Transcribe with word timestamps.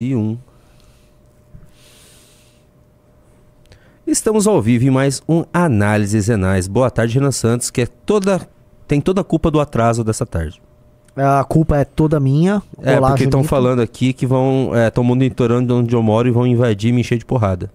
E 0.00 0.14
um. 0.14 0.38
Estamos 4.06 4.46
ao 4.46 4.62
vivo 4.62 4.84
em 4.84 4.90
mais 4.90 5.20
um 5.28 5.44
Análises 5.52 6.28
Renais. 6.28 6.68
Boa 6.68 6.88
tarde, 6.88 7.14
Renan 7.14 7.32
Santos, 7.32 7.68
que 7.68 7.80
é 7.80 7.86
toda, 7.86 8.48
tem 8.86 9.00
toda 9.00 9.22
a 9.22 9.24
culpa 9.24 9.50
do 9.50 9.58
atraso 9.58 10.04
dessa 10.04 10.24
tarde. 10.24 10.62
A 11.16 11.42
culpa 11.42 11.78
é 11.78 11.84
toda 11.84 12.20
minha. 12.20 12.62
É, 12.80 12.96
Olá, 12.96 13.08
porque 13.08 13.24
estão 13.24 13.42
falando 13.42 13.82
aqui 13.82 14.12
que 14.12 14.24
vão. 14.24 14.70
Estão 14.86 15.02
monitorando 15.02 15.74
onde 15.74 15.96
eu 15.96 16.00
moro 16.00 16.28
e 16.28 16.30
vão 16.30 16.46
invadir 16.46 16.90
e 16.90 16.92
me 16.92 17.00
encher 17.00 17.18
de 17.18 17.26
porrada. 17.26 17.68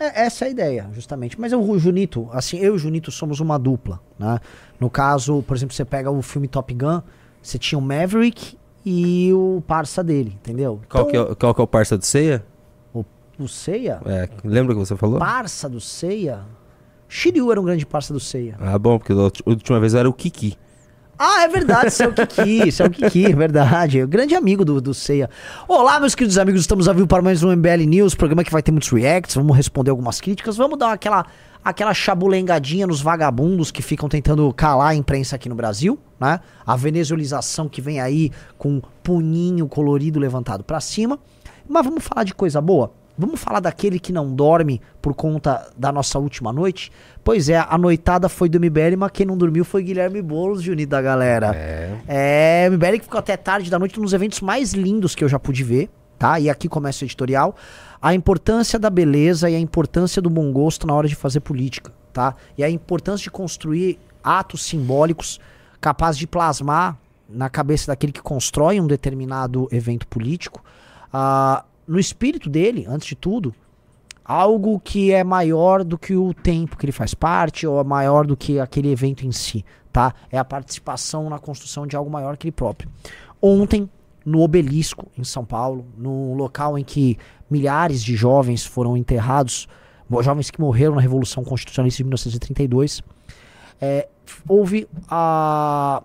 É, 0.00 0.24
essa 0.24 0.46
é 0.46 0.48
a 0.48 0.50
ideia, 0.50 0.88
justamente. 0.94 1.38
Mas 1.38 1.52
o 1.52 1.78
Junito, 1.78 2.30
assim, 2.32 2.60
eu 2.60 2.72
e 2.72 2.76
o 2.76 2.78
Junito 2.78 3.10
somos 3.10 3.40
uma 3.40 3.58
dupla, 3.58 4.00
né? 4.18 4.40
No 4.80 4.88
caso, 4.88 5.42
por 5.42 5.54
exemplo, 5.54 5.74
você 5.74 5.84
pega 5.84 6.10
o 6.10 6.22
filme 6.22 6.48
Top 6.48 6.72
Gun, 6.72 7.02
você 7.42 7.58
tinha 7.58 7.78
o 7.78 7.82
Maverick 7.82 8.56
e 8.84 9.32
o 9.32 9.62
parça 9.66 10.02
dele, 10.02 10.32
entendeu? 10.40 10.80
Qual, 10.88 11.06
que 11.06 11.16
é, 11.16 11.20
Então, 11.20 11.32
o- 11.32 11.36
qual 11.36 11.54
que 11.54 11.60
é 11.60 11.64
o 11.64 11.66
parça 11.66 11.96
do 11.98 12.04
Ceia? 12.04 12.44
o, 12.92 13.04
o 13.38 13.48
Seiya? 13.48 14.00
É, 14.06 14.28
lembra 14.44 14.74
que 14.74 14.80
você 14.80 14.96
falou? 14.96 15.18
Parça 15.18 15.68
do 15.68 15.80
Seiya? 15.80 16.40
Shiryu 17.08 17.50
era 17.52 17.60
um 17.60 17.64
grande 17.64 17.84
parça 17.86 18.12
do 18.12 18.18
Seiya. 18.20 18.56
Ah, 18.58 18.78
bom, 18.78 18.98
porque 18.98 19.12
ulti- 19.12 19.42
última 19.46 19.78
vez 19.78 19.94
era 19.94 20.08
o 20.08 20.12
Kiki. 20.12 20.56
Ah, 21.18 21.42
é 21.44 21.48
verdade, 21.48 21.90
você 21.90 22.04
é 22.04 22.08
o 22.08 22.12
Kiki, 22.14 22.72
você 22.72 22.82
é 22.82 22.86
o 22.86 22.90
Kiki, 22.90 23.26
é 23.26 23.34
verdade. 23.36 24.02
O 24.02 24.08
grande 24.08 24.34
amigo 24.34 24.64
do, 24.64 24.80
do 24.80 24.92
Ceia. 24.94 25.28
Olá, 25.68 26.00
meus 26.00 26.14
queridos 26.14 26.36
amigos, 26.38 26.62
estamos 26.62 26.88
ao 26.88 26.94
vivo 26.94 27.06
para 27.06 27.22
mais 27.22 27.42
um 27.44 27.52
MBL 27.54 27.84
News, 27.86 28.14
programa 28.14 28.42
que 28.42 28.50
vai 28.50 28.62
ter 28.62 28.72
muitos 28.72 28.88
reacts, 28.88 29.36
vamos 29.36 29.54
responder 29.56 29.90
algumas 29.90 30.20
críticas, 30.20 30.56
vamos 30.56 30.76
dar 30.78 30.90
aquela, 30.92 31.26
aquela 31.64 31.94
chabulengadinha 31.94 32.86
nos 32.86 33.00
vagabundos 33.00 33.70
que 33.70 33.82
ficam 33.82 34.08
tentando 34.08 34.52
calar 34.52 34.90
a 34.90 34.94
imprensa 34.94 35.36
aqui 35.36 35.48
no 35.48 35.54
Brasil, 35.54 35.98
né? 36.20 36.40
A 36.66 36.76
venezuelização 36.76 37.68
que 37.68 37.80
vem 37.80 38.00
aí 38.00 38.30
com 38.58 38.74
um 38.74 38.82
punhinho 39.02 39.68
colorido 39.68 40.18
levantado 40.18 40.64
para 40.64 40.80
cima. 40.80 41.18
Mas 41.68 41.84
vamos 41.84 42.04
falar 42.04 42.24
de 42.24 42.34
coisa 42.34 42.60
boa? 42.60 42.92
Vamos 43.16 43.40
falar 43.40 43.60
daquele 43.60 44.00
que 44.00 44.12
não 44.12 44.34
dorme 44.34 44.80
por 45.00 45.14
conta 45.14 45.70
da 45.76 45.92
nossa 45.92 46.18
última 46.18 46.52
noite? 46.52 46.90
Pois 47.22 47.48
é, 47.48 47.58
a 47.58 47.76
noitada 47.76 48.28
foi 48.28 48.48
do 48.48 48.58
MBL, 48.58 48.96
mas 48.98 49.10
quem 49.12 49.26
não 49.26 49.36
dormiu 49.36 49.64
foi 49.64 49.82
Guilherme 49.82 50.22
Boulos, 50.22 50.62
Junito 50.62 50.90
da 50.90 51.02
galera. 51.02 51.54
É. 51.54 51.98
É, 52.08 52.70
MBL 52.70 52.98
que 52.98 53.04
ficou 53.04 53.18
até 53.18 53.36
tarde 53.36 53.70
da 53.70 53.78
noite, 53.78 54.00
um 54.00 54.02
dos 54.02 54.14
eventos 54.14 54.40
mais 54.40 54.72
lindos 54.72 55.14
que 55.14 55.22
eu 55.22 55.28
já 55.28 55.38
pude 55.38 55.62
ver, 55.62 55.90
tá? 56.18 56.40
E 56.40 56.48
aqui 56.48 56.68
começa 56.68 57.04
o 57.04 57.06
editorial. 57.06 57.54
A 58.02 58.12
importância 58.12 58.80
da 58.80 58.90
beleza 58.90 59.48
e 59.48 59.54
a 59.54 59.60
importância 59.60 60.20
do 60.20 60.28
bom 60.28 60.52
gosto 60.52 60.88
na 60.88 60.92
hora 60.92 61.06
de 61.06 61.14
fazer 61.14 61.38
política, 61.38 61.92
tá? 62.12 62.34
E 62.58 62.64
a 62.64 62.68
importância 62.68 63.22
de 63.22 63.30
construir 63.30 63.96
atos 64.24 64.64
simbólicos 64.64 65.38
capazes 65.80 66.18
de 66.18 66.26
plasmar 66.26 66.98
na 67.28 67.48
cabeça 67.48 67.86
daquele 67.86 68.12
que 68.12 68.20
constrói 68.20 68.80
um 68.80 68.88
determinado 68.88 69.68
evento 69.70 70.06
político, 70.08 70.62
ah, 71.12 71.64
no 71.86 71.98
espírito 71.98 72.50
dele, 72.50 72.84
antes 72.88 73.06
de 73.06 73.14
tudo, 73.14 73.54
algo 74.24 74.80
que 74.80 75.12
é 75.12 75.22
maior 75.22 75.84
do 75.84 75.96
que 75.96 76.16
o 76.16 76.34
tempo 76.34 76.76
que 76.76 76.84
ele 76.84 76.92
faz 76.92 77.14
parte 77.14 77.66
ou 77.66 77.80
é 77.80 77.84
maior 77.84 78.26
do 78.26 78.36
que 78.36 78.58
aquele 78.58 78.90
evento 78.90 79.24
em 79.24 79.32
si, 79.32 79.64
tá? 79.92 80.12
É 80.30 80.38
a 80.38 80.44
participação 80.44 81.30
na 81.30 81.38
construção 81.38 81.86
de 81.86 81.96
algo 81.96 82.10
maior 82.10 82.36
que 82.36 82.48
ele 82.48 82.52
próprio. 82.52 82.90
Ontem, 83.40 83.88
no 84.24 84.40
Obelisco, 84.40 85.08
em 85.16 85.24
São 85.24 85.44
Paulo, 85.44 85.86
no 85.96 86.34
local 86.34 86.78
em 86.78 86.84
que 86.84 87.16
milhares 87.50 88.02
de 88.02 88.14
jovens 88.14 88.64
foram 88.64 88.96
enterrados, 88.96 89.68
jovens 90.20 90.50
que 90.50 90.60
morreram 90.60 90.94
na 90.94 91.00
Revolução 91.00 91.42
Constitucionalista 91.42 91.98
de 91.98 92.04
1932, 92.04 93.02
é, 93.80 94.08
houve 94.48 94.86
a, 95.08 96.02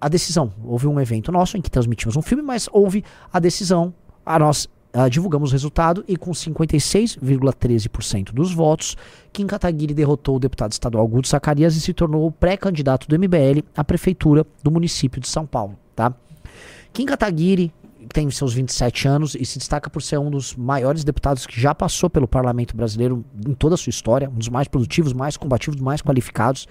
a 0.00 0.08
decisão. 0.08 0.52
Houve 0.64 0.86
um 0.86 1.00
evento 1.00 1.32
nosso 1.32 1.56
em 1.56 1.62
que 1.62 1.70
transmitimos 1.70 2.16
um 2.16 2.22
filme, 2.22 2.42
mas 2.42 2.68
houve 2.72 3.04
a 3.32 3.38
decisão. 3.38 3.94
A 4.24 4.38
nós 4.38 4.68
divulgamos 5.10 5.50
o 5.50 5.52
resultado 5.52 6.02
e 6.08 6.16
com 6.16 6.30
56,13% 6.32 8.32
dos 8.32 8.52
votos, 8.52 8.96
Kim 9.32 9.46
Kataguiri 9.46 9.94
derrotou 9.94 10.34
o 10.36 10.40
deputado 10.40 10.72
estadual 10.72 11.06
Guto 11.06 11.28
Zacarias 11.28 11.76
e 11.76 11.80
se 11.80 11.94
tornou 11.94 12.26
o 12.26 12.32
pré-candidato 12.32 13.08
do 13.08 13.18
MBL 13.18 13.64
à 13.76 13.84
prefeitura 13.84 14.46
do 14.62 14.70
município 14.70 15.20
de 15.20 15.28
São 15.28 15.44
Paulo, 15.46 15.78
tá? 15.94 16.14
Kim 16.92 17.06
Kataguiri 17.06 17.72
tem 18.12 18.28
seus 18.30 18.52
27 18.54 19.06
anos 19.06 19.34
e 19.38 19.44
se 19.44 19.58
destaca 19.58 19.88
por 19.88 20.02
ser 20.02 20.18
um 20.18 20.30
dos 20.30 20.56
maiores 20.56 21.04
deputados 21.04 21.46
que 21.46 21.60
já 21.60 21.74
passou 21.74 22.10
pelo 22.10 22.26
parlamento 22.26 22.76
brasileiro 22.76 23.24
em 23.46 23.54
toda 23.54 23.74
a 23.74 23.78
sua 23.78 23.90
história, 23.90 24.28
um 24.28 24.34
dos 24.38 24.48
mais 24.48 24.66
produtivos, 24.66 25.12
mais 25.12 25.36
combativos, 25.36 25.80
mais 25.80 26.00
qualificados. 26.02 26.66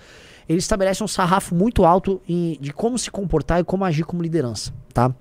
Ele 0.48 0.60
estabelece 0.60 1.04
um 1.04 1.08
sarrafo 1.08 1.54
muito 1.56 1.86
alto 1.86 2.22
em- 2.28 2.58
de 2.60 2.74
como 2.74 2.98
se 2.98 3.10
comportar 3.12 3.62
e 3.62 3.64
como 3.64 3.86
agir 3.86 4.04
como 4.04 4.22
liderança, 4.22 4.74
tá? 4.94 5.14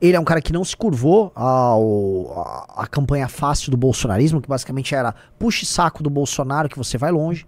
Ele 0.00 0.16
é 0.16 0.20
um 0.20 0.24
cara 0.24 0.40
que 0.40 0.52
não 0.52 0.62
se 0.64 0.76
curvou 0.76 1.32
ao, 1.34 2.32
a, 2.76 2.82
a 2.82 2.86
campanha 2.86 3.26
fácil 3.26 3.72
do 3.72 3.76
bolsonarismo, 3.76 4.40
que 4.40 4.48
basicamente 4.48 4.94
era 4.94 5.12
puxe 5.38 5.66
saco 5.66 6.02
do 6.02 6.08
Bolsonaro 6.10 6.68
que 6.68 6.78
você 6.78 6.96
vai 6.96 7.10
longe. 7.10 7.44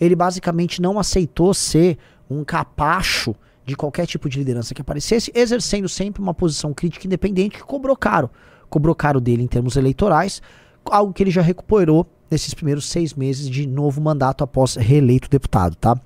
Ele 0.00 0.14
basicamente 0.14 0.80
não 0.80 1.00
aceitou 1.00 1.52
ser 1.52 1.98
um 2.30 2.44
capacho 2.44 3.34
de 3.68 3.76
qualquer 3.76 4.06
tipo 4.06 4.30
de 4.30 4.38
liderança 4.38 4.74
que 4.74 4.80
aparecesse, 4.80 5.30
exercendo 5.34 5.88
sempre 5.90 6.22
uma 6.22 6.32
posição 6.32 6.72
crítica 6.72 7.06
independente 7.06 7.58
que 7.58 7.62
cobrou 7.62 7.94
caro. 7.94 8.30
Cobrou 8.70 8.94
caro 8.94 9.20
dele 9.20 9.42
em 9.42 9.46
termos 9.46 9.76
eleitorais, 9.76 10.40
algo 10.86 11.12
que 11.12 11.22
ele 11.22 11.30
já 11.30 11.42
recuperou 11.42 12.06
nesses 12.30 12.54
primeiros 12.54 12.88
seis 12.88 13.12
meses 13.12 13.48
de 13.48 13.66
novo 13.66 14.00
mandato 14.00 14.42
após 14.42 14.74
reeleito 14.74 15.28
deputado, 15.28 15.76
tá? 15.76 16.00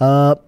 Ah, 0.00 0.38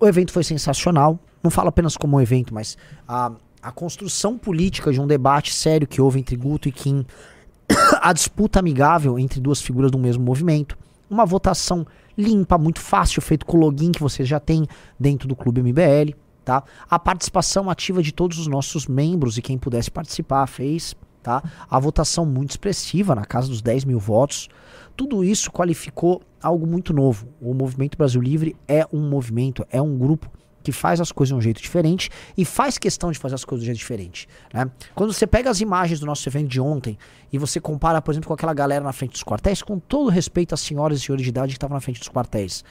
o 0.00 0.06
evento 0.06 0.32
foi 0.32 0.42
sensacional. 0.42 1.16
Não 1.44 1.50
falo 1.50 1.68
apenas 1.68 1.96
como 1.96 2.16
um 2.16 2.20
evento, 2.20 2.52
mas 2.52 2.76
a, 3.06 3.30
a 3.62 3.70
construção 3.70 4.36
política 4.36 4.92
de 4.92 5.00
um 5.00 5.06
debate 5.06 5.54
sério 5.54 5.86
que 5.86 6.00
houve 6.00 6.18
entre 6.18 6.34
Guto 6.34 6.68
e 6.68 6.72
Kim, 6.72 7.06
a 8.02 8.12
disputa 8.12 8.58
amigável 8.58 9.16
entre 9.16 9.40
duas 9.40 9.62
figuras 9.62 9.92
do 9.92 9.98
mesmo 9.98 10.24
movimento, 10.24 10.76
uma 11.08 11.24
votação 11.24 11.86
limpa, 12.20 12.56
muito 12.58 12.80
fácil, 12.80 13.20
feito 13.20 13.44
com 13.46 13.56
o 13.56 13.60
login 13.60 13.90
que 13.90 14.00
vocês 14.00 14.28
já 14.28 14.38
têm 14.38 14.66
dentro 14.98 15.26
do 15.26 15.34
Clube 15.34 15.62
MBL, 15.62 16.14
tá? 16.44 16.62
A 16.88 16.98
participação 16.98 17.68
ativa 17.70 18.02
de 18.02 18.12
todos 18.12 18.38
os 18.38 18.46
nossos 18.46 18.86
membros 18.86 19.38
e 19.38 19.42
quem 19.42 19.58
pudesse 19.58 19.90
participar 19.90 20.46
fez, 20.46 20.94
tá? 21.22 21.42
A 21.68 21.78
votação 21.78 22.24
muito 22.24 22.50
expressiva, 22.50 23.14
na 23.14 23.24
casa 23.24 23.48
dos 23.48 23.62
10 23.62 23.84
mil 23.84 23.98
votos. 23.98 24.48
Tudo 24.96 25.24
isso 25.24 25.50
qualificou 25.50 26.22
algo 26.42 26.66
muito 26.66 26.92
novo. 26.92 27.28
O 27.40 27.54
Movimento 27.54 27.96
Brasil 27.96 28.20
Livre 28.20 28.56
é 28.68 28.86
um 28.92 29.08
movimento, 29.08 29.66
é 29.70 29.80
um 29.80 29.96
grupo 29.96 30.30
que 30.62 30.72
faz 30.72 31.00
as 31.00 31.12
coisas 31.12 31.30
de 31.30 31.38
um 31.38 31.40
jeito 31.40 31.60
diferente 31.60 32.10
e 32.36 32.44
faz 32.44 32.78
questão 32.78 33.10
de 33.10 33.18
fazer 33.18 33.34
as 33.34 33.44
coisas 33.44 33.64
de 33.64 33.70
um 33.70 33.72
jeito 33.72 33.78
diferente. 33.78 34.28
Né? 34.52 34.70
Quando 34.94 35.12
você 35.12 35.26
pega 35.26 35.50
as 35.50 35.60
imagens 35.60 36.00
do 36.00 36.06
nosso 36.06 36.28
evento 36.28 36.48
de 36.48 36.60
ontem 36.60 36.98
e 37.32 37.38
você 37.38 37.60
compara, 37.60 38.00
por 38.02 38.12
exemplo, 38.12 38.28
com 38.28 38.34
aquela 38.34 38.54
galera 38.54 38.84
na 38.84 38.92
frente 38.92 39.12
dos 39.12 39.24
quartéis, 39.24 39.62
com 39.62 39.78
todo 39.78 40.10
respeito 40.10 40.54
às 40.54 40.60
senhoras 40.60 40.98
e 40.98 41.02
senhores 41.02 41.22
de 41.22 41.28
idade 41.28 41.52
que 41.52 41.56
estavam 41.56 41.74
na 41.74 41.80
frente 41.80 41.98
dos 41.98 42.08
quartéis, 42.08 42.64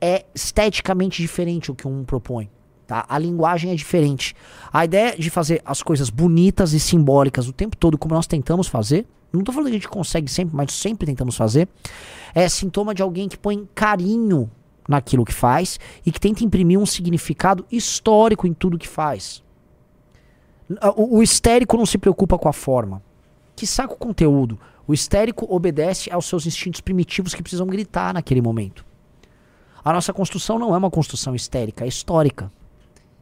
é 0.00 0.24
esteticamente 0.34 1.22
diferente 1.22 1.70
o 1.70 1.74
que 1.74 1.86
um 1.86 2.04
propõe. 2.04 2.50
Tá? 2.86 3.06
A 3.08 3.18
linguagem 3.18 3.70
é 3.70 3.74
diferente. 3.74 4.34
A 4.72 4.84
ideia 4.84 5.16
de 5.16 5.30
fazer 5.30 5.62
as 5.64 5.82
coisas 5.82 6.10
bonitas 6.10 6.72
e 6.74 6.80
simbólicas 6.80 7.48
o 7.48 7.52
tempo 7.52 7.76
todo, 7.76 7.96
como 7.96 8.14
nós 8.14 8.26
tentamos 8.26 8.66
fazer, 8.66 9.06
não 9.32 9.42
tô 9.42 9.52
falando 9.52 9.66
que 9.68 9.76
a 9.76 9.78
gente 9.78 9.88
consegue 9.88 10.30
sempre, 10.30 10.54
mas 10.54 10.72
sempre 10.72 11.06
tentamos 11.06 11.36
fazer, 11.36 11.68
é 12.34 12.48
sintoma 12.48 12.94
de 12.94 13.02
alguém 13.02 13.28
que 13.28 13.36
põe 13.36 13.68
carinho 13.74 14.50
naquilo 14.88 15.24
que 15.24 15.32
faz 15.32 15.78
e 16.04 16.12
que 16.12 16.20
tenta 16.20 16.44
imprimir 16.44 16.78
um 16.78 16.86
significado 16.86 17.64
histórico 17.70 18.46
em 18.46 18.52
tudo 18.52 18.78
que 18.78 18.88
faz. 18.88 19.42
O, 20.96 21.18
o 21.18 21.22
histérico 21.22 21.76
não 21.76 21.86
se 21.86 21.98
preocupa 21.98 22.38
com 22.38 22.48
a 22.48 22.52
forma. 22.52 23.02
Que 23.56 23.66
saca 23.66 23.94
o 23.94 23.98
conteúdo. 23.98 24.58
O 24.86 24.92
histérico 24.92 25.46
obedece 25.48 26.10
aos 26.10 26.26
seus 26.26 26.46
instintos 26.46 26.80
primitivos 26.80 27.34
que 27.34 27.42
precisam 27.42 27.66
gritar 27.66 28.12
naquele 28.12 28.42
momento. 28.42 28.84
A 29.84 29.92
nossa 29.92 30.12
construção 30.12 30.58
não 30.58 30.74
é 30.74 30.78
uma 30.78 30.90
construção 30.90 31.34
histérica, 31.34 31.84
é 31.84 31.88
histórica. 31.88 32.50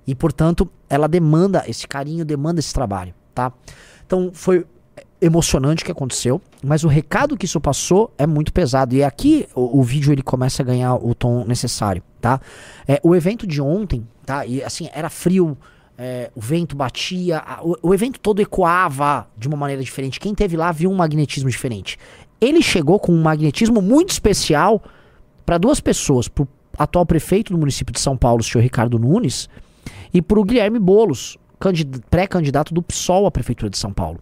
E, 0.06 0.14
portanto, 0.14 0.68
ela 0.88 1.08
demanda 1.08 1.64
esse 1.66 1.86
carinho, 1.86 2.24
demanda 2.24 2.60
esse 2.60 2.72
trabalho, 2.72 3.14
tá? 3.34 3.52
Então, 4.06 4.30
foi 4.32 4.66
emocionante 5.20 5.84
que 5.84 5.92
aconteceu, 5.92 6.40
mas 6.64 6.82
o 6.84 6.88
recado 6.88 7.36
que 7.36 7.44
isso 7.46 7.60
passou 7.60 8.12
é 8.18 8.26
muito 8.26 8.52
pesado. 8.52 8.94
E 8.94 9.04
aqui 9.04 9.46
o, 9.54 9.78
o 9.80 9.82
vídeo 9.82 10.12
ele 10.12 10.22
começa 10.22 10.62
a 10.62 10.64
ganhar 10.66 10.96
o 10.96 11.14
tom 11.14 11.44
necessário, 11.44 12.02
tá? 12.20 12.40
É, 12.88 13.00
o 13.04 13.14
evento 13.14 13.46
de 13.46 13.60
ontem, 13.62 14.06
tá? 14.26 14.44
E 14.44 14.62
assim, 14.64 14.88
era 14.92 15.08
frio, 15.08 15.56
é, 15.96 16.30
o 16.34 16.40
vento 16.40 16.74
batia, 16.74 17.38
a- 17.38 17.60
o, 17.62 17.76
o 17.82 17.94
evento 17.94 18.18
todo 18.18 18.40
ecoava 18.42 19.28
de 19.38 19.46
uma 19.46 19.56
maneira 19.56 19.82
diferente. 19.82 20.18
Quem 20.18 20.34
teve 20.34 20.56
lá 20.56 20.72
viu 20.72 20.90
um 20.90 20.94
magnetismo 20.96 21.48
diferente. 21.48 21.96
Ele 22.40 22.60
chegou 22.60 22.98
com 22.98 23.12
um 23.12 23.22
magnetismo 23.22 23.80
muito 23.80 24.10
especial 24.10 24.82
para 25.46 25.56
duas 25.58 25.78
pessoas, 25.78 26.26
pro 26.26 26.48
atual 26.76 27.06
prefeito 27.06 27.52
do 27.52 27.58
município 27.58 27.92
de 27.94 28.00
São 28.00 28.16
Paulo, 28.16 28.40
o 28.40 28.44
senhor 28.44 28.62
Ricardo 28.62 28.98
Nunes, 28.98 29.48
e 30.12 30.20
pro 30.20 30.42
Guilherme 30.42 30.80
Bolos, 30.80 31.36
candid- 31.60 32.00
pré-candidato 32.10 32.74
do 32.74 32.82
PSOL 32.82 33.26
à 33.26 33.30
prefeitura 33.30 33.70
de 33.70 33.78
São 33.78 33.92
Paulo. 33.92 34.18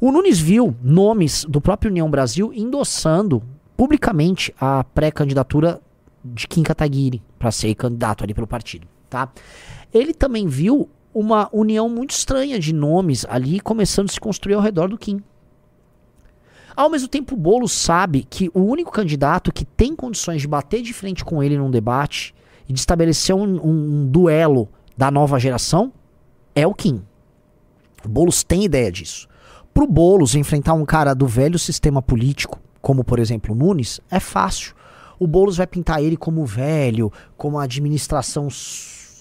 O 0.00 0.10
Nunes 0.10 0.38
viu 0.38 0.76
nomes 0.82 1.44
do 1.48 1.60
próprio 1.60 1.90
União 1.90 2.10
Brasil 2.10 2.52
endossando 2.54 3.42
publicamente 3.76 4.54
a 4.60 4.84
pré-candidatura 4.84 5.80
de 6.24 6.46
Kim 6.46 6.62
Kataguiri 6.62 7.22
para 7.38 7.50
ser 7.50 7.74
candidato 7.74 8.22
ali 8.22 8.34
pelo 8.34 8.46
partido, 8.46 8.86
tá? 9.10 9.30
Ele 9.92 10.14
também 10.14 10.46
viu 10.46 10.88
uma 11.14 11.48
união 11.52 11.88
muito 11.88 12.12
estranha 12.12 12.58
de 12.58 12.72
nomes 12.72 13.26
ali 13.28 13.60
começando 13.60 14.08
a 14.08 14.12
se 14.12 14.20
construir 14.20 14.54
ao 14.54 14.60
redor 14.60 14.88
do 14.88 14.96
Kim. 14.96 15.22
Ao 16.74 16.88
mesmo 16.88 17.08
tempo, 17.08 17.34
o 17.34 17.38
Boulos 17.38 17.72
sabe 17.72 18.26
que 18.28 18.50
o 18.54 18.60
único 18.60 18.90
candidato 18.90 19.52
que 19.52 19.64
tem 19.64 19.94
condições 19.94 20.40
de 20.40 20.48
bater 20.48 20.80
de 20.80 20.94
frente 20.94 21.24
com 21.24 21.42
ele 21.42 21.58
num 21.58 21.70
debate 21.70 22.34
e 22.66 22.72
de 22.72 22.78
estabelecer 22.78 23.34
um, 23.34 23.60
um, 23.60 24.02
um 24.02 24.06
duelo 24.06 24.68
da 24.96 25.10
nova 25.10 25.38
geração 25.38 25.92
é 26.54 26.66
o 26.66 26.72
Kim. 26.72 27.02
O 28.04 28.08
Boulos 28.08 28.42
tem 28.42 28.64
ideia 28.64 28.90
disso. 28.90 29.28
Pro 29.72 29.86
Boulos 29.86 30.34
enfrentar 30.34 30.74
um 30.74 30.84
cara 30.84 31.14
do 31.14 31.26
velho 31.26 31.58
sistema 31.58 32.02
político, 32.02 32.60
como 32.80 33.02
por 33.02 33.18
exemplo 33.18 33.54
o 33.54 33.58
Nunes, 33.58 34.00
é 34.10 34.20
fácil. 34.20 34.74
O 35.18 35.26
Boulos 35.26 35.56
vai 35.56 35.66
pintar 35.66 36.02
ele 36.02 36.16
como 36.16 36.44
velho, 36.44 37.12
como 37.36 37.58
a 37.58 37.64
administração 37.64 38.48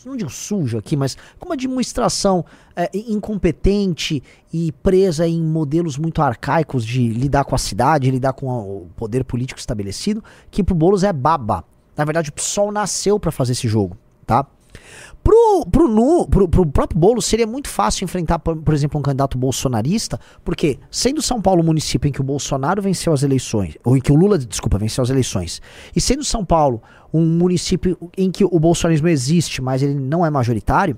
não 0.06 0.15
digo 0.15 0.30
sujo 0.31 0.77
aqui, 0.77 0.98
mas 0.98 1.15
com 1.38 1.45
uma 1.45 1.53
administração 1.53 2.44
é, 2.75 2.89
incompetente 2.94 4.24
e 4.51 4.71
presa 4.71 5.27
em 5.27 5.42
modelos 5.42 5.98
muito 5.98 6.21
arcaicos 6.21 6.86
de 6.86 7.09
lidar 7.09 7.45
com 7.45 7.54
a 7.54 7.57
cidade, 7.57 8.09
lidar 8.09 8.33
com 8.33 8.47
o 8.47 8.89
poder 8.95 9.24
político 9.24 9.59
estabelecido, 9.59 10.24
que 10.50 10.63
pro 10.63 10.74
Boulos 10.74 11.04
é 11.04 11.13
baba. 11.13 11.63
Na 11.95 12.04
verdade, 12.04 12.30
o 12.30 12.33
PSOL 12.33 12.71
nasceu 12.71 13.19
para 13.19 13.31
fazer 13.31 13.51
esse 13.51 13.68
jogo, 13.68 13.95
tá? 14.25 14.45
Pro, 15.23 15.65
pro, 15.71 15.88
nu, 15.88 16.27
pro, 16.27 16.47
pro 16.47 16.65
próprio 16.65 17.00
Boulos 17.00 17.25
seria 17.25 17.45
muito 17.45 17.69
fácil 17.69 18.03
enfrentar, 18.03 18.39
por, 18.39 18.57
por, 18.57 18.73
exemplo, 18.73 19.00
um 19.00 19.03
candidato 19.03 19.38
bolsonarista, 19.38 20.19
porque 20.44 20.79
sendo 20.89 21.21
São 21.21 21.39
Paulo 21.39 21.62
o 21.62 21.65
município 21.65 22.09
em 22.09 22.12
que 22.12 22.21
o 22.21 22.23
Bolsonaro 22.23 22.81
venceu 22.81 23.13
as 23.13 23.21
eleições, 23.21 23.77
ou 23.83 23.95
em 23.95 24.01
que 24.01 24.12
o 24.12 24.15
Lula, 24.15 24.38
desculpa, 24.38 24.79
venceu 24.79 25.03
as 25.03 25.12
eleições, 25.12 25.62
e 25.95 26.01
sendo 26.01 26.23
São 26.23 26.44
Paulo 26.44 26.81
um 27.13 27.23
município 27.23 27.97
em 28.18 28.31
que 28.31 28.44
o 28.44 28.59
bolsonarismo 28.59 29.07
existe, 29.09 29.62
mas 29.62 29.83
ele 29.83 29.94
não 29.94 30.25
é 30.25 30.29
majoritário, 30.29 30.97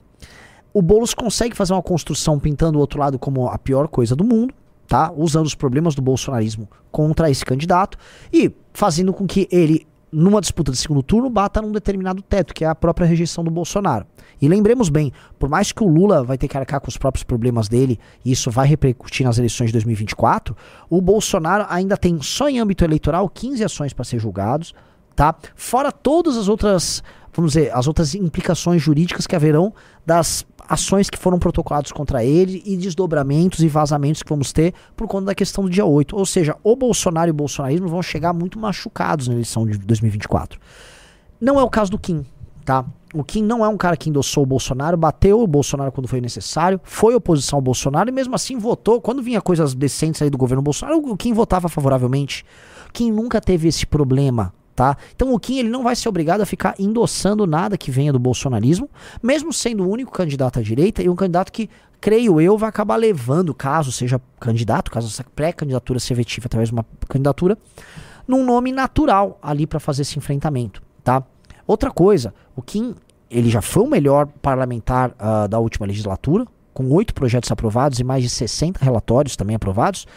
o 0.73 0.81
Boulos 0.81 1.13
consegue 1.13 1.55
fazer 1.55 1.73
uma 1.73 1.83
construção 1.83 2.39
pintando 2.39 2.77
o 2.77 2.81
outro 2.81 2.99
lado 2.99 3.19
como 3.19 3.47
a 3.47 3.57
pior 3.57 3.87
coisa 3.87 4.15
do 4.15 4.23
mundo, 4.23 4.53
tá? 4.87 5.11
Usando 5.15 5.45
os 5.45 5.55
problemas 5.55 5.95
do 5.95 6.01
bolsonarismo 6.01 6.67
contra 6.91 7.29
esse 7.29 7.45
candidato 7.45 7.97
e 8.31 8.51
fazendo 8.73 9.13
com 9.13 9.27
que 9.27 9.47
ele 9.51 9.85
numa 10.13 10.39
disputa 10.39 10.71
de 10.71 10.77
segundo 10.77 11.01
turno, 11.01 11.29
bata 11.29 11.61
num 11.61 11.71
determinado 11.71 12.21
teto, 12.21 12.53
que 12.53 12.63
é 12.63 12.67
a 12.67 12.75
própria 12.75 13.07
rejeição 13.07 13.43
do 13.43 13.49
Bolsonaro. 13.51 14.05
E 14.41 14.47
lembremos 14.47 14.89
bem, 14.89 15.11
por 15.39 15.49
mais 15.49 15.71
que 15.71 15.83
o 15.83 15.87
Lula 15.87 16.23
vai 16.23 16.37
ter 16.37 16.47
que 16.47 16.57
arcar 16.57 16.79
com 16.79 16.87
os 16.87 16.97
próprios 16.97 17.23
problemas 17.23 17.67
dele, 17.67 17.99
e 18.23 18.31
isso 18.31 18.51
vai 18.51 18.67
repercutir 18.67 19.25
nas 19.25 19.37
eleições 19.37 19.67
de 19.67 19.73
2024, 19.73 20.55
o 20.89 21.01
Bolsonaro 21.01 21.65
ainda 21.69 21.97
tem 21.97 22.21
só 22.21 22.47
em 22.47 22.59
âmbito 22.59 22.83
eleitoral 22.83 23.27
15 23.27 23.63
ações 23.63 23.93
para 23.93 24.05
ser 24.05 24.19
julgados, 24.19 24.73
tá? 25.15 25.35
Fora 25.55 25.91
todas 25.91 26.37
as 26.37 26.47
outras, 26.47 27.03
vamos 27.33 27.53
dizer, 27.53 27.73
as 27.73 27.87
outras 27.87 28.13
implicações 28.15 28.81
jurídicas 28.81 29.25
que 29.25 29.35
haverão 29.35 29.73
das 30.05 30.45
ações 30.73 31.09
que 31.09 31.17
foram 31.17 31.39
protocoladas 31.39 31.91
contra 31.91 32.23
ele 32.23 32.61
e 32.65 32.75
desdobramentos 32.75 33.59
e 33.61 33.67
vazamentos 33.67 34.23
que 34.23 34.29
vamos 34.29 34.51
ter 34.51 34.73
por 34.95 35.07
conta 35.07 35.27
da 35.27 35.35
questão 35.35 35.63
do 35.63 35.69
dia 35.69 35.85
8. 35.85 36.15
Ou 36.15 36.25
seja, 36.25 36.55
o 36.63 36.75
Bolsonaro 36.75 37.29
e 37.29 37.31
o 37.31 37.33
bolsonarismo 37.33 37.87
vão 37.87 38.01
chegar 38.01 38.33
muito 38.33 38.59
machucados 38.59 39.27
na 39.27 39.33
eleição 39.33 39.65
de 39.65 39.77
2024. 39.77 40.59
Não 41.39 41.59
é 41.59 41.63
o 41.63 41.69
caso 41.69 41.91
do 41.91 41.99
Kim, 41.99 42.25
tá? 42.65 42.85
O 43.13 43.23
Kim 43.23 43.43
não 43.43 43.63
é 43.63 43.67
um 43.67 43.77
cara 43.77 43.95
que 43.95 44.09
endossou 44.09 44.43
o 44.43 44.45
Bolsonaro, 44.45 44.97
bateu 44.97 45.39
o 45.39 45.45
Bolsonaro 45.45 45.91
quando 45.91 46.07
foi 46.07 46.19
necessário, 46.19 46.81
foi 46.83 47.13
oposição 47.13 47.57
ao 47.57 47.61
Bolsonaro 47.61 48.09
e 48.09 48.11
mesmo 48.11 48.33
assim 48.33 48.57
votou. 48.57 48.99
Quando 48.99 49.21
vinha 49.21 49.39
coisas 49.39 49.75
decentes 49.75 50.21
aí 50.21 50.29
do 50.31 50.37
governo 50.37 50.63
Bolsonaro, 50.63 50.97
o 50.97 51.15
Kim 51.15 51.33
votava 51.33 51.69
favoravelmente. 51.69 52.43
Kim 52.91 53.11
nunca 53.11 53.39
teve 53.39 53.67
esse 53.67 53.85
problema 53.85 54.51
Tá? 54.75 54.97
Então 55.15 55.31
o 55.31 55.39
Kim 55.39 55.59
ele 55.59 55.69
não 55.69 55.83
vai 55.83 55.95
ser 55.95 56.09
obrigado 56.09 56.41
a 56.41 56.45
ficar 56.47 56.73
endossando 56.79 57.45
nada 57.45 57.77
que 57.77 57.91
venha 57.91 58.11
do 58.11 58.17
bolsonarismo, 58.17 58.89
mesmo 59.21 59.53
sendo 59.53 59.83
o 59.83 59.89
único 59.89 60.11
candidato 60.11 60.57
à 60.57 60.63
direita 60.63 61.03
e 61.03 61.09
um 61.09 61.15
candidato 61.15 61.51
que, 61.51 61.69
creio 62.01 62.41
eu, 62.41 62.57
vai 62.57 62.69
acabar 62.69 62.95
levando, 62.95 63.53
caso 63.53 63.91
seja 63.91 64.19
candidato, 64.39 64.89
caso 64.89 65.07
essa 65.07 65.23
pré-candidatura 65.35 65.99
seja 65.99 66.13
efetiva 66.15 66.47
através 66.47 66.69
de 66.69 66.73
uma 66.73 66.85
candidatura, 67.07 67.55
num 68.27 68.43
nome 68.43 68.71
natural 68.71 69.37
ali 69.43 69.67
para 69.67 69.79
fazer 69.79 70.01
esse 70.01 70.17
enfrentamento, 70.17 70.81
tá? 71.03 71.23
Outra 71.67 71.91
coisa, 71.91 72.33
o 72.55 72.61
Kim 72.61 72.95
ele 73.29 73.49
já 73.49 73.61
foi 73.61 73.83
o 73.83 73.87
melhor 73.87 74.27
parlamentar 74.41 75.11
uh, 75.11 75.47
da 75.47 75.59
última 75.59 75.85
legislatura, 75.85 76.45
com 76.73 76.89
oito 76.91 77.13
projetos 77.13 77.51
aprovados 77.51 77.99
e 77.99 78.03
mais 78.03 78.23
de 78.23 78.29
60 78.29 78.83
relatórios 78.83 79.35
também 79.35 79.55
aprovados. 79.55 80.07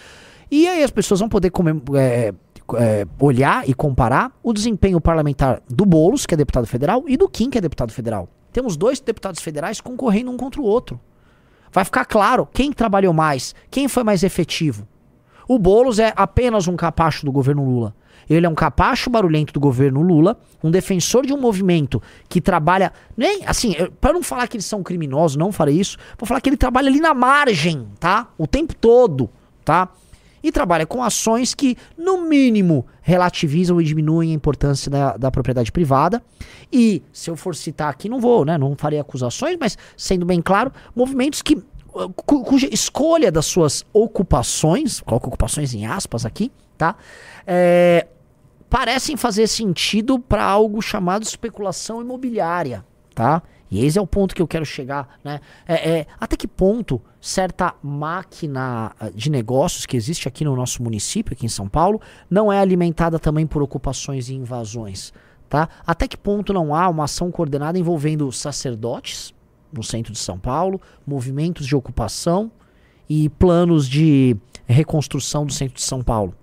E 0.50 0.66
aí 0.68 0.82
as 0.82 0.90
pessoas 0.90 1.20
vão 1.20 1.28
poder 1.28 1.50
comer, 1.50 1.76
é, 1.94 2.32
é, 2.74 3.06
olhar 3.20 3.68
e 3.68 3.74
comparar 3.74 4.32
o 4.42 4.52
desempenho 4.52 5.00
parlamentar 5.00 5.62
do 5.68 5.84
Boulos, 5.84 6.26
que 6.26 6.34
é 6.34 6.36
deputado 6.36 6.66
federal, 6.66 7.04
e 7.06 7.16
do 7.16 7.28
Kim, 7.28 7.50
que 7.50 7.58
é 7.58 7.60
deputado 7.60 7.92
federal. 7.92 8.28
Temos 8.52 8.76
dois 8.76 9.00
deputados 9.00 9.42
federais 9.42 9.80
concorrendo 9.80 10.30
um 10.30 10.36
contra 10.36 10.60
o 10.60 10.64
outro. 10.64 10.98
Vai 11.70 11.84
ficar 11.84 12.04
claro 12.04 12.48
quem 12.52 12.72
trabalhou 12.72 13.12
mais, 13.12 13.54
quem 13.70 13.86
foi 13.86 14.02
mais 14.02 14.22
efetivo. 14.22 14.88
O 15.48 15.58
Boulos 15.58 15.98
é 15.98 16.12
apenas 16.16 16.66
um 16.66 16.74
capacho 16.74 17.24
do 17.24 17.30
governo 17.30 17.64
Lula. 17.64 17.94
Ele 18.28 18.44
é 18.44 18.48
um 18.48 18.54
capacho 18.54 19.08
barulhento 19.08 19.52
do 19.52 19.60
governo 19.60 20.02
Lula, 20.02 20.36
um 20.62 20.70
defensor 20.70 21.24
de 21.24 21.32
um 21.32 21.40
movimento 21.40 22.02
que 22.28 22.40
trabalha. 22.40 22.92
Nem 23.16 23.44
assim, 23.46 23.74
para 24.00 24.12
não 24.12 24.22
falar 24.22 24.48
que 24.48 24.56
eles 24.56 24.66
são 24.66 24.82
criminosos, 24.82 25.36
não 25.36 25.52
farei 25.52 25.78
isso. 25.78 25.96
Vou 26.18 26.26
falar 26.26 26.40
que 26.40 26.48
ele 26.48 26.56
trabalha 26.56 26.88
ali 26.88 26.98
na 26.98 27.14
margem, 27.14 27.86
tá? 28.00 28.28
O 28.36 28.46
tempo 28.46 28.74
todo, 28.74 29.30
tá? 29.64 29.88
E 30.46 30.52
trabalha 30.52 30.86
com 30.86 31.02
ações 31.02 31.54
que, 31.54 31.76
no 31.98 32.22
mínimo, 32.22 32.86
relativizam 33.02 33.80
e 33.80 33.84
diminuem 33.84 34.30
a 34.30 34.34
importância 34.34 34.88
da, 34.88 35.16
da 35.16 35.28
propriedade 35.28 35.72
privada. 35.72 36.22
E, 36.72 37.02
se 37.12 37.28
eu 37.28 37.34
for 37.34 37.56
citar 37.56 37.90
aqui, 37.90 38.08
não 38.08 38.20
vou, 38.20 38.44
né? 38.44 38.56
Não 38.56 38.76
farei 38.76 39.00
acusações, 39.00 39.56
mas 39.58 39.76
sendo 39.96 40.24
bem 40.24 40.40
claro, 40.40 40.72
movimentos 40.94 41.42
que 41.42 41.60
cu, 42.14 42.44
cuja 42.44 42.68
escolha 42.72 43.32
das 43.32 43.46
suas 43.46 43.84
ocupações, 43.92 45.00
coloco 45.00 45.26
ocupações 45.26 45.74
em 45.74 45.84
aspas 45.84 46.24
aqui, 46.24 46.52
tá? 46.78 46.94
É, 47.44 48.06
parecem 48.70 49.16
fazer 49.16 49.48
sentido 49.48 50.16
para 50.16 50.44
algo 50.44 50.80
chamado 50.80 51.24
especulação 51.24 52.00
imobiliária, 52.00 52.84
tá? 53.16 53.42
E 53.70 53.84
esse 53.84 53.98
é 53.98 54.00
o 54.00 54.06
ponto 54.06 54.34
que 54.34 54.40
eu 54.40 54.46
quero 54.46 54.64
chegar, 54.64 55.18
né? 55.24 55.40
É, 55.66 55.90
é, 55.90 56.06
até 56.20 56.36
que 56.36 56.46
ponto 56.46 57.00
certa 57.20 57.74
máquina 57.82 58.92
ah, 58.98 59.10
de 59.12 59.28
negócios 59.28 59.84
que 59.84 59.96
existe 59.96 60.28
aqui 60.28 60.44
no 60.44 60.54
nosso 60.54 60.82
município, 60.82 61.32
aqui 61.32 61.46
em 61.46 61.48
São 61.48 61.68
Paulo, 61.68 62.00
não 62.30 62.52
é 62.52 62.60
alimentada 62.60 63.18
também 63.18 63.46
por 63.46 63.62
ocupações 63.62 64.28
e 64.28 64.34
invasões, 64.34 65.12
tá? 65.48 65.68
Até 65.84 66.06
que 66.06 66.16
ponto 66.16 66.52
não 66.52 66.74
há 66.74 66.88
uma 66.88 67.04
ação 67.04 67.30
coordenada 67.30 67.78
envolvendo 67.78 68.30
sacerdotes 68.30 69.34
no 69.72 69.82
centro 69.82 70.12
de 70.12 70.18
São 70.18 70.38
Paulo, 70.38 70.80
movimentos 71.04 71.66
de 71.66 71.74
ocupação 71.74 72.50
e 73.08 73.28
planos 73.28 73.88
de 73.88 74.36
reconstrução 74.64 75.44
do 75.44 75.52
centro 75.52 75.74
de 75.74 75.82
São 75.82 76.02
Paulo? 76.02 76.34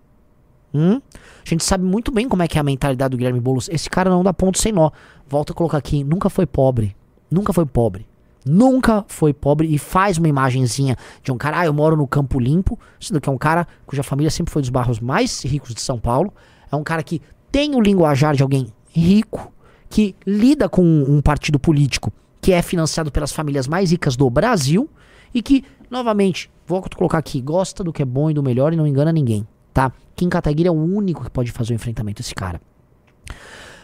Hum? 0.74 1.00
A 1.46 1.50
gente 1.50 1.64
sabe 1.64 1.86
muito 1.86 2.12
bem 2.12 2.28
como 2.28 2.42
é 2.42 2.48
que 2.48 2.58
é 2.58 2.62
a 2.62 2.64
mentalidade 2.64 3.12
do 3.12 3.18
Guilherme 3.18 3.40
Boulos. 3.40 3.70
Esse 3.70 3.90
cara 3.90 4.10
não 4.10 4.24
dá 4.24 4.34
ponto 4.34 4.58
sem 4.58 4.72
nó. 4.72 4.90
Volta 5.28 5.54
a 5.54 5.56
colocar 5.56 5.78
aqui, 5.78 6.04
nunca 6.04 6.30
foi 6.30 6.48
pobre. 6.48 6.96
Nunca 7.34 7.52
foi 7.52 7.66
pobre. 7.66 8.06
Nunca 8.46 9.04
foi 9.08 9.34
pobre 9.34 9.74
e 9.74 9.80
faz 9.80 10.20
uma 10.20 10.28
imagenzinha 10.28 10.96
de 11.24 11.32
um 11.32 11.38
cara, 11.38 11.62
ah, 11.62 11.66
eu 11.66 11.74
moro 11.74 11.98
no 11.98 12.06
Campo 12.06 12.40
Limpo, 12.40 12.78
sendo 13.00 13.20
que 13.20 13.28
é 13.28 13.32
um 13.32 13.38
cara 13.38 13.66
cuja 13.88 14.04
família 14.04 14.30
sempre 14.30 14.54
foi 14.54 14.62
dos 14.62 14.70
bairros 14.70 15.00
mais 15.00 15.42
ricos 15.44 15.74
de 15.74 15.82
São 15.82 15.98
Paulo. 15.98 16.32
É 16.72 16.76
um 16.76 16.84
cara 16.84 17.02
que 17.02 17.22
tem 17.52 17.74
o 17.74 17.82
linguajar 17.82 18.36
de 18.36 18.44
alguém 18.44 18.68
rico, 18.90 19.52
que 19.90 20.16
lida 20.28 20.70
com 20.70 20.84
um 20.84 21.22
partido 21.22 21.58
político 21.58 22.14
que 22.40 22.52
é 22.52 22.62
financiado 22.62 23.12
pelas 23.12 23.32
famílias 23.32 23.68
mais 23.68 23.90
ricas 23.90 24.16
do 24.16 24.30
Brasil 24.30 24.88
e 25.34 25.42
que, 25.42 25.64
novamente, 25.90 26.52
vou 26.68 26.84
colocar 26.96 27.18
aqui, 27.18 27.42
gosta 27.42 27.84
do 27.84 27.92
que 27.92 28.04
é 28.04 28.06
bom 28.06 28.30
e 28.30 28.34
do 28.34 28.44
melhor 28.44 28.74
e 28.74 28.76
não 28.76 28.86
engana 28.86 29.12
ninguém, 29.12 29.48
tá? 29.74 29.92
Kim 30.16 30.30
Kataguiri 30.30 30.68
é 30.68 30.72
o 30.72 30.76
único 30.76 31.24
que 31.24 31.32
pode 31.32 31.52
fazer 31.52 31.74
o 31.74 31.76
enfrentamento 31.76 32.22
desse 32.22 32.36
cara. 32.36 32.62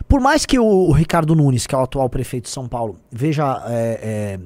Por 0.09 0.19
mais 0.19 0.43
que 0.43 0.57
o 0.57 0.91
Ricardo 0.91 1.35
Nunes, 1.35 1.67
que 1.67 1.75
é 1.75 1.77
o 1.77 1.81
atual 1.81 2.09
prefeito 2.09 2.45
de 2.45 2.49
São 2.49 2.67
Paulo, 2.67 2.97
veja 3.11 3.63
é, 3.67 3.99
é, 4.01 4.39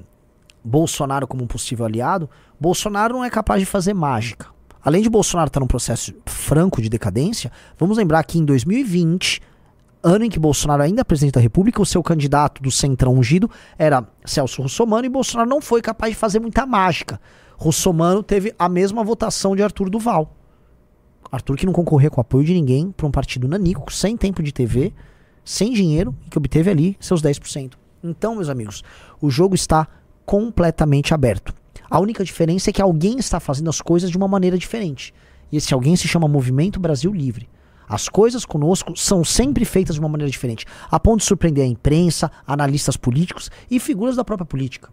Bolsonaro 0.62 1.26
como 1.26 1.46
um 1.46 1.48
possível 1.48 1.86
aliado, 1.86 2.30
Bolsonaro 2.60 3.14
não 3.14 3.24
é 3.24 3.30
capaz 3.30 3.62
de 3.62 3.66
fazer 3.66 3.94
mágica. 3.94 4.48
Além 4.84 5.02
de 5.02 5.10
Bolsonaro 5.10 5.48
estar 5.48 5.62
num 5.62 5.66
processo 5.66 6.14
franco 6.26 6.82
de 6.82 6.90
decadência, 6.90 7.50
vamos 7.80 7.98
lembrar 7.98 8.26
que 8.26 8.38
em 8.38 8.44
2020, 8.44 9.42
ano 10.04 10.26
em 10.26 10.30
que 10.30 10.38
Bolsonaro 10.38 10.84
ainda 10.84 11.00
é 11.00 11.04
presidente 11.06 11.36
da 11.36 11.40
República, 11.40 11.82
o 11.82 11.86
seu 11.86 12.04
candidato 12.04 12.62
do 12.62 12.70
centrão 12.70 13.14
ungido 13.14 13.50
era 13.78 14.06
Celso 14.26 14.62
Russomano 14.64 15.06
e 15.06 15.10
Bolsonaro 15.10 15.50
não 15.50 15.62
foi 15.62 15.82
capaz 15.82 16.12
de 16.12 16.20
fazer 16.20 16.42
muita 16.42 16.66
mágica. 16.66 17.22
Russomano 17.56 18.22
teve 18.22 18.54
a 18.60 18.68
mesma 18.68 19.02
votação 19.02 19.56
de 19.56 19.64
Arthur 19.64 19.90
Duval. 19.90 20.36
Arthur 21.32 21.56
que 21.56 21.66
não 21.66 21.72
concorria 21.72 22.10
com 22.10 22.20
apoio 22.20 22.44
de 22.44 22.54
ninguém 22.54 22.92
para 22.92 23.08
um 23.08 23.12
partido 23.12 23.48
nanico, 23.48 23.94
sem 23.94 24.18
tempo 24.18 24.44
de 24.44 24.52
TV, 24.52 24.94
sem 25.44 25.74
dinheiro 25.74 26.16
e 26.26 26.30
que 26.30 26.38
obteve 26.38 26.70
ali 26.70 26.98
seus 27.00 27.22
10%. 27.22 27.74
Então, 28.04 28.36
meus 28.36 28.50
amigos, 28.50 28.84
o 29.22 29.30
jogo 29.30 29.56
está 29.56 29.88
completamente 30.26 31.14
aberto. 31.14 31.54
A 31.90 32.00
única 32.00 32.24
diferença 32.24 32.70
é 32.70 32.74
que 32.74 32.82
alguém 32.82 33.18
está 33.18 33.40
fazendo 33.40 33.70
as 33.70 33.82
coisas 33.82 34.10
de 34.10 34.18
uma 34.18 34.28
maneira 34.28 34.58
diferente. 34.58 35.14
E 35.52 35.58
esse 35.58 35.74
alguém 35.74 35.96
se 35.96 36.08
chama 36.08 36.28
Movimento 36.28 36.80
Brasil 36.80 37.14
Livre. 37.14 37.48
As 37.88 38.10
coisas 38.10 38.46
conosco 38.46 38.98
são 38.98 39.24
sempre 39.24 39.66
feitas 39.66 39.96
de 39.96 40.00
uma 40.00 40.10
maneira 40.10 40.32
diferente, 40.32 40.66
a 40.90 41.00
ponto 41.00 41.20
de 41.20 41.26
surpreender 41.26 41.64
a 41.64 41.68
imprensa, 41.68 42.32
analistas 42.48 42.98
políticos 42.98 43.52
e 43.70 43.80
figuras 43.80 44.16
da 44.16 44.24
própria 44.24 44.46
política. 44.46 44.90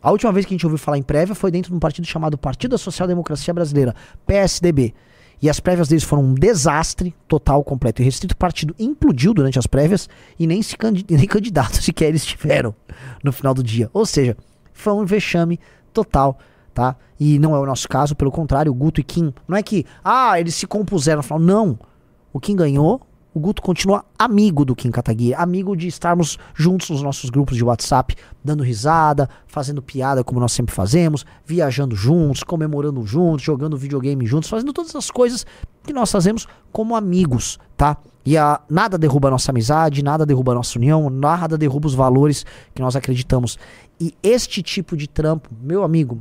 A 0.00 0.10
última 0.10 0.32
vez 0.32 0.46
que 0.46 0.52
a 0.52 0.56
gente 0.56 0.66
ouviu 0.66 0.78
falar 0.78 0.98
em 0.98 1.02
prévia 1.02 1.34
foi 1.34 1.50
dentro 1.50 1.70
de 1.70 1.76
um 1.76 1.80
partido 1.80 2.06
chamado 2.06 2.38
Partido 2.38 2.72
da 2.72 2.78
Social 2.78 3.08
Democracia 3.08 3.52
Brasileira, 3.54 3.94
PSDB. 4.26 4.94
E 5.40 5.50
as 5.50 5.60
prévias 5.60 5.88
deles 5.88 6.04
foram 6.04 6.22
um 6.22 6.34
desastre 6.34 7.14
total, 7.28 7.62
completo 7.62 8.00
e 8.00 8.04
restrito. 8.04 8.34
O 8.34 8.36
partido 8.36 8.74
implodiu 8.78 9.34
durante 9.34 9.58
as 9.58 9.66
prévias 9.66 10.08
e 10.38 10.46
nem, 10.46 10.62
se 10.62 10.76
candid 10.76 11.06
nem 11.14 11.26
candidatos 11.26 11.84
sequer 11.84 12.08
eles 12.08 12.24
tiveram 12.24 12.74
no 13.22 13.32
final 13.32 13.52
do 13.54 13.62
dia. 13.62 13.90
Ou 13.92 14.06
seja, 14.06 14.36
foi 14.72 14.92
um 14.92 15.04
vexame 15.04 15.60
total, 15.92 16.38
tá? 16.72 16.96
E 17.18 17.38
não 17.38 17.54
é 17.54 17.58
o 17.58 17.66
nosso 17.66 17.88
caso, 17.88 18.16
pelo 18.16 18.30
contrário, 18.30 18.72
o 18.72 18.74
Guto 18.74 19.00
e 19.00 19.04
Kim. 19.04 19.32
Não 19.46 19.56
é 19.56 19.62
que, 19.62 19.84
ah, 20.02 20.38
eles 20.38 20.54
se 20.54 20.66
compuseram. 20.66 21.22
Falam, 21.22 21.44
não. 21.44 21.78
O 22.32 22.40
Kim 22.40 22.56
ganhou, 22.56 23.00
o 23.34 23.40
Guto 23.40 23.60
continua 23.60 24.04
amigo 24.16 24.64
do 24.64 24.76
Kim 24.76 24.92
Kataguiri, 24.92 25.34
amigo 25.34 25.76
de 25.76 25.88
estarmos 25.88 26.38
juntos 26.54 26.88
nos 26.88 27.02
nossos 27.02 27.30
grupos 27.30 27.56
de 27.56 27.64
WhatsApp, 27.64 28.14
dando 28.44 28.62
risada, 28.62 29.28
fazendo 29.48 29.82
piada 29.82 30.22
como 30.22 30.38
nós 30.38 30.52
sempre 30.52 30.72
fazemos, 30.72 31.26
viajando 31.44 31.96
juntos, 31.96 32.44
comemorando 32.44 33.04
juntos, 33.04 33.44
jogando 33.44 33.76
videogame 33.76 34.24
juntos, 34.24 34.48
fazendo 34.48 34.72
todas 34.72 34.94
as 34.94 35.10
coisas 35.10 35.44
que 35.82 35.92
nós 35.92 36.12
fazemos 36.12 36.46
como 36.70 36.94
amigos, 36.94 37.58
tá? 37.76 37.96
E 38.24 38.38
a, 38.38 38.60
nada 38.70 38.96
derruba 38.96 39.28
a 39.28 39.30
nossa 39.32 39.50
amizade, 39.50 40.02
nada 40.02 40.24
derruba 40.24 40.52
a 40.52 40.54
nossa 40.54 40.78
união, 40.78 41.10
nada 41.10 41.58
derruba 41.58 41.88
os 41.88 41.94
valores 41.94 42.46
que 42.72 42.80
nós 42.80 42.94
acreditamos. 42.94 43.58
E 44.00 44.14
este 44.22 44.62
tipo 44.62 44.96
de 44.96 45.08
trampo, 45.08 45.50
meu 45.60 45.82
amigo, 45.82 46.20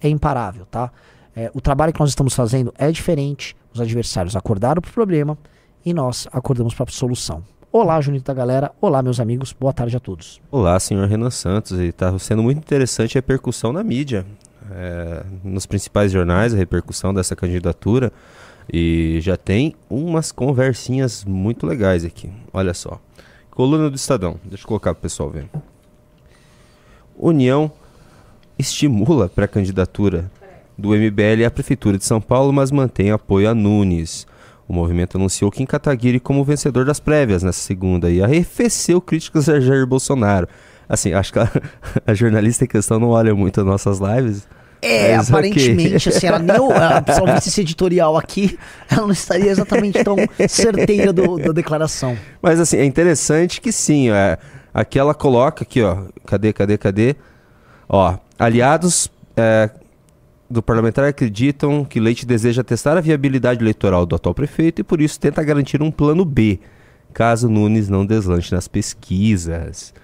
é 0.00 0.08
imparável, 0.08 0.64
tá? 0.66 0.92
É, 1.34 1.50
o 1.52 1.60
trabalho 1.60 1.92
que 1.92 1.98
nós 1.98 2.10
estamos 2.10 2.32
fazendo 2.32 2.72
é 2.78 2.92
diferente. 2.92 3.56
Os 3.74 3.80
adversários 3.80 4.36
acordaram 4.36 4.80
para 4.80 4.88
o 4.88 4.94
problema 4.94 5.36
e 5.84 5.92
nós 5.92 6.26
acordamos 6.32 6.74
para 6.74 6.86
a 6.88 6.92
solução. 6.92 7.42
Olá, 7.70 8.00
Junito 8.00 8.24
da 8.24 8.34
galera. 8.34 8.72
Olá, 8.80 9.02
meus 9.02 9.18
amigos. 9.18 9.52
Boa 9.52 9.72
tarde 9.72 9.96
a 9.96 10.00
todos. 10.00 10.40
Olá, 10.50 10.78
senhor 10.78 11.08
Renan 11.08 11.30
Santos. 11.30 11.78
E 11.78 11.86
está 11.86 12.16
sendo 12.18 12.42
muito 12.42 12.58
interessante 12.58 13.18
a 13.18 13.20
repercussão 13.20 13.72
na 13.72 13.82
mídia. 13.82 14.24
É, 14.70 15.24
nos 15.42 15.66
principais 15.66 16.12
jornais, 16.12 16.54
a 16.54 16.56
repercussão 16.56 17.12
dessa 17.12 17.34
candidatura. 17.34 18.12
E 18.72 19.18
já 19.20 19.36
tem 19.36 19.74
umas 19.90 20.32
conversinhas 20.32 21.24
muito 21.24 21.66
legais 21.66 22.04
aqui. 22.04 22.30
Olha 22.52 22.72
só. 22.72 23.00
Coluna 23.50 23.90
do 23.90 23.96
Estadão. 23.96 24.38
Deixa 24.44 24.62
eu 24.62 24.68
colocar 24.68 24.94
para 24.94 25.00
o 25.00 25.02
pessoal 25.02 25.28
ver. 25.28 25.48
União 27.18 27.70
estimula 28.58 29.28
para 29.28 29.44
a 29.44 29.48
candidatura 29.48 30.30
do 30.78 30.90
MBL 30.90 31.44
à 31.46 31.50
Prefeitura 31.50 31.98
de 31.98 32.04
São 32.04 32.20
Paulo, 32.20 32.52
mas 32.52 32.70
mantém 32.70 33.10
apoio 33.10 33.50
a 33.50 33.54
Nunes. 33.54 34.26
O 34.66 34.72
movimento 34.72 35.16
anunciou 35.16 35.50
Kim 35.50 35.66
Kataguiri 35.66 36.18
como 36.18 36.42
vencedor 36.44 36.84
das 36.84 36.98
prévias 36.98 37.42
nessa 37.42 37.60
segunda 37.60 38.10
e 38.10 38.22
arrefeceu 38.22 39.00
críticas 39.00 39.48
a 39.48 39.60
Jair 39.60 39.86
Bolsonaro. 39.86 40.48
Assim, 40.88 41.12
acho 41.12 41.32
que 41.32 41.38
a, 41.38 41.50
a 42.06 42.14
jornalista 42.14 42.64
em 42.64 42.68
questão 42.68 42.98
não 42.98 43.10
olha 43.10 43.34
muito 43.34 43.60
as 43.60 43.66
nossas 43.66 43.98
lives. 43.98 44.46
É, 44.80 45.16
aparentemente, 45.16 45.96
okay. 45.96 46.12
assim, 46.14 46.26
ela 46.26 46.38
nem, 46.38 46.56
ela 46.56 47.34
visse 47.34 47.48
esse 47.48 47.62
editorial 47.62 48.18
aqui, 48.18 48.58
ela 48.90 49.02
não 49.02 49.12
estaria 49.12 49.50
exatamente 49.50 50.04
tão 50.04 50.16
certeira 50.46 51.10
do, 51.10 51.38
da 51.38 51.52
declaração. 51.52 52.18
Mas 52.42 52.60
assim, 52.60 52.76
é 52.76 52.84
interessante 52.84 53.62
que 53.62 53.72
sim, 53.72 54.10
é, 54.10 54.36
aqui 54.74 54.98
ela 54.98 55.14
coloca 55.14 55.64
aqui, 55.64 55.82
ó, 55.82 56.02
cadê, 56.26 56.52
cadê, 56.52 56.76
cadê? 56.76 57.16
Ó, 57.88 58.14
aliados 58.38 59.10
é, 59.34 59.70
do 60.48 60.62
parlamentar 60.62 61.04
acreditam 61.04 61.84
que 61.84 62.00
Leite 62.00 62.26
deseja 62.26 62.62
testar 62.62 62.96
a 62.96 63.00
viabilidade 63.00 63.62
eleitoral 63.62 64.04
do 64.04 64.14
atual 64.14 64.34
prefeito 64.34 64.80
e 64.80 64.84
por 64.84 65.00
isso 65.00 65.18
tenta 65.18 65.42
garantir 65.42 65.82
um 65.82 65.90
plano 65.90 66.24
B, 66.24 66.60
caso 67.12 67.48
Nunes 67.48 67.88
não 67.88 68.04
deslanche 68.04 68.54
nas 68.54 68.68
pesquisas. 68.68 69.94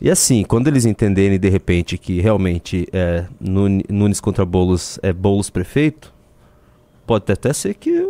E 0.00 0.10
assim, 0.10 0.42
quando 0.44 0.66
eles 0.68 0.86
entenderem 0.86 1.38
de 1.38 1.48
repente 1.48 1.98
que 1.98 2.20
realmente 2.20 2.88
é, 2.92 3.26
Nunes 3.38 4.20
contra 4.20 4.46
Boulos 4.46 4.98
é 5.02 5.12
Boulos 5.12 5.50
prefeito, 5.50 6.12
pode 7.06 7.30
até 7.30 7.52
ser 7.52 7.74
que 7.74 8.06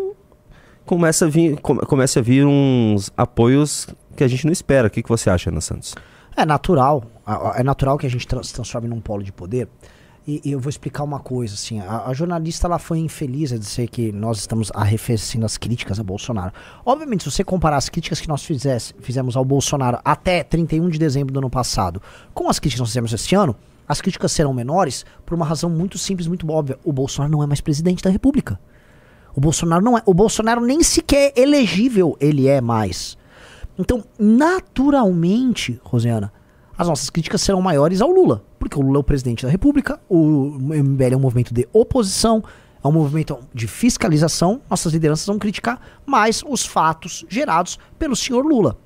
comece 0.84 1.24
a 1.24 1.26
vir, 1.26 1.58
comece 1.60 2.18
a 2.18 2.22
vir 2.22 2.46
uns 2.46 3.12
apoios 3.16 3.88
que 4.16 4.22
a 4.22 4.28
gente 4.28 4.44
não 4.44 4.52
espera. 4.52 4.88
O 4.88 4.90
que, 4.90 5.02
que 5.02 5.08
você 5.08 5.30
acha, 5.30 5.50
Ana 5.50 5.60
Santos? 5.60 5.94
É 6.36 6.44
natural. 6.46 7.04
É 7.56 7.62
natural 7.62 7.98
que 7.98 8.06
a 8.06 8.10
gente 8.10 8.26
se 8.42 8.54
transforme 8.54 8.88
num 8.88 9.00
polo 9.00 9.22
de 9.22 9.32
poder. 9.32 9.68
E, 10.44 10.52
eu 10.52 10.60
vou 10.60 10.70
explicar 10.70 11.02
uma 11.02 11.18
coisa, 11.18 11.54
assim, 11.54 11.80
a, 11.80 12.06
a, 12.06 12.14
jornalista 12.14 12.68
ela 12.68 12.78
foi 12.78 12.98
infeliz 12.98 13.52
a 13.52 13.58
dizer 13.58 13.88
que 13.88 14.12
nós 14.12 14.38
estamos 14.38 14.70
arrefecendo 14.72 15.44
as 15.44 15.58
críticas 15.58 15.98
a 15.98 16.04
Bolsonaro. 16.04 16.52
Obviamente, 16.86 17.24
se 17.24 17.30
você 17.32 17.42
comparar 17.42 17.78
as 17.78 17.88
críticas 17.88 18.20
que 18.20 18.28
nós 18.28 18.44
fizesse, 18.44 18.94
fizemos 19.00 19.36
ao 19.36 19.44
Bolsonaro 19.44 19.98
até 20.04 20.44
31 20.44 20.88
de 20.88 21.00
dezembro 21.00 21.34
do 21.34 21.40
ano 21.40 21.50
passado 21.50 22.00
com 22.32 22.48
as 22.48 22.60
críticas 22.60 22.78
que 22.78 22.82
nós 22.82 22.90
fizemos 22.90 23.12
esse 23.12 23.34
ano, 23.34 23.56
as 23.88 24.00
críticas 24.00 24.30
serão 24.30 24.54
menores 24.54 25.04
por 25.26 25.34
uma 25.34 25.44
razão 25.44 25.68
muito 25.68 25.98
simples, 25.98 26.28
muito 26.28 26.48
óbvia. 26.48 26.78
O 26.84 26.92
Bolsonaro 26.92 27.32
não 27.32 27.42
é 27.42 27.46
mais 27.46 27.60
presidente 27.60 28.04
da 28.04 28.10
República. 28.10 28.60
O 29.34 29.40
Bolsonaro 29.40 29.82
não 29.82 29.98
é. 29.98 30.02
O 30.06 30.14
Bolsonaro 30.14 30.60
nem 30.60 30.80
sequer 30.84 31.32
elegível 31.36 32.16
ele 32.20 32.46
é 32.46 32.60
mais. 32.60 33.18
Então, 33.76 34.04
naturalmente, 34.16 35.80
Rosiana, 35.82 36.32
as 36.80 36.88
nossas 36.88 37.10
críticas 37.10 37.42
serão 37.42 37.60
maiores 37.60 38.00
ao 38.00 38.10
Lula, 38.10 38.42
porque 38.58 38.78
o 38.78 38.80
Lula 38.80 38.96
é 38.96 39.00
o 39.00 39.04
presidente 39.04 39.44
da 39.44 39.52
República, 39.52 40.00
o 40.08 40.56
MBL 40.58 41.12
é 41.12 41.16
um 41.16 41.20
movimento 41.20 41.52
de 41.52 41.68
oposição, 41.74 42.42
é 42.82 42.88
um 42.88 42.90
movimento 42.90 43.38
de 43.52 43.66
fiscalização, 43.66 44.62
nossas 44.70 44.90
lideranças 44.94 45.26
vão 45.26 45.38
criticar 45.38 45.78
mais 46.06 46.42
os 46.48 46.64
fatos 46.64 47.26
gerados 47.28 47.78
pelo 47.98 48.16
senhor 48.16 48.46
Lula. 48.46 48.78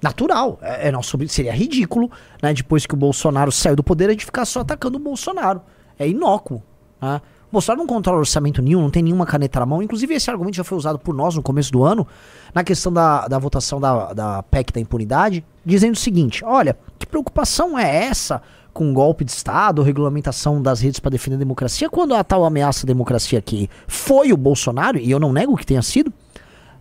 Natural, 0.00 0.60
é, 0.62 0.86
é 0.86 0.92
nosso, 0.92 1.18
seria 1.26 1.52
ridículo, 1.52 2.08
né, 2.40 2.54
depois 2.54 2.86
que 2.86 2.94
o 2.94 2.96
Bolsonaro 2.96 3.50
saiu 3.50 3.74
do 3.74 3.82
poder, 3.82 4.06
a 4.06 4.12
gente 4.12 4.24
ficar 4.24 4.44
só 4.44 4.60
atacando 4.60 4.96
o 4.96 5.00
Bolsonaro. 5.00 5.60
É 5.98 6.08
inócuo. 6.08 6.62
Né? 7.02 7.20
Bolsonaro 7.50 7.80
não 7.80 7.86
controla 7.86 8.18
orçamento 8.18 8.60
nenhum, 8.60 8.82
não 8.82 8.90
tem 8.90 9.02
nenhuma 9.02 9.24
caneta 9.24 9.60
na 9.60 9.66
mão. 9.66 9.82
Inclusive, 9.82 10.14
esse 10.14 10.30
argumento 10.30 10.56
já 10.56 10.64
foi 10.64 10.76
usado 10.76 10.98
por 10.98 11.14
nós 11.14 11.34
no 11.34 11.42
começo 11.42 11.72
do 11.72 11.82
ano, 11.82 12.06
na 12.54 12.62
questão 12.62 12.92
da, 12.92 13.26
da 13.26 13.38
votação 13.38 13.80
da, 13.80 14.12
da 14.12 14.42
PEC 14.42 14.72
da 14.72 14.80
impunidade, 14.80 15.44
dizendo 15.64 15.94
o 15.94 15.98
seguinte: 15.98 16.44
olha, 16.44 16.76
que 16.98 17.06
preocupação 17.06 17.78
é 17.78 18.04
essa 18.04 18.42
com 18.72 18.92
golpe 18.92 19.24
de 19.24 19.32
Estado, 19.32 19.82
regulamentação 19.82 20.62
das 20.62 20.80
redes 20.80 21.00
para 21.00 21.10
defender 21.10 21.36
a 21.36 21.38
democracia, 21.38 21.88
quando 21.88 22.14
a 22.14 22.22
tal 22.22 22.44
ameaça 22.44 22.84
à 22.84 22.86
democracia 22.86 23.40
que 23.40 23.68
foi 23.88 24.32
o 24.32 24.36
Bolsonaro, 24.36 24.98
e 24.98 25.10
eu 25.10 25.18
não 25.18 25.32
nego 25.32 25.56
que 25.56 25.66
tenha 25.66 25.82
sido, 25.82 26.12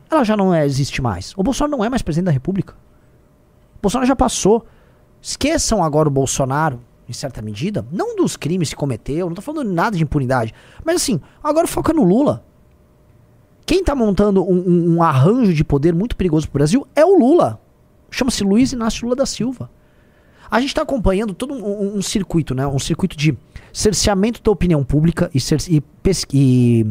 ela 0.09 0.24
já 0.24 0.38
não 0.38 0.53
é, 0.53 0.65
existe 0.65 1.01
mais. 1.01 1.33
O 1.36 1.43
Bolsonaro 1.43 1.77
não 1.77 1.83
é 1.83 1.89
mais 1.89 2.01
presidente 2.01 2.25
da 2.25 2.31
República. 2.31 2.74
O 3.77 3.81
Bolsonaro 3.81 4.07
já 4.07 4.15
passou. 4.15 4.65
Esqueçam 5.21 5.83
agora 5.83 6.07
o 6.07 6.12
Bolsonaro, 6.12 6.79
em 7.07 7.13
certa 7.13 7.41
medida, 7.41 7.85
não 7.91 8.15
dos 8.15 8.35
crimes 8.35 8.69
que 8.69 8.75
cometeu, 8.75 9.27
não 9.27 9.35
tô 9.35 9.41
falando 9.41 9.71
nada 9.71 9.95
de 9.95 10.03
impunidade, 10.03 10.53
mas 10.83 10.97
assim, 10.97 11.21
agora 11.43 11.67
foca 11.67 11.93
no 11.93 12.03
Lula. 12.03 12.43
Quem 13.65 13.83
tá 13.83 13.93
montando 13.93 14.43
um, 14.43 14.57
um, 14.57 14.95
um 14.95 15.03
arranjo 15.03 15.53
de 15.53 15.63
poder 15.63 15.93
muito 15.93 16.15
perigoso 16.15 16.47
pro 16.47 16.59
Brasil 16.59 16.87
é 16.95 17.05
o 17.05 17.17
Lula. 17.17 17.59
Chama-se 18.09 18.43
Luiz 18.43 18.71
Inácio 18.71 19.03
Lula 19.03 19.15
da 19.15 19.25
Silva. 19.25 19.69
A 20.49 20.61
gente 20.61 20.69
está 20.69 20.81
acompanhando 20.81 21.33
todo 21.33 21.53
um, 21.53 21.97
um, 21.97 22.01
circuito, 22.01 22.55
né? 22.55 22.65
Um 22.65 22.79
circuito 22.79 23.17
de 23.17 23.37
cerceamento 23.73 24.41
da 24.41 24.49
opinião 24.49 24.83
pública 24.83 25.29
e, 25.33 25.39
e, 25.69 25.83
e, 26.33 26.85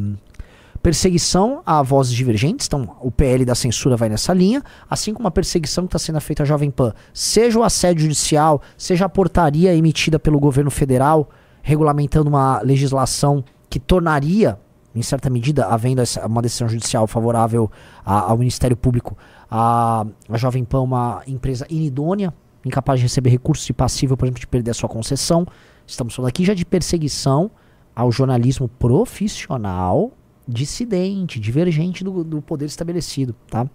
perseguição 0.77 1.63
a 1.65 1.83
vozes 1.83 2.13
divergentes. 2.13 2.67
Então, 2.67 2.97
o 3.01 3.11
PL 3.11 3.45
da 3.45 3.55
censura 3.55 3.97
vai 3.97 4.09
nessa 4.09 4.33
linha, 4.33 4.63
assim 4.89 5.13
como 5.15 5.29
a 5.29 5.31
perseguição 5.31 5.85
que 5.85 5.89
está 5.89 5.99
sendo 5.99 6.21
feita 6.21 6.43
à 6.43 6.47
Jovem 6.47 6.71
Pan. 6.71 6.93
Seja 7.13 7.59
o 7.59 7.63
assédio 7.63 8.03
judicial, 8.03 8.61
seja 8.77 9.07
a 9.07 9.09
portaria 9.09 9.75
emitida 9.75 10.19
pelo 10.19 10.39
governo 10.39 10.71
federal 10.71 11.29
regulamentando 11.63 12.29
uma 12.29 12.61
legislação 12.63 13.45
que 13.69 13.81
tornaria, 13.81 14.59
em 14.95 15.03
certa 15.03 15.29
medida, 15.29 15.67
havendo 15.67 16.01
essa, 16.01 16.25
uma 16.25 16.41
decisão 16.41 16.69
judicial 16.69 17.07
favorável 17.09 17.71
a, 18.05 18.31
ao 18.31 18.39
Ministério 18.39 18.77
Público, 18.77 19.19
a, 19.51 20.07
a 20.29 20.37
Jovem 20.37 20.65
Pan 20.65 20.83
uma 20.83 21.23
empresa 21.27 21.67
inidônea 21.69 22.33
incapaz 22.67 22.99
de 22.99 23.05
receber 23.05 23.31
recursos 23.31 23.69
e 23.69 23.73
passível, 23.73 24.17
por 24.17 24.27
exemplo, 24.27 24.41
de 24.41 24.47
perder 24.47 24.73
a 24.73 24.75
sua 24.75 24.89
concessão. 24.89 25.47
Estamos 25.87 26.15
falando 26.15 26.29
aqui 26.29 26.45
já 26.45 26.53
de 26.53 26.65
perseguição 26.65 27.51
ao 27.95 28.11
jornalismo 28.11 28.69
profissional, 28.69 30.13
dissidente, 30.47 31.41
divergente 31.41 32.05
do, 32.05 32.23
do 32.23 32.43
poder 32.43 32.67
estabelecido, 32.67 33.35
tá? 33.49 33.69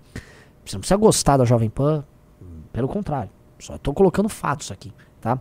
Você 0.66 0.75
não 0.75 0.80
precisa 0.80 0.98
gostar 0.98 1.38
da 1.38 1.46
Jovem 1.46 1.70
Pan, 1.70 2.04
pelo 2.72 2.88
contrário. 2.88 3.30
Só 3.60 3.75
estou 3.75 3.94
colocando 3.94 4.30
fatos 4.30 4.72
aqui, 4.72 4.92
tá? 5.20 5.40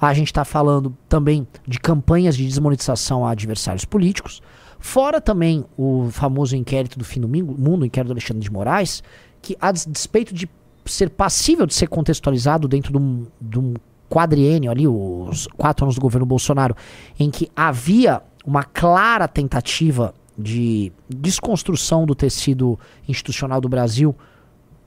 A 0.00 0.12
gente 0.12 0.28
está 0.28 0.44
falando 0.44 0.96
também 1.08 1.46
de 1.66 1.80
campanhas 1.80 2.36
de 2.36 2.46
desmonetização 2.46 3.26
a 3.26 3.30
adversários 3.30 3.84
políticos. 3.84 4.42
Fora 4.78 5.20
também 5.20 5.64
o 5.76 6.08
famoso 6.10 6.54
inquérito 6.54 6.98
do 6.98 7.04
fim 7.04 7.20
do 7.20 7.28
mundo, 7.28 7.82
o 7.82 7.86
inquérito 7.86 8.08
do 8.08 8.12
Alexandre 8.12 8.42
de 8.42 8.52
Moraes, 8.52 9.02
que 9.40 9.56
a 9.60 9.72
despeito 9.72 10.34
de 10.34 10.48
ser 10.84 11.10
passível 11.10 11.66
de 11.66 11.74
ser 11.74 11.88
contextualizado 11.88 12.68
dentro 12.68 12.92
de 12.92 12.98
um, 12.98 13.26
de 13.40 13.58
um 13.58 13.74
quadriênio 14.08 14.70
ali, 14.70 14.86
os 14.86 15.46
quatro 15.56 15.84
anos 15.84 15.96
do 15.96 16.00
governo 16.00 16.26
Bolsonaro, 16.26 16.76
em 17.18 17.30
que 17.30 17.50
havia 17.56 18.22
uma 18.44 18.62
clara 18.62 19.26
tentativa 19.26 20.14
de 20.38 20.92
desconstrução 21.08 22.04
do 22.04 22.14
tecido 22.14 22.78
institucional 23.08 23.60
do 23.60 23.68
Brasil 23.68 24.14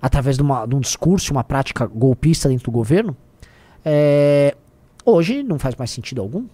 através 0.01 0.37
de, 0.37 0.43
uma, 0.43 0.65
de 0.65 0.75
um 0.75 0.79
discurso, 0.79 1.31
uma 1.31 1.43
prática 1.43 1.85
golpista 1.85 2.47
dentro 2.47 2.65
do 2.65 2.71
governo, 2.71 3.17
é, 3.83 4.55
Hoje 5.05 5.41
não 5.41 5.57
faz 5.57 5.75
mais 5.75 5.89
sentido 5.89 6.21
algum. 6.21 6.45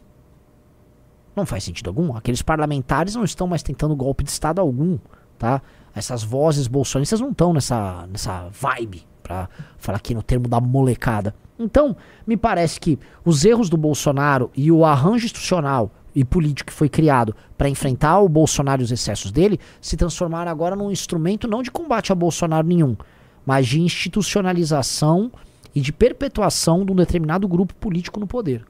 Não 1.35 1.45
faz 1.45 1.63
sentido 1.63 1.89
algum. 1.89 2.15
Aqueles 2.15 2.41
parlamentares 2.41 3.15
não 3.15 3.23
estão 3.23 3.47
mais 3.47 3.61
tentando 3.61 3.95
golpe 3.95 4.23
de 4.23 4.29
Estado 4.29 4.61
algum, 4.61 4.97
tá? 5.37 5.61
Essas 5.93 6.23
vozes 6.23 6.65
bolsonaristas 6.67 7.19
não 7.19 7.31
estão 7.31 7.53
nessa, 7.53 8.07
nessa 8.07 8.47
vibe, 8.49 9.05
pra 9.21 9.49
falar 9.77 9.97
aqui 9.97 10.13
no 10.13 10.23
termo 10.23 10.47
da 10.47 10.61
molecada. 10.61 11.35
Então, 11.59 11.97
me 12.25 12.37
parece 12.37 12.79
que 12.79 12.97
os 13.25 13.43
erros 13.43 13.69
do 13.69 13.75
Bolsonaro 13.75 14.49
e 14.55 14.71
o 14.71 14.85
arranjo 14.85 15.25
institucional 15.25 15.91
e 16.15 16.23
político 16.23 16.67
que 16.67 16.73
foi 16.73 16.87
criado 16.87 17.35
para 17.57 17.69
enfrentar 17.69 18.19
o 18.19 18.29
Bolsonaro 18.29 18.81
e 18.81 18.85
os 18.85 18.91
excessos 18.91 19.31
dele 19.31 19.59
se 19.81 19.97
transformaram 19.97 20.49
agora 20.49 20.75
num 20.75 20.89
instrumento 20.89 21.47
não 21.47 21.61
de 21.61 21.69
combate 21.69 22.11
a 22.11 22.15
Bolsonaro 22.15 22.65
nenhum, 22.65 22.95
mas 23.45 23.67
de 23.67 23.81
institucionalização 23.81 25.31
e 25.75 25.81
de 25.81 25.91
perpetuação 25.91 26.85
de 26.85 26.91
um 26.93 26.95
determinado 26.95 27.47
grupo 27.47 27.75
político 27.75 28.19
no 28.19 28.25
poder. 28.25 28.65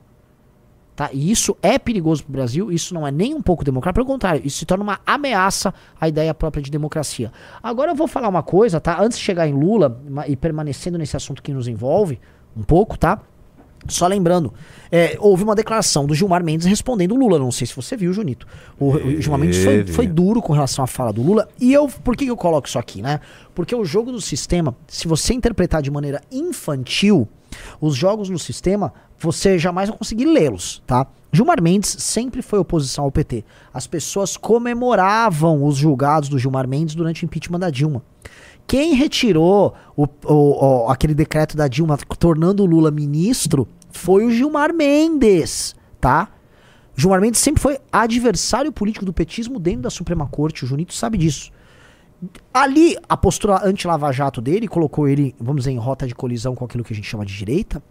Tá? 0.95 1.09
E 1.11 1.29
isso 1.29 1.57
é 1.61 1.77
perigoso 1.77 2.23
para 2.23 2.29
o 2.29 2.33
Brasil, 2.33 2.71
isso 2.71 2.93
não 2.93 3.05
é 3.05 3.11
nem 3.11 3.35
um 3.35 3.41
pouco 3.41 3.65
democrático, 3.65 4.05
pelo 4.05 4.07
contrário, 4.07 4.41
isso 4.45 4.59
se 4.59 4.65
torna 4.65 4.83
uma 4.83 4.99
ameaça 5.05 5.73
à 5.99 6.07
ideia 6.07 6.33
própria 6.33 6.63
de 6.63 6.71
democracia. 6.71 7.33
Agora 7.61 7.91
eu 7.91 7.95
vou 7.95 8.07
falar 8.07 8.29
uma 8.29 8.41
coisa, 8.41 8.79
tá? 8.79 9.01
Antes 9.01 9.17
de 9.17 9.23
chegar 9.23 9.45
em 9.45 9.53
Lula 9.53 10.01
e 10.25 10.37
permanecendo 10.37 10.97
nesse 10.97 11.17
assunto 11.17 11.43
que 11.43 11.53
nos 11.53 11.67
envolve 11.67 12.17
um 12.55 12.63
pouco, 12.63 12.97
tá? 12.97 13.21
Só 13.87 14.07
lembrando, 14.07 14.53
é, 14.91 15.15
houve 15.19 15.43
uma 15.43 15.55
declaração 15.55 16.05
do 16.05 16.15
Gilmar 16.15 16.43
Mendes 16.43 16.65
respondendo 16.65 17.13
o 17.13 17.17
Lula. 17.17 17.37
Não 17.37 17.51
sei 17.51 17.67
se 17.67 17.75
você 17.75 17.95
viu, 17.95 18.11
Junito. 18.11 18.47
O, 18.79 18.91
o 18.91 19.21
Gilmar 19.21 19.39
Mendes 19.39 19.63
foi, 19.63 19.85
foi, 19.85 20.07
duro 20.07 20.41
com 20.41 20.53
relação 20.53 20.83
à 20.83 20.87
fala 20.87 21.13
do 21.13 21.21
Lula. 21.21 21.47
E 21.59 21.71
eu, 21.73 21.87
por 21.87 22.15
que 22.15 22.25
eu 22.25 22.37
coloco 22.37 22.67
isso 22.67 22.79
aqui, 22.79 23.01
né? 23.01 23.19
Porque 23.53 23.75
o 23.75 23.85
jogo 23.85 24.11
do 24.11 24.19
sistema, 24.19 24.75
se 24.87 25.07
você 25.07 25.33
interpretar 25.33 25.81
de 25.81 25.91
maneira 25.91 26.21
infantil, 26.31 27.27
os 27.79 27.95
jogos 27.95 28.29
no 28.29 28.39
sistema, 28.39 28.91
você 29.19 29.57
jamais 29.57 29.89
vai 29.89 29.97
conseguir 29.97 30.25
lê-los, 30.25 30.81
tá? 30.85 31.07
Gilmar 31.31 31.61
Mendes 31.61 31.95
sempre 31.99 32.41
foi 32.41 32.59
oposição 32.59 33.03
ao 33.03 33.11
PT. 33.11 33.43
As 33.73 33.85
pessoas 33.85 34.37
comemoravam 34.37 35.65
os 35.65 35.75
julgados 35.75 36.29
do 36.29 36.39
Gilmar 36.39 36.67
Mendes 36.67 36.95
durante 36.95 37.23
o 37.23 37.25
impeachment 37.25 37.59
da 37.59 37.69
Dilma. 37.69 38.01
Quem 38.67 38.93
retirou 38.93 39.73
o, 39.95 40.07
o, 40.25 40.85
o, 40.85 40.89
aquele 40.89 41.13
decreto 41.13 41.55
da 41.55 41.67
Dilma 41.67 41.97
tornando 42.19 42.63
o 42.63 42.65
Lula 42.65 42.89
ministro 42.89 43.67
foi 43.91 44.25
o 44.25 44.31
Gilmar 44.31 44.73
Mendes, 44.73 45.75
tá? 46.01 46.29
Gilmar 46.95 47.21
Mendes 47.21 47.39
sempre 47.39 47.61
foi 47.61 47.77
adversário 47.91 48.71
político 48.71 49.05
do 49.05 49.13
petismo 49.13 49.59
dentro 49.59 49.81
da 49.81 49.89
Suprema 49.89 50.27
Corte, 50.27 50.63
o 50.63 50.67
Junito 50.67 50.93
sabe 50.93 51.17
disso. 51.17 51.51
Ali, 52.53 52.97
a 53.07 53.15
postura 53.15 53.61
anti-Lava 53.63 54.11
Jato 54.11 54.41
dele 54.41 54.67
colocou 54.67 55.07
ele, 55.07 55.35
vamos 55.39 55.61
dizer, 55.61 55.71
em 55.71 55.77
rota 55.77 56.07
de 56.07 56.15
colisão 56.15 56.55
com 56.55 56.65
aquilo 56.65 56.83
que 56.83 56.93
a 56.93 56.95
gente 56.95 57.07
chama 57.07 57.25
de 57.25 57.35
direita. 57.35 57.83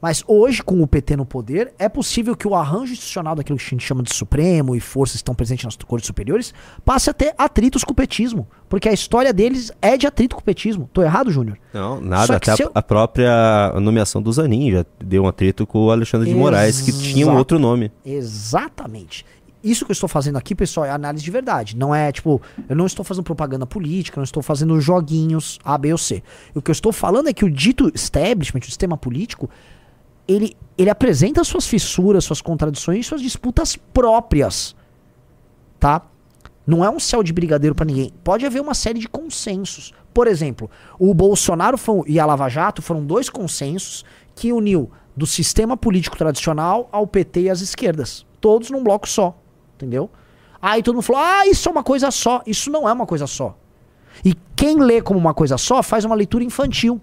Mas 0.00 0.22
hoje, 0.26 0.62
com 0.62 0.82
o 0.82 0.86
PT 0.86 1.16
no 1.16 1.24
poder, 1.24 1.72
é 1.78 1.88
possível 1.88 2.36
que 2.36 2.46
o 2.46 2.54
arranjo 2.54 2.92
institucional 2.92 3.34
daquilo 3.34 3.58
que 3.58 3.64
a 3.64 3.68
gente 3.68 3.84
chama 3.84 4.02
de 4.02 4.14
Supremo 4.14 4.76
e 4.76 4.80
forças 4.80 5.14
que 5.14 5.18
estão 5.18 5.34
presentes 5.34 5.64
nas 5.64 5.76
cortes 5.76 6.06
superiores 6.06 6.52
passe 6.84 7.08
a 7.10 7.14
ter 7.14 7.34
atritos 7.38 7.82
com 7.82 7.92
o 7.92 7.94
petismo. 7.94 8.46
Porque 8.68 8.88
a 8.88 8.92
história 8.92 9.32
deles 9.32 9.72
é 9.80 9.96
de 9.96 10.06
atrito 10.06 10.36
com 10.36 10.42
o 10.42 10.44
petismo. 10.44 10.88
Tô 10.92 11.02
errado, 11.02 11.30
Júnior? 11.30 11.58
Não, 11.72 12.00
nada. 12.00 12.36
Até 12.36 12.52
a, 12.52 12.56
eu... 12.58 12.70
a, 12.74 12.82
própria 12.82 13.72
nomeação 13.80 14.20
do 14.20 14.32
Zanin 14.32 14.70
já 14.70 14.84
deu 15.02 15.24
um 15.24 15.28
atrito 15.28 15.66
com 15.66 15.86
o 15.86 15.90
Alexandre 15.90 16.28
de 16.28 16.34
Moraes, 16.34 16.80
que 16.80 16.92
tinha 16.92 17.26
um 17.26 17.36
outro 17.36 17.58
nome. 17.58 17.90
Exatamente 18.04 19.24
isso 19.66 19.84
que 19.84 19.90
eu 19.90 19.94
estou 19.94 20.08
fazendo 20.08 20.36
aqui, 20.36 20.54
pessoal, 20.54 20.86
é 20.86 20.90
análise 20.90 21.24
de 21.24 21.30
verdade. 21.30 21.76
Não 21.76 21.92
é 21.92 22.12
tipo, 22.12 22.40
eu 22.68 22.76
não 22.76 22.86
estou 22.86 23.04
fazendo 23.04 23.24
propaganda 23.24 23.66
política, 23.66 24.18
não 24.18 24.24
estou 24.24 24.42
fazendo 24.42 24.80
joguinhos 24.80 25.58
A, 25.64 25.76
B 25.76 25.90
ou 25.90 25.98
C. 25.98 26.22
O 26.54 26.62
que 26.62 26.70
eu 26.70 26.72
estou 26.72 26.92
falando 26.92 27.28
é 27.28 27.32
que 27.32 27.44
o 27.44 27.50
dito 27.50 27.90
establishment, 27.92 28.60
o 28.60 28.66
sistema 28.66 28.96
político, 28.96 29.50
ele, 30.26 30.56
ele 30.76 30.90
apresenta 30.90 31.44
suas 31.44 31.66
fissuras, 31.66 32.24
suas 32.24 32.40
contradições, 32.40 33.06
suas 33.06 33.20
disputas 33.20 33.76
próprias. 33.76 34.74
Tá? 35.78 36.02
Não 36.66 36.84
é 36.84 36.90
um 36.90 36.98
céu 36.98 37.22
de 37.22 37.32
brigadeiro 37.32 37.74
para 37.74 37.86
ninguém. 37.86 38.12
Pode 38.24 38.44
haver 38.44 38.60
uma 38.60 38.74
série 38.74 38.98
de 38.98 39.08
consensos. 39.08 39.92
Por 40.12 40.26
exemplo, 40.26 40.68
o 40.98 41.14
Bolsonaro 41.14 41.78
e 42.06 42.18
a 42.18 42.26
Lava 42.26 42.48
Jato 42.48 42.82
foram 42.82 43.04
dois 43.04 43.30
consensos 43.30 44.04
que 44.34 44.52
uniu 44.52 44.90
do 45.16 45.26
sistema 45.26 45.76
político 45.76 46.16
tradicional 46.16 46.88
ao 46.90 47.06
PT 47.06 47.42
e 47.42 47.50
às 47.50 47.60
esquerdas. 47.60 48.26
Todos 48.40 48.70
num 48.70 48.82
bloco 48.82 49.08
só. 49.08 49.38
Entendeu? 49.74 50.10
Aí 50.60 50.82
todo 50.82 50.96
mundo 50.96 51.04
falou: 51.04 51.22
ah, 51.22 51.46
isso 51.46 51.68
é 51.68 51.72
uma 51.72 51.84
coisa 51.84 52.10
só. 52.10 52.42
Isso 52.46 52.70
não 52.70 52.88
é 52.88 52.92
uma 52.92 53.06
coisa 53.06 53.26
só. 53.26 53.56
E 54.24 54.34
quem 54.56 54.80
lê 54.80 55.00
como 55.00 55.18
uma 55.18 55.34
coisa 55.34 55.56
só 55.56 55.82
faz 55.82 56.04
uma 56.04 56.14
leitura 56.14 56.42
infantil. 56.42 57.00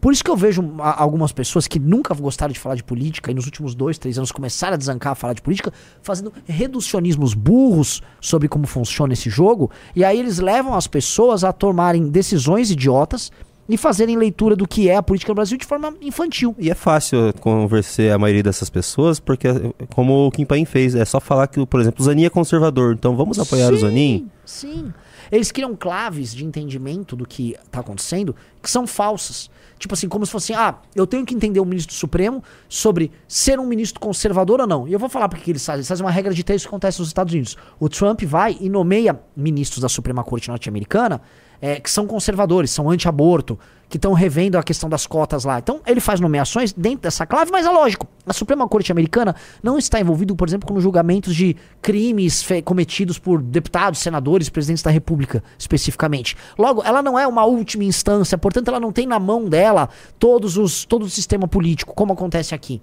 Por 0.00 0.12
isso 0.12 0.22
que 0.22 0.30
eu 0.30 0.36
vejo 0.36 0.62
algumas 0.78 1.32
pessoas 1.32 1.66
que 1.66 1.78
nunca 1.78 2.14
gostaram 2.14 2.52
de 2.52 2.58
falar 2.58 2.74
de 2.74 2.84
política 2.84 3.30
e 3.30 3.34
nos 3.34 3.46
últimos 3.46 3.74
dois, 3.74 3.98
três 3.98 4.18
anos 4.18 4.32
começaram 4.32 4.74
a 4.74 4.76
desancar 4.76 5.12
a 5.12 5.14
falar 5.14 5.32
de 5.32 5.42
política, 5.42 5.72
fazendo 6.02 6.32
reducionismos 6.46 7.34
burros 7.34 8.02
sobre 8.20 8.48
como 8.48 8.66
funciona 8.66 9.12
esse 9.12 9.30
jogo, 9.30 9.70
e 9.94 10.04
aí 10.04 10.18
eles 10.18 10.38
levam 10.38 10.74
as 10.74 10.86
pessoas 10.86 11.44
a 11.44 11.52
tomarem 11.52 12.08
decisões 12.08 12.70
idiotas 12.70 13.30
e 13.68 13.76
fazerem 13.76 14.16
leitura 14.16 14.54
do 14.54 14.66
que 14.66 14.88
é 14.88 14.96
a 14.96 15.02
política 15.02 15.30
no 15.32 15.36
Brasil 15.36 15.58
de 15.58 15.66
forma 15.66 15.92
infantil. 16.00 16.54
E 16.58 16.70
é 16.70 16.74
fácil 16.74 17.32
convencer 17.40 18.12
a 18.12 18.18
maioria 18.18 18.42
dessas 18.42 18.70
pessoas, 18.70 19.18
porque, 19.18 19.48
como 19.94 20.26
o 20.26 20.30
Kim 20.30 20.44
Paim 20.44 20.64
fez, 20.64 20.94
é 20.94 21.04
só 21.04 21.18
falar 21.18 21.48
que, 21.48 21.64
por 21.66 21.80
exemplo, 21.80 22.00
o 22.00 22.04
Zanin 22.04 22.24
é 22.24 22.30
conservador, 22.30 22.94
então 22.94 23.16
vamos 23.16 23.38
apoiar 23.38 23.68
sim, 23.68 23.74
o 23.74 23.78
Zanin? 23.78 24.30
Sim. 24.44 24.92
Eles 25.30 25.50
criam 25.52 25.74
claves 25.76 26.34
de 26.34 26.44
entendimento 26.44 27.16
do 27.16 27.26
que 27.26 27.56
está 27.64 27.80
acontecendo 27.80 28.34
que 28.62 28.70
são 28.70 28.86
falsas. 28.86 29.50
Tipo 29.78 29.94
assim, 29.94 30.08
como 30.08 30.24
se 30.24 30.32
fosse 30.32 30.52
assim, 30.52 30.62
ah, 30.62 30.76
eu 30.94 31.06
tenho 31.06 31.24
que 31.26 31.34
entender 31.34 31.60
o 31.60 31.64
ministro 31.64 31.94
Supremo 31.94 32.42
sobre 32.68 33.12
ser 33.28 33.60
um 33.60 33.66
ministro 33.66 34.00
conservador 34.00 34.60
ou 34.60 34.66
não. 34.66 34.88
E 34.88 34.92
eu 34.92 34.98
vou 34.98 35.08
falar 35.08 35.28
porque 35.28 35.44
que 35.44 35.50
eles 35.50 35.64
fazem. 35.64 35.80
Eles 35.80 35.88
fazem 35.88 36.04
uma 36.04 36.10
regra 36.10 36.32
de 36.32 36.42
três 36.42 36.62
que 36.62 36.68
acontece 36.68 36.98
nos 36.98 37.08
Estados 37.08 37.32
Unidos. 37.32 37.56
O 37.78 37.88
Trump 37.88 38.22
vai 38.22 38.56
e 38.60 38.68
nomeia 38.68 39.20
ministros 39.36 39.82
da 39.82 39.88
Suprema 39.88 40.24
Corte 40.24 40.48
norte-americana 40.48 41.20
é, 41.60 41.80
que 41.80 41.90
são 41.90 42.06
conservadores, 42.06 42.70
são 42.70 42.90
anti-aborto, 42.90 43.58
que 43.88 43.96
estão 43.96 44.12
revendo 44.12 44.58
a 44.58 44.62
questão 44.62 44.88
das 44.88 45.06
cotas 45.06 45.44
lá. 45.44 45.58
Então, 45.58 45.80
ele 45.86 46.00
faz 46.00 46.18
nomeações 46.18 46.72
dentro 46.72 47.02
dessa 47.02 47.24
clave, 47.24 47.50
mas 47.52 47.64
é 47.64 47.70
lógico. 47.70 48.06
A 48.26 48.32
Suprema 48.32 48.66
Corte 48.68 48.90
Americana 48.90 49.34
não 49.62 49.78
está 49.78 50.00
envolvida, 50.00 50.34
por 50.34 50.48
exemplo, 50.48 50.66
com 50.66 50.80
julgamentos 50.80 51.34
de 51.34 51.56
crimes 51.80 52.44
cometidos 52.64 53.18
por 53.18 53.40
deputados, 53.40 54.00
senadores, 54.00 54.48
presidentes 54.48 54.82
da 54.82 54.90
República, 54.90 55.42
especificamente. 55.56 56.36
Logo, 56.58 56.82
ela 56.82 57.00
não 57.00 57.18
é 57.18 57.26
uma 57.26 57.44
última 57.44 57.84
instância, 57.84 58.36
portanto, 58.36 58.68
ela 58.68 58.80
não 58.80 58.90
tem 58.90 59.06
na 59.06 59.20
mão 59.20 59.48
dela 59.48 59.88
todos 60.18 60.56
os, 60.56 60.84
todo 60.84 61.04
o 61.04 61.10
sistema 61.10 61.46
político, 61.46 61.94
como 61.94 62.12
acontece 62.12 62.54
aqui. 62.54 62.82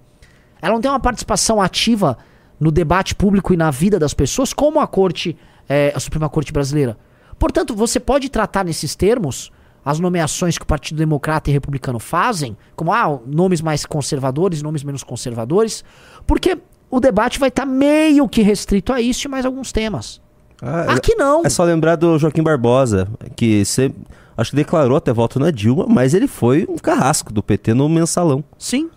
Ela 0.61 0.73
não 0.73 0.81
tem 0.81 0.89
uma 0.89 0.99
participação 0.99 1.61
ativa 1.61 2.17
no 2.57 2.71
debate 2.71 3.13
público 3.13 3.53
e 3.53 3.57
na 3.57 3.69
vida 3.69 3.99
das 3.99 4.13
pessoas, 4.13 4.53
como 4.53 4.79
a 4.79 4.87
Corte, 4.87 5.37
é, 5.67 5.91
a 5.93 5.99
Suprema 5.99 6.29
Corte 6.29 6.53
Brasileira. 6.53 6.97
Portanto, 7.37 7.75
você 7.75 7.99
pode 7.99 8.29
tratar 8.29 8.63
nesses 8.63 8.95
termos 8.95 9.51
as 9.85 9.99
nomeações 9.99 10.57
que 10.57 10.63
o 10.63 10.67
Partido 10.67 10.97
Democrata 10.97 11.49
e 11.49 11.53
Republicano 11.53 11.99
fazem, 11.99 12.55
como 12.75 12.93
ah, 12.93 13.19
nomes 13.25 13.61
mais 13.61 13.85
conservadores, 13.85 14.61
nomes 14.61 14.83
menos 14.83 15.03
conservadores, 15.03 15.83
porque 16.25 16.57
o 16.89 16.99
debate 16.99 17.39
vai 17.39 17.49
estar 17.49 17.65
tá 17.65 17.71
meio 17.71 18.27
que 18.27 18.41
restrito 18.41 18.93
a 18.93 19.01
isso 19.01 19.27
e 19.27 19.29
mais 19.29 19.45
alguns 19.45 19.71
temas. 19.71 20.21
Ah, 20.61 20.93
Aqui 20.93 21.15
não. 21.15 21.45
É 21.45 21.49
só 21.49 21.63
lembrar 21.63 21.95
do 21.95 22.17
Joaquim 22.17 22.41
Barbosa, 22.43 23.07
que 23.35 23.65
você 23.65 23.91
acho 24.37 24.51
que 24.51 24.55
declarou 24.55 24.95
até 24.95 25.11
voto 25.11 25.39
na 25.39 25.51
Dilma, 25.51 25.85
mas 25.87 26.13
ele 26.13 26.27
foi 26.27 26.65
um 26.69 26.77
carrasco 26.77 27.33
do 27.33 27.43
PT 27.43 27.73
no 27.73 27.89
mensalão. 27.89 28.43
Sim. 28.57 28.89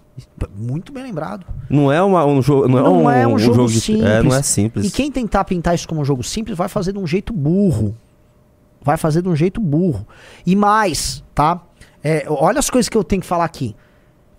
Muito 0.56 0.92
bem 0.92 1.02
lembrado. 1.02 1.44
Não 1.68 1.92
é 1.92 2.02
uma, 2.02 2.24
um 2.24 2.40
jogo, 2.40 2.68
não, 2.68 2.78
é 2.78 2.82
não 2.82 2.88
é 2.88 2.90
um, 2.90 3.10
é 3.10 3.26
um, 3.26 3.34
um 3.34 3.38
jogo, 3.38 3.54
jogo 3.54 3.68
simples. 3.68 4.04
É, 4.04 4.22
não 4.22 4.34
é 4.34 4.42
simples. 4.42 4.86
E 4.86 4.90
quem 4.90 5.10
tentar 5.10 5.44
pintar 5.44 5.74
isso 5.74 5.86
como 5.86 6.00
um 6.00 6.04
jogo 6.04 6.22
simples 6.22 6.56
vai 6.56 6.68
fazer 6.68 6.92
de 6.92 6.98
um 6.98 7.06
jeito 7.06 7.32
burro. 7.32 7.94
Vai 8.86 8.96
fazer 8.96 9.20
de 9.20 9.28
um 9.28 9.34
jeito 9.34 9.60
burro. 9.60 10.06
E 10.46 10.54
mais, 10.54 11.24
tá? 11.34 11.60
É, 12.04 12.24
olha 12.28 12.60
as 12.60 12.70
coisas 12.70 12.88
que 12.88 12.96
eu 12.96 13.02
tenho 13.02 13.20
que 13.20 13.26
falar 13.26 13.44
aqui. 13.44 13.74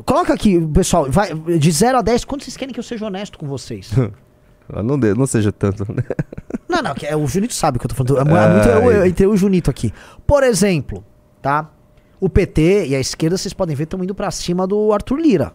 Coloca 0.06 0.34
aqui, 0.34 0.66
pessoal, 0.68 1.12
vai, 1.12 1.34
de 1.34 1.70
0 1.70 1.98
a 1.98 2.02
10, 2.02 2.24
quanto 2.24 2.46
vocês 2.46 2.56
querem 2.56 2.74
que 2.74 2.80
eu 2.80 2.84
seja 2.84 3.06
honesto 3.06 3.38
com 3.38 3.46
vocês? 3.46 3.92
não, 4.86 4.98
de, 4.98 5.14
não 5.14 5.28
seja 5.28 5.52
tanto, 5.52 5.86
né? 5.92 6.02
Não, 6.70 6.82
não, 6.82 6.94
é, 7.02 7.16
o 7.16 7.26
Junito 7.26 7.54
sabe 7.54 7.78
o 7.78 7.80
que 7.80 7.86
eu 7.86 7.90
tô 7.90 7.96
falando. 7.96 8.18
É, 8.18 8.44
é 8.44 8.50
muito, 8.54 8.68
eu, 8.68 8.92
eu, 8.92 9.06
entrei 9.06 9.26
o 9.26 9.38
Junito 9.38 9.70
aqui. 9.70 9.94
Por 10.28 10.44
exemplo, 10.44 11.04
tá? 11.42 11.72
O 12.20 12.28
PT 12.28 12.88
e 12.88 12.96
a 12.96 13.00
esquerda, 13.00 13.38
vocês 13.38 13.54
podem 13.54 13.74
ver, 13.74 13.86
estão 13.86 14.04
indo 14.04 14.14
para 14.14 14.30
cima 14.32 14.68
do 14.68 14.92
Arthur 14.92 15.18
Lira. 15.18 15.54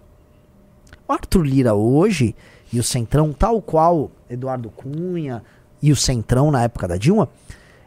O 1.06 1.12
Arthur 1.12 1.42
Lira 1.42 1.74
hoje 1.74 2.34
e 2.72 2.80
o 2.80 2.82
Centrão, 2.82 3.30
tal 3.30 3.60
qual 3.60 4.10
Eduardo 4.28 4.70
Cunha 4.70 5.44
e 5.82 5.92
o 5.92 5.96
Centrão 5.96 6.50
na 6.50 6.62
época 6.62 6.88
da 6.88 6.96
Dilma, 6.96 7.28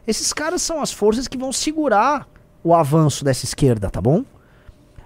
esses 0.08 0.32
caras 0.34 0.62
são 0.62 0.82
as 0.82 0.92
forças 0.92 1.28
que 1.28 1.38
vão 1.38 1.52
segurar 1.52 2.28
o 2.64 2.74
avanço 2.74 3.24
dessa 3.24 3.46
esquerda, 3.46 3.90
tá 3.90 4.02
bom? 4.02 4.24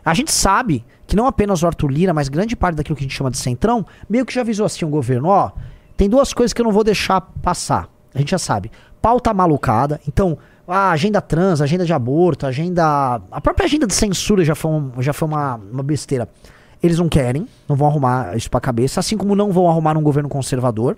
A 0.04 0.14
gente 0.14 0.32
sabe 0.32 0.86
que 1.06 1.16
não 1.16 1.28
apenas 1.28 1.62
o 1.62 1.68
Arthur 1.68 1.92
Lira, 1.92 2.14
mas 2.14 2.30
grande 2.30 2.56
parte 2.56 2.76
daquilo 2.76 2.96
que 2.96 3.04
a 3.04 3.08
gente 3.08 3.16
chama 3.16 3.32
de 3.32 3.38
centrão, 3.38 3.86
meio 4.10 4.26
que 4.26 4.34
já 4.34 4.42
avisou 4.42 4.66
assim 4.66 4.86
o 4.86 4.90
governo, 4.90 5.28
ó, 5.28 5.52
tem 5.98 6.10
duas 6.10 6.34
coisas 6.34 6.54
que 6.54 6.62
eu 6.62 6.66
não 6.66 6.72
vou 6.72 6.84
deixar 6.84 7.20
passar. 7.20 7.90
A 8.14 8.20
gente 8.20 8.32
já 8.32 8.38
sabe. 8.38 8.72
Pauta 9.02 9.34
malucada, 9.34 10.00
então, 10.08 10.38
a 10.68 10.92
agenda 10.92 11.20
trans, 11.20 11.62
a 11.62 11.64
agenda 11.64 11.86
de 11.86 11.94
aborto, 11.94 12.46
a 12.46 12.50
agenda. 12.50 13.22
A 13.32 13.42
própria 13.42 13.66
agenda 13.66 13.88
de 13.88 13.94
censura 13.94 14.46
já 14.46 14.56
foi, 14.56 14.72
um, 14.72 14.92
já 15.00 15.14
foi 15.14 15.28
uma, 15.28 15.56
uma 15.56 15.84
besteira. 15.84 16.30
Eles 16.82 16.98
não 16.98 17.10
querem, 17.10 17.48
não 17.68 17.76
vão 17.76 17.88
arrumar 17.88 18.38
isso 18.38 18.50
pra 18.50 18.62
cabeça, 18.62 19.00
assim 19.00 19.18
como 19.18 19.36
não 19.36 19.52
vão 19.52 19.70
arrumar 19.70 19.98
um 19.98 20.04
governo 20.04 20.30
conservador. 20.30 20.96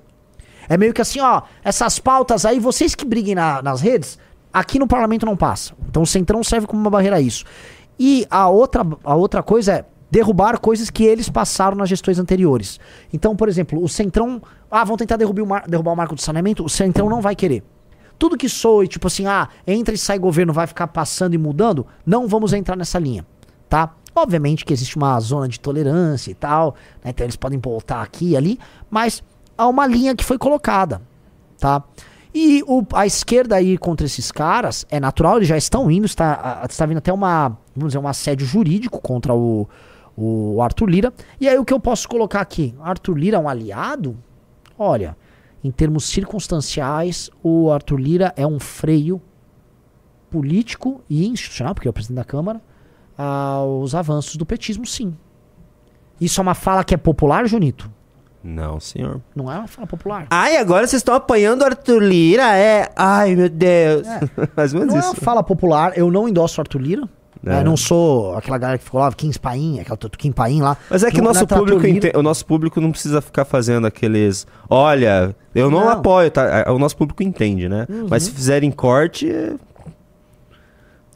É 0.69 0.78
meio 0.78 0.93
que 0.93 1.02
assim, 1.02 1.19
ó, 1.19 1.41
essas 1.63 2.00
pautas 2.00 2.45
aí, 2.45 2.60
vocês 2.60 2.95
que 2.95 3.06
briguem 3.06 3.36
na- 3.36 3.62
nas 3.62 3.82
redes, 3.82 4.17
aqui 4.54 4.78
no 4.80 4.88
parlamento 4.88 5.26
não 5.26 5.36
passa. 5.38 5.74
Então 5.89 6.04
o 6.04 6.08
Centrão 6.08 6.43
serve 6.43 6.67
como 6.67 6.82
uma 6.82 6.89
barreira 6.89 7.17
a 7.17 7.21
isso. 7.21 7.45
E 8.00 8.26
a 8.30 8.47
outra, 8.50 8.86
a 9.04 9.15
outra 9.15 9.43
coisa 9.43 9.74
é 9.74 9.86
derrubar 10.10 10.60
coisas 10.60 10.89
que 10.89 11.04
eles 11.04 11.30
passaram 11.30 11.78
nas 11.78 11.88
gestões 11.88 12.19
anteriores. 12.19 12.80
Então, 13.13 13.36
por 13.36 13.47
exemplo, 13.47 13.82
o 13.82 13.88
Centrão. 13.88 14.41
Ah, 14.69 14.84
vão 14.84 14.97
tentar 14.97 15.17
derrubar 15.17 15.41
o, 15.43 15.47
mar- 15.47 15.63
derrubar 15.67 15.91
o 15.91 15.95
marco 15.95 16.15
do 16.15 16.21
saneamento, 16.21 16.63
o 16.65 16.69
Centrão 16.69 17.10
não 17.10 17.21
vai 17.21 17.36
querer. 17.36 17.63
Tudo 18.17 18.38
que 18.38 18.47
soe, 18.50 18.88
tipo 18.88 19.08
assim, 19.08 19.26
ah, 19.26 19.47
entra 19.65 19.93
e 19.95 19.97
sai 19.97 20.19
governo, 20.19 20.54
vai 20.54 20.67
ficar 20.67 20.88
passando 20.88 21.34
e 21.34 21.38
mudando, 21.38 21.86
não 22.06 22.28
vamos 22.28 22.54
entrar 22.54 22.76
nessa 22.76 23.00
linha, 23.00 23.26
tá? 23.67 23.93
Obviamente 24.15 24.63
que 24.65 24.74
existe 24.74 24.95
uma 24.97 25.19
zona 25.19 25.47
de 25.47 25.60
tolerância 25.60 26.30
e 26.30 26.34
tal, 26.36 26.76
né? 27.04 27.12
Então 27.12 27.26
eles 27.26 27.36
podem 27.36 27.58
voltar 27.60 28.02
aqui 28.02 28.32
e 28.32 28.38
ali, 28.38 28.60
mas 28.89 29.24
há 29.62 29.67
uma 29.67 29.86
linha 29.86 30.15
que 30.15 30.24
foi 30.24 30.38
colocada, 30.38 31.02
tá? 31.60 31.84
E 32.34 32.63
o- 32.65 32.84
a 32.93 33.06
esquerda 33.06 33.56
aí 33.58 33.78
contra 33.78 34.06
esses 34.06 34.32
caras 34.32 34.86
é 34.89 35.00
natural, 35.00 35.38
eles 35.38 35.47
já 35.47 35.58
estão 35.58 35.91
indo, 35.91 36.06
está, 36.06 36.62
a- 36.63 36.65
está 36.65 36.86
vindo 36.86 36.97
até 36.97 37.12
uma, 37.12 37.50
vamos 37.76 37.89
dizer, 37.93 38.00
um 38.00 38.08
assédio 38.08 38.45
jurídico 38.47 39.02
contra 39.02 39.34
o, 39.34 39.67
o 40.17 40.62
Arthur 40.62 40.89
Lira. 40.89 41.13
E 41.39 41.47
aí 41.47 41.58
o 41.60 41.65
que 41.65 41.74
eu 41.74 41.80
posso 41.80 42.08
colocar 42.08 42.41
aqui? 42.41 42.74
Arthur 42.82 43.17
Lira 43.17 43.38
é 43.38 43.39
um 43.39 43.50
aliado? 43.50 44.17
Olha, 44.80 45.15
em 45.63 45.69
termos 45.69 46.06
circunstanciais, 46.06 47.30
o 47.43 47.69
Arthur 47.71 47.97
Lira 48.00 48.34
é 48.38 48.47
um 48.47 48.60
freio 48.60 49.21
político 50.30 51.02
e 51.10 51.28
institucional, 51.28 51.76
porque 51.76 51.88
é 51.88 51.91
o 51.91 51.93
presidente 51.93 52.15
da 52.17 52.24
Câmara, 52.24 52.62
aos 53.17 53.93
avanços 53.93 54.36
do 54.38 54.45
petismo, 54.45 54.86
sim. 54.86 55.15
Isso 56.19 56.39
é 56.39 56.41
uma 56.41 56.56
fala 56.56 56.84
que 56.84 56.93
é 56.93 56.97
popular, 56.97 57.45
Junito? 57.47 57.91
Não, 58.43 58.80
senhor. 58.80 59.21
Não 59.36 59.51
é 59.51 59.58
uma 59.58 59.67
fala 59.67 59.86
popular. 59.88 60.27
Ai, 60.30 60.58
agora 60.58 60.88
vocês 60.88 60.99
estão 60.99 61.13
apanhando 61.13 61.62
o 61.62 61.65
Arthur 61.65 62.01
Lira, 62.01 62.56
é? 62.58 62.89
Ai, 62.95 63.36
meu 63.36 63.49
Deus. 63.49 64.08
É. 64.08 64.21
Mais 64.56 64.73
ou 64.73 64.80
menos 64.80 64.93
Não 64.95 65.01
é 65.01 65.04
isso. 65.06 65.13
uma 65.13 65.21
fala 65.23 65.43
popular, 65.43 65.93
eu 65.95 66.10
não 66.10 66.27
endosso 66.27 66.60
o 66.60 66.62
Arthur 66.62 66.82
Lira. 66.82 67.04
É. 67.43 67.49
né? 67.49 67.63
Não 67.63 67.75
sou 67.75 68.36
aquela 68.36 68.58
galera 68.58 68.77
que 68.77 68.84
ficou 68.84 68.99
lá, 69.01 69.12
Kim 69.12 69.32
Paim, 69.41 69.80
aquela 69.80 69.97
Kim 69.97 70.32
Paim 70.32 70.62
lá. 70.62 70.77
Mas 70.89 71.04
é 71.04 71.10
que 71.10 71.17
Não- 71.17 71.25
nosso 71.25 71.43
é 71.43 71.47
público 71.47 71.82
o 72.15 72.21
nosso 72.21 72.45
público 72.45 72.80
não 72.80 72.91
precisa 72.91 73.19
ficar 73.19 73.45
fazendo 73.45 73.88
aqueles. 73.88 74.45
Olha, 74.69 75.36
eu 75.56 75.71
não, 75.71 75.82
Não. 75.82 75.89
apoio, 75.89 76.30
tá? 76.30 76.71
O 76.71 76.77
nosso 76.77 76.95
público 76.95 77.23
entende, 77.23 77.67
né? 77.67 77.88
Mas 78.10 78.23
se 78.23 78.32
fizerem 78.32 78.69
corte, 78.69 79.27
é, 79.32 79.54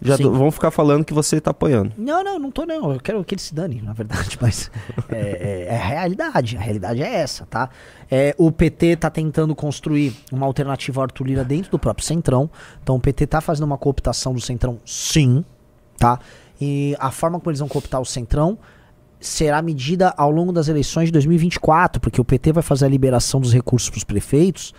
já 0.01 0.17
do- 0.17 0.31
vão 0.34 0.51
ficar 0.51 0.71
falando 0.71 1.03
que 1.05 1.13
você 1.13 1.39
tá 1.39 1.51
apoiando. 1.51 1.91
Não, 1.97 2.23
não, 2.23 2.38
não 2.39 2.51
tô 2.51 2.65
não. 2.65 2.91
Eu 2.93 2.99
quero 2.99 3.23
que 3.23 3.34
ele 3.36 3.41
se 3.41 3.53
dane, 3.55 3.81
na 3.81 3.93
verdade, 3.93 4.38
mas 4.41 4.69
é, 5.10 5.67
é- 5.69 5.73
é 5.73 5.75
a 5.75 5.86
realidade. 5.86 6.58
A 6.58 6.60
realidade 6.60 7.01
é 7.01 7.13
essa, 7.15 7.45
tá? 7.45 7.69
É, 8.12 8.36
o 8.38 8.51
PT 8.51 8.97
tá 8.97 9.10
tentando 9.10 9.55
construir 9.55 10.15
uma 10.31 10.45
alternativa 10.45 10.99
ao 11.01 11.03
Arthur 11.03 11.27
Lira 11.27 11.43
dentro 11.43 11.71
do 11.71 11.79
próprio 11.79 12.05
Centrão. 12.05 12.49
Então 12.84 12.95
o 12.95 12.99
PT 12.99 13.25
tá 13.27 13.41
fazendo 13.41 13.63
uma 13.65 13.77
cooptação 13.77 14.34
do 14.34 14.41
Centrão, 14.41 14.79
sim, 14.86 15.43
tá? 15.97 16.19
E 16.60 16.95
a 16.99 17.12
forma 17.12 17.39
como 17.39 17.51
eles 17.51 17.60
vão 17.60 17.67
cooptar 17.67 17.99
o 18.01 18.05
Centrão 18.05 18.58
será 19.19 19.62
medida 19.62 20.13
ao 20.17 20.29
longo 20.29 20.51
das 20.51 20.67
eleições 20.67 21.05
de 21.08 21.12
2024, 21.13 21.99
porque 21.99 22.21
o 22.21 22.25
PT 22.25 22.51
vai 22.53 22.62
fazer 22.62 22.86
a 22.86 22.89
liberação 22.89 23.41
dos 23.41 23.51
recursos 23.53 23.89
para 23.89 23.97
os 23.97 24.03
prefeitos 24.03 24.73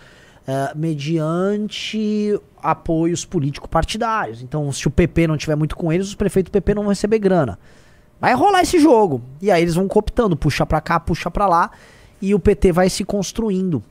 eh, 0.47 0.71
mediante 0.75 2.39
apoios 2.63 3.25
político-partidários. 3.25 4.41
Então, 4.41 4.71
se 4.71 4.87
o 4.87 4.91
PP 4.91 5.27
não 5.27 5.35
tiver 5.35 5.57
muito 5.57 5.75
com 5.75 5.91
eles, 5.91 6.07
os 6.07 6.15
prefeitos 6.15 6.49
do 6.49 6.53
PP 6.53 6.73
não 6.73 6.83
vão 6.83 6.89
receber 6.89 7.19
grana. 7.19 7.59
Vai 8.17 8.33
rolar 8.33 8.61
esse 8.61 8.79
jogo. 8.79 9.21
E 9.41 9.51
aí 9.51 9.61
eles 9.61 9.75
vão 9.75 9.89
cooptando, 9.89 10.37
puxa 10.37 10.65
pra 10.65 10.79
cá, 10.79 11.01
puxa 11.01 11.29
pra 11.29 11.47
lá, 11.47 11.69
e 12.21 12.33
o 12.33 12.39
PT 12.39 12.71
vai 12.71 12.89
se 12.89 13.03
construindo, 13.03 13.83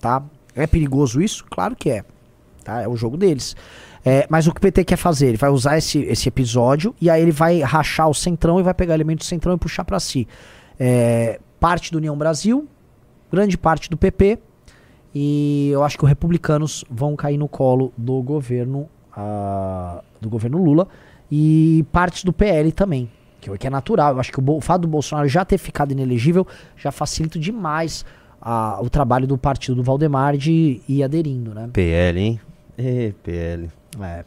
tá? 0.00 0.22
É 0.56 0.66
perigoso 0.66 1.22
isso? 1.22 1.44
Claro 1.48 1.76
que 1.76 1.90
é. 1.90 2.04
Tá? 2.64 2.82
É 2.82 2.88
o 2.88 2.96
jogo 2.96 3.16
deles. 3.16 3.54
É, 4.04 4.26
mas 4.28 4.48
o 4.48 4.52
que 4.52 4.58
o 4.58 4.60
PT 4.60 4.84
quer 4.84 4.96
fazer? 4.96 5.28
Ele 5.28 5.36
vai 5.36 5.50
usar 5.50 5.78
esse, 5.78 6.00
esse 6.00 6.28
episódio 6.28 6.94
e 7.00 7.08
aí 7.08 7.22
ele 7.22 7.30
vai 7.30 7.60
rachar 7.60 8.08
o 8.08 8.14
centrão 8.14 8.58
e 8.58 8.62
vai 8.64 8.74
pegar 8.74 8.94
elementos 8.94 9.26
do 9.26 9.28
centrão 9.28 9.54
e 9.54 9.58
puxar 9.58 9.84
pra 9.84 10.00
si. 10.00 10.26
É, 10.80 11.38
parte 11.60 11.92
do 11.92 11.98
União 11.98 12.18
Brasil, 12.18 12.66
grande 13.30 13.56
parte 13.56 13.88
do 13.88 13.96
PP, 13.96 14.40
e 15.14 15.68
eu 15.72 15.82
acho 15.84 15.96
que 15.98 16.04
os 16.04 16.08
republicanos 16.08 16.84
vão 16.90 17.14
cair 17.16 17.36
no 17.38 17.48
colo 17.48 17.92
do 17.96 18.22
governo 18.22 18.88
ah, 19.16 20.02
do 20.20 20.28
governo 20.30 20.62
Lula 20.62 20.88
e 21.30 21.84
partes 21.92 22.24
do 22.24 22.32
PL 22.32 22.72
também, 22.72 23.10
que 23.40 23.50
é- 23.50 23.58
que 23.58 23.66
é 23.66 23.70
natural. 23.70 24.14
Eu 24.14 24.20
acho 24.20 24.32
que 24.32 24.40
o, 24.40 24.50
o 24.56 24.60
fato 24.60 24.82
do 24.82 24.88
Bolsonaro 24.88 25.28
já 25.28 25.44
ter 25.44 25.58
ficado 25.58 25.92
inelegível 25.92 26.46
já 26.76 26.90
facilita 26.90 27.38
demais 27.38 28.04
o 28.80 28.90
trabalho 28.90 29.24
do 29.26 29.38
partido 29.38 29.76
do 29.76 29.82
Valdemar 29.84 30.36
de 30.36 30.80
ir 30.88 31.04
aderindo, 31.04 31.54
né? 31.54 31.68
PL, 31.72 32.18
hein? 32.20 32.40
É, 32.76 33.12
PL. 33.22 33.70
É, 34.00 34.24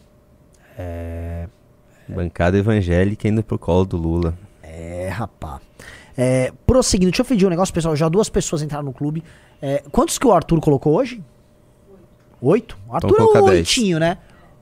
é, 0.78 1.48
Bancada 2.08 2.58
evangélica 2.58 3.28
indo 3.28 3.44
pro 3.44 3.58
colo 3.60 3.86
do 3.86 3.98
Lula. 3.98 4.34
é 4.64 5.10
rapá. 5.12 5.60
É, 6.18 6.52
prosseguindo, 6.66 7.12
deixa 7.12 7.22
eu 7.22 7.26
pedir 7.26 7.46
um 7.46 7.50
negócio, 7.50 7.74
pessoal. 7.74 7.96
Já 7.96 8.08
duas 8.08 8.30
pessoas 8.30 8.62
entraram 8.62 8.86
no 8.86 8.94
clube. 8.94 9.24
É, 9.62 9.84
quantos 9.92 10.18
que 10.18 10.26
o 10.26 10.32
Arthur 10.32 10.62
colocou 10.62 10.96
hoje? 10.96 11.24
Oito? 12.42 12.78
O 12.88 12.96
Arthur 12.96 13.14
é 13.14 13.18
colocar 13.18 13.42
o 13.42 13.46
dez. 13.46 13.58
oitinho, 13.58 14.00
né? 14.00 14.18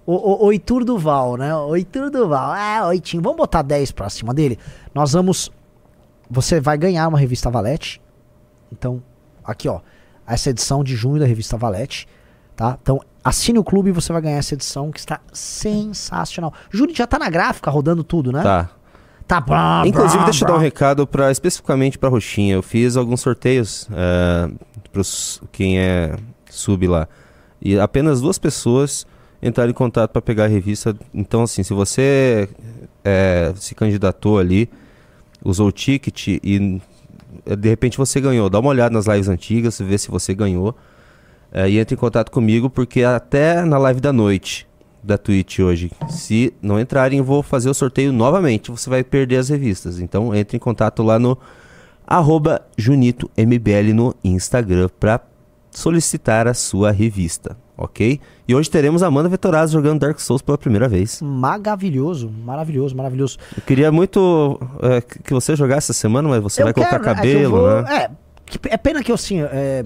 O, 0.06 0.14
o, 0.14 0.46
Oitur 0.46 0.84
Duval, 0.84 1.38
né? 1.38 1.56
Oitur 1.56 2.10
Duval. 2.10 2.56
É, 2.56 2.84
oitinho. 2.86 3.22
Vamos 3.22 3.38
botar 3.38 3.62
10 3.62 3.92
pra 3.92 4.10
cima 4.10 4.34
dele? 4.34 4.60
Nós 4.94 5.14
vamos. 5.14 5.52
Você 6.30 6.60
vai 6.60 6.78
ganhar 6.78 7.08
uma 7.08 7.18
revista 7.18 7.50
Valete. 7.50 8.02
Então, 8.72 9.02
aqui, 9.44 9.70
ó. 9.70 9.80
Essa 10.26 10.50
edição 10.50 10.84
de 10.84 10.96
junho 10.96 11.20
da 11.20 11.26
revista 11.26 11.58
Valete. 11.58 12.08
Tá? 12.56 12.78
Então, 12.82 13.02
assine 13.24 13.58
o 13.58 13.64
clube 13.64 13.90
e 13.90 13.92
você 13.92 14.12
vai 14.12 14.22
ganhar 14.22 14.38
essa 14.38 14.54
edição 14.54 14.92
que 14.92 15.00
está 15.00 15.20
sensacional. 15.32 16.54
Júlio 16.70 16.96
já 16.96 17.08
tá 17.08 17.18
na 17.18 17.30
gráfica 17.30 17.72
rodando 17.72 18.04
tudo, 18.04 18.32
né? 18.32 18.44
Tá. 18.44 18.70
Tá. 19.28 19.84
Inclusive, 19.86 20.24
deixa 20.26 20.44
eu 20.44 20.48
dar 20.48 20.56
um 20.56 20.60
recado 20.60 21.08
pra, 21.08 21.32
especificamente 21.32 21.98
pra 21.98 22.10
Roxinha. 22.10 22.56
Eu 22.56 22.62
fiz 22.62 22.98
alguns 22.98 23.22
sorteios 23.22 23.88
é, 23.92 24.50
pros 24.92 25.42
quem 25.52 25.80
é 25.80 26.16
sub 26.50 26.88
lá. 26.88 27.08
E 27.62 27.80
apenas 27.80 28.22
duas 28.22 28.38
pessoas 28.38 29.08
entraram 29.42 29.72
em 29.72 29.74
contato 29.74 30.12
pra 30.12 30.22
pegar 30.22 30.46
a 30.46 30.48
revista. 30.48 30.96
Então, 31.14 31.44
assim, 31.44 31.64
se 31.64 31.74
você 31.74 32.50
é, 33.04 33.54
se 33.56 33.74
candidatou 33.74 34.40
ali, 34.40 34.70
usou 35.44 35.68
o 35.68 35.72
ticket 35.72 36.28
e 36.28 36.82
é, 37.46 37.56
de 37.56 37.70
repente 37.70 37.98
você 37.98 38.22
ganhou, 38.22 38.50
dá 38.50 38.60
uma 38.60 38.70
olhada 38.70 38.94
nas 38.94 39.06
lives 39.06 39.28
antigas, 39.28 39.80
vê 39.80 39.98
se 39.98 40.10
você 40.10 40.34
ganhou. 40.34 40.76
É, 41.52 41.70
e 41.70 41.78
entre 41.78 41.96
em 41.96 41.98
contato 41.98 42.32
comigo, 42.32 42.70
porque 42.70 43.04
até 43.04 43.64
na 43.64 43.78
live 43.78 44.02
da 44.02 44.12
noite 44.12 44.68
da 45.04 45.18
Twitch 45.18 45.60
hoje, 45.60 45.92
se 46.10 46.54
não 46.62 46.80
entrarem, 46.80 47.22
vou 47.22 47.44
fazer 47.44 47.70
o 47.70 47.74
sorteio 47.74 48.12
novamente. 48.14 48.72
Você 48.72 48.90
vai 48.90 49.04
perder 49.04 49.38
as 49.38 49.50
revistas. 49.50 50.00
Então 50.00 50.34
entre 50.34 50.58
em 50.58 50.60
contato 50.60 51.04
lá 51.04 51.20
no 51.20 51.38
arroba 52.08 52.62
JunitoMBL 52.78 53.94
no 53.94 54.16
Instagram 54.24 54.90
para 55.00 55.20
solicitar 55.72 56.48
a 56.48 56.54
sua 56.54 56.92
revista, 56.92 57.58
ok? 57.78 58.20
E 58.48 58.54
hoje 58.54 58.70
teremos 58.70 59.02
Amanda 59.02 59.28
Vetorazzo 59.30 59.74
jogando 59.74 60.00
Dark 60.02 60.20
Souls 60.20 60.42
pela 60.42 60.58
primeira 60.58 60.88
vez. 60.88 61.22
Maravilhoso, 61.22 62.30
maravilhoso, 62.30 62.96
maravilhoso. 62.96 63.38
Eu 63.58 63.64
queria 63.64 63.92
muito 63.92 64.60
é, 64.82 65.02
que 65.02 65.34
você 65.34 65.56
jogasse 65.56 65.92
essa 65.92 65.94
semana, 66.00 66.28
mas 66.30 66.42
você 66.44 66.62
Eu 66.62 66.66
vai 66.68 66.74
colocar 66.74 67.00
quero, 67.00 67.04
é 67.04 67.06
que 67.06 67.10
eu 67.10 67.16
cabelo, 67.16 67.58
vou- 67.58 67.82
né? 67.82 67.96
É, 68.70 68.74
é 68.74 68.78
pena 68.78 69.02
que 69.02 69.12
eu 69.12 69.16
assim, 69.16 69.42
é, 69.42 69.84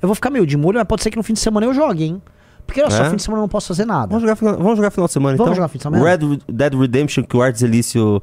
eu 0.00 0.06
vou 0.06 0.14
ficar 0.14 0.30
meio 0.30 0.46
de 0.46 0.56
molho, 0.56 0.78
mas 0.78 0.86
pode 0.86 1.02
ser 1.02 1.10
que 1.10 1.16
no 1.16 1.22
fim 1.22 1.32
de 1.32 1.40
semana 1.40 1.66
eu 1.66 1.74
jogue, 1.74 2.04
hein? 2.04 2.22
Porque 2.70 2.80
olha 2.82 2.90
só, 2.90 3.02
É? 3.04 3.10
fim 3.10 3.16
de 3.16 3.22
semana 3.22 3.40
eu 3.40 3.42
não 3.42 3.48
posso 3.48 3.66
fazer 3.68 3.84
nada. 3.84 4.06
Vamos 4.06 4.22
jogar, 4.22 4.36
final- 4.36 4.56
vamos 4.56 4.76
jogar 4.76 4.90
final 4.92 5.06
de 5.08 5.12
semana, 5.12 5.36
Vamos 5.36 5.48
então? 5.50 5.54
jogar 5.56 5.68
fim 5.68 5.78
de 5.78 5.82
semana? 5.82 6.04
Red 6.04 6.18
Dead 6.48 6.74
Redemption 6.74 7.24
que 7.24 7.36
o 7.36 7.42
Arts 7.42 7.62
Elício 7.62 8.22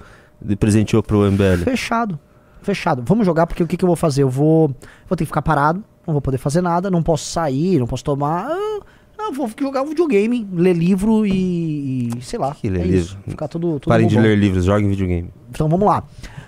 presenteou 0.57 1.03
pro 1.03 1.29
MBL. 1.29 1.63
Fechado. 1.65 2.17
Fechado. 2.61 3.03
Vamos 3.05 3.25
jogar 3.25 3.45
porque 3.45 3.61
o 3.63 3.67
que, 3.67 3.75
que 3.75 3.83
eu 3.83 3.87
vou 3.87 3.95
fazer? 3.95 4.23
Eu 4.23 4.29
vou, 4.29 4.67
vou 5.07 5.15
ter 5.17 5.23
que 5.23 5.25
ficar 5.25 5.41
parado, 5.41 5.83
não 6.05 6.13
vou 6.13 6.21
poder 6.21 6.37
fazer 6.37 6.61
nada, 6.61 6.89
não 6.89 7.03
posso 7.03 7.25
sair, 7.25 7.77
não 7.79 7.87
posso 7.87 8.03
tomar. 8.05 8.47
ah, 8.49 8.79
Eu 9.19 9.33
vou 9.33 9.49
jogar 9.59 9.81
um 9.81 9.87
videogame, 9.87 10.47
ler 10.53 10.73
livro 10.73 11.25
e, 11.25 12.09
e 12.17 12.21
sei 12.21 12.39
lá. 12.39 12.53
Que 12.55 12.69
ler 12.69 12.79
é 12.79 12.83
livro? 12.83 12.99
isso. 12.99 13.17
Ficar 13.27 13.47
tudo, 13.49 13.79
tudo 13.79 13.89
Parem 13.89 14.07
de 14.07 14.17
ler 14.17 14.37
livros, 14.37 14.63
joguem 14.63 14.87
videogame. 14.89 15.29
Então 15.49 15.67
vamos 15.67 15.85
lá. 15.85 16.03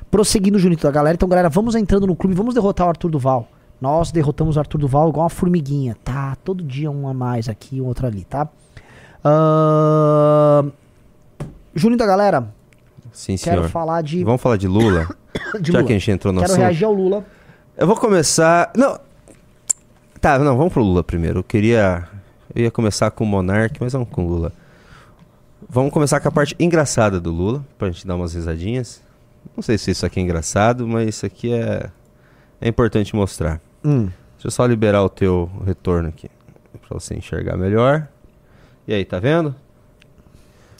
Prosseguindo 0.09 0.55
o 0.57 0.59
Junito 0.59 0.83
da 0.83 0.91
galera. 0.91 1.15
Então, 1.15 1.27
galera, 1.27 1.49
vamos 1.49 1.75
entrando 1.75 2.07
no 2.07 2.15
clube, 2.15 2.33
vamos 2.33 2.53
derrotar 2.53 2.87
o 2.87 2.89
Arthur 2.89 3.09
Duval. 3.11 3.47
Nós 3.79 4.11
derrotamos 4.11 4.57
o 4.57 4.59
Arthur 4.59 4.77
Duval 4.77 5.09
igual 5.09 5.23
uma 5.23 5.29
formiguinha. 5.29 5.95
Tá, 6.03 6.35
todo 6.43 6.63
dia 6.63 6.91
um 6.91 7.07
a 7.07 7.13
mais 7.13 7.47
aqui, 7.47 7.79
um 7.79 7.85
outro 7.85 8.05
ali, 8.07 8.25
tá? 8.25 8.47
Ahn, 9.23 10.71
Junito 11.73 11.99
da 11.99 12.05
galera, 12.05 12.53
Sim, 13.11 13.37
quero 13.37 13.57
senhor. 13.61 13.69
falar 13.69 14.01
de, 14.01 14.23
Vamos 14.23 14.41
falar 14.41 14.57
de 14.57 14.67
Lula? 14.67 15.07
de 15.61 15.71
Já 15.71 15.79
Lula. 15.79 15.87
que 15.87 15.93
a 15.93 15.97
gente 15.97 16.11
entrou 16.11 16.33
no 16.33 16.39
Quero 16.41 16.51
assunto. 16.53 16.63
reagir 16.63 16.85
ao 16.85 16.93
Lula. 16.93 17.25
Eu 17.77 17.87
vou 17.87 17.95
começar. 17.95 18.71
Não. 18.75 18.99
Tá, 20.19 20.37
não, 20.39 20.57
vamos 20.57 20.73
pro 20.73 20.83
Lula 20.83 21.03
primeiro. 21.03 21.39
Eu 21.39 21.43
queria. 21.43 22.07
Eu 22.53 22.63
ia 22.63 22.71
começar 22.71 23.09
com 23.11 23.23
o 23.23 23.27
Monark, 23.27 23.77
mas 23.79 23.93
vamos 23.93 24.09
com 24.09 24.25
o 24.25 24.27
Lula. 24.27 24.51
Vamos 25.69 25.93
começar 25.93 26.19
com 26.19 26.27
a 26.27 26.31
parte 26.31 26.55
engraçada 26.59 27.19
do 27.19 27.31
Lula, 27.31 27.63
pra 27.77 27.91
gente 27.91 28.05
dar 28.07 28.15
umas 28.15 28.33
risadinhas. 28.33 29.01
Não 29.55 29.61
sei 29.61 29.77
se 29.77 29.91
isso 29.91 30.05
aqui 30.05 30.19
é 30.19 30.23
engraçado, 30.23 30.87
mas 30.87 31.07
isso 31.09 31.25
aqui 31.25 31.53
é, 31.53 31.89
é 32.59 32.67
importante 32.67 33.15
mostrar. 33.15 33.61
Hum. 33.83 34.05
Deixa 34.33 34.47
eu 34.47 34.51
só 34.51 34.65
liberar 34.65 35.03
o 35.03 35.09
teu 35.09 35.49
retorno 35.65 36.09
aqui. 36.09 36.29
Pra 36.87 36.97
você 36.99 37.15
enxergar 37.15 37.57
melhor. 37.57 38.07
E 38.87 38.93
aí, 38.93 39.03
tá 39.05 39.19
vendo? 39.19 39.53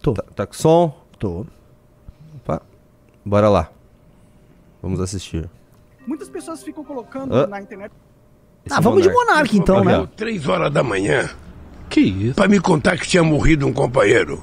Tô. 0.01 0.13
Tá, 0.13 0.23
tá 0.35 0.47
com 0.47 0.53
som? 0.53 0.97
Tô. 1.19 1.45
Opa. 2.38 2.62
Bora 3.25 3.49
lá. 3.49 3.69
Vamos 4.81 4.99
assistir. 5.01 5.49
Muitas 6.07 6.29
pessoas 6.29 6.63
ficam 6.63 6.83
colocando 6.83 7.35
Ah. 7.35 7.47
na 7.47 7.62
internet. 7.62 7.91
Esse 8.65 8.75
Ah, 8.75 8.79
vamos 8.81 9.01
de 9.03 9.09
Monark. 9.09 9.29
Monark 9.29 9.57
então, 9.57 9.83
né? 9.83 10.07
Três 10.15 10.47
horas 10.47 10.71
da 10.71 10.81
manhã 10.83 11.29
Que 11.89 11.99
isso? 12.01 12.35
para 12.35 12.47
me 12.47 12.59
contar 12.59 12.97
que 12.97 13.07
tinha 13.07 13.23
morrido 13.23 13.67
um 13.67 13.73
companheiro. 13.73 14.41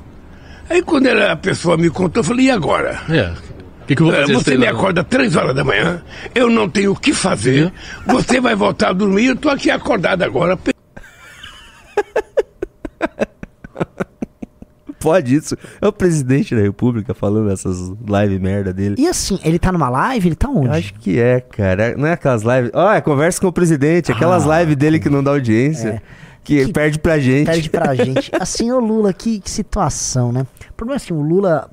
Aí 0.68 0.82
quando 0.82 1.06
ela- 1.06 1.32
a 1.32 1.36
pessoa 1.36 1.76
me 1.76 1.88
contou, 1.90 2.20
eu 2.20 2.24
falei, 2.24 2.46
e 2.46 2.50
agora? 2.50 3.00
É. 3.08 3.34
Que, 3.86 3.94
que 3.94 4.02
eu 4.02 4.06
vou 4.06 4.14
É, 4.14 4.20
fazer? 4.22 4.34
Você 4.34 4.58
me 4.58 4.66
acorda 4.66 5.04
três 5.04 5.36
horas 5.36 5.54
da 5.54 5.62
manhã, 5.64 6.02
eu 6.34 6.50
não 6.50 6.68
tenho 6.68 6.92
o 6.92 6.96
que 6.96 7.12
fazer, 7.12 7.72
você 8.06 8.40
vai 8.40 8.54
voltar 8.54 8.88
a 8.88 8.92
dormir, 8.92 9.26
eu 9.26 9.36
tô 9.36 9.48
aqui 9.48 9.70
acordado 9.70 10.22
agora. 10.22 10.58
Pode 14.98 15.34
isso. 15.36 15.56
É 15.80 15.86
o 15.86 15.92
presidente 15.92 16.54
da 16.54 16.60
república 16.62 17.14
falando 17.14 17.50
essas 17.50 17.92
live 18.08 18.38
merda 18.40 18.72
dele. 18.72 18.96
E 18.98 19.06
assim, 19.06 19.38
ele 19.44 19.58
tá 19.58 19.70
numa 19.70 19.88
live? 19.88 20.28
Ele 20.28 20.34
tá 20.34 20.48
onde? 20.48 20.66
Eu 20.66 20.72
acho 20.72 20.94
que 20.94 21.20
é, 21.20 21.38
cara. 21.40 21.94
Não 21.96 22.08
é 22.08 22.12
aquelas 22.14 22.42
lives. 22.42 22.70
Ó, 22.74 22.92
é 22.92 23.00
conversa 23.00 23.40
com 23.40 23.46
o 23.46 23.52
presidente. 23.52 24.10
Aquelas 24.10 24.48
Ah, 24.48 24.60
lives 24.60 24.74
dele 24.76 24.98
que 24.98 25.08
não 25.08 25.22
dá 25.22 25.30
audiência. 25.32 26.02
Que, 26.42 26.64
Que 26.64 26.72
perde 26.72 26.98
pra 26.98 27.18
gente. 27.18 27.46
Perde 27.46 27.70
pra 27.70 27.94
gente. 27.94 28.30
Assim, 28.40 28.72
o 28.72 28.80
Lula, 28.80 29.12
que, 29.12 29.38
que 29.38 29.50
situação, 29.50 30.32
né? 30.32 30.46
O 30.70 30.74
problema 30.74 30.96
é 30.96 31.00
assim, 31.02 31.12
o 31.14 31.20
Lula. 31.22 31.70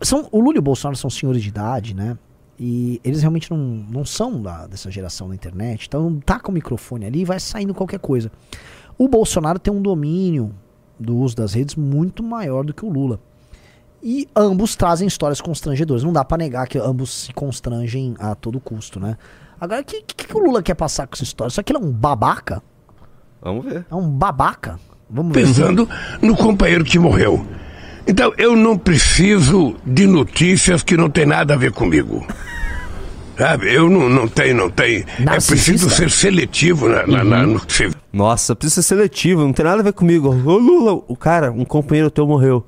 São, 0.00 0.28
o 0.30 0.40
Lula 0.40 0.56
e 0.56 0.58
o 0.58 0.62
Bolsonaro 0.62 0.96
são 0.96 1.10
senhores 1.10 1.42
de 1.42 1.48
idade, 1.48 1.94
né? 1.94 2.16
E 2.58 3.00
eles 3.04 3.20
realmente 3.20 3.50
não, 3.50 3.58
não 3.58 4.04
são 4.04 4.42
da, 4.42 4.66
dessa 4.66 4.90
geração 4.90 5.28
da 5.28 5.34
internet. 5.34 5.86
Então, 5.86 6.20
tá 6.24 6.40
com 6.40 6.50
o 6.50 6.54
microfone 6.54 7.06
ali 7.06 7.20
e 7.20 7.24
vai 7.24 7.38
saindo 7.38 7.74
qualquer 7.74 8.00
coisa. 8.00 8.30
O 8.96 9.08
Bolsonaro 9.08 9.58
tem 9.58 9.72
um 9.72 9.80
domínio 9.80 10.52
do 10.98 11.16
uso 11.16 11.36
das 11.36 11.54
redes 11.54 11.76
muito 11.76 12.22
maior 12.22 12.64
do 12.64 12.74
que 12.74 12.84
o 12.84 12.88
Lula. 12.88 13.20
E 14.02 14.28
ambos 14.34 14.76
trazem 14.76 15.06
histórias 15.06 15.40
constrangedoras. 15.40 16.02
Não 16.02 16.12
dá 16.12 16.24
pra 16.24 16.36
negar 16.36 16.66
que 16.66 16.78
ambos 16.78 17.10
se 17.10 17.32
constrangem 17.32 18.14
a 18.18 18.34
todo 18.34 18.60
custo, 18.60 18.98
né? 18.98 19.16
Agora, 19.60 19.80
o 19.80 19.84
que, 19.84 20.02
que, 20.02 20.26
que 20.26 20.36
o 20.36 20.40
Lula 20.40 20.62
quer 20.62 20.74
passar 20.74 21.06
com 21.06 21.14
essa 21.14 21.24
história? 21.24 21.50
Só 21.50 21.62
que 21.62 21.72
ele 21.72 21.82
é 21.82 21.86
um 21.86 21.90
babaca? 21.90 22.62
Vamos 23.40 23.64
ver. 23.64 23.86
É 23.90 23.94
um 23.94 24.08
babaca? 24.08 24.78
Vamos 25.10 25.34
ver. 25.34 25.46
pensando 25.46 25.88
no 26.22 26.36
companheiro 26.36 26.84
que 26.84 26.98
morreu. 26.98 27.44
Então 28.08 28.32
eu 28.38 28.56
não 28.56 28.76
preciso 28.78 29.76
de 29.84 30.06
notícias 30.06 30.82
que 30.82 30.96
não 30.96 31.10
tem 31.10 31.26
nada 31.26 31.52
a 31.54 31.56
ver 31.56 31.72
comigo. 31.72 32.26
Sabe, 33.36 33.72
eu 33.72 33.88
não, 33.88 34.08
não 34.08 34.26
tenho, 34.26 34.56
não 34.56 34.68
tenho. 34.70 35.04
É 35.18 35.22
Narcisista? 35.22 35.52
preciso 35.54 35.90
ser 35.90 36.10
seletivo 36.10 36.88
na, 36.88 37.06
na, 37.06 37.22
na- 37.22 37.46
no 37.46 37.60
que 37.60 37.72
você 37.72 37.90
Nossa, 38.12 38.56
precisa 38.56 38.82
ser 38.82 38.88
seletivo. 38.96 39.42
Não 39.42 39.52
tem 39.52 39.64
nada 39.64 39.80
a 39.80 39.84
ver 39.84 39.92
comigo. 39.92 40.28
Ô, 40.30 40.56
Lula, 40.58 41.00
o 41.06 41.14
cara, 41.14 41.52
um 41.52 41.64
companheiro 41.64 42.10
teu 42.10 42.26
morreu. 42.26 42.66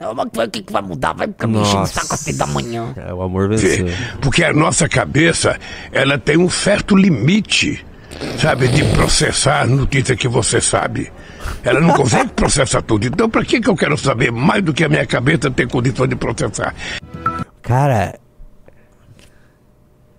O 0.00 0.48
que, 0.50 0.62
que 0.62 0.72
vai 0.72 0.82
mudar? 0.82 1.14
Vai 1.14 1.26
ficar 1.28 1.46
me 1.46 1.58
enchendo 1.58 1.82
o 1.82 1.86
saco 1.86 2.16
seis 2.16 2.36
da 2.36 2.46
manhã. 2.46 2.92
É, 2.94 3.12
o 3.12 3.22
amor 3.22 3.48
venceu. 3.48 3.86
Porque 4.20 4.44
a 4.44 4.52
nossa 4.52 4.88
cabeça, 4.88 5.58
ela 5.90 6.18
tem 6.18 6.36
um 6.36 6.50
certo 6.50 6.94
limite, 6.94 7.84
sabe, 8.38 8.68
de 8.68 8.84
processar 8.84 9.66
notícia 9.66 10.14
que 10.14 10.28
você 10.28 10.60
sabe. 10.60 11.10
Ela 11.62 11.80
não 11.80 11.94
consegue 11.94 12.30
processar 12.32 12.82
tudo. 12.82 13.06
Então, 13.06 13.28
para 13.28 13.44
que, 13.44 13.60
que 13.60 13.68
eu 13.68 13.76
quero 13.76 13.96
saber 13.98 14.30
mais 14.30 14.62
do 14.62 14.72
que 14.72 14.84
a 14.84 14.88
minha 14.88 15.06
cabeça 15.06 15.50
ter 15.50 15.68
condição 15.68 16.06
de 16.06 16.16
processar? 16.16 16.74
Cara, 17.62 18.18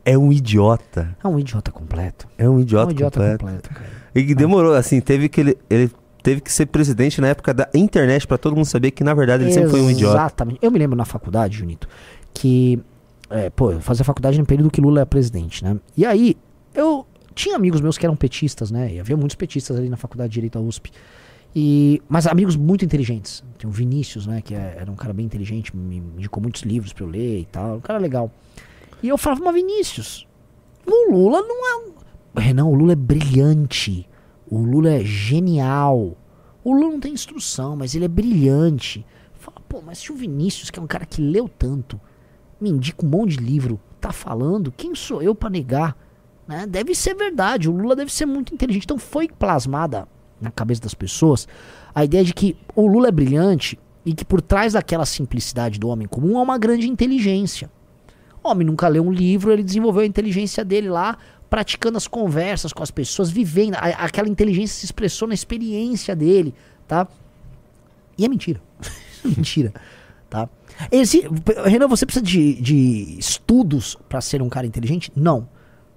é 0.04 0.18
um 0.18 0.32
idiota. 0.32 1.16
É 1.24 1.28
um 1.28 1.40
idiota 1.40 1.72
completo. 1.72 2.28
É 2.38 2.48
um 2.50 2.60
É 2.60 2.62
idiota, 2.62 2.88
um 2.88 2.92
idiota 2.92 3.20
completo. 3.20 3.46
completo, 3.46 3.70
cara. 3.70 3.90
E 4.14 4.24
que 4.24 4.36
demorou, 4.36 4.74
assim, 4.74 5.02
teve 5.02 5.28
que 5.28 5.42
ele, 5.42 5.58
ele 5.70 5.92
teve 6.24 6.42
que 6.42 6.52
ser 6.52 6.68
presidente 6.68 7.20
na 7.20 7.28
época 7.28 7.54
da 7.54 7.68
internet 7.74 8.26
pra 8.26 8.38
todo 8.38 8.56
mundo 8.56 8.66
saber 8.66 8.92
que 8.92 9.04
na 9.04 9.14
verdade 9.14 9.44
ele 9.44 9.52
sempre 9.52 9.70
foi 9.70 9.82
um 9.82 9.90
idiota. 9.92 10.16
Exatamente. 10.16 10.60
Eu 10.62 10.72
me 10.72 10.80
lembro 10.80 10.96
na 10.96 11.06
faculdade, 11.06 11.58
Junito, 11.58 11.88
que. 12.34 12.82
É, 13.30 13.50
pô, 13.50 13.72
eu 13.72 13.82
fazia 13.82 14.06
faculdade 14.06 14.38
no 14.38 14.46
período 14.46 14.70
que 14.70 14.80
Lula 14.80 15.00
era 15.00 15.06
presidente, 15.06 15.64
né? 15.64 15.78
E 15.98 16.06
aí, 16.06 16.38
eu 16.74 17.06
tinha 17.36 17.56
amigos 17.56 17.82
meus 17.82 17.98
que 17.98 18.06
eram 18.06 18.16
petistas, 18.16 18.72
né? 18.72 18.94
E 18.96 19.00
havia 19.00 19.16
muitos 19.18 19.36
petistas 19.36 19.78
ali 19.78 19.90
na 19.90 19.98
faculdade 19.98 20.30
de 20.30 20.36
Direito 20.36 20.58
da 20.58 20.62
USP. 20.66 20.92
E, 21.56 22.02
mas 22.10 22.26
amigos 22.28 22.56
muito 22.56 22.84
inteligentes. 22.84 23.44
Tem 23.58 23.70
o 23.70 23.72
Vinícius, 23.72 24.26
né? 24.26 24.42
Que 24.42 24.56
é- 24.56 24.78
era 24.80 24.92
um 24.92 24.96
cara 24.96 25.14
bem 25.14 25.26
inteligente, 25.26 25.76
me 25.76 25.98
indicou 25.98 26.42
muitos 26.42 26.64
livros 26.64 26.92
pra 26.94 27.04
eu 27.04 27.10
ler 27.10 27.40
e 27.42 27.46
tal. 27.46 27.78
Um 27.78 27.82
cara 27.82 28.00
legal. 28.00 28.32
E 29.04 29.08
eu 29.10 29.18
falava, 29.18 29.44
mas 29.46 29.54
Vinícius, 29.56 30.28
o 30.86 31.12
Lula 31.12 31.42
não 31.42 31.92
é. 31.92 32.42
Renan, 32.42 32.66
o 32.66 32.74
Lula 32.76 32.94
é 32.94 32.96
brilhante. 32.96 34.08
O 34.50 34.60
Lula 34.60 34.92
é 34.92 35.04
genial. 35.04 36.18
O 36.64 36.74
Lula 36.74 36.92
não 36.92 37.00
tem 37.00 37.14
instrução, 37.14 37.76
mas 37.76 37.96
ele 37.96 38.06
é 38.06 38.10
brilhante. 38.10 39.06
Fala, 39.36 39.58
pô, 39.70 39.82
mas 39.86 40.00
se 40.00 40.12
o 40.12 40.16
Vinícius, 40.16 40.70
que 40.70 40.80
é 40.80 40.82
um 40.82 40.88
cara 40.88 41.06
que 41.06 41.22
leu 41.22 41.48
tanto, 41.48 42.00
me 42.60 42.70
indica 42.70 43.06
um 43.06 43.10
monte 43.10 43.38
de 43.38 43.44
livro, 43.44 43.80
tá 44.02 44.12
falando, 44.12 44.72
quem 44.72 44.94
sou 44.96 45.22
eu 45.22 45.34
pra 45.36 45.50
negar? 45.50 45.96
Né? 46.48 46.66
Deve 46.68 46.94
ser 46.94 47.16
verdade, 47.16 47.70
o 47.70 47.76
Lula 47.76 47.96
deve 47.96 48.12
ser 48.12 48.26
muito 48.26 48.54
inteligente. 48.54 48.84
Então 48.84 48.98
foi 48.98 49.28
plasmada 49.28 50.08
na 50.40 50.52
cabeça 50.52 50.82
das 50.82 50.94
pessoas 50.94 51.48
a 51.94 52.04
ideia 52.04 52.24
de 52.24 52.34
que 52.34 52.58
o 52.76 52.86
Lula 52.86 53.08
é 53.08 53.12
brilhante 53.12 53.80
e 54.06 54.14
que 54.14 54.24
por 54.24 54.42
trás 54.42 54.74
daquela 54.74 55.06
simplicidade 55.06 55.80
do 55.80 55.88
homem 55.88 56.08
comum 56.08 56.38
há 56.38 56.42
uma 56.42 56.58
grande 56.58 56.88
inteligência. 56.88 57.72
O 58.44 58.50
homem 58.50 58.68
nunca 58.68 58.88
leu 58.88 59.04
um 59.04 59.12
livro, 59.12 59.52
ele 59.52 59.64
desenvolveu 59.64 60.04
a 60.04 60.06
inteligência 60.06 60.64
dele 60.64 60.90
lá, 60.90 61.18
praticando 61.50 61.98
as 61.98 62.08
conversas 62.08 62.72
com 62.72 62.84
as 62.84 62.92
pessoas, 62.92 63.32
vivendo. 63.32 63.76
Aquela 63.76 64.30
inteligência 64.30 64.78
se 64.78 64.86
expressou 64.86 65.28
na 65.28 65.34
experiência 65.34 66.16
dele, 66.16 66.54
tá? 66.88 67.08
E 68.18 68.24
é 68.24 68.28
mentira. 68.28 68.62
mentira, 69.26 69.74
tá? 70.30 70.48
Exi 70.92 71.28
Renan, 71.64 71.88
você 71.88 72.06
precisa 72.06 72.24
de, 72.24 72.62
de 72.62 73.18
estudos 73.18 73.98
para 74.08 74.22
ser 74.22 74.42
um 74.42 74.50
cara 74.50 74.68
inteligente? 74.68 75.12
Não. 75.16 75.48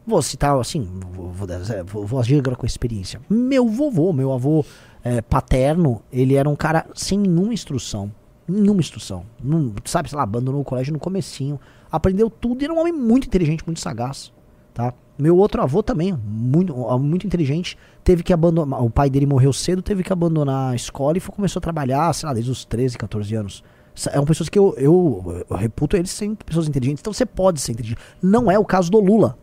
Vou 0.08 0.22
citar 0.22 0.58
assim, 0.58 0.88
vou, 1.12 1.46
dar- 1.46 1.60
vou, 1.84 2.06
vou 2.06 2.18
agir 2.18 2.38
agora 2.38 2.56
com 2.56 2.64
experiência. 2.64 3.20
Meu 3.28 3.68
vovô, 3.68 4.10
meu 4.10 4.32
avô 4.32 4.64
eh, 5.04 5.20
paterno, 5.20 6.00
ele 6.10 6.34
era 6.34 6.48
um 6.48 6.56
cara 6.56 6.86
sem 6.94 7.18
nenhuma 7.18 7.52
instrução. 7.52 8.10
Nenhuma 8.48 8.80
instrução. 8.80 9.24
Não, 9.44 9.74
sabe, 9.84 10.08
sei 10.08 10.16
lá, 10.16 10.22
abandonou 10.22 10.62
o 10.62 10.64
colégio 10.64 10.94
no 10.94 10.98
comecinho. 10.98 11.60
Aprendeu 11.92 12.30
tudo 12.30 12.62
e 12.62 12.64
era 12.64 12.72
um 12.72 12.80
homem 12.80 12.92
muito 12.92 13.26
inteligente, 13.26 13.62
muito 13.66 13.80
sagaz. 13.80 14.32
Tá? 14.72 14.94
Meu 15.18 15.36
outro 15.36 15.60
avô 15.60 15.82
também, 15.82 16.18
muito, 16.26 16.74
muito 16.98 17.26
inteligente, 17.26 17.76
teve 18.02 18.22
que 18.22 18.32
abandonar. 18.32 18.82
O 18.82 18.88
pai 18.88 19.10
dele 19.10 19.26
morreu 19.26 19.52
cedo, 19.52 19.82
teve 19.82 20.02
que 20.02 20.12
abandonar 20.12 20.72
a 20.72 20.74
escola 20.74 21.18
e 21.18 21.20
foi, 21.20 21.34
começou 21.34 21.60
a 21.60 21.62
trabalhar, 21.62 22.10
sei 22.14 22.26
lá, 22.26 22.32
desde 22.32 22.50
os 22.50 22.64
13, 22.64 22.96
14 22.96 23.34
anos. 23.34 23.62
São 23.94 24.24
pessoas 24.24 24.48
que 24.48 24.58
eu, 24.58 24.74
eu, 24.78 25.44
eu 25.50 25.56
reputo 25.56 25.96
eles 25.98 26.10
sendo 26.12 26.36
pessoas 26.36 26.66
inteligentes. 26.66 27.02
Então 27.02 27.12
você 27.12 27.26
pode 27.26 27.60
ser 27.60 27.72
inteligente. 27.72 27.98
Não 28.22 28.50
é 28.50 28.58
o 28.58 28.64
caso 28.64 28.90
do 28.90 29.00
Lula. 29.00 29.36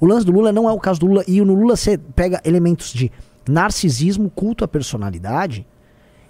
O 0.00 0.06
lance 0.06 0.26
do 0.26 0.32
Lula 0.32 0.52
não 0.52 0.68
é 0.68 0.72
o 0.72 0.78
caso 0.78 1.00
do 1.00 1.06
Lula. 1.06 1.24
E 1.26 1.40
no 1.40 1.54
Lula 1.54 1.76
você 1.76 1.96
pega 1.98 2.40
elementos 2.44 2.92
de 2.92 3.10
narcisismo, 3.48 4.30
culto 4.30 4.64
à 4.64 4.68
personalidade 4.68 5.66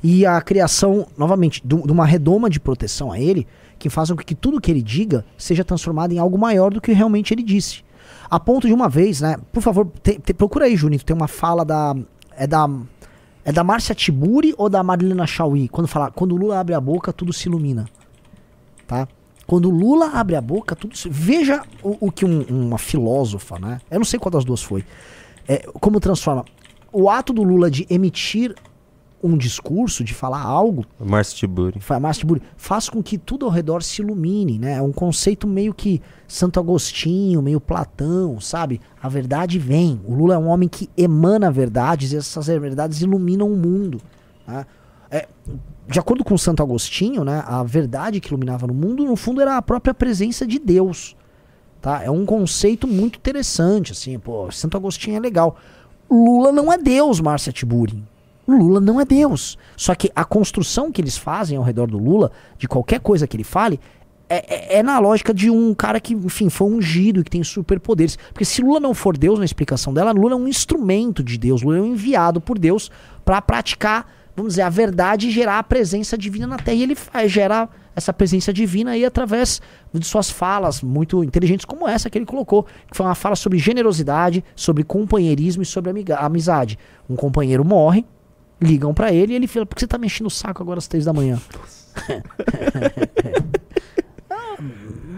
e 0.03 0.27
a 0.27 0.41
criação, 0.43 1.07
novamente, 1.17 1.63
de 1.65 1.75
uma 1.75 2.05
redoma 2.05 2.51
de 2.51 2.61
proteção 2.61 3.11
a 3.11 3.19
ele, 3.19 3.47
que 3.79 3.89
façam 3.89 4.15
com 4.17 4.23
que 4.23 4.35
tudo 4.35 4.61
que 4.61 4.71
ele 4.71 4.83
diga 4.83 5.25
seja 5.39 5.65
transformado 5.65 6.13
em 6.13 6.19
algo 6.19 6.37
maior 6.37 6.73
do 6.73 6.81
que 6.81 6.93
realmente 6.93 7.33
ele 7.33 7.43
disse. 7.43 7.83
A 8.31 8.39
ponto 8.39 8.67
de 8.67 8.73
uma 8.75 8.89
vez, 8.89 9.21
né? 9.21 9.37
Por 9.53 9.63
favor, 9.63 9.87
te- 10.03 10.19
te- 10.19 10.35
procura 10.35 10.67
aí, 10.67 10.77
Junito, 10.77 11.05
tem 11.05 11.17
uma 11.17 11.29
fala 11.29 11.65
da. 11.65 11.95
É 12.37 12.47
da. 12.47 12.69
É 13.47 13.53
da 13.53 13.63
Márcia 13.63 13.95
Tiburi 13.95 14.55
ou 14.57 14.69
da 14.71 14.83
Marilena 14.83 15.27
Chauí? 15.27 15.69
Quando 15.69 15.87
fala, 15.87 16.11
quando 16.11 16.33
o 16.33 16.37
Lula 16.37 16.59
abre 16.59 16.75
a 16.75 16.81
boca, 16.81 17.13
tudo 17.13 17.31
se 17.33 17.47
ilumina. 17.49 17.85
Tá? 18.87 19.07
Quando 19.47 19.67
o 19.67 19.71
Lula 19.71 20.11
abre 20.15 20.37
a 20.37 20.41
boca, 20.41 20.75
tudo 20.75 20.97
se. 20.97 21.09
Veja 21.09 21.63
o, 21.83 22.09
o 22.09 22.13
que 22.13 22.25
um- 22.25 22.43
uma 22.49 22.79
filósofa, 22.79 23.59
né? 23.59 23.81
Eu 23.91 23.99
não 23.99 24.05
sei 24.05 24.19
qual 24.19 24.31
das 24.31 24.45
duas 24.45 24.63
foi. 24.63 24.85
É, 25.47 25.59
como 25.81 26.01
transforma. 26.01 26.45
O 26.93 27.11
ato 27.11 27.33
do 27.33 27.43
Lula 27.43 27.71
de 27.71 27.87
emitir 27.91 28.55
um 29.23 29.39
discurso, 29.39 30.05
de 30.05 30.13
falar 30.13 30.43
algo, 30.43 30.85
Márcio 31.01 31.37
Tiburi. 31.39 31.81
fa- 31.81 31.99
Márcio 31.99 32.21
Tiburi, 32.21 32.43
faz 32.59 32.91
com 32.91 33.03
que 33.03 33.17
tudo 33.17 33.47
ao 33.47 33.51
redor 33.51 33.83
se 33.83 34.03
ilumine, 34.03 34.59
né? 34.59 34.75
É 34.75 34.83
um 34.83 34.93
conceito 34.93 35.47
meio 35.47 35.73
que 35.73 36.01
Santo 36.29 36.61
Agostinho, 36.61 37.41
meio 37.41 37.59
Platão, 37.59 38.39
sabe? 38.39 38.81
A 39.03 39.09
verdade 39.09 39.59
vem. 39.59 39.99
O 40.05 40.15
Lula 40.15 40.35
é 40.35 40.39
um 40.39 40.49
homem 40.49 40.69
que 40.69 40.91
emana 40.97 41.51
verdades 41.51 42.13
e 42.13 42.17
essas 42.19 42.47
verdades 42.47 43.01
iluminam 43.01 43.51
o 43.51 43.57
mundo. 43.57 43.99
né? 44.47 44.67
É, 45.15 45.29
de 45.89 45.99
acordo 45.99 46.25
com 46.25 46.37
Santo 46.37 46.63
Agostinho, 46.63 47.23
né? 47.25 47.45
A 47.47 47.63
verdade 47.63 48.21
que 48.21 48.29
iluminava 48.29 48.67
no 48.67 48.75
mundo, 48.75 49.05
no 49.05 49.15
fundo, 49.15 49.41
era 49.41 49.57
a 49.57 49.63
própria 49.63 49.95
presença 49.95 50.45
de 50.47 50.59
Deus. 50.59 51.15
Tá? 51.81 52.03
É 52.03 52.11
um 52.11 52.25
conceito 52.25 52.89
muito 52.89 53.19
interessante, 53.19 53.93
assim, 53.93 54.19
pô, 54.19 54.51
Santo 54.51 54.77
Agostinho 54.77 55.17
é 55.17 55.21
legal. 55.21 55.57
Lula 56.11 56.51
não 56.51 56.73
é 56.73 56.79
Deus, 56.79 57.21
Márcia 57.21 57.53
Tiburi. 57.53 58.03
Lula 58.49 58.81
não 58.81 59.01
é 59.01 59.05
Deus. 59.05 59.57
Só 59.77 59.95
que 59.95 60.11
a 60.17 60.25
construção 60.25 60.91
que 60.91 61.01
eles 61.01 61.17
fazem 61.17 61.57
ao 61.57 61.63
redor 61.63 61.87
do 61.87 61.99
Lula, 61.99 62.33
de 62.59 62.67
qualquer 62.67 63.01
coisa 63.01 63.27
que 63.27 63.37
ele 63.37 63.45
fale, 63.45 63.79
é, 64.29 64.77
é- 64.77 64.79
é 64.79 64.83
na 64.83 64.99
lógica 64.99 65.33
de 65.35 65.51
um 65.51 65.75
cara 65.75 66.01
que, 66.01 66.15
enfim, 66.15 66.49
foi 66.49 66.69
ungido 66.71 67.21
e 67.21 67.25
que 67.25 67.31
tem 67.31 67.45
superpoderes. 67.45 68.17
Porque 68.33 68.45
se 68.45 68.63
Lula 68.63 68.81
não 68.81 68.95
for 68.95 69.17
Deus 69.17 69.39
na 69.39 69.45
explicação 69.45 69.93
dela, 69.95 70.13
Lula 70.13 70.33
é 70.33 70.37
um 70.37 70.49
instrumento 70.49 71.23
de 71.23 71.37
Deus, 71.39 71.63
Lula 71.63 71.79
é 71.79 71.81
um 71.83 71.93
enviado 71.93 72.41
por 72.41 72.59
Deus 72.59 72.91
pra 73.25 73.41
praticar, 73.43 74.11
vamos 74.37 74.53
dizer, 74.55 74.63
a 74.63 74.69
verdade 74.71 75.29
e 75.29 75.31
gerar 75.31 75.59
a 75.59 75.63
presença 75.63 76.17
divina 76.19 76.47
na 76.47 76.57
Terra. 76.57 76.77
E 76.77 76.83
ele 76.83 76.95
faz, 76.95 77.31
gera 77.31 77.69
essa 77.97 78.13
presença 78.13 78.53
divina 78.53 78.91
aí 78.93 79.05
através 79.05 79.63
de 79.93 80.05
suas 80.05 80.29
falas 80.29 80.83
muito 80.83 81.23
inteligentes, 81.23 81.65
como 81.65 81.89
essa 81.89 82.11
que 82.11 82.19
ele 82.19 82.27
colocou, 82.27 82.65
que 82.91 82.97
foi 82.97 83.07
uma 83.07 83.15
fala 83.15 83.37
sobre 83.37 83.59
generosidade, 83.59 84.43
sobre 84.57 84.83
companheirismo 84.83 85.63
e 85.63 85.67
sobre 85.67 85.91
amiga- 85.91 86.17
amizade. 86.17 86.77
Um 87.09 87.15
companheiro 87.15 87.65
morre, 87.65 88.05
ligam 88.61 88.93
pra 88.93 89.13
ele 89.13 89.33
e 89.33 89.37
ele 89.37 89.47
fala: 89.47 89.65
Por 89.67 89.75
que 89.77 89.81
você 89.83 89.87
tá 89.87 89.99
mexendo 89.99 90.27
o 90.27 90.31
saco 90.31 90.63
agora 90.63 90.79
às 90.79 90.89
três 90.89 91.05
da 91.05 91.13
manhã? 91.13 91.41
Ah, 94.31 94.57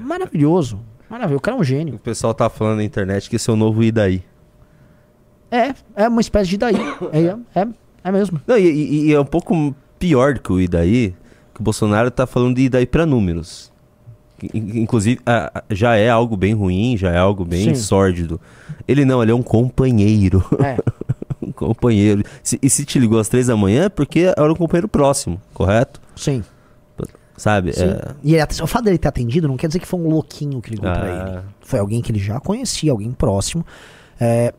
maravilhoso. 0.04 0.80
Maravilhoso. 1.08 1.38
O 1.38 1.40
cara 1.40 1.56
é 1.56 1.60
um 1.60 1.64
gênio. 1.64 1.94
O 1.94 1.98
pessoal 1.98 2.34
tá 2.34 2.48
falando 2.50 2.76
na 2.78 2.84
internet 2.84 3.28
que 3.30 3.36
esse 3.36 3.48
é 3.48 3.52
o 3.52 3.56
novo 3.56 3.82
Idaí. 3.82 4.22
É, 5.50 5.74
é 5.94 6.08
uma 6.08 6.20
espécie 6.20 6.50
de 6.50 6.56
daí. 6.58 6.74
É, 7.12 7.60
é, 7.60 7.68
é 8.08 8.12
mesmo. 8.12 8.40
Não, 8.46 8.56
e, 8.58 8.62
e- 8.66 9.06
e 9.06 9.12
é 9.14 9.20
um 9.20 9.24
pouco 9.24 9.74
pior 9.98 10.34
do 10.34 10.40
que 10.40 10.52
o 10.52 10.60
Idaí, 10.60 11.14
que 11.54 11.60
o 11.60 11.62
Bolsonaro 11.64 12.10
tá 12.10 12.26
falando 12.26 12.56
de 12.56 12.62
Idaí 12.62 12.86
pra 12.86 13.04
números. 13.06 13.72
In- 14.54 14.80
Inclusive, 14.80 15.20
já 15.70 15.96
é 15.96 16.10
algo 16.10 16.36
bem 16.36 16.52
ruim, 16.54 16.96
já 16.96 17.10
é 17.10 17.16
algo 17.18 17.44
bem 17.44 17.74
Sim. 17.74 17.74
sórdido. 17.74 18.40
Ele 18.86 19.04
não, 19.04 19.22
ele 19.22 19.32
é 19.32 19.34
um 19.34 19.42
companheiro. 19.42 20.44
É. 20.62 20.76
um 21.42 21.50
companheiro. 21.52 22.22
E 22.62 22.68
se 22.68 22.84
te 22.84 22.98
ligou 22.98 23.18
às 23.18 23.28
três 23.28 23.46
da 23.46 23.56
manhã 23.56 23.84
é 23.84 23.88
porque 23.88 24.32
era 24.36 24.50
um 24.52 24.54
companheiro 24.54 24.88
próximo, 24.88 25.40
correto? 25.54 26.00
Sim. 26.14 26.42
Sabe? 27.36 27.72
sim. 27.74 27.84
É, 27.84 28.14
E 28.24 28.34
ele, 28.34 28.42
o 28.62 28.66
fato 28.66 28.84
dele 28.84 28.96
ter 28.96 29.08
atendido 29.08 29.46
não 29.46 29.58
quer 29.58 29.66
dizer 29.66 29.78
que 29.78 29.86
foi 29.86 30.00
um 30.00 30.08
louquinho 30.08 30.60
que 30.62 30.70
ligou 30.70 30.90
pra 30.90 31.02
Ah. 31.02 31.28
ele. 31.36 31.42
Foi 31.60 31.78
alguém 31.78 32.00
que 32.00 32.10
ele 32.10 32.18
já 32.18 32.40
conhecia, 32.40 32.90
alguém 32.92 33.12
próximo, 33.12 33.64
é, 34.18 34.54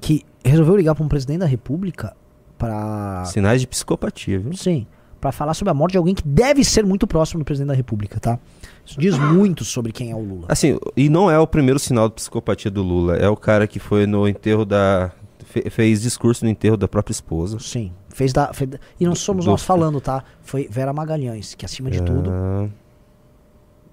que 0.00 0.24
resolveu 0.44 0.76
ligar 0.76 0.94
pra 0.96 1.04
um 1.04 1.08
presidente 1.08 1.38
da 1.38 1.46
república 1.46 2.16
pra. 2.58 3.24
sinais 3.26 3.60
de 3.60 3.66
psicopatia, 3.66 4.38
viu? 4.38 4.52
Sim. 4.54 4.86
Pra 5.20 5.32
falar 5.32 5.54
sobre 5.54 5.70
a 5.70 5.74
morte 5.74 5.92
de 5.92 5.98
alguém 5.98 6.14
que 6.14 6.22
deve 6.26 6.62
ser 6.62 6.84
muito 6.84 7.06
próximo 7.06 7.40
do 7.40 7.44
presidente 7.44 7.68
da 7.68 7.74
república, 7.74 8.20
tá? 8.20 8.38
Isso 8.84 9.00
diz 9.00 9.18
muito 9.18 9.64
sobre 9.64 9.90
quem 9.90 10.10
é 10.10 10.14
o 10.14 10.20
Lula. 10.20 10.46
Assim, 10.48 10.78
e 10.96 11.08
não 11.08 11.30
é 11.30 11.38
o 11.38 11.46
primeiro 11.46 11.78
sinal 11.78 12.08
de 12.08 12.14
psicopatia 12.16 12.70
do 12.70 12.82
Lula. 12.82 13.16
É 13.16 13.28
o 13.28 13.36
cara 13.36 13.66
que 13.66 13.78
foi 13.80 14.06
no 14.06 14.28
enterro 14.28 14.64
da. 14.64 15.10
fe- 15.46 15.68
fez 15.70 16.02
discurso 16.02 16.44
no 16.44 16.50
enterro 16.50 16.76
da 16.76 16.86
própria 16.86 17.12
esposa. 17.12 17.58
Sim. 17.58 17.92
Fez 18.10 18.32
da, 18.32 18.52
fez 18.52 18.70
E 19.00 19.04
não 19.06 19.14
somos 19.14 19.44
Do- 19.46 19.50
nós 19.50 19.62
falando, 19.62 20.00
tá? 20.00 20.22
Foi 20.42 20.68
Vera 20.70 20.92
Magalhães, 20.92 21.54
que 21.54 21.64
acima 21.64 21.90
de 21.90 22.00
tudo 22.02 22.30
Ah, 22.30 22.68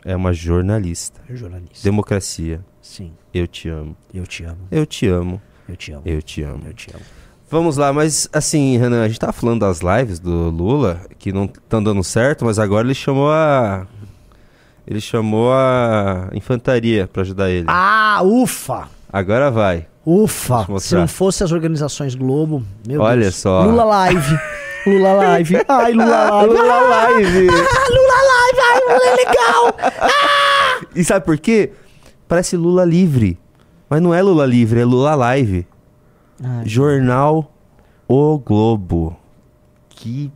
É 0.06 0.16
uma 0.16 0.34
jornalista. 0.34 1.22
é 1.30 1.36
jornalista. 1.36 1.84
Democracia. 1.84 2.64
Sim. 2.82 3.14
Eu 3.34 3.48
te 3.48 3.70
amo. 3.70 3.96
Eu 4.14 4.28
te 4.28 4.44
amo. 4.44 4.60
Eu 4.70 4.86
te 4.86 5.08
amo. 5.08 5.42
Eu 5.68 5.76
te 5.78 5.92
amo. 5.94 6.02
Eu 6.06 6.22
te 6.22 6.42
amo. 6.44 6.64
Eu 6.68 6.74
te 6.74 6.92
amo. 6.94 7.04
Vamos 7.50 7.78
lá, 7.78 7.94
mas 7.94 8.28
assim, 8.34 8.78
Renan, 8.78 9.04
a 9.04 9.08
gente 9.08 9.20
tava 9.20 9.32
falando 9.34 9.60
das 9.62 9.80
lives 9.82 10.20
do 10.20 10.50
Lula, 10.50 11.02
que 11.20 11.32
não 11.32 11.46
estão 11.46 11.84
dando 11.84 12.04
certo, 12.04 12.46
mas 12.46 12.58
agora 12.58 12.86
ele 12.88 12.96
chamou 12.96 13.32
a. 13.32 13.86
Ele 14.88 15.00
chamou 15.00 15.52
a 15.54 16.30
infantaria 16.34 17.08
pra 17.08 17.22
ajudar 17.22 17.50
ele. 17.50 17.66
Ah, 17.70 18.20
ufa! 18.24 18.90
Agora 19.12 19.50
vai. 19.52 19.86
Ufa! 20.06 20.66
Se 20.80 20.96
não 20.96 21.08
fosse 21.08 21.44
as 21.44 21.52
organizações 21.54 22.16
Globo, 22.16 22.64
meu 22.86 23.00
Olha 23.00 23.22
Deus. 23.22 23.36
só. 23.36 23.64
Lula 23.64 23.84
Live. 23.86 24.40
Lula 24.86 25.14
Live. 25.14 25.56
Ai, 25.70 25.94
Lula 25.94 26.30
Live. 26.30 26.54
Lula 26.54 26.82
Live! 26.82 27.48
Ah, 27.54 27.90
Lula 27.90 28.20
Live. 28.34 28.60
Ai, 28.60 28.80
Lula 28.82 29.06
é 29.06 29.16
legal. 29.16 29.76
E 30.96 31.04
sabe 31.06 31.26
por 31.26 31.38
quê? 31.38 31.72
Parece 32.28 32.58
Lula 32.58 32.84
livre. 32.84 33.40
Mas 33.90 34.02
não 34.02 34.14
é 34.14 34.22
Lula 34.22 34.46
livre, 34.46 34.82
é 34.82 34.86
Lula 34.86 35.16
Live. 35.16 35.66
Ai, 36.42 36.68
Jornal 36.68 37.52
O 38.08 38.38
Globo. 38.40 39.18
Que 39.90 40.32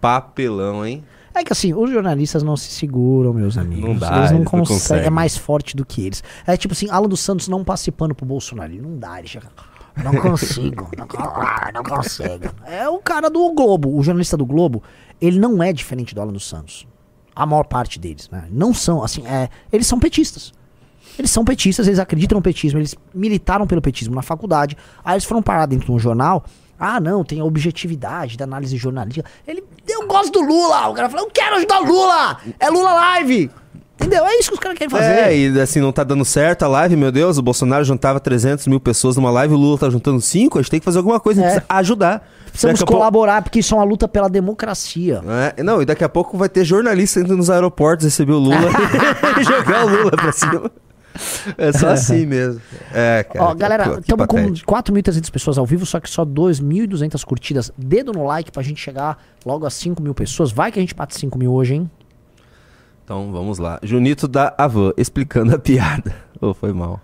papelão, 0.00 0.84
hein? 0.86 1.04
É 1.34 1.44
que 1.44 1.52
assim, 1.52 1.74
os 1.74 1.90
jornalistas 1.90 2.42
não 2.42 2.56
se 2.56 2.70
seguram, 2.70 3.32
meus 3.34 3.58
amigos. 3.58 3.84
Não 3.84 3.94
dá, 3.96 4.18
eles 4.18 4.30
não 4.30 4.38
eles 4.38 4.44
não 4.44 4.44
conseguem. 4.44 4.66
conseguem. 4.66 5.04
É 5.06 5.10
mais 5.10 5.36
forte 5.36 5.76
do 5.76 5.84
que 5.84 6.06
eles. 6.06 6.24
É 6.46 6.56
tipo 6.56 6.72
assim, 6.72 6.88
Alan 6.88 7.08
dos 7.08 7.20
Santos 7.20 7.46
não 7.46 7.62
passe 7.62 7.90
pano 7.90 8.14
pro 8.14 8.24
Bolsonaro. 8.24 8.72
Ele 8.72 8.80
não 8.80 8.96
dá, 8.98 9.18
ele 9.18 9.28
chega. 9.28 9.48
Não 10.02 10.14
consigo, 10.14 10.90
não, 10.96 11.06
ah, 11.16 11.70
não 11.72 11.82
consigo. 11.82 12.50
É 12.66 12.88
o 12.88 12.98
cara 12.98 13.30
do 13.30 13.52
Globo, 13.52 13.96
o 13.96 14.02
jornalista 14.02 14.36
do 14.36 14.44
Globo, 14.44 14.82
ele 15.20 15.38
não 15.38 15.62
é 15.62 15.72
diferente 15.72 16.14
do 16.14 16.20
Alan 16.20 16.32
dos 16.32 16.46
Santos. 16.46 16.86
A 17.34 17.46
maior 17.46 17.64
parte 17.64 17.98
deles, 17.98 18.28
né? 18.30 18.46
Não 18.50 18.74
são, 18.74 19.02
assim, 19.02 19.26
é, 19.26 19.48
eles 19.72 19.86
são 19.86 19.98
petistas. 19.98 20.52
Eles 21.18 21.30
são 21.30 21.44
petistas, 21.44 21.86
eles 21.86 21.98
acreditam 21.98 22.36
no 22.36 22.42
petismo, 22.42 22.78
eles 22.78 22.94
militaram 23.14 23.66
pelo 23.66 23.80
petismo 23.82 24.14
na 24.14 24.22
faculdade. 24.22 24.76
Aí 25.04 25.14
eles 25.14 25.24
foram 25.24 25.42
parar 25.42 25.66
dentro 25.66 25.86
de 25.86 25.92
um 25.92 25.98
jornal. 25.98 26.44
Ah, 26.78 27.00
não, 27.00 27.24
tem 27.24 27.40
a 27.40 27.44
objetividade 27.44 28.36
da 28.36 28.44
análise 28.44 28.76
jornalística. 28.76 29.28
Ele, 29.48 29.64
eu 29.88 30.06
gosto 30.06 30.30
do 30.32 30.40
Lula. 30.46 30.88
O 30.88 30.94
cara 30.94 31.08
falou, 31.08 31.26
eu 31.26 31.30
quero 31.32 31.56
ajudar 31.56 31.80
o 31.80 31.86
Lula. 31.86 32.36
É 32.60 32.68
Lula 32.68 32.92
Live. 32.92 33.50
Entendeu? 33.98 34.26
É 34.26 34.38
isso 34.38 34.50
que 34.50 34.54
os 34.56 34.60
caras 34.60 34.76
querem 34.76 34.90
fazer. 34.90 35.06
É, 35.10 35.34
e 35.38 35.58
assim, 35.58 35.80
não 35.80 35.90
tá 35.90 36.04
dando 36.04 36.22
certo 36.22 36.64
a 36.64 36.68
live, 36.68 36.94
meu 36.96 37.10
Deus. 37.10 37.38
O 37.38 37.42
Bolsonaro 37.42 37.82
juntava 37.82 38.20
300 38.20 38.66
mil 38.66 38.78
pessoas 38.78 39.16
numa 39.16 39.30
live, 39.30 39.54
o 39.54 39.56
Lula 39.56 39.78
tá 39.78 39.88
juntando 39.88 40.20
5. 40.20 40.58
A 40.58 40.60
gente 40.62 40.70
tem 40.70 40.78
que 40.80 40.84
fazer 40.84 40.98
alguma 40.98 41.18
coisa, 41.18 41.40
a 41.40 41.44
gente 41.44 41.52
É. 41.56 41.60
precisa 41.60 41.78
ajudar. 41.78 42.28
Precisamos 42.50 42.78
Daqui 42.78 42.84
a 42.84 42.86
pouco- 42.86 42.98
colaborar, 43.00 43.40
porque 43.42 43.60
isso 43.60 43.74
é 43.74 43.78
uma 43.78 43.84
luta 43.84 44.06
pela 44.06 44.28
democracia. 44.28 45.22
É, 45.56 45.62
não, 45.62 45.80
e 45.80 45.86
daqui 45.86 46.04
a 46.04 46.10
pouco 46.10 46.36
vai 46.36 46.48
ter 46.50 46.62
jornalista 46.62 47.20
indo 47.20 47.34
nos 47.38 47.48
aeroportos 47.48 48.04
receber 48.04 48.32
o 48.32 48.38
Lula 48.38 48.56
e 49.40 49.44
jogar 49.44 49.86
o 49.86 49.88
Lula 49.88 50.10
pra 50.10 50.30
cima. 50.30 50.70
É 51.56 51.72
só 51.72 51.88
assim 51.88 52.24
mesmo. 52.26 52.60
É, 52.92 53.24
cara. 53.24 53.44
Ó, 53.44 53.54
galera, 53.54 53.98
estamos 54.00 54.26
com 54.26 54.36
patético. 54.36 54.72
4.300 54.72 55.30
pessoas 55.30 55.58
ao 55.58 55.66
vivo, 55.66 55.86
só 55.86 56.00
que 56.00 56.08
só 56.08 56.24
2.200 56.24 57.24
curtidas. 57.24 57.72
Dedo 57.76 58.12
no 58.12 58.24
like 58.24 58.50
pra 58.50 58.62
gente 58.62 58.80
chegar 58.80 59.18
logo 59.44 59.66
a 59.66 59.70
5 59.70 60.02
mil 60.02 60.14
pessoas. 60.14 60.52
Vai 60.52 60.72
que 60.72 60.78
a 60.78 60.82
gente 60.82 60.94
bate 60.94 61.18
5 61.18 61.38
mil 61.38 61.52
hoje, 61.52 61.74
hein? 61.74 61.90
Então, 63.04 63.30
vamos 63.30 63.58
lá. 63.58 63.78
Junito 63.82 64.26
da 64.26 64.52
Avan, 64.58 64.92
explicando 64.96 65.54
a 65.54 65.58
piada. 65.58 66.14
Ô, 66.40 66.52
foi 66.52 66.72
mal. 66.72 67.00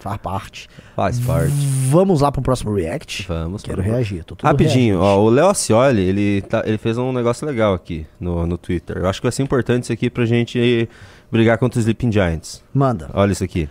Faz 0.00 0.16
parte. 0.16 0.68
Faz 0.96 1.20
parte. 1.20 1.52
Vamos 1.90 2.22
lá 2.22 2.32
pro 2.32 2.40
próximo 2.40 2.74
react. 2.74 3.26
Vamos. 3.28 3.62
Quero 3.62 3.82
vamos. 3.82 3.92
reagir. 3.92 4.24
Rapidinho, 4.42 4.98
ó, 4.98 5.20
o 5.20 5.28
Léo 5.28 5.48
Acioli, 5.48 6.00
ele, 6.00 6.40
tá, 6.40 6.62
ele 6.64 6.78
fez 6.78 6.96
um 6.96 7.12
negócio 7.12 7.46
legal 7.46 7.74
aqui 7.74 8.06
no, 8.18 8.46
no 8.46 8.56
Twitter. 8.56 8.96
Eu 8.96 9.06
acho 9.06 9.20
que 9.20 9.26
vai 9.26 9.32
ser 9.32 9.42
importante 9.42 9.84
isso 9.84 9.92
aqui 9.92 10.08
pra 10.08 10.24
gente 10.24 10.88
brigar 11.30 11.58
contra 11.58 11.78
os 11.78 11.84
Sleeping 11.84 12.10
Giants. 12.12 12.62
Manda. 12.74 13.10
Olha 13.14 13.32
isso 13.32 13.44
aqui. 13.44 13.68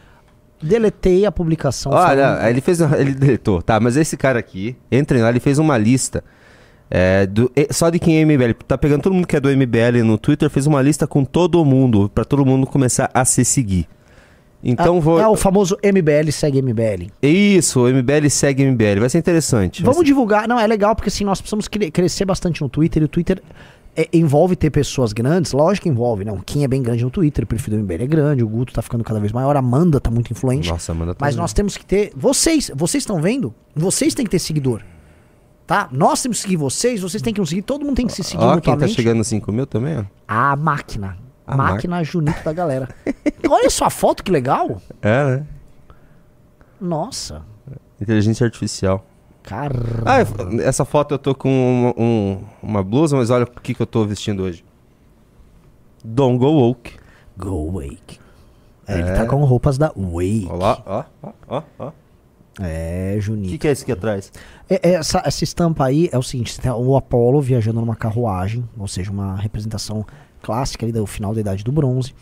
Deletei 0.62 1.26
a 1.26 1.32
publicação. 1.32 1.92
Olha, 1.94 2.28
falando- 2.36 2.48
ele 2.50 2.62
fez. 2.62 2.82
Ele 2.82 3.14
deletou, 3.14 3.62
tá? 3.62 3.80
Mas 3.80 3.96
esse 3.96 4.18
cara 4.18 4.40
aqui, 4.40 4.76
entrem 4.92 5.22
lá, 5.22 5.30
ele 5.30 5.40
fez 5.40 5.58
uma 5.60 5.78
lista. 5.78 6.24
é, 6.92 7.28
do, 7.28 7.52
só 7.70 7.90
de 7.92 8.00
quem 8.00 8.18
é 8.18 8.22
MBL. 8.26 8.54
Tá 8.68 8.76
pegando 8.78 9.04
todo 9.04 9.14
mundo 9.14 9.28
que 9.28 9.36
é 9.36 9.40
do 9.40 9.48
MBL 9.50 10.04
no 10.04 10.18
Twitter, 10.18 10.50
fez 10.50 10.66
uma 10.66 10.82
lista 10.82 11.06
com 11.06 11.24
todo 11.24 11.64
mundo, 11.64 12.10
pra 12.14 12.26
todo 12.26 12.44
mundo 12.44 12.66
começar 12.66 13.12
a 13.14 13.24
se 13.24 13.46
seguir. 13.46 13.88
Então 14.64 14.98
Ah, 14.98 15.00
vou. 15.00 15.20
É 15.22 15.28
o 15.28 15.36
famoso 15.36 15.78
MBL 15.84 16.32
segue 16.32 16.62
MBL. 16.62 17.12
Isso, 17.22 17.80
o 17.82 17.88
MBL 17.88 18.28
segue 18.30 18.64
MBL. 18.66 19.00
Vai 19.02 19.10
ser 19.10 19.20
interessante. 19.20 19.84
Vamos 19.84 20.04
divulgar. 20.04 20.48
Não, 20.48 20.60
é 20.60 20.66
legal 20.68 20.96
porque 20.96 21.10
assim, 21.10 21.24
nós 21.24 21.40
precisamos 21.40 21.68
cre- 21.68 21.92
crescer 21.92 22.26
bastante 22.26 22.62
no 22.62 22.68
Twitter. 22.68 23.02
E 23.04 23.06
o 23.06 23.08
Twitter 23.08 23.42
é, 24.00 24.08
envolve 24.14 24.56
ter 24.56 24.70
pessoas 24.70 25.12
grandes. 25.12 25.52
Lógico 25.52 25.84
que 25.84 25.90
envolve, 25.90 26.24
não. 26.24 26.38
Quem 26.38 26.64
é 26.64 26.68
bem 26.70 26.82
grande 26.82 27.04
no 27.04 27.10
Twitter, 27.10 27.44
o 27.44 27.48
perfil 27.48 27.78
do 27.78 27.84
MBL 27.84 28.04
é 28.04 28.08
grande, 28.08 28.44
o 28.44 28.48
Guto 28.48 28.72
tá 28.72 28.82
ficando 28.82 29.04
cada 29.04 29.20
vez 29.20 29.34
maior, 29.34 29.58
a 29.58 29.60
Amanda 29.60 30.00
tá 30.00 30.10
muito 30.10 30.32
influente. 30.32 30.70
Nossa, 30.70 30.94
Amanda 30.94 31.14
tá 31.14 31.26
Mas 31.26 31.36
vendo. 31.36 31.42
nós 31.42 31.52
temos 31.52 31.76
que 31.76 31.86
ter. 31.86 32.14
Vocês, 32.16 32.72
vocês 32.74 33.02
estão 33.02 33.22
vendo? 33.22 33.54
Vocês 33.76 34.14
têm 34.14 34.24
que 34.24 34.32
ter 34.32 34.40
seguidor. 34.40 34.82
Tá? 35.68 35.90
Nós 35.92 36.22
temos 36.22 36.38
que 36.38 36.44
seguir 36.44 36.56
vocês, 36.56 37.02
vocês 37.02 37.22
têm 37.22 37.34
que 37.34 37.42
nos 37.42 37.50
seguir, 37.50 37.62
todo 37.62 37.86
mundo 37.86 37.98
tem 37.98 38.08
que 38.08 38.14
se 38.14 38.24
seguir 38.24 38.44
Ó, 38.44 38.60
quem 38.60 38.76
tá 38.78 38.88
chegando 38.88 39.18
nos 39.18 39.28
5 39.28 39.52
mil 39.52 39.68
também, 39.68 39.98
ó. 39.98 40.06
A 40.26 40.56
máquina. 40.56 41.18
A 41.46 41.58
máquina 41.58 42.02
Junito 42.04 42.42
da 42.42 42.54
galera. 42.54 42.88
Olha 43.50 43.70
só 43.70 43.86
a 43.86 43.90
foto, 43.90 44.24
que 44.24 44.32
legal. 44.32 44.82
É, 45.02 45.26
né? 45.26 45.48
Nossa. 46.80 47.44
Inteligência 48.00 48.46
artificial. 48.46 49.06
Caramba. 49.50 50.04
Ah, 50.06 50.18
essa 50.64 50.86
foto 50.86 51.14
eu 51.16 51.20
tô 51.20 51.34
com 51.34 51.50
um- 51.50 52.04
um- 52.04 52.44
uma 52.62 52.84
blusa, 52.84 53.18
mas 53.18 53.30
olha 53.32 53.46
o 53.46 53.48
que, 53.62 53.74
que 53.74 53.82
eu 53.82 53.88
tô 53.88 54.06
vestindo 54.06 54.44
hoje. 54.44 54.64
Don't 56.06 56.38
go 56.38 56.48
woke. 56.52 56.94
Go 57.38 57.72
Wake. 57.72 58.20
É, 58.88 59.00
Ele 59.00 59.12
tá 59.14 59.26
com 59.26 59.44
roupas 59.44 59.78
da 59.78 59.88
Wake. 59.96 60.48
Olha 60.50 60.58
lá, 60.58 60.84
ó, 60.86 61.04
ó, 61.24 61.32
ó, 61.48 61.64
ó. 61.80 61.92
É, 62.62 63.16
O 63.18 63.22
Junito. 63.22 63.50
que, 63.50 63.58
que 63.58 63.68
é 63.68 63.72
isso 63.72 63.84
aqui 63.84 63.92
atrás? 63.92 64.32
É- 64.70 64.90
é 64.90 64.94
essa, 64.96 65.22
essa 65.26 65.44
estampa 65.44 65.86
aí 65.86 66.10
é 66.12 66.18
o 66.18 66.24
seguinte: 66.24 66.54
você 66.54 66.62
tem 66.62 66.72
o 66.72 66.96
Apollo 66.98 67.40
viajando 67.42 67.80
numa 67.80 67.96
carruagem, 67.96 68.68
ou 68.78 68.88
seja, 68.88 69.12
uma 69.12 69.36
representação 69.38 70.06
clássica 70.42 70.86
ali 70.86 70.92
do 70.92 71.06
final 71.06 71.34
da 71.34 71.40
Idade 71.42 71.64
do 71.64 71.72
Bronze. 71.72 72.14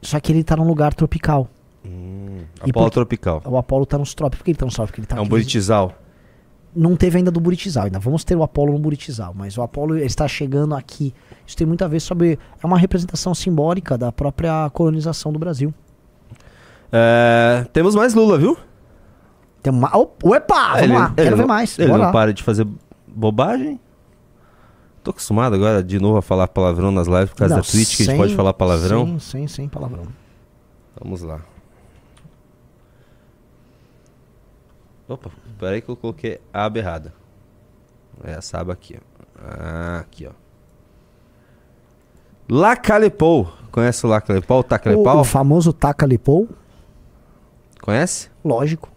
Só 0.00 0.18
que 0.20 0.30
ele 0.32 0.44
tá 0.44 0.56
num 0.56 0.66
lugar 0.66 0.94
tropical. 0.94 1.48
E 1.84 2.70
Apolo 2.70 2.86
por- 2.86 2.90
tropical. 2.90 3.42
O 3.44 3.56
Apollo 3.56 3.86
tá 3.86 3.98
nos 3.98 4.14
trópicos. 4.14 4.38
Por 4.38 4.44
que 4.44 4.50
ele 4.52 4.58
tá 4.58 4.64
nos 4.66 4.74
trópicos? 4.74 4.98
Ele 4.98 5.06
tá 5.06 5.16
É 5.16 5.18
um 5.18 5.22
aqui- 5.22 5.30
buritizal. 5.30 5.92
Não 6.74 6.96
teve 6.96 7.18
ainda 7.18 7.30
do 7.30 7.40
Buritizal, 7.40 7.84
ainda 7.84 7.98
vamos 7.98 8.24
ter 8.24 8.34
o 8.36 8.42
Apolo 8.42 8.72
no 8.72 8.78
Buritizal, 8.78 9.34
mas 9.36 9.56
o 9.58 9.62
Apolo 9.62 9.98
está 9.98 10.26
chegando 10.26 10.74
aqui. 10.74 11.14
Isso 11.46 11.56
tem 11.56 11.66
muito 11.66 11.84
a 11.84 11.88
ver 11.88 12.00
sobre. 12.00 12.38
É 12.62 12.66
uma 12.66 12.78
representação 12.78 13.34
simbólica 13.34 13.98
da 13.98 14.10
própria 14.10 14.70
colonização 14.70 15.32
do 15.32 15.38
Brasil. 15.38 15.72
É, 16.90 17.66
temos 17.72 17.94
mais 17.94 18.14
Lula, 18.14 18.38
viu? 18.38 18.56
Tem 19.62 19.72
uma. 19.72 19.94
Opa! 19.96 20.18
Vamos 20.22 20.82
ele, 20.82 20.92
lá, 20.92 21.14
ele 21.16 21.24
quero 21.24 21.36
ver 21.36 21.46
mais. 21.46 21.78
Ele 21.78 21.88
Bora 21.88 21.98
não 21.98 22.06
lá. 22.06 22.12
para 22.12 22.32
de 22.32 22.42
fazer 22.42 22.66
bobagem. 23.06 23.78
Tô 25.02 25.10
acostumado 25.10 25.54
agora 25.54 25.82
de 25.82 25.98
novo 25.98 26.16
a 26.16 26.22
falar 26.22 26.46
palavrão 26.48 26.92
nas 26.92 27.08
lives 27.08 27.30
por 27.30 27.36
causa 27.36 27.56
Não, 27.56 27.62
da 27.62 27.68
Twitch 27.68 27.96
que 27.96 28.02
a 28.04 28.06
gente 28.06 28.16
pode 28.16 28.36
falar 28.36 28.52
palavrão. 28.52 29.06
Sim, 29.06 29.18
sim, 29.18 29.46
sem 29.48 29.68
palavrão. 29.68 30.06
Vamos 31.00 31.22
lá. 31.22 31.40
Opa, 35.08 35.30
peraí 35.62 35.80
que 35.80 35.88
eu 35.88 35.96
coloquei 35.96 36.40
a 36.52 36.64
aba 36.64 36.78
errada. 36.78 37.14
É 38.24 38.32
essa 38.32 38.58
aba 38.58 38.72
aqui, 38.72 38.96
ó. 38.98 39.40
Ah, 39.40 39.98
aqui, 40.00 40.26
ó. 40.26 40.32
Lacalepou. 42.48 43.50
Conhece 43.70 44.04
o 44.04 44.08
Lacalepou? 44.08 44.58
O 44.58 45.08
O, 45.08 45.20
o 45.20 45.24
famoso 45.24 45.72
Taca-Lipou, 45.72 46.48
Conhece? 47.80 48.28
lógico. 48.44 48.90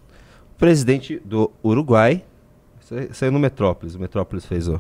Presidente 0.58 1.20
do 1.24 1.52
Uruguai. 1.64 2.24
Sa- 2.82 3.14
Saiu 3.14 3.32
no 3.32 3.40
Metrópolis. 3.40 3.96
O 3.96 4.00
Metrópolis 4.00 4.46
fez 4.46 4.68
o. 4.68 4.80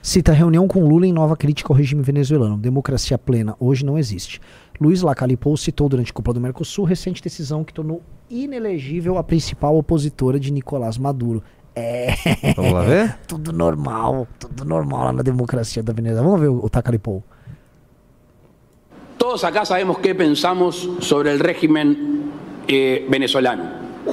Cita 0.00 0.32
reunião 0.32 0.66
com 0.66 0.84
Lula 0.88 1.06
em 1.06 1.12
nova 1.12 1.36
crítica 1.36 1.72
ao 1.72 1.76
regime 1.76 2.02
venezuelano. 2.02 2.56
Democracia 2.58 3.16
plena 3.18 3.54
hoje 3.60 3.84
não 3.84 3.96
existe. 3.98 4.40
Luiz 4.80 5.00
Lacalipou 5.02 5.56
citou 5.56 5.88
durante 5.88 6.10
a 6.10 6.14
cúpula 6.14 6.34
do 6.34 6.40
Mercosul 6.40 6.84
recente 6.84 7.22
decisão 7.22 7.62
que 7.62 7.72
tornou 7.72 8.02
inelegível 8.32 9.18
a 9.18 9.22
principal 9.22 9.74
opositora 9.76 10.38
de 10.38 10.50
Nicolás 10.50 10.96
Maduro. 10.96 11.42
É, 11.74 12.14
Vamos 12.56 12.72
lá 12.72 12.80
ver? 12.82 13.16
tudo 13.28 13.52
normal, 13.52 14.26
tudo 14.38 14.64
normal 14.64 15.04
lá 15.06 15.12
na 15.12 15.22
democracia 15.22 15.82
da 15.82 15.92
Venezuela. 15.92 16.22
Vamos 16.22 16.40
ver 16.40 16.48
o, 16.48 16.64
o 16.64 16.68
Tacaripou. 16.68 17.22
Todos 19.18 19.44
acá 19.44 19.64
sabemos 19.64 19.98
qué 19.98 20.14
pensamos 20.14 20.88
sobre 21.00 21.30
el 21.30 21.38
régimen 21.38 22.30
eh, 22.66 23.06
venezolano. 23.08 23.64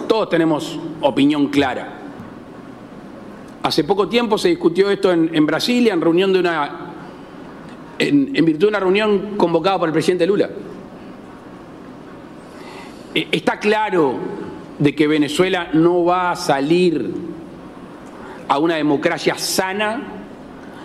Todos 0.08 0.30
tenemos 0.30 0.80
opinión 1.02 1.48
clara. 1.48 1.96
Hace 3.64 3.84
poco 3.84 4.08
tiempo 4.08 4.38
se 4.38 4.50
discutió 4.50 4.90
esto 4.90 5.12
en, 5.12 5.34
en 5.34 5.46
Brasilia, 5.46 5.94
en 5.94 6.02
reunión 6.02 6.32
de 6.32 6.40
una, 6.40 6.94
en, 7.98 8.36
en 8.36 8.46
virtud 8.46 8.62
de 8.62 8.68
una 8.68 8.80
reunión 8.80 9.36
convocada 9.36 9.80
por 9.80 9.90
el 9.90 9.94
presidente 9.94 10.26
Lula. 10.26 10.50
Eh, 13.20 13.28
Está 13.34 13.60
claro 13.60 14.16
de 14.78 14.96
que 14.96 15.06
Venezuela 15.06 15.72
no 15.74 16.06
va 16.06 16.32
a 16.32 16.36
salir 16.38 17.12
a 18.48 18.58
una 18.60 18.76
democracia 18.76 19.38
sana 19.38 20.02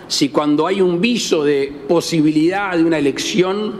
si 0.09 0.29
cuando 0.29 0.67
hay 0.67 0.81
un 0.81 0.99
viso 0.99 1.45
de 1.45 1.83
posibilidad 1.87 2.75
de 2.75 2.83
una 2.83 2.97
elección, 2.97 3.75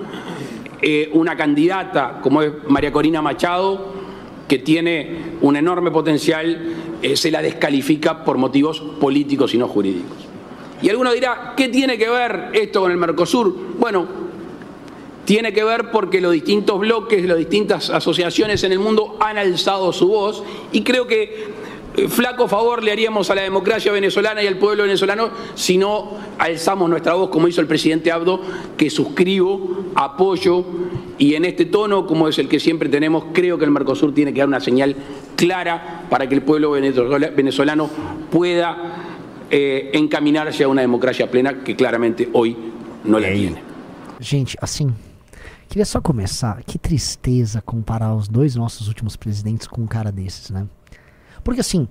eh, 0.81 1.09
una 1.11 1.35
candidata 1.35 2.19
como 2.21 2.41
es 2.41 2.53
María 2.69 2.93
Corina 2.93 3.21
Machado, 3.21 3.93
que 4.47 4.59
tiene 4.59 5.33
un 5.41 5.57
enorme 5.57 5.91
potencial, 5.91 6.75
eh, 7.01 7.17
se 7.17 7.31
la 7.31 7.41
descalifica 7.41 8.23
por 8.23 8.37
motivos 8.37 8.79
políticos 9.01 9.53
y 9.53 9.57
no 9.57 9.67
jurídicos. 9.67 10.17
Y 10.81 10.89
alguno 10.89 11.11
dirá, 11.11 11.53
¿qué 11.57 11.67
tiene 11.67 11.97
que 11.97 12.09
ver 12.09 12.51
esto 12.53 12.81
con 12.81 12.91
el 12.91 12.97
Mercosur? 12.97 13.53
Bueno, 13.77 14.24
tiene 15.25 15.51
que 15.53 15.63
ver 15.63 15.91
porque 15.91 16.21
los 16.21 16.31
distintos 16.31 16.79
bloques, 16.79 17.25
las 17.25 17.37
distintas 17.37 17.89
asociaciones 17.89 18.63
en 18.63 18.71
el 18.71 18.79
mundo 18.79 19.17
han 19.19 19.37
alzado 19.37 19.91
su 19.91 20.07
voz 20.07 20.43
y 20.71 20.83
creo 20.83 21.07
que 21.07 21.45
eh, 21.97 22.07
flaco 22.07 22.47
favor 22.47 22.83
le 22.83 22.91
haríamos 22.91 23.29
a 23.29 23.35
la 23.35 23.41
democracia 23.41 23.91
venezolana 23.91 24.43
y 24.43 24.47
al 24.47 24.57
pueblo 24.57 24.83
venezolano 24.83 25.29
si 25.55 25.77
no 25.77 26.11
alzamos 26.37 26.89
nuestra 26.89 27.15
voz 27.15 27.29
como 27.29 27.47
hizo 27.47 27.59
el 27.59 27.67
presidente 27.67 28.11
Abdo, 28.11 28.39
que 28.77 28.89
suscribo, 28.89 29.85
apoyo 29.95 30.63
y 31.17 31.33
en 31.33 31.45
este 31.45 31.65
tono, 31.65 32.05
como 32.05 32.27
es 32.27 32.37
el 32.37 32.47
que 32.47 32.59
siempre 32.59 32.89
tenemos, 32.89 33.25
creo 33.33 33.57
que 33.57 33.65
el 33.65 33.71
Mercosur 33.71 34.13
tiene 34.13 34.33
que 34.33 34.39
dar 34.39 34.47
una 34.47 34.59
señal 34.59 34.95
clara 35.35 36.05
para 36.09 36.29
que 36.29 36.35
el 36.35 36.41
pueblo 36.41 36.71
venezolano 36.71 37.89
pueda 38.31 39.05
eh, 39.49 39.91
encaminarse 39.93 40.63
a 40.63 40.67
una 40.67 40.81
democracia 40.81 41.31
plena 41.31 41.63
que 41.63 41.75
claramente 41.75 42.29
hoy 42.33 42.55
no 43.03 43.19
la 43.19 43.31
tiene. 43.31 43.75
Gente, 44.19 44.57
assim, 44.61 44.93
queria 45.67 45.85
só 45.85 45.99
começar. 46.01 46.61
Que 46.63 46.77
tristeza 46.77 47.61
comparar 47.61 48.15
os 48.15 48.27
dois 48.27 48.55
nossos 48.55 48.87
últimos 48.87 49.15
presidentes 49.15 49.67
com 49.67 49.81
um 49.81 49.87
cara 49.87 50.11
desses, 50.11 50.49
né? 50.49 50.67
Porque 51.43 51.61
assim, 51.61 51.87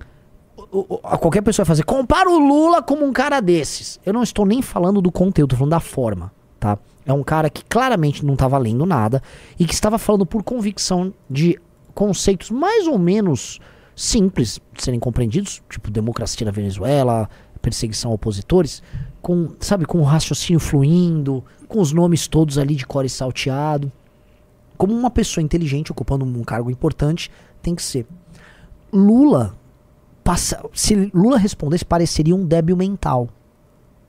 o- 0.71 0.95
o- 0.95 0.99
a 1.03 1.17
qualquer 1.17 1.41
pessoa 1.41 1.63
vai 1.65 1.69
fazer, 1.71 1.83
compara 1.83 2.29
o 2.29 2.37
Lula 2.39 2.81
como 2.81 3.05
um 3.05 3.13
cara 3.13 3.39
desses. 3.41 3.99
Eu 4.05 4.13
não 4.13 4.23
estou 4.23 4.45
nem 4.45 4.61
falando 4.61 5.01
do 5.01 5.11
conteúdo, 5.11 5.51
tô 5.51 5.55
falando 5.57 5.71
da 5.71 5.79
forma, 5.79 6.31
tá? 6.59 6.77
É 7.05 7.13
um 7.13 7.23
cara 7.23 7.49
que 7.49 7.63
claramente 7.65 8.25
não 8.25 8.33
estava 8.33 8.57
lendo 8.57 8.85
nada 8.85 9.21
e 9.59 9.65
que 9.65 9.73
estava 9.73 9.97
falando 9.97 10.25
por 10.25 10.43
convicção 10.43 11.13
de 11.29 11.59
conceitos 11.93 12.49
mais 12.49 12.87
ou 12.87 12.97
menos 12.97 13.59
simples 13.95 14.59
de 14.73 14.83
serem 14.83 14.99
compreendidos, 14.99 15.61
tipo 15.69 15.89
democracia 15.91 16.43
na 16.45 16.51
Venezuela, 16.51 17.29
perseguição 17.61 18.11
a 18.11 18.13
opositores, 18.15 18.83
com, 19.21 19.51
sabe, 19.59 19.85
com 19.85 19.99
o 19.99 20.03
raciocínio 20.03 20.59
fluindo, 20.59 21.43
com 21.65 21.79
os 21.79 21.91
nomes 21.91 22.27
todos 22.27 22.57
ali 22.57 22.75
de 22.75 22.85
core 22.85 23.09
salteado. 23.09 23.91
Como 24.77 24.93
uma 24.93 25.09
pessoa 25.09 25.43
inteligente 25.43 25.91
ocupando 25.91 26.25
um 26.25 26.43
cargo 26.43 26.69
importante 26.69 27.31
tem 27.61 27.73
que 27.75 27.81
ser. 27.83 28.05
Lula 28.91 29.55
passa, 30.23 30.63
se 30.73 31.11
Lula 31.13 31.37
respondesse 31.37 31.85
pareceria 31.85 32.35
um 32.35 32.45
débil 32.45 32.75
mental. 32.77 33.29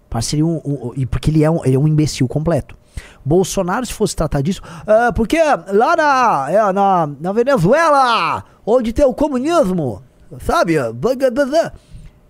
Pareceria 0.09 0.45
um, 0.47 0.61
um- 0.65 0.93
e 0.97 1.05
porque 1.07 1.31
ele 1.31 1.43
é 1.45 1.51
um, 1.51 1.65
ele 1.65 1.77
é 1.77 1.79
um 1.79 1.89
imbecil 1.89 2.27
completo. 2.29 2.77
Bolsonaro, 3.25 3.85
se 3.85 3.93
fosse 3.93 4.17
tratar 4.17 4.41
disso, 4.41 4.63
"Ah, 4.87 5.13
porque 5.15 5.39
lá 5.73 5.97
na, 5.97 6.47
é, 6.51 6.73
na, 6.73 7.07
na 7.21 7.33
Venezuela, 7.33 8.45
onde 8.65 8.93
tem 8.93 9.05
o 9.05 9.13
comunismo, 9.13 10.03
sabe? 10.41 10.75
blá, 10.95 11.15
blá, 11.15 11.31
blá, 11.31 11.47
blá." 11.47 11.73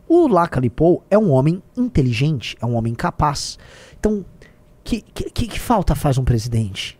O 0.08 0.26
Lacalipou 0.28 1.02
é 1.10 1.18
um 1.18 1.30
homem 1.30 1.62
inteligente, 1.76 2.56
é 2.60 2.66
um 2.66 2.74
homem 2.76 2.94
capaz. 2.94 3.58
Então, 3.98 4.24
que, 4.86 5.30
que, 5.30 5.48
que, 5.48 5.60
falta 5.60 5.94
faz 5.94 6.16
um 6.16 6.24
presidente? 6.24 6.98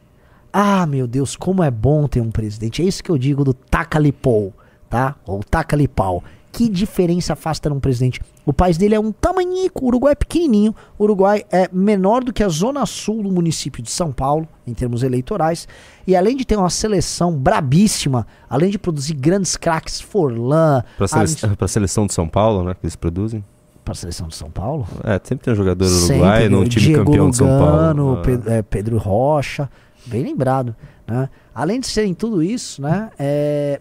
Ah, 0.53 0.87
meu 0.87 1.07
Deus, 1.07 1.37
como 1.37 1.63
é 1.63 1.71
bom 1.71 2.09
ter 2.09 2.21
um 2.21 2.31
presidente. 2.31 2.83
É 2.83 2.85
isso 2.85 3.03
que 3.03 3.11
eu 3.11 3.17
digo 3.17 3.45
do 3.45 3.55
Tacalipou, 3.55 4.53
tá? 4.91 5.15
Ou 5.25 5.43
Tacalipau. 5.43 6.23
Que 6.51 6.69
diferença 6.71 7.37
faz 7.37 7.61
ter 7.61 7.71
um 7.71 7.79
presidente? 7.79 8.21
O 8.45 8.53
país 8.53 8.79
dele 8.79 8.95
é 8.95 9.01
um 9.01 9.13
tamanico, 9.13 9.85
o 9.85 9.89
Uruguai 9.89 10.13
é 10.13 10.15
pequenininho. 10.15 10.75
O 10.99 11.05
Uruguai 11.05 11.45
é 11.53 11.69
menor 11.71 12.25
do 12.25 12.33
que 12.33 12.43
a 12.43 12.49
zona 12.49 12.87
sul 12.87 13.23
do 13.23 13.31
município 13.31 13.83
de 13.83 13.91
São 13.91 14.11
Paulo, 14.11 14.49
em 14.67 14.73
termos 14.73 15.03
eleitorais. 15.03 15.69
E 16.07 16.17
além 16.17 16.35
de 16.35 16.47
ter 16.47 16.57
uma 16.57 16.71
seleção 16.71 17.37
brabíssima, 17.37 18.27
além 18.49 18.71
de 18.71 18.79
produzir 18.79 19.15
grandes 19.15 19.55
craques, 19.55 20.01
Forlan, 20.01 20.83
além 21.13 21.27
sele... 21.27 21.57
pra 21.57 21.69
seleção 21.69 22.07
de 22.07 22.15
São 22.15 22.27
Paulo, 22.27 22.65
né? 22.65 22.73
Que 22.75 22.87
eles 22.87 22.97
produzem. 22.97 23.45
Para 23.87 23.93
a 23.93 23.95
seleção 23.95 24.27
de 24.27 24.35
São 24.35 24.51
Paulo? 24.51 24.85
É, 25.05 25.19
sempre 25.23 25.45
tem 25.45 25.55
um 25.55 25.57
jogador 25.57 25.87
Sempre, 25.87 26.15
uruguai 26.17 26.49
num 26.49 26.65
time 26.65 26.87
Diego 26.87 27.05
campeão 27.05 27.31
de 27.31 27.37
São 27.37 27.47
Lugano, 27.47 28.05
Paulo. 28.05 28.19
Ah. 28.19 28.23
Pe- 28.23 28.51
é, 28.51 28.63
Pedro 28.63 28.99
Rocha, 28.99 29.71
bem 30.07 30.25
lembrado, 30.25 30.75
né? 31.07 31.31
Além 31.55 31.79
de 31.81 31.87
serem 31.87 32.13
tudo 32.13 32.43
isso, 32.43 32.83
né? 32.83 33.11
É... 33.19 33.81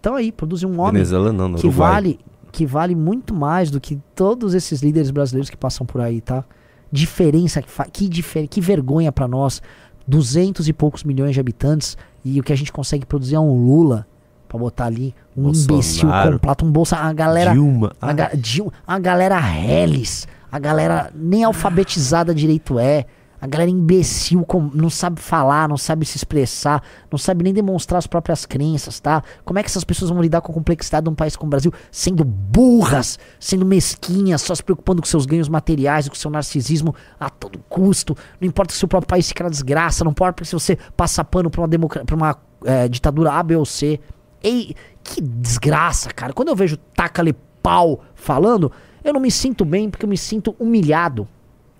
Então 0.00 0.14
aí, 0.14 0.30
produzir 0.30 0.66
um 0.66 0.78
homem 0.80 0.92
Venezuela 0.92 1.32
não, 1.32 1.48
no 1.48 1.58
que 1.58 1.66
Uruguai. 1.66 1.90
vale, 1.92 2.20
que 2.52 2.64
vale 2.64 2.94
muito 2.94 3.34
mais 3.34 3.70
do 3.70 3.80
que 3.80 3.98
todos 4.14 4.54
esses 4.54 4.80
líderes 4.80 5.10
brasileiros 5.10 5.50
que 5.50 5.56
passam 5.56 5.84
por 5.84 6.00
aí, 6.00 6.20
tá? 6.20 6.44
Diferença, 6.90 7.60
que, 7.60 7.68
que, 7.92 8.08
difer... 8.08 8.48
que 8.48 8.60
vergonha 8.60 9.12
pra 9.12 9.28
nós, 9.28 9.60
duzentos 10.06 10.68
e 10.68 10.72
poucos 10.72 11.04
milhões 11.04 11.34
de 11.34 11.40
habitantes 11.40 11.98
e 12.24 12.40
o 12.40 12.42
que 12.42 12.52
a 12.52 12.56
gente 12.56 12.72
consegue 12.72 13.04
produzir 13.04 13.34
é 13.34 13.40
um 13.40 13.52
Lula 13.66 14.06
pra 14.48 14.58
botar 14.58 14.86
ali 14.86 15.14
um 15.36 15.48
imbecil 15.50 15.66
Bolsonaro. 15.68 16.32
completo, 16.32 16.64
um 16.64 16.72
bolsa, 16.72 16.96
a 16.96 17.12
galera 17.12 17.52
Dilma. 17.52 17.92
a, 18.00 18.08
Ah, 18.08 18.12
ga- 18.12 18.30
Dil- 18.34 18.72
a 18.86 18.98
galera 18.98 19.38
reles, 19.38 20.26
a 20.50 20.58
galera 20.58 21.10
nem 21.14 21.44
alfabetizada 21.44 22.34
direito 22.34 22.78
é, 22.78 23.04
a 23.40 23.46
galera 23.46 23.70
imbecil, 23.70 24.44
com- 24.44 24.68
não 24.74 24.90
sabe 24.90 25.20
falar, 25.20 25.68
não 25.68 25.76
sabe 25.76 26.04
se 26.04 26.16
expressar, 26.16 26.82
não 27.08 27.16
sabe 27.16 27.44
nem 27.44 27.52
demonstrar 27.54 27.98
as 27.98 28.06
próprias 28.08 28.44
crenças, 28.44 28.98
tá? 28.98 29.22
Como 29.44 29.60
é 29.60 29.62
que 29.62 29.68
essas 29.68 29.84
pessoas 29.84 30.10
vão 30.10 30.20
lidar 30.20 30.40
com 30.40 30.50
a 30.50 30.54
complexidade 30.54 31.04
de 31.04 31.10
um 31.10 31.14
país 31.14 31.36
como 31.36 31.48
o 31.48 31.50
Brasil, 31.50 31.72
sendo 31.92 32.24
burras, 32.24 33.16
sendo 33.38 33.64
mesquinhas, 33.64 34.42
só 34.42 34.54
se 34.56 34.64
preocupando 34.64 35.00
com 35.00 35.06
seus 35.06 35.24
ganhos 35.24 35.48
materiais, 35.48 36.08
com 36.08 36.16
seu 36.16 36.30
narcisismo 36.32 36.92
a 37.20 37.30
todo 37.30 37.60
custo, 37.68 38.16
não 38.40 38.48
importa 38.48 38.74
se 38.74 38.84
o 38.84 38.88
próprio 38.88 39.06
país 39.08 39.28
fica 39.28 39.44
na 39.44 39.50
desgraça, 39.50 40.02
não 40.02 40.10
importa 40.10 40.44
se 40.44 40.52
você 40.52 40.76
passa 40.96 41.22
pano 41.24 41.48
pra 41.48 41.60
uma, 41.60 41.68
democra- 41.68 42.04
pra 42.04 42.16
uma 42.16 42.36
eh, 42.64 42.88
ditadura 42.88 43.30
A, 43.34 43.40
B 43.42 43.54
ou 43.54 43.64
C. 43.64 44.00
Ei, 44.42 44.74
que 45.02 45.20
desgraça, 45.20 46.10
cara. 46.10 46.32
Quando 46.32 46.48
eu 46.48 46.56
vejo 46.56 46.76
Taca-lhe 46.76 47.32
pau 47.62 48.02
falando, 48.14 48.70
eu 49.02 49.12
não 49.12 49.20
me 49.20 49.30
sinto 49.30 49.64
bem 49.64 49.90
porque 49.90 50.04
eu 50.04 50.08
me 50.08 50.16
sinto 50.18 50.54
humilhado. 50.58 51.26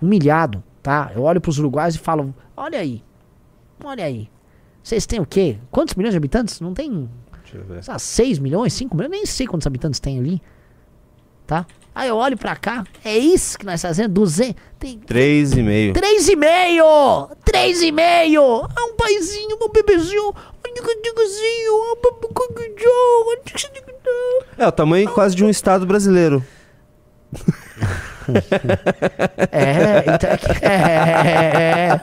Humilhado, 0.00 0.62
tá? 0.82 1.10
Eu 1.14 1.22
olho 1.22 1.40
pros 1.40 1.58
uruguaios 1.58 1.94
e 1.94 1.98
falo: 1.98 2.34
olha 2.56 2.78
aí, 2.78 3.02
olha 3.84 4.04
aí. 4.04 4.28
Vocês 4.82 5.06
têm 5.06 5.20
o 5.20 5.26
quê? 5.26 5.58
Quantos 5.70 5.94
milhões 5.94 6.12
de 6.12 6.16
habitantes? 6.18 6.60
Não 6.60 6.72
tem. 6.72 7.08
Deixa 7.42 7.58
eu 7.58 7.64
ver. 7.64 7.82
Sei 7.82 7.92
lá, 7.92 7.98
6 7.98 8.38
milhões, 8.38 8.72
5 8.72 8.96
milhões? 8.96 9.10
Nem 9.10 9.26
sei 9.26 9.46
quantos 9.46 9.66
habitantes 9.66 10.00
tem 10.00 10.18
ali. 10.18 10.40
tá? 11.46 11.66
Aí 11.94 12.08
eu 12.08 12.16
olho 12.16 12.36
pra 12.38 12.54
cá, 12.54 12.84
é 13.04 13.18
isso 13.18 13.58
que 13.58 13.66
nós 13.66 13.82
fazemos, 13.82 14.12
200, 14.12 14.54
tem 14.78 15.00
3,5. 15.00 15.94
3,5! 15.94 17.36
3,5! 17.44 18.70
É 18.76 18.80
um 18.82 18.94
paizinho, 18.96 19.58
um 19.60 19.68
bebezinho, 19.68 20.32
É, 24.56 24.66
o 24.66 24.72
tamanho 24.72 25.08
quase 25.12 25.34
de 25.36 25.44
um 25.44 25.50
estado 25.50 25.86
brasileiro. 25.86 26.42
É, 29.50 30.04
então, 30.14 30.30
é, 30.60 31.90
é. 31.90 32.00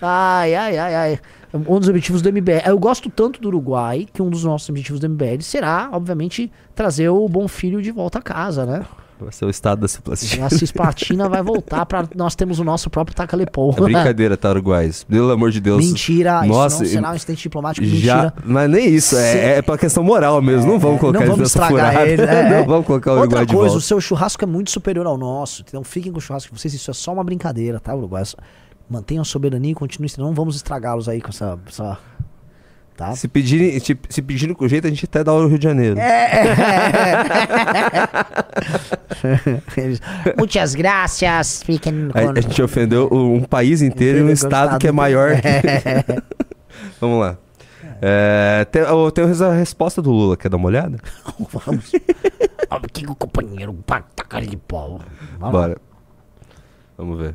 Ai, 0.00 0.54
ai, 0.54 0.78
ai, 0.78 0.94
ai. 0.94 1.20
Um 1.52 1.78
dos 1.78 1.88
objetivos 1.88 2.22
do 2.22 2.32
MBL. 2.32 2.62
Eu 2.64 2.78
gosto 2.78 3.10
tanto 3.10 3.40
do 3.40 3.48
Uruguai 3.48 4.06
que 4.12 4.22
um 4.22 4.30
dos 4.30 4.44
nossos 4.44 4.68
objetivos 4.68 5.00
do 5.00 5.08
MBL 5.08 5.40
será, 5.40 5.90
obviamente, 5.92 6.50
trazer 6.74 7.08
o 7.08 7.28
bom 7.28 7.48
filho 7.48 7.82
de 7.82 7.90
volta 7.90 8.20
a 8.20 8.22
casa, 8.22 8.64
né? 8.64 8.86
Vai 9.24 9.32
ser 9.32 9.44
o 9.44 9.50
estado 9.50 9.80
da 9.80 9.88
Cisplatina. 9.88 10.46
A 10.46 10.50
Cisplatina 10.50 11.28
vai 11.28 11.42
voltar 11.42 11.84
para 11.86 12.08
nós 12.14 12.34
temos 12.34 12.58
o 12.58 12.64
nosso 12.64 12.88
próprio 12.90 13.14
Tacalepou. 13.16 13.74
É 13.76 13.80
brincadeira, 13.82 14.36
tá, 14.36 14.50
Uruguais? 14.50 15.04
Pelo 15.04 15.30
amor 15.30 15.50
de 15.50 15.60
Deus. 15.60 15.84
Mentira, 15.84 16.42
Nossa, 16.44 16.76
isso 16.84 16.94
não 16.94 17.00
será 17.02 17.12
um 17.12 17.16
incidente 17.16 17.42
diplomático, 17.42 17.86
Já, 17.86 18.16
mentira. 18.24 18.34
mas 18.44 18.70
nem 18.70 18.88
isso, 18.94 19.16
é, 19.16 19.58
é 19.58 19.62
pra 19.62 19.76
questão 19.78 20.02
moral 20.02 20.40
mesmo. 20.40 20.70
não 20.72 20.78
vamos 20.78 21.00
colocar 21.00 21.18
não 21.20 21.26
eles 21.26 21.36
vamos 21.36 21.52
nessa 21.54 21.64
estragar 21.66 21.92
furada. 21.92 22.08
ele. 22.10 22.22
é, 22.22 22.42
não 22.50 22.56
é. 22.56 22.64
vamos 22.64 22.86
colocar 22.86 23.10
o 23.12 23.14
Outra 23.14 23.26
Uruguai 23.26 23.46
de 23.46 23.52
coisa, 23.54 23.66
o 23.66 23.72
volta. 23.72 23.86
seu 23.86 24.00
churrasco 24.00 24.44
é 24.44 24.46
muito 24.46 24.70
superior 24.70 25.06
ao 25.06 25.16
nosso. 25.18 25.62
Então 25.66 25.82
fiquem 25.84 26.10
com 26.12 26.18
o 26.18 26.20
churrasco 26.20 26.52
de 26.54 26.60
vocês. 26.60 26.72
Isso 26.74 26.90
é 26.90 26.94
só 26.94 27.12
uma 27.12 27.24
brincadeira, 27.24 27.78
tá, 27.80 27.94
Uruguai? 27.94 28.22
Mantenham 28.88 29.22
a 29.22 29.24
soberania 29.24 29.70
e 29.70 29.74
continuem. 29.74 30.10
Não 30.18 30.32
vamos 30.34 30.56
estragá-los 30.56 31.08
aí 31.08 31.20
com 31.20 31.28
essa. 31.28 31.58
essa- 31.68 31.98
tá? 33.00 33.16
Se 33.16 33.26
pedirem, 33.28 33.80
se, 33.80 33.98
se 34.10 34.20
pedirem 34.22 34.54
com 34.54 34.68
jeito, 34.68 34.86
a 34.86 34.90
gente 34.90 35.06
até 35.06 35.24
dá 35.24 35.32
o 35.32 35.46
Rio 35.48 35.58
de 35.58 35.64
Janeiro. 35.64 35.96
Eles- 39.76 40.00
Muitas 40.36 40.74
graças. 40.74 41.62
Fiquem 41.62 42.10
A, 42.14 42.30
a 42.38 42.40
gente 42.40 42.62
ofendeu 42.62 43.08
um 43.10 43.42
país 43.42 43.80
inteiro 43.82 44.18
e 44.18 44.22
um 44.22 44.30
estado 44.30 44.78
que 44.78 44.86
é 44.86 44.92
maior. 44.92 45.32
que- 45.40 46.22
Vamos 47.00 47.20
lá. 47.20 47.36
É, 48.02 48.64
tem, 48.70 48.82
eu 48.82 49.10
tenho 49.10 49.44
a 49.44 49.52
resposta 49.54 50.00
do 50.02 50.10
Lula. 50.10 50.36
Quer 50.36 50.48
dar 50.48 50.56
uma 50.56 50.66
olhada? 50.68 50.98
Vamos. 51.64 51.92
Aqui 52.68 53.04
com 53.04 53.12
o 53.12 53.16
companheiro. 53.16 53.72
Pá, 53.86 54.02
taca 54.14 54.40
de 54.40 54.56
pau. 54.56 55.00
Vamos 55.38 55.40
lá. 55.40 55.50
Bora. 55.50 55.76
Vamos 56.96 57.18
ver. 57.18 57.34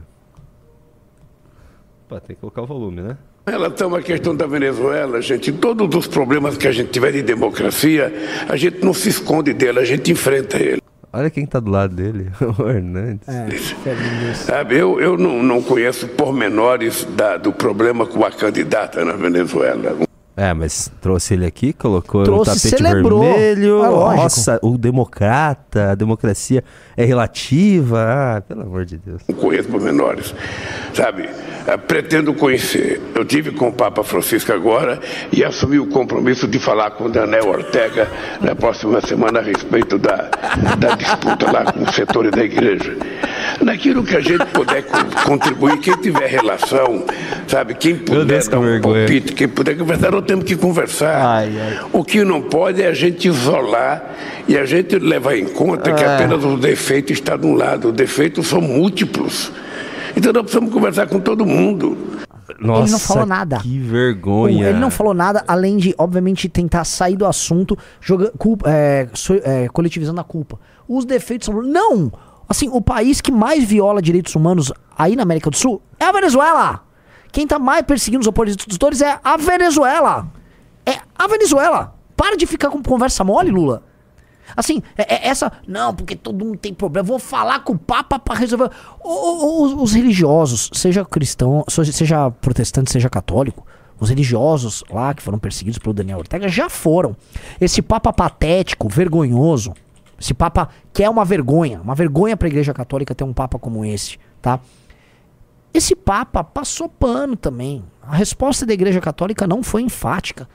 Opa, 2.06 2.20
tem 2.20 2.36
que 2.36 2.40
colocar 2.40 2.62
o 2.62 2.68
volume, 2.68 3.02
né? 3.02 3.18
Relação 3.48 3.94
à 3.94 4.02
questão 4.02 4.36
da 4.36 4.48
Venezuela, 4.48 5.22
gente, 5.22 5.52
todos 5.52 5.96
os 5.96 6.08
problemas 6.08 6.58
que 6.58 6.68
a 6.68 6.72
gente 6.72 6.90
tiver 6.90 7.12
de 7.12 7.22
democracia, 7.22 8.12
a 8.50 8.56
gente 8.56 8.84
não 8.84 8.92
se 8.92 9.10
esconde 9.10 9.54
dele, 9.54 9.80
a 9.80 9.86
gente 9.86 10.12
enfrenta 10.12 10.58
ele. 10.58 10.82
Olha 11.14 11.30
quem 11.30 11.46
tá 11.46 11.60
do 11.60 11.70
lado 11.70 11.96
dele. 11.96 12.32
o 12.58 12.68
Hernandes. 12.68 13.28
É. 13.30 14.34
Sabe, 14.34 14.78
eu, 14.78 15.00
eu 15.00 15.16
não, 15.16 15.44
não 15.44 15.62
conheço 15.62 16.08
pormenores 16.08 17.06
da, 17.16 17.38
do 17.38 17.54
problema 17.54 18.06
com 18.08 18.26
a 18.26 18.32
candidata 18.32 19.06
na 19.06 19.14
Venezuela. 19.14 19.96
É, 20.38 20.54
mas 20.54 20.92
trouxe 21.00 21.36
ele 21.36 21.46
aqui, 21.46 21.72
colocou 21.72 22.24
Trouxe, 22.24 22.50
no 22.50 22.56
tapete 22.58 22.84
celebrou. 22.84 23.22
vermelho. 23.22 23.78
Lógico. 23.78 24.24
Nossa, 24.24 24.60
o 24.62 24.78
democrata, 24.78 25.92
a 25.92 25.96
democracia 25.96 26.62
é 26.98 27.06
relativa. 27.06 28.06
Ah, 28.38 28.42
pelo 28.42 28.64
amor 28.64 28.84
de 28.84 28.98
Deus. 28.98 29.22
Não 29.30 29.36
conheço 29.36 29.70
pormenores. 29.70 30.36
Sabe, 30.94 31.30
pretendo 31.88 32.34
conhecer. 32.34 33.02
Eu 33.16 33.26
tive 33.26 33.52
com 33.52 33.70
o 33.70 33.74
Papa 33.74 34.04
Francisco 34.04 34.54
agora 34.54 35.00
e 35.32 35.44
assumi 35.44 35.80
o 35.80 35.88
compromisso 35.88 36.48
de 36.48 36.60
falar 36.60 36.92
com 36.92 37.06
o 37.06 37.10
Daniel 37.10 37.48
Ortega 37.48 38.08
na 38.42 38.56
próxima 38.56 39.02
semana 39.02 39.40
a 39.40 39.42
respeito 39.42 39.98
da, 39.98 40.30
da 40.78 40.96
disputa 40.96 41.52
lá 41.52 41.72
com 41.72 41.84
os 41.84 41.96
setores 41.96 42.32
da 42.32 42.44
igreja. 42.44 42.96
Naquilo 43.62 44.04
que 44.04 44.16
a 44.16 44.20
gente 44.20 44.46
puder 44.48 44.84
co- 44.84 44.98
contribuir, 45.26 45.78
quem 45.80 45.96
tiver 45.98 46.28
relação, 46.28 47.04
sabe, 47.48 47.74
quem 47.74 47.96
puder 47.96 48.44
dar 48.44 48.60
um 48.60 48.82
palpite, 48.82 49.34
quem 49.34 49.48
puder 49.48 49.78
conversar, 49.78 50.12
nós 50.12 50.26
temos 50.26 50.44
que 50.46 50.56
conversar. 50.56 51.16
Ai, 51.26 51.52
ai. 51.60 51.80
O 51.94 52.04
que 52.04 52.24
não 52.24 52.42
pode 52.42 52.82
é 52.82 52.88
a 52.88 52.94
gente 52.94 53.28
isolar 53.28 54.04
e 54.48 54.58
a 54.58 54.66
gente 54.66 55.00
levar 55.00 55.36
em 55.38 55.46
conta 55.46 55.94
que 55.94 56.04
Ah. 56.04 56.16
apenas 56.16 56.44
o 56.44 56.58
defeito 56.58 57.12
está 57.14 57.36
de 57.38 57.46
um 57.48 57.56
lado. 57.56 57.88
Os 57.90 57.94
defeitos 57.94 58.48
são 58.48 58.60
múltiplos. 58.62 59.52
Então 60.16 60.32
nós 60.34 60.44
precisamos 60.44 60.72
conversar 60.74 61.08
com 61.08 61.20
todo 61.20 61.46
mundo. 61.46 61.98
Nossa, 62.60 63.00
falou 63.00 63.26
nada. 63.26 63.58
Que 63.58 63.80
vergonha. 63.80 64.70
Ele 64.70 64.80
não 64.80 64.92
falou 64.92 65.14
nada, 65.14 65.44
além 65.48 65.78
de, 65.78 65.94
obviamente, 65.98 66.48
tentar 66.48 66.84
sair 66.86 67.16
do 67.18 67.26
assunto, 67.26 67.78
joga, 68.00 68.32
culpa, 68.38 68.70
é, 68.70 69.08
so- 69.14 69.42
é, 69.44 69.68
coletivizando 69.70 70.22
a 70.22 70.24
culpa. 70.24 70.60
Os 70.88 71.06
defeitos 71.06 71.48
são. 71.48 71.62
Não! 71.62 72.12
Assim, 72.48 72.70
o 72.72 72.80
país 72.82 73.20
que 73.20 73.32
mais 73.32 73.64
viola 73.64 74.02
direitos 74.02 74.36
humanos 74.36 74.72
aí 74.96 75.16
na 75.16 75.24
América 75.24 75.50
do 75.50 75.58
Sul 75.58 75.82
é 76.00 76.06
a 76.06 76.12
Venezuela! 76.12 76.82
Quem 77.32 77.46
tá 77.48 77.58
mais 77.60 77.82
perseguindo 77.82 78.22
os 78.22 78.28
opositores 78.28 79.02
é 79.02 79.20
a 79.24 79.36
Venezuela! 79.36 80.28
É 80.86 81.00
a 81.18 81.28
Venezuela! 81.28 81.96
Para 82.16 82.38
de 82.38 82.46
ficar 82.46 82.70
com 82.70 82.82
conversa 82.82 83.24
mole, 83.24 83.50
Lula! 83.50 83.84
Assim, 84.56 84.82
é, 84.98 85.16
é 85.16 85.28
essa. 85.28 85.52
Não, 85.68 85.94
porque 85.94 86.16
todo 86.16 86.44
mundo 86.44 86.58
tem 86.58 86.74
problema. 86.74 87.08
Vou 87.08 87.20
falar 87.20 87.60
com 87.60 87.74
o 87.74 87.78
Papa 87.78 88.20
pra 88.20 88.36
resolver. 88.36 88.70
Os, 89.04 89.74
os 89.74 89.94
religiosos, 89.94 90.70
seja 90.74 91.06
cristão, 91.06 91.64
seja 91.70 92.30
protestante, 92.30 92.92
seja 92.92 93.10
católico, 93.10 93.66
os 94.00 94.10
religiosos 94.10 94.84
lá 94.90 95.14
que 95.14 95.22
foram 95.22 95.40
perseguidos 95.40 95.80
pelo 95.80 95.94
Daniel 95.94 96.20
Ortega 96.20 96.48
já 96.50 96.70
foram. 96.70 97.16
Esse 97.60 97.82
Papa 97.82 98.12
patético, 98.12 98.90
vergonhoso, 98.90 99.74
esse 100.20 100.34
Papa 100.34 100.70
que 100.94 101.04
é 101.04 101.10
uma 101.10 101.26
vergonha, 101.26 101.82
uma 101.82 101.96
vergonha 101.96 102.36
pra 102.36 102.48
Igreja 102.48 102.74
Católica 102.74 103.16
ter 103.16 103.24
um 103.24 103.34
Papa 103.34 103.58
como 103.58 103.86
esse, 103.86 104.18
tá? 104.42 104.60
Esse 105.74 105.96
Papa 105.96 106.44
passou 106.44 106.88
pano 106.88 107.36
também. 107.36 107.84
A 108.02 108.16
resposta 108.16 108.66
da 108.66 108.74
Igreja 108.74 109.02
Católica 109.02 109.46
não 109.46 109.62
foi 109.62 109.82
enfática 109.82 110.48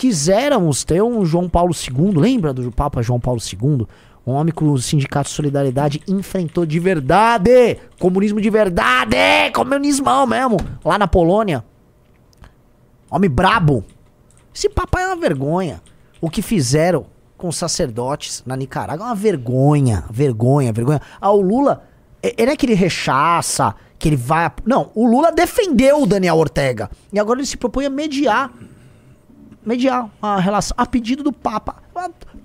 quiséramos 0.00 0.82
ter 0.82 1.02
um 1.02 1.26
João 1.26 1.46
Paulo 1.46 1.74
II, 1.74 2.12
lembra 2.18 2.54
do 2.54 2.72
Papa 2.72 3.02
João 3.02 3.20
Paulo 3.20 3.38
II? 3.38 3.86
Um 4.26 4.32
homem 4.32 4.50
que 4.50 4.64
o 4.64 4.78
Sindicato 4.78 5.28
de 5.28 5.36
Solidariedade 5.36 6.00
enfrentou 6.08 6.64
de 6.64 6.80
verdade, 6.80 7.76
comunismo 7.98 8.40
de 8.40 8.48
verdade, 8.48 9.50
comunismão 9.52 10.26
mesmo, 10.26 10.56
lá 10.82 10.96
na 10.96 11.06
Polônia. 11.06 11.62
Homem 13.10 13.28
brabo. 13.28 13.84
Esse 14.54 14.70
Papa 14.70 15.02
é 15.02 15.06
uma 15.08 15.16
vergonha. 15.16 15.82
O 16.18 16.30
que 16.30 16.40
fizeram 16.40 17.04
com 17.36 17.48
os 17.48 17.56
sacerdotes 17.56 18.42
na 18.46 18.56
Nicarágua 18.56 19.04
é 19.04 19.08
uma 19.10 19.14
vergonha, 19.14 20.04
vergonha, 20.10 20.72
vergonha. 20.72 21.02
Ah, 21.20 21.30
o 21.30 21.42
Lula, 21.42 21.84
ele 22.22 22.50
é 22.50 22.56
que 22.56 22.64
ele 22.64 22.74
rechaça, 22.74 23.74
que 23.98 24.08
ele 24.08 24.16
vai... 24.16 24.50
Não, 24.64 24.90
o 24.94 25.06
Lula 25.06 25.30
defendeu 25.30 26.02
o 26.02 26.06
Daniel 26.06 26.38
Ortega. 26.38 26.88
E 27.12 27.20
agora 27.20 27.38
ele 27.38 27.46
se 27.46 27.58
propõe 27.58 27.84
a 27.84 27.90
mediar 27.90 28.50
mediar 29.64 30.10
a 30.20 30.38
relação 30.38 30.74
a 30.78 30.86
pedido 30.86 31.22
do 31.22 31.32
Papa. 31.32 31.76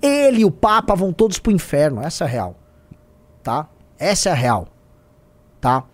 Ele 0.02 0.40
e 0.40 0.44
o 0.44 0.50
Papa 0.50 0.94
vão 0.94 1.12
todos 1.12 1.38
pro 1.38 1.52
inferno. 1.52 2.00
Essa 2.02 2.24
é 2.24 2.26
a 2.26 2.30
real. 2.30 2.56
Tá? 3.42 3.68
Essa 3.98 4.28
é 4.28 4.32
a 4.32 4.34
real. 4.34 4.68
Tá? 5.60 5.84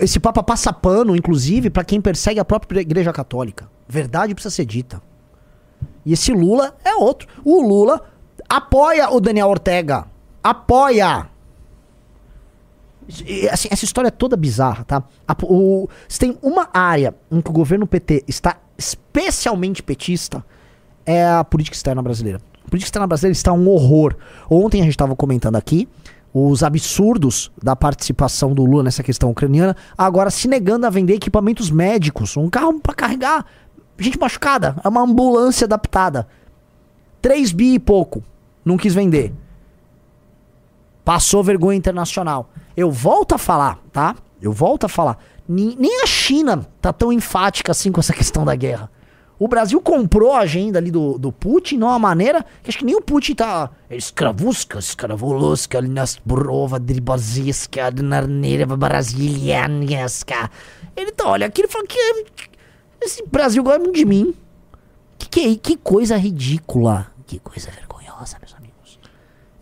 Esse 0.00 0.20
Papa 0.20 0.42
passa 0.42 0.72
pano, 0.72 1.16
inclusive, 1.16 1.68
pra 1.68 1.84
quem 1.84 2.00
persegue 2.00 2.38
a 2.38 2.44
própria 2.44 2.80
Igreja 2.80 3.12
Católica. 3.12 3.68
Verdade 3.88 4.34
precisa 4.34 4.54
ser 4.54 4.64
dita. 4.64 5.02
E 6.06 6.12
esse 6.12 6.32
Lula 6.32 6.76
é 6.84 6.94
outro. 6.94 7.28
O 7.44 7.60
Lula 7.60 8.02
apoia 8.48 9.10
o 9.10 9.20
Daniel 9.20 9.48
Ortega. 9.48 10.06
Apoia. 10.42 11.28
Assim, 13.52 13.68
essa 13.70 13.84
história 13.84 14.08
é 14.08 14.10
toda 14.10 14.36
bizarra, 14.36 14.84
tá? 14.84 15.02
A- 15.28 15.36
o- 15.44 15.88
se 16.08 16.18
tem 16.18 16.38
uma 16.42 16.68
área 16.72 17.14
em 17.30 17.40
que 17.40 17.50
o 17.50 17.52
governo 17.52 17.86
PT 17.86 18.24
está 18.26 18.56
especialmente 18.78 19.82
petista, 19.82 20.44
é 21.04 21.26
a 21.26 21.44
política 21.44 21.76
externa 21.76 22.02
brasileira. 22.02 22.40
A 22.66 22.68
política 22.70 22.88
externa 22.88 23.06
brasileira 23.06 23.32
está 23.32 23.52
um 23.52 23.68
horror. 23.68 24.16
Ontem 24.50 24.80
a 24.80 24.84
gente 24.84 24.94
estava 24.94 25.14
comentando 25.14 25.56
aqui 25.56 25.88
os 26.32 26.62
absurdos 26.64 27.52
da 27.62 27.76
participação 27.76 28.52
do 28.54 28.64
Lula 28.64 28.82
nessa 28.84 29.02
questão 29.02 29.30
ucraniana, 29.30 29.76
agora 29.96 30.30
se 30.30 30.48
negando 30.48 30.84
a 30.86 30.90
vender 30.90 31.14
equipamentos 31.14 31.70
médicos, 31.70 32.36
um 32.36 32.50
carro 32.50 32.80
para 32.80 32.94
carregar 32.94 33.46
gente 33.96 34.18
machucada, 34.18 34.74
é 34.82 34.88
uma 34.88 35.02
ambulância 35.02 35.66
adaptada. 35.66 36.26
3 37.22 37.52
bi 37.52 37.74
e 37.74 37.78
pouco. 37.78 38.22
Não 38.64 38.76
quis 38.76 38.92
vender. 38.92 39.32
Passou 41.04 41.44
vergonha 41.44 41.76
internacional. 41.78 42.50
Eu 42.76 42.90
volto 42.90 43.34
a 43.34 43.38
falar, 43.38 43.78
tá? 43.92 44.14
Eu 44.40 44.52
volto 44.52 44.84
a 44.84 44.88
falar. 44.88 45.18
Ni- 45.48 45.76
Nem 45.78 46.02
a 46.02 46.06
China 46.06 46.66
tá 46.80 46.92
tão 46.92 47.12
enfática 47.12 47.72
assim 47.72 47.90
com 47.92 48.00
essa 48.00 48.12
questão 48.14 48.44
da 48.44 48.54
guerra. 48.54 48.90
O 49.38 49.48
Brasil 49.48 49.80
comprou 49.80 50.32
a 50.32 50.38
agenda 50.40 50.78
ali 50.78 50.90
do, 50.92 51.18
do 51.18 51.32
Putin 51.32 51.78
de 51.78 51.84
uma 51.84 51.98
maneira 51.98 52.44
que 52.62 52.70
acho 52.70 52.78
que 52.78 52.84
nem 52.84 52.94
o 52.94 53.00
Putin 53.02 53.34
tá. 53.34 53.68
Escravuska, 53.90 54.78
escravuluska, 54.78 55.82
nas 55.82 56.16
prova 56.16 56.78
de 56.78 57.00
basiska, 57.00 57.90
narneira 57.90 58.64
brasilianesca. 59.44 60.50
Ele 60.96 61.10
tá, 61.12 61.28
olha, 61.28 61.46
aqui 61.46 61.62
ele 61.62 61.68
fala 61.68 61.84
que 61.86 61.98
esse 63.00 63.24
Brasil 63.26 63.62
gosta 63.62 63.80
muito 63.80 63.96
de 63.96 64.04
mim. 64.04 64.34
Que, 65.18 65.28
que, 65.28 65.56
que 65.56 65.76
coisa 65.76 66.16
ridícula. 66.16 67.08
Que 67.26 67.38
coisa 67.40 67.70
vergonhosa, 67.70 68.36
meus 68.40 68.54
amigos. 68.54 68.63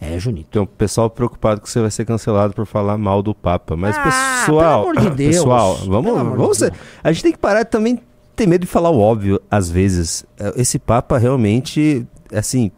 É, 0.02 0.18
Junito. 0.18 0.48
Tem 0.50 0.60
um 0.62 0.66
pessoal 0.66 1.08
preocupado 1.08 1.60
que 1.60 1.70
você 1.70 1.80
vai 1.80 1.90
ser 1.90 2.04
cancelado 2.04 2.52
por 2.54 2.66
falar 2.66 2.98
mal 2.98 3.22
do 3.22 3.34
Papa. 3.34 3.76
Mas, 3.76 3.96
Ah, 3.96 4.02
pessoal. 4.44 4.84
pelo 4.86 4.98
amor 4.98 5.10
de 5.10 5.16
Deus. 5.16 5.36
Pessoal, 5.36 5.74
vamos. 5.86 6.12
de 6.18 6.36
vamos 6.36 6.58
ser- 6.58 6.72
a 7.02 7.12
gente 7.12 7.22
tem 7.22 7.32
que 7.32 7.38
parar 7.38 7.62
de 7.62 7.70
também 7.70 7.98
ter 8.34 8.46
medo 8.46 8.62
de 8.62 8.66
falar 8.66 8.90
o 8.90 8.98
óbvio, 9.00 9.40
às 9.50 9.70
vezes. 9.70 10.24
É, 10.38 10.60
Esse 10.60 10.78
Papa 10.78 11.18
realmente, 11.18 12.06
assim. 12.34 12.70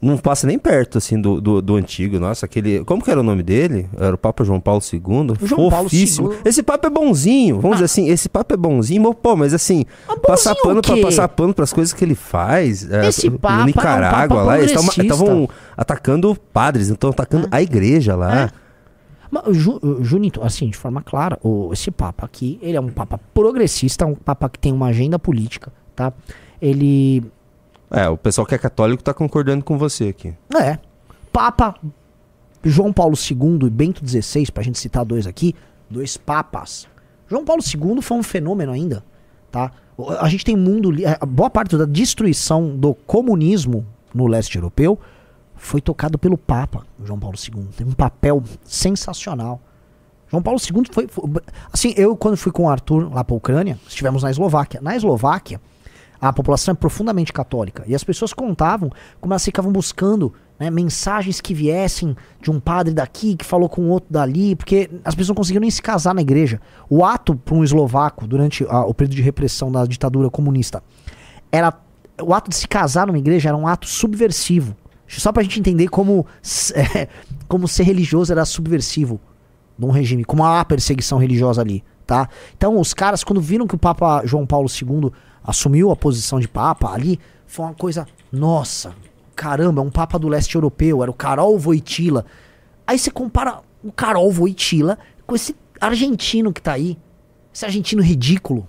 Não 0.00 0.16
passa 0.16 0.46
nem 0.46 0.58
perto, 0.60 0.98
assim, 0.98 1.20
do, 1.20 1.40
do, 1.40 1.60
do 1.60 1.74
antigo. 1.74 2.20
Nossa, 2.20 2.46
aquele. 2.46 2.84
Como 2.84 3.02
que 3.02 3.10
era 3.10 3.18
o 3.18 3.22
nome 3.22 3.42
dele? 3.42 3.88
Era 3.98 4.14
o 4.14 4.18
Papa 4.18 4.44
João 4.44 4.60
Paulo 4.60 4.80
II. 4.80 5.00
João 5.42 5.68
Paulo 5.68 5.88
Fofíssimo. 5.88 6.32
II. 6.32 6.38
Esse 6.44 6.62
Papa 6.62 6.86
é 6.86 6.90
bonzinho. 6.90 7.60
Vamos 7.60 7.78
dizer 7.78 7.86
assim, 7.86 8.08
esse 8.08 8.28
Papa 8.28 8.54
é 8.54 8.56
bonzinho, 8.56 9.02
mas, 9.02 9.16
pô, 9.20 9.34
mas 9.34 9.52
assim, 9.52 9.84
passar 10.24 10.54
bonzinho 10.54 10.62
pano 10.62 10.82
pra 10.82 10.96
passar 10.98 11.28
pano 11.28 11.52
pras 11.52 11.72
coisas 11.72 11.92
que 11.92 12.04
ele 12.04 12.14
faz. 12.14 12.88
é, 12.88 13.08
Esse 13.08 13.28
no 13.28 13.40
Papa 13.40 13.58
é 13.58 13.62
um 13.62 13.66
Nicarágua 13.66 14.36
Papa 14.36 14.42
lá, 14.42 14.58
eles 14.58 14.70
estavam 14.70 15.48
atacando 15.76 16.36
padres, 16.52 16.90
então 16.90 17.10
atacando 17.10 17.48
a 17.50 17.60
igreja 17.60 18.14
lá. 18.14 18.52
Mas, 19.30 19.56
Ju, 19.56 19.80
Junito, 20.00 20.42
assim, 20.42 20.70
de 20.70 20.76
forma 20.76 21.02
clara, 21.02 21.38
o, 21.42 21.70
esse 21.72 21.90
Papa 21.90 22.24
aqui, 22.24 22.58
ele 22.62 22.76
é 22.76 22.80
um 22.80 22.88
Papa 22.88 23.20
progressista, 23.34 24.06
um 24.06 24.14
Papa 24.14 24.48
que 24.48 24.58
tem 24.60 24.72
uma 24.72 24.86
agenda 24.86 25.18
política, 25.18 25.72
tá? 25.96 26.12
Ele. 26.62 27.24
É, 27.90 28.08
o 28.08 28.16
pessoal 28.16 28.46
que 28.46 28.54
é 28.54 28.58
católico 28.58 29.02
tá 29.02 29.14
concordando 29.14 29.64
com 29.64 29.78
você 29.78 30.08
aqui. 30.08 30.34
É. 30.60 30.78
Papa 31.32 31.74
João 32.62 32.92
Paulo 32.92 33.14
II 33.16 33.66
e 33.66 33.70
Bento 33.70 34.06
XVI, 34.06 34.50
pra 34.52 34.62
gente 34.62 34.78
citar 34.78 35.04
dois 35.04 35.26
aqui, 35.26 35.54
dois 35.88 36.16
papas. 36.16 36.86
João 37.28 37.44
Paulo 37.44 37.62
II 37.62 38.02
foi 38.02 38.16
um 38.18 38.22
fenômeno 38.22 38.72
ainda, 38.72 39.04
tá? 39.50 39.70
A 40.20 40.28
gente 40.28 40.44
tem 40.44 40.56
mundo, 40.56 40.90
a 41.20 41.26
boa 41.26 41.50
parte 41.50 41.76
da 41.76 41.84
destruição 41.84 42.76
do 42.76 42.94
comunismo 42.94 43.86
no 44.14 44.26
leste 44.26 44.56
europeu 44.56 44.98
foi 45.56 45.80
tocado 45.80 46.18
pelo 46.18 46.38
Papa 46.38 46.84
João 47.04 47.18
Paulo 47.18 47.36
II. 47.36 47.64
Tem 47.76 47.86
um 47.86 47.92
papel 47.92 48.42
sensacional. 48.64 49.60
João 50.30 50.42
Paulo 50.42 50.60
II 50.60 50.82
foi, 50.92 51.08
foi- 51.08 51.30
assim, 51.72 51.94
eu 51.96 52.14
quando 52.16 52.36
fui 52.36 52.52
com 52.52 52.64
o 52.64 52.68
Arthur 52.70 53.12
lá 53.12 53.24
pra 53.24 53.34
Ucrânia, 53.34 53.78
estivemos 53.88 54.22
na 54.22 54.30
Eslováquia. 54.30 54.80
Na 54.80 54.94
Eslováquia, 54.94 55.60
a 56.20 56.32
população 56.32 56.72
é 56.72 56.74
profundamente 56.74 57.32
católica. 57.32 57.84
E 57.86 57.94
as 57.94 58.02
pessoas 58.04 58.32
contavam 58.32 58.90
como 59.20 59.32
elas 59.32 59.44
ficavam 59.44 59.70
buscando 59.72 60.32
né, 60.58 60.70
mensagens 60.70 61.40
que 61.40 61.54
viessem 61.54 62.16
de 62.42 62.50
um 62.50 62.58
padre 62.58 62.92
daqui 62.92 63.36
que 63.36 63.44
falou 63.44 63.68
com 63.68 63.88
outro 63.88 64.12
dali, 64.12 64.56
porque 64.56 64.90
as 65.04 65.14
pessoas 65.14 65.28
não 65.28 65.36
conseguiam 65.36 65.60
nem 65.60 65.70
se 65.70 65.80
casar 65.80 66.14
na 66.14 66.20
igreja. 66.20 66.60
O 66.90 67.04
ato 67.04 67.36
para 67.36 67.54
um 67.54 67.62
eslovaco 67.62 68.26
durante 68.26 68.64
a- 68.68 68.84
o 68.84 68.92
período 68.92 69.14
de 69.14 69.22
repressão 69.22 69.70
da 69.70 69.84
ditadura 69.86 70.28
comunista 70.28 70.82
era 71.52 71.72
o 72.20 72.34
ato 72.34 72.50
de 72.50 72.56
se 72.56 72.66
casar 72.66 73.06
numa 73.06 73.18
igreja 73.18 73.48
era 73.50 73.56
um 73.56 73.68
ato 73.68 73.86
subversivo. 73.86 74.76
Só 75.06 75.30
pra 75.32 75.42
gente 75.42 75.60
entender 75.60 75.88
como, 75.88 76.26
é, 76.74 77.08
como 77.46 77.68
ser 77.68 77.84
religioso 77.84 78.32
era 78.32 78.44
subversivo 78.44 79.20
num 79.78 79.90
regime, 79.90 80.24
como 80.24 80.44
há 80.44 80.64
perseguição 80.64 81.18
religiosa 81.18 81.60
ali, 81.60 81.84
tá? 82.04 82.28
Então 82.56 82.80
os 82.80 82.92
caras, 82.92 83.22
quando 83.22 83.40
viram 83.40 83.64
que 83.66 83.76
o 83.76 83.78
Papa 83.78 84.22
João 84.26 84.44
Paulo 84.44 84.68
II 84.68 85.12
assumiu 85.44 85.90
a 85.90 85.96
posição 85.96 86.38
de 86.40 86.48
Papa 86.48 86.92
ali, 86.92 87.18
foi 87.46 87.64
uma 87.66 87.74
coisa, 87.74 88.06
nossa, 88.32 88.92
caramba, 89.34 89.80
é 89.80 89.84
um 89.84 89.90
Papa 89.90 90.18
do 90.18 90.28
leste 90.28 90.54
europeu, 90.54 91.02
era 91.02 91.10
o 91.10 91.14
Karol 91.14 91.58
Wojtyla. 91.58 92.24
Aí 92.86 92.98
você 92.98 93.10
compara 93.10 93.60
o 93.82 93.90
Karol 93.92 94.30
Wojtyla 94.32 94.98
com 95.26 95.34
esse 95.34 95.54
argentino 95.80 96.52
que 96.52 96.60
tá 96.60 96.72
aí, 96.72 96.98
esse 97.52 97.64
argentino 97.64 98.02
ridículo. 98.02 98.66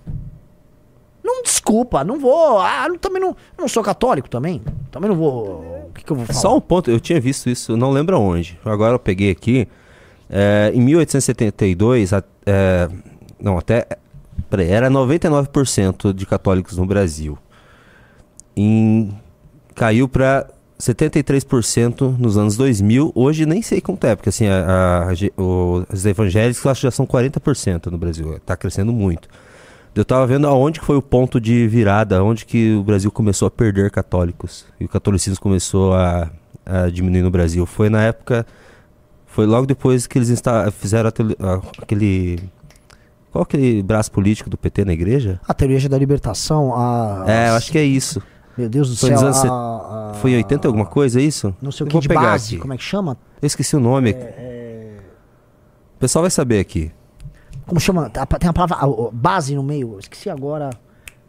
Não 1.23 1.43
desculpa, 1.43 2.03
não 2.03 2.17
vou, 2.19 2.59
ah, 2.59 2.85
eu 2.87 2.97
também 2.97 3.21
não, 3.21 3.29
eu 3.29 3.35
não 3.59 3.67
sou 3.67 3.83
católico 3.83 4.29
também, 4.29 4.61
também 4.89 5.09
não 5.09 5.17
vou, 5.17 5.87
o 5.89 5.91
que 5.93 6.03
que 6.03 6.11
eu 6.11 6.15
vou 6.15 6.25
falar? 6.25 6.39
Só 6.39 6.55
um 6.57 6.61
ponto, 6.61 6.89
eu 6.89 6.99
tinha 6.99 7.19
visto 7.19 7.49
isso, 7.49 7.75
não 7.77 7.91
lembro 7.91 8.15
aonde. 8.15 8.59
Agora 8.65 8.95
eu 8.95 8.99
peguei 8.99 9.29
aqui. 9.31 9.67
é, 10.31 10.71
em 10.75 10.81
1872, 10.81 12.13
a- 12.13 12.23
é, 12.45 12.87
não, 13.39 13.57
até. 13.57 13.87
Era 14.51 14.89
99% 14.89 16.13
de 16.13 16.25
católicos 16.25 16.77
no 16.77 16.85
Brasil. 16.85 17.37
Em, 18.55 19.13
caiu 19.75 20.07
para 20.07 20.47
73% 20.79 22.17
nos 22.17 22.37
anos 22.37 22.55
2000. 22.57 23.11
Hoje 23.15 23.45
nem 23.45 23.61
sei 23.61 23.79
quanto 23.81 24.05
é, 24.05 24.15
porque 24.15 24.29
assim, 24.29 24.47
a- 24.47 25.09
a- 25.09 25.41
o- 25.41 25.85
os 25.91 26.05
evangélicos 26.05 26.65
acho 26.65 26.81
que 26.81 26.87
já 26.87 26.91
são 26.91 27.05
40% 27.05 27.87
no 27.91 27.97
Brasil. 27.97 28.35
Está 28.35 28.55
crescendo 28.57 28.91
muito. 28.91 29.27
Eu 29.95 30.05
tava 30.05 30.25
vendo 30.27 30.47
aonde 30.47 30.79
que 30.79 30.85
foi 30.85 30.95
o 30.95 31.01
ponto 31.01 31.39
de 31.41 31.67
virada, 31.67 32.23
onde 32.23 32.45
que 32.45 32.75
o 32.75 32.83
Brasil 32.83 33.11
começou 33.11 33.47
a 33.47 33.51
perder 33.51 33.91
católicos 33.91 34.65
e 34.79 34.85
o 34.85 34.89
catolicismo 34.89 35.41
começou 35.41 35.93
a, 35.93 36.29
a 36.65 36.89
diminuir 36.89 37.21
no 37.21 37.31
Brasil. 37.31 37.65
Foi 37.65 37.89
na 37.89 38.03
época, 38.03 38.45
foi 39.25 39.45
logo 39.45 39.65
depois 39.65 40.07
que 40.07 40.17
eles 40.17 40.41
fizeram 40.73 41.09
aquele 41.81 42.39
qual 43.31 43.43
aquele 43.43 43.81
braço 43.83 44.11
político 44.11 44.49
do 44.49 44.57
PT 44.57 44.85
na 44.85 44.93
igreja? 44.93 45.39
A 45.47 45.53
teoria 45.53 45.87
da 45.89 45.97
libertação, 45.97 46.73
a... 46.75 47.23
É, 47.27 47.49
eu 47.49 47.53
acho 47.53 47.71
que 47.71 47.77
é 47.77 47.83
isso. 47.83 48.21
Meu 48.57 48.67
Deus 48.67 48.89
do 48.89 48.97
Foi 48.97 49.09
céu. 49.09 49.21
nos 49.21 49.37
anos 49.37 49.45
a- 49.51 50.09
a- 50.11 50.13
Foi 50.15 50.31
em 50.31 50.37
80 50.37 50.67
alguma 50.67 50.85
coisa, 50.85 51.19
é 51.19 51.23
isso? 51.23 51.55
Não 51.61 51.71
sei 51.71 51.85
o 51.85 51.87
que 51.87 51.93
vou 51.93 52.01
de 52.01 52.07
pegar 52.07 52.21
base, 52.21 52.53
aqui. 52.55 52.61
como 52.61 52.73
é 52.73 52.77
que 52.77 52.83
chama? 52.83 53.17
Eu 53.41 53.45
esqueci 53.47 53.75
o 53.75 53.79
nome. 53.79 54.11
O 55.95 55.99
pessoal 55.99 56.23
vai 56.23 56.31
saber 56.31 56.59
aqui. 56.59 56.91
Como 57.65 57.79
chama? 57.79 58.09
Tem 58.09 58.49
a 58.49 58.53
palavra 58.53 58.77
a- 58.77 58.85
a- 58.85 59.09
base 59.13 59.55
no 59.55 59.63
meio. 59.63 59.93
Eu 59.93 59.99
esqueci 59.99 60.29
agora. 60.29 60.69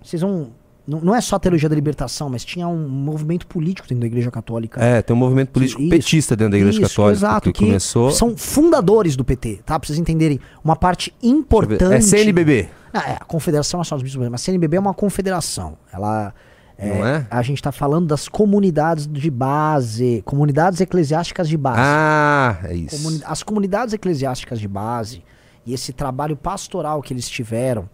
Vocês 0.02 0.22
vão. 0.22 0.48
Não, 0.90 1.00
não 1.00 1.14
é 1.14 1.20
só 1.20 1.36
a 1.36 1.38
teologia 1.38 1.68
da 1.68 1.74
libertação, 1.74 2.28
mas 2.28 2.44
tinha 2.44 2.66
um 2.66 2.88
movimento 2.88 3.46
político 3.46 3.86
dentro 3.88 4.00
da 4.00 4.06
Igreja 4.06 4.30
Católica. 4.30 4.82
É, 4.84 5.00
tem 5.00 5.14
um 5.14 5.18
movimento 5.18 5.50
político 5.50 5.80
Isso. 5.80 5.90
petista 5.90 6.34
dentro 6.36 6.52
da 6.52 6.56
igreja 6.58 6.80
Isso, 6.80 6.88
católica 6.90 7.18
exato, 7.18 7.52
que, 7.52 7.64
começou. 7.64 8.10
São 8.10 8.36
fundadores 8.36 9.14
do 9.16 9.24
PT, 9.24 9.60
tá? 9.64 9.78
Pra 9.78 9.86
vocês 9.86 9.98
entenderem. 9.98 10.40
Uma 10.64 10.74
parte 10.76 11.14
importante. 11.22 11.94
É 11.94 12.00
CNBB. 12.00 12.68
Ah, 12.92 13.10
é, 13.10 13.12
a 13.20 13.24
Confederação 13.24 13.78
Nacional 13.78 13.98
dos 14.02 14.10
Bispos, 14.10 14.28
mas 14.28 14.40
a 14.40 14.44
CNBB 14.44 14.76
é 14.76 14.80
uma 14.80 14.92
confederação. 14.94 15.78
Ela. 15.92 16.34
Não 16.82 17.06
é? 17.06 17.26
A 17.30 17.42
gente 17.42 17.62
tá 17.62 17.70
falando 17.70 18.06
das 18.06 18.26
comunidades 18.26 19.06
de 19.06 19.30
base, 19.30 20.22
comunidades 20.24 20.80
eclesiásticas 20.80 21.46
de 21.46 21.56
base. 21.58 21.78
Ah, 21.78 22.58
é 22.64 22.74
isso. 22.74 22.96
Comuni- 22.96 23.22
as 23.26 23.42
comunidades 23.42 23.92
eclesiásticas 23.92 24.58
de 24.58 24.66
base 24.66 25.22
e 25.66 25.74
esse 25.74 25.92
trabalho 25.92 26.36
pastoral 26.36 27.02
que 27.02 27.12
eles 27.12 27.28
tiveram, 27.28 27.86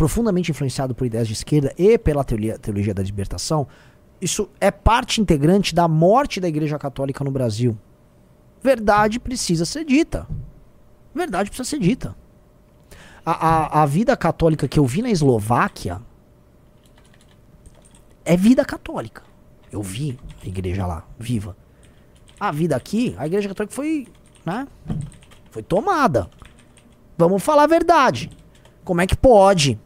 profundamente 0.00 0.50
influenciado 0.50 0.94
por 0.94 1.04
ideias 1.04 1.28
de 1.28 1.34
esquerda 1.34 1.74
e 1.76 1.98
pela 1.98 2.24
teoria, 2.24 2.58
teologia 2.58 2.94
da 2.94 3.02
libertação, 3.02 3.68
isso 4.18 4.48
é 4.58 4.70
parte 4.70 5.20
integrante 5.20 5.74
da 5.74 5.86
morte 5.86 6.40
da 6.40 6.48
Igreja 6.48 6.78
Católica 6.78 7.22
no 7.22 7.30
Brasil. 7.30 7.78
Verdade 8.62 9.20
precisa 9.20 9.66
ser 9.66 9.84
dita. 9.84 10.26
Verdade 11.14 11.50
precisa 11.50 11.68
ser 11.68 11.78
dita. 11.78 12.16
A, 13.26 13.32
a, 13.32 13.82
a 13.82 13.86
vida 13.86 14.16
católica 14.16 14.66
que 14.66 14.78
eu 14.78 14.86
vi 14.86 15.02
na 15.02 15.10
Eslováquia 15.10 16.00
é 18.24 18.38
vida 18.38 18.64
católica. 18.64 19.22
Eu 19.70 19.82
vi 19.82 20.18
a 20.42 20.46
igreja 20.46 20.86
lá, 20.86 21.04
viva. 21.18 21.54
A 22.40 22.50
vida 22.50 22.74
aqui, 22.74 23.14
a 23.18 23.26
igreja 23.26 23.50
católica 23.50 23.74
foi, 23.74 24.08
né? 24.46 24.66
Foi 25.50 25.62
tomada. 25.62 26.30
Vamos 27.18 27.42
falar 27.42 27.64
a 27.64 27.66
verdade. 27.66 28.30
Como 28.82 29.02
é 29.02 29.06
que 29.06 29.14
pode? 29.14 29.78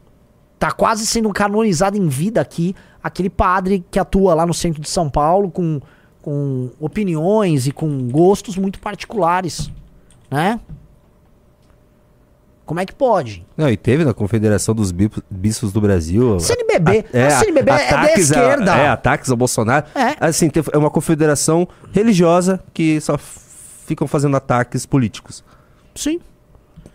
Tá 0.65 0.73
quase 0.73 1.05
sendo 1.07 1.31
canonizado 1.31 1.95
em 1.99 2.09
vida 2.09 2.41
aqui 2.41 2.75
aquele 3.03 3.29
padre 3.29 3.85
que 3.91 3.99
atua 3.99 4.33
lá 4.33 4.47
no 4.47 4.55
centro 4.55 4.81
de 4.81 4.89
São 4.89 5.11
Paulo 5.11 5.51
com, 5.51 5.79
com 6.23 6.71
opiniões 6.81 7.67
e 7.67 7.71
com 7.71 8.09
gostos 8.09 8.57
muito 8.57 8.79
particulares, 8.79 9.71
né? 10.31 10.59
Como 12.65 12.81
é 12.81 12.87
que 12.87 12.95
pode? 12.95 13.45
Não, 13.59 13.69
e 13.69 13.77
teve 13.77 14.07
na 14.07 14.15
Confederação 14.15 14.75
dos 14.75 14.91
Bi- 14.91 15.11
Bispos 15.31 15.71
do 15.71 15.83
Brasil. 15.83 16.41
CNBB. 16.41 17.05
a- 17.13 17.27
a 17.27 17.31
CNBB 17.31 17.71
é 17.71 17.75
da 17.75 17.75
ataques 17.99 18.33
a- 18.33 18.35
esquerda. 18.41 18.75
é, 18.75 18.89
ataques 18.89 19.31
ao 19.31 19.37
Bolsonaro. 19.37 19.85
É. 19.95 20.17
Assim, 20.19 20.51
é 20.73 20.79
uma 20.79 20.89
confederação 20.91 21.69
religiosa 21.93 22.59
que 22.73 22.99
só 23.03 23.19
ficam 23.19 24.09
fazendo 24.09 24.35
ataques 24.35 24.87
políticos. 24.87 25.45
Sim. 25.95 26.21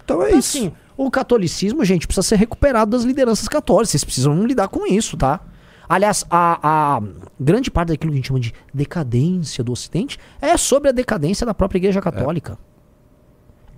Então 0.04 0.24
é 0.24 0.30
Então, 0.30 0.40
isso. 0.40 0.58
assim, 0.58 0.72
o 1.06 1.10
catolicismo, 1.10 1.86
gente, 1.86 2.06
precisa 2.06 2.28
ser 2.28 2.36
recuperado 2.36 2.92
das 2.92 3.04
lideranças 3.06 3.48
católicas. 3.48 3.92
Vocês 3.92 4.04
precisam 4.04 4.46
lidar 4.46 4.68
com 4.68 4.86
isso, 4.86 5.16
tá? 5.16 5.40
Aliás, 5.88 6.26
a, 6.30 6.98
a 6.98 7.02
grande 7.40 7.72
parte 7.72 7.88
daquilo 7.90 8.12
que 8.12 8.16
a 8.16 8.20
gente 8.20 8.28
chama 8.28 8.40
de 8.40 8.54
decadência 8.74 9.64
do 9.64 9.72
Ocidente 9.72 10.20
é 10.42 10.58
sobre 10.58 10.90
a 10.90 10.92
decadência 10.92 11.46
da 11.46 11.54
própria 11.54 11.80
Igreja 11.80 12.02
Católica. 12.02 12.58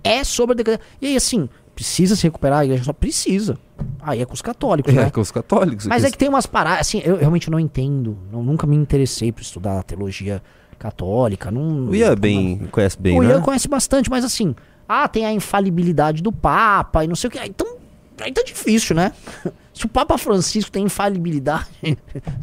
É, 0.02 0.24
sobre 0.24 0.54
a 0.54 0.56
decadência. 0.56 0.84
E 1.00 1.06
aí, 1.06 1.16
assim, 1.16 1.48
precisa 1.76 2.16
se 2.16 2.24
recuperar 2.24 2.58
a 2.58 2.64
Igreja 2.64 2.80
Católica? 2.80 3.00
Precisa. 3.00 3.58
Aí 4.00 4.20
é 4.20 4.26
com 4.26 4.34
os 4.34 4.42
católicos, 4.42 4.92
É, 4.92 4.96
né? 5.04 5.10
com 5.10 5.20
os 5.20 5.30
católicos. 5.30 5.86
Mas 5.86 6.02
é 6.02 6.10
que 6.10 6.18
tem 6.18 6.28
umas 6.28 6.44
paradas, 6.44 6.80
assim, 6.80 7.00
eu 7.04 7.16
realmente 7.16 7.48
não 7.48 7.60
entendo. 7.60 8.18
Eu 8.32 8.42
nunca 8.42 8.66
me 8.66 8.74
interessei 8.74 9.30
por 9.30 9.42
estudar 9.42 9.78
a 9.78 9.82
teologia 9.84 10.42
católica. 10.76 11.52
Não, 11.52 11.86
O 11.86 11.94
Ian 11.94 12.16
bem, 12.16 12.68
conhece 12.72 12.98
bem, 13.00 13.16
o 13.18 13.22
né? 13.22 13.30
Ian 13.30 13.40
conhece 13.40 13.68
bastante, 13.68 14.10
mas 14.10 14.24
assim, 14.24 14.56
ah, 14.88 15.08
tem 15.08 15.24
a 15.24 15.32
infalibilidade 15.32 16.22
do 16.22 16.32
Papa 16.32 17.04
e 17.04 17.08
não 17.08 17.16
sei 17.16 17.28
o 17.28 17.30
que. 17.30 17.38
Então, 17.44 17.76
aí 18.20 18.32
tá 18.32 18.42
difícil, 18.42 18.94
né? 18.96 19.12
Se 19.72 19.86
o 19.86 19.88
Papa 19.88 20.18
Francisco 20.18 20.70
tem 20.70 20.84
infalibilidade, 20.84 21.66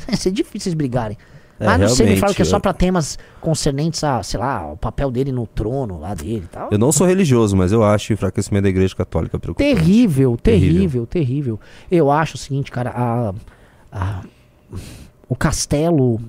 vai 0.07 0.15
ser 0.15 0.31
difícil 0.31 0.61
vocês 0.71 0.73
brigarem. 0.73 1.17
É, 1.59 1.65
Mas 1.65 1.79
não 1.81 1.89
sei, 1.89 2.05
me 2.07 2.15
falaram 2.15 2.33
que 2.33 2.41
é 2.41 2.45
só 2.45 2.57
pra 2.57 2.71
temas 2.71 3.19
concernentes 3.41 4.01
a, 4.03 4.23
sei 4.23 4.39
lá, 4.39 4.71
o 4.71 4.77
papel 4.77 5.11
dele 5.11 5.29
no 5.31 5.45
trono 5.45 5.99
lá 5.99 6.13
dele 6.15 6.43
e 6.45 6.47
tal. 6.47 6.69
Eu 6.71 6.77
não 6.79 6.89
sou 6.89 7.05
religioso, 7.05 7.55
mas 7.57 7.73
eu 7.73 7.83
acho 7.83 8.11
o 8.11 8.13
enfraquecimento 8.13 8.63
da 8.63 8.69
igreja 8.69 8.95
católica 8.95 9.37
preocupante. 9.37 9.75
Terrível, 9.75 10.37
Terrível. 10.41 10.71
terrível, 10.71 11.05
terrível. 11.07 11.59
Eu 11.91 12.09
acho 12.09 12.35
o 12.35 12.37
seguinte, 12.37 12.71
cara, 12.71 12.91
a, 12.91 13.33
a- 13.91 14.21
o 15.27 15.35
castelo 15.35 16.19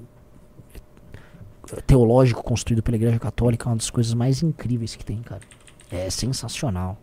teológico 1.86 2.42
construído 2.42 2.82
pela 2.82 2.96
Igreja 2.96 3.18
Católica 3.18 3.68
é 3.68 3.70
uma 3.70 3.76
das 3.76 3.90
coisas 3.90 4.12
mais 4.12 4.42
incríveis 4.42 4.96
que 4.96 5.04
tem, 5.04 5.18
cara. 5.18 5.42
É 5.91 6.09
sensacional. 6.11 6.97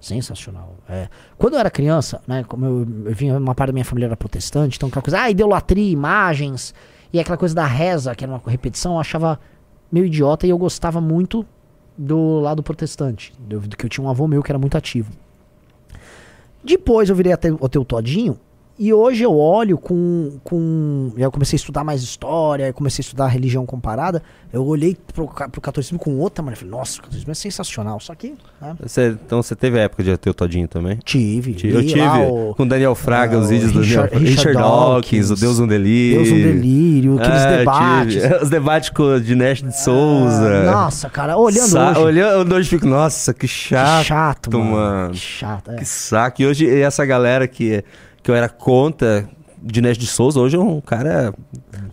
Sensacional. 0.00 0.76
É. 0.88 1.08
Quando 1.38 1.54
eu 1.54 1.60
era 1.60 1.70
criança, 1.70 2.20
né, 2.26 2.44
como 2.44 2.64
eu, 2.66 2.86
eu 3.06 3.14
vinha, 3.14 3.38
uma 3.38 3.54
parte 3.54 3.68
da 3.68 3.72
minha 3.72 3.84
família 3.84 4.06
era 4.06 4.16
protestante, 4.16 4.76
então 4.76 4.88
aquela 4.88 5.02
coisa, 5.02 5.22
ah, 5.22 5.30
idolatria, 5.30 5.90
imagens, 5.90 6.74
e 7.12 7.18
aquela 7.18 7.38
coisa 7.38 7.54
da 7.54 7.66
reza, 7.66 8.14
que 8.14 8.24
era 8.24 8.32
uma 8.32 8.42
repetição, 8.46 8.94
eu 8.94 9.00
achava 9.00 9.40
meio 9.90 10.06
idiota 10.06 10.46
e 10.46 10.50
eu 10.50 10.58
gostava 10.58 11.00
muito 11.00 11.46
do 11.96 12.40
lado 12.40 12.62
protestante, 12.62 13.32
do, 13.38 13.60
do 13.60 13.76
que 13.76 13.86
eu 13.86 13.90
tinha 13.90 14.06
um 14.06 14.10
avô 14.10 14.28
meu 14.28 14.42
que 14.42 14.50
era 14.50 14.58
muito 14.58 14.76
ativo. 14.76 15.10
Depois 16.62 17.08
eu 17.08 17.16
virei 17.16 17.32
até 17.32 17.50
o 17.50 17.68
teu 17.68 17.84
todinho. 17.84 18.38
E 18.78 18.92
hoje 18.92 19.22
eu 19.22 19.34
olho 19.34 19.78
com. 19.78 20.32
com 20.44 21.10
eu 21.16 21.32
comecei 21.32 21.56
a 21.56 21.58
estudar 21.60 21.82
mais 21.82 22.02
história, 22.02 22.70
comecei 22.74 23.02
a 23.02 23.04
estudar 23.06 23.26
religião 23.28 23.64
comparada. 23.64 24.22
Eu 24.52 24.64
olhei 24.66 24.96
pro, 25.14 25.26
pro 25.28 25.60
catolicismo 25.62 25.98
com 25.98 26.18
outra 26.18 26.42
maneira. 26.42 26.58
Falei, 26.60 26.70
nossa, 26.78 26.98
o 26.98 27.02
catolicismo 27.02 27.30
é 27.30 27.34
sensacional. 27.34 27.98
Só 28.00 28.14
que. 28.14 28.34
né, 28.60 28.76
Você- 28.82 29.16
então 29.24 29.42
você 29.42 29.56
teve 29.56 29.78
a 29.78 29.82
época 29.84 30.02
de 30.02 30.14
ter 30.18 30.28
o 30.28 30.34
Todinho 30.34 30.68
também? 30.68 30.98
tive. 31.04 31.54
Ti- 31.54 31.68
Eu 31.68 31.86
tive 31.86 32.00
o 32.02 32.54
com 32.54 32.66
Daniel 32.68 32.94
Fraga, 32.94 33.36
ah, 33.36 33.40
os 33.40 33.48
vídeos 33.48 33.72
do 33.72 33.80
Richard- 33.80 34.10
Daniel 34.12 34.28
Richard, 34.30 34.48
Richard 34.48 34.68
Dawkins, 34.68 35.30
o 35.30 35.36
Deus 35.36 35.58
um 35.58 35.66
Delírio. 35.66 36.18
Deus 36.22 36.30
um 36.32 36.42
Delírio, 36.42 37.14
aqueles 37.18 37.42
É, 37.42 37.58
debates. 37.58 38.14
tive. 38.22 38.34
Os 38.44 38.50
debates 38.50 38.90
com 38.90 39.02
o 39.04 39.20
Dinesh 39.20 39.62
de 39.62 39.74
Souza. 39.82 40.68
Ah, 40.68 40.70
Nossa, 40.70 41.08
cara, 41.08 41.36
olhando 41.38 41.68
Sa- 41.68 41.92
hoje. 41.92 42.00
Olhando 42.00 42.54
hoje, 42.54 42.68
fico, 42.68 42.86
nossa, 42.86 43.32
que 43.32 43.48
chato. 43.48 44.00
que 44.02 44.04
chato, 44.08 44.52
mano. 44.52 44.70
mano. 44.70 45.12
Que 45.12 45.18
chato, 45.18 45.70
é. 45.70 45.76
Que 45.76 45.84
saco. 45.86 46.42
E 46.42 46.46
hoje, 46.46 46.68
essa 46.80 47.04
galera 47.06 47.48
que, 47.48 47.82
que 48.26 48.30
eu 48.32 48.34
era 48.34 48.48
contra 48.48 49.24
Dinesh 49.62 49.96
de 49.96 50.06
Souza, 50.08 50.40
hoje 50.40 50.56
é 50.56 50.58
um 50.58 50.80
cara. 50.80 51.32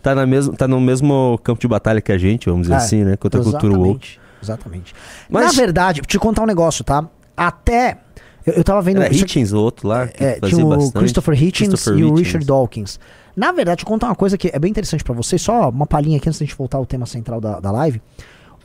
Tá, 0.02 0.16
na 0.16 0.26
mesmo, 0.26 0.52
tá 0.56 0.66
no 0.66 0.80
mesmo 0.80 1.38
campo 1.44 1.60
de 1.60 1.68
batalha 1.68 2.00
que 2.00 2.10
a 2.10 2.18
gente, 2.18 2.46
vamos 2.50 2.62
dizer 2.62 2.74
É, 2.74 2.76
assim, 2.78 3.04
né? 3.04 3.16
Contra 3.16 3.40
a 3.40 3.44
cultura 3.44 3.78
woke. 3.78 4.18
Exatamente. 4.42 4.92
Mas- 5.30 5.46
Na 5.46 5.52
verdade, 5.52 6.00
te 6.00 6.18
contar 6.18 6.42
um 6.42 6.46
negócio, 6.46 6.82
tá? 6.82 7.08
Até. 7.36 7.98
Eu, 8.44 8.54
eu 8.54 8.64
tava 8.64 8.82
vendo. 8.82 8.96
Era 8.96 9.06
aqui- 9.06 9.20
Hitchens, 9.20 9.52
o 9.52 9.60
outro 9.60 9.86
lá, 9.86 10.08
que 10.08 10.24
É, 10.24 10.40
tinha 10.40 10.66
o 10.66 10.70
bastante. 10.70 10.92
Christopher 10.98 11.34
Hitchens 11.40 11.68
Christopher 11.68 11.98
e 12.00 12.02
o 12.04 12.06
Hitchens. 12.08 12.18
Richard 12.26 12.46
Dawkins. 12.46 13.00
Na 13.36 13.52
verdade, 13.52 13.78
te 13.78 13.84
contar 13.84 14.08
uma 14.08 14.16
coisa 14.16 14.36
que 14.36 14.50
é 14.52 14.58
bem 14.58 14.72
interessante 14.72 15.04
pra 15.04 15.14
vocês, 15.14 15.40
só 15.40 15.68
uma 15.68 15.86
palhinha 15.86 16.16
aqui 16.18 16.28
antes 16.28 16.40
da 16.40 16.46
gente 16.46 16.56
voltar 16.56 16.78
ao 16.78 16.84
tema 16.86 17.06
central 17.06 17.40
da, 17.40 17.60
da 17.60 17.70
live. 17.70 18.02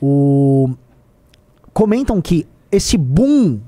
O... 0.02 0.70
Comentam 1.72 2.20
que 2.20 2.46
esse 2.70 2.96
boom 2.98 3.60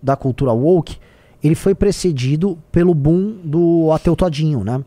da 0.00 0.14
cultura 0.16 0.52
woke, 0.52 0.96
ele 1.42 1.54
foi 1.54 1.74
precedido 1.74 2.58
pelo 2.72 2.94
boom 2.94 3.36
do 3.44 3.90
ateu 3.92 4.14
todinho, 4.16 4.64
né? 4.64 4.82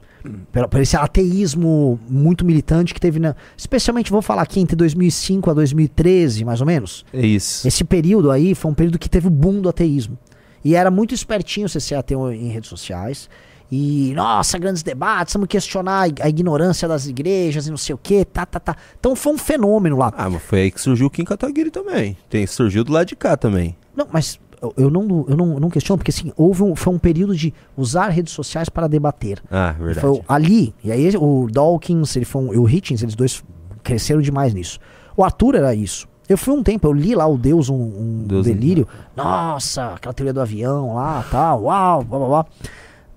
Pelo, 0.52 0.68
por 0.68 0.82
esse 0.82 0.98
ateísmo 0.98 1.98
muito 2.10 2.44
militante 2.46 2.94
que 2.94 3.00
teve, 3.00 3.20
na, 3.20 3.36
especialmente, 3.58 4.12
vou 4.12 4.22
falar 4.22 4.42
aqui, 4.42 4.60
entre 4.60 4.76
2005 4.76 5.50
a 5.50 5.54
2013, 5.54 6.44
mais 6.44 6.60
ou 6.60 6.68
menos. 6.68 7.06
É 7.14 7.26
isso. 7.26 7.68
Esse 7.68 7.84
período 7.84 8.30
aí 8.32 8.54
foi 8.54 8.70
um 8.72 8.74
período 8.74 9.00
que 9.00 9.10
teve 9.10 9.28
o 9.28 9.32
boom 9.32 9.62
do 9.62 9.70
ateísmo. 9.70 10.18
E 10.64 10.76
era 10.76 10.92
muito 10.92 11.14
espertinho 11.14 11.70
você 11.70 11.80
ser 11.80 11.96
ateu 11.96 12.32
em 12.34 12.50
redes 12.50 12.70
sociais. 12.70 13.30
E, 13.72 14.12
nossa, 14.16 14.58
grandes 14.58 14.82
debates, 14.84 15.34
vamos 15.36 15.48
questionar 15.48 16.02
a 16.02 16.08
ig- 16.08 16.22
a 16.22 16.28
ignorância 16.28 16.88
das 16.88 17.06
igrejas 17.08 17.68
e 17.68 17.70
não 17.70 17.78
sei 17.78 17.94
o 17.96 18.00
que, 18.00 18.26
tá, 18.26 18.46
tá, 18.46 18.60
tá. 18.60 18.76
Então 19.00 19.16
foi 19.16 19.32
um 19.34 19.38
fenômeno 19.38 19.96
lá. 19.96 20.12
Ah, 20.18 20.30
mas 20.30 20.42
foi 20.42 20.62
aí 20.64 20.72
que 20.72 20.82
surgiu 20.82 21.06
o 21.08 21.10
Kim 21.10 21.24
Kataguiri 21.24 21.70
também. 21.72 22.18
Tem, 22.30 22.46
surgiu 22.48 22.84
do 22.84 22.92
lado 22.92 23.08
de 23.08 23.16
cá 23.16 23.38
também. 23.38 23.76
Não, 23.96 24.08
mas 24.12 24.40
eu- 24.78 24.90
não, 24.90 25.26
eu 25.28 25.38
não, 25.38 25.54
eu 25.54 25.60
não 25.60 25.70
questiono, 25.70 25.98
porque 25.98 26.12
assim, 26.12 26.32
houve 26.36 26.64
um, 26.64 26.76
foi 26.76 26.94
um 26.94 27.00
período 27.00 27.36
de 27.36 27.54
usar 27.78 28.10
redes 28.10 28.34
sociais 28.34 28.68
para 28.70 28.88
debater. 28.88 29.42
Ah, 29.50 29.74
E 29.80 29.84
verdade. 29.84 30.00
Foi 30.06 30.22
ali, 30.28 30.74
e 30.84 30.92
aí 30.92 31.10
o 31.18 31.48
Dawkins 31.52 32.16
ele 32.16 32.26
foi 32.26 32.42
um, 32.44 32.54
e 32.54 32.58
o 32.58 32.68
Hitchens, 32.70 33.02
eles 33.02 33.16
dois 33.16 33.44
cresceram 33.84 34.22
demais 34.22 34.54
nisso. 34.54 34.80
O 35.16 35.24
Arthur 35.24 35.56
era 35.56 35.74
isso. 35.74 36.08
Eu 36.28 36.38
fui 36.38 36.54
um 36.54 36.62
tempo, 36.62 36.88
eu 36.88 36.94
li 36.94 37.16
lá 37.16 37.26
o 37.26 37.38
Deus, 37.38 37.70
um, 37.70 37.76
um 37.76 38.24
Deus 38.28 38.46
delírio. 38.46 38.88
Nossa, 39.16 39.94
aquela 39.96 40.14
teoria 40.14 40.34
do 40.34 40.42
avião 40.42 40.94
lá, 40.94 41.26
tal, 41.32 41.64
uau, 41.64 42.04
blá 42.04 42.18
blá 42.20 42.28
blá. 42.28 42.46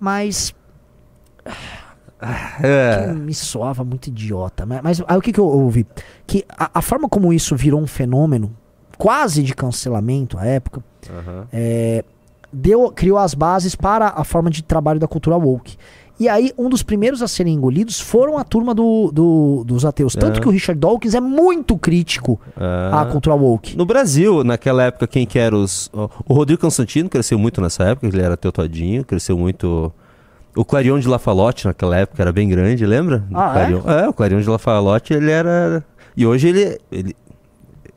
Mas 0.01 0.55
É. 2.63 3.13
me 3.13 3.35
soava 3.35 3.83
muito 3.85 4.07
idiota. 4.07 4.65
Mas, 4.65 4.81
mas 4.83 5.03
aí 5.09 5.17
o 5.19 5.21
que, 5.21 5.33
que 5.33 5.41
eu 5.41 5.45
ouvi? 5.47 5.85
Que 6.27 6.45
a, 6.57 6.71
a 6.79 6.83
forma 6.83 7.09
como 7.09 7.33
isso 7.33 7.57
virou 7.57 7.81
um 7.81 7.87
fenômeno, 7.87 8.55
quase 8.97 9.43
de 9.43 9.53
cancelamento 9.55 10.39
à 10.39 10.45
época, 10.47 10.85
Aham. 11.11 11.47
é, 11.53 12.05
deu, 12.53 12.91
criou 12.91 13.19
as 13.19 13.35
bases 13.35 13.75
para 13.75 14.09
a 14.17 14.25
forma 14.25 14.51
de 14.51 14.63
trabalho 14.63 15.01
da 15.01 15.09
cultura 15.09 15.37
woke. 15.37 15.77
E 16.21 16.29
aí, 16.29 16.53
um 16.57 16.69
dos 16.69 16.83
primeiros 16.85 17.21
a 17.23 17.27
serem 17.27 17.55
engolidos 17.55 17.99
foram 17.99 18.39
a 18.39 18.45
turma 18.45 18.73
do, 18.75 19.11
do- 19.13 19.65
dos 19.67 19.85
ateus. 19.85 20.15
Tanto 20.15 20.39
É. 20.39 20.41
que 20.41 20.47
o 20.47 20.53
Richard 20.53 20.79
Dawkins 20.79 21.15
é 21.15 21.21
muito 21.21 21.77
crítico 21.77 22.39
Ah. 22.57 23.01
à 23.01 23.07
cultura 23.07 23.35
woke. 23.35 23.77
No 23.77 23.85
Brasil, 23.85 24.45
naquela 24.45 24.85
época, 24.85 25.07
quem 25.09 25.27
que 25.27 25.39
era 25.39 25.57
os. 25.57 25.91
O 26.29 26.35
Rodrigo 26.35 26.61
Constantino 26.61 27.09
cresceu 27.09 27.39
muito 27.39 27.61
nessa 27.61 27.85
época, 27.85 28.07
ele 28.07 28.21
era 28.23 28.37
teu 28.37 28.53
todinho, 28.53 29.05
cresceu 29.05 29.37
muito. 29.37 29.93
O 30.55 30.65
Clarion 30.67 30.99
de 31.01 31.09
Lafalote 31.09 31.65
naquela 31.65 31.97
época 31.97 32.23
era 32.23 32.31
bem 32.31 32.47
grande, 32.49 32.85
lembra? 32.87 33.25
Ah, 33.35 33.55
é? 33.59 34.05
É? 34.05 34.09
o 34.09 34.13
Clarion 34.13 34.41
de 34.41 34.49
Lafalote 34.49 35.15
ele 35.15 35.31
era. 35.31 35.83
E 36.15 36.27
hoje 36.27 36.49
ele, 36.49 36.79
ele, 36.93 37.17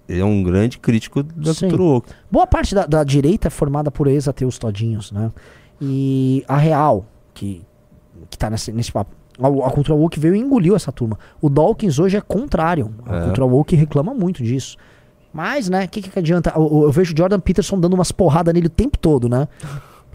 ele 0.08 0.20
é 0.22 0.26
um 0.26 0.44
grande 0.44 0.78
crítico 0.80 1.24
da 1.24 1.54
Sim. 1.54 1.62
cultura 1.70 1.84
woke. 1.84 2.10
Boa 2.32 2.46
parte 2.48 2.74
da, 2.76 2.86
da 2.86 3.04
direita 3.04 3.48
é 3.48 3.52
formada 3.52 3.90
por 3.92 4.08
ex-ateus 4.08 4.58
todinhos, 4.58 5.12
né? 5.12 5.32
E 5.82 6.44
a 6.48 6.58
Real, 6.58 7.06
que, 7.34 7.62
que 8.30 8.38
tá 8.38 8.50
nesse, 8.50 8.72
nesse 8.72 8.92
papo, 8.92 9.12
a, 9.40 9.48
a 9.68 9.72
cultura 9.72 9.94
woke 9.98 10.20
veio 10.20 10.36
e 10.36 10.40
engoliu 10.40 10.76
essa 10.76 10.92
turma. 10.92 11.18
O 11.42 11.50
Dawkins 11.50 12.00
hoje 12.00 12.16
é 12.18 12.22
contrário. 12.22 12.94
A 13.06 13.16
É. 13.18 13.22
cultura 13.26 13.46
woke 13.46 13.76
reclama 13.76 14.14
muito 14.14 14.42
disso. 14.44 14.78
Mas, 15.34 15.68
né, 15.68 15.84
o 15.84 15.90
que, 15.90 16.02
que 16.02 16.18
adianta? 16.18 16.54
Eu, 16.56 16.64
eu- 16.72 16.84
eu 16.84 16.92
vejo 16.94 17.14
o 17.14 17.18
Jordan 17.18 17.40
Peterson 17.42 17.78
dando 17.78 17.94
umas 17.94 18.10
porradas 18.12 18.54
nele 18.54 18.68
o 18.68 18.70
tempo 18.70 18.98
todo, 18.98 19.28
né? 19.28 19.48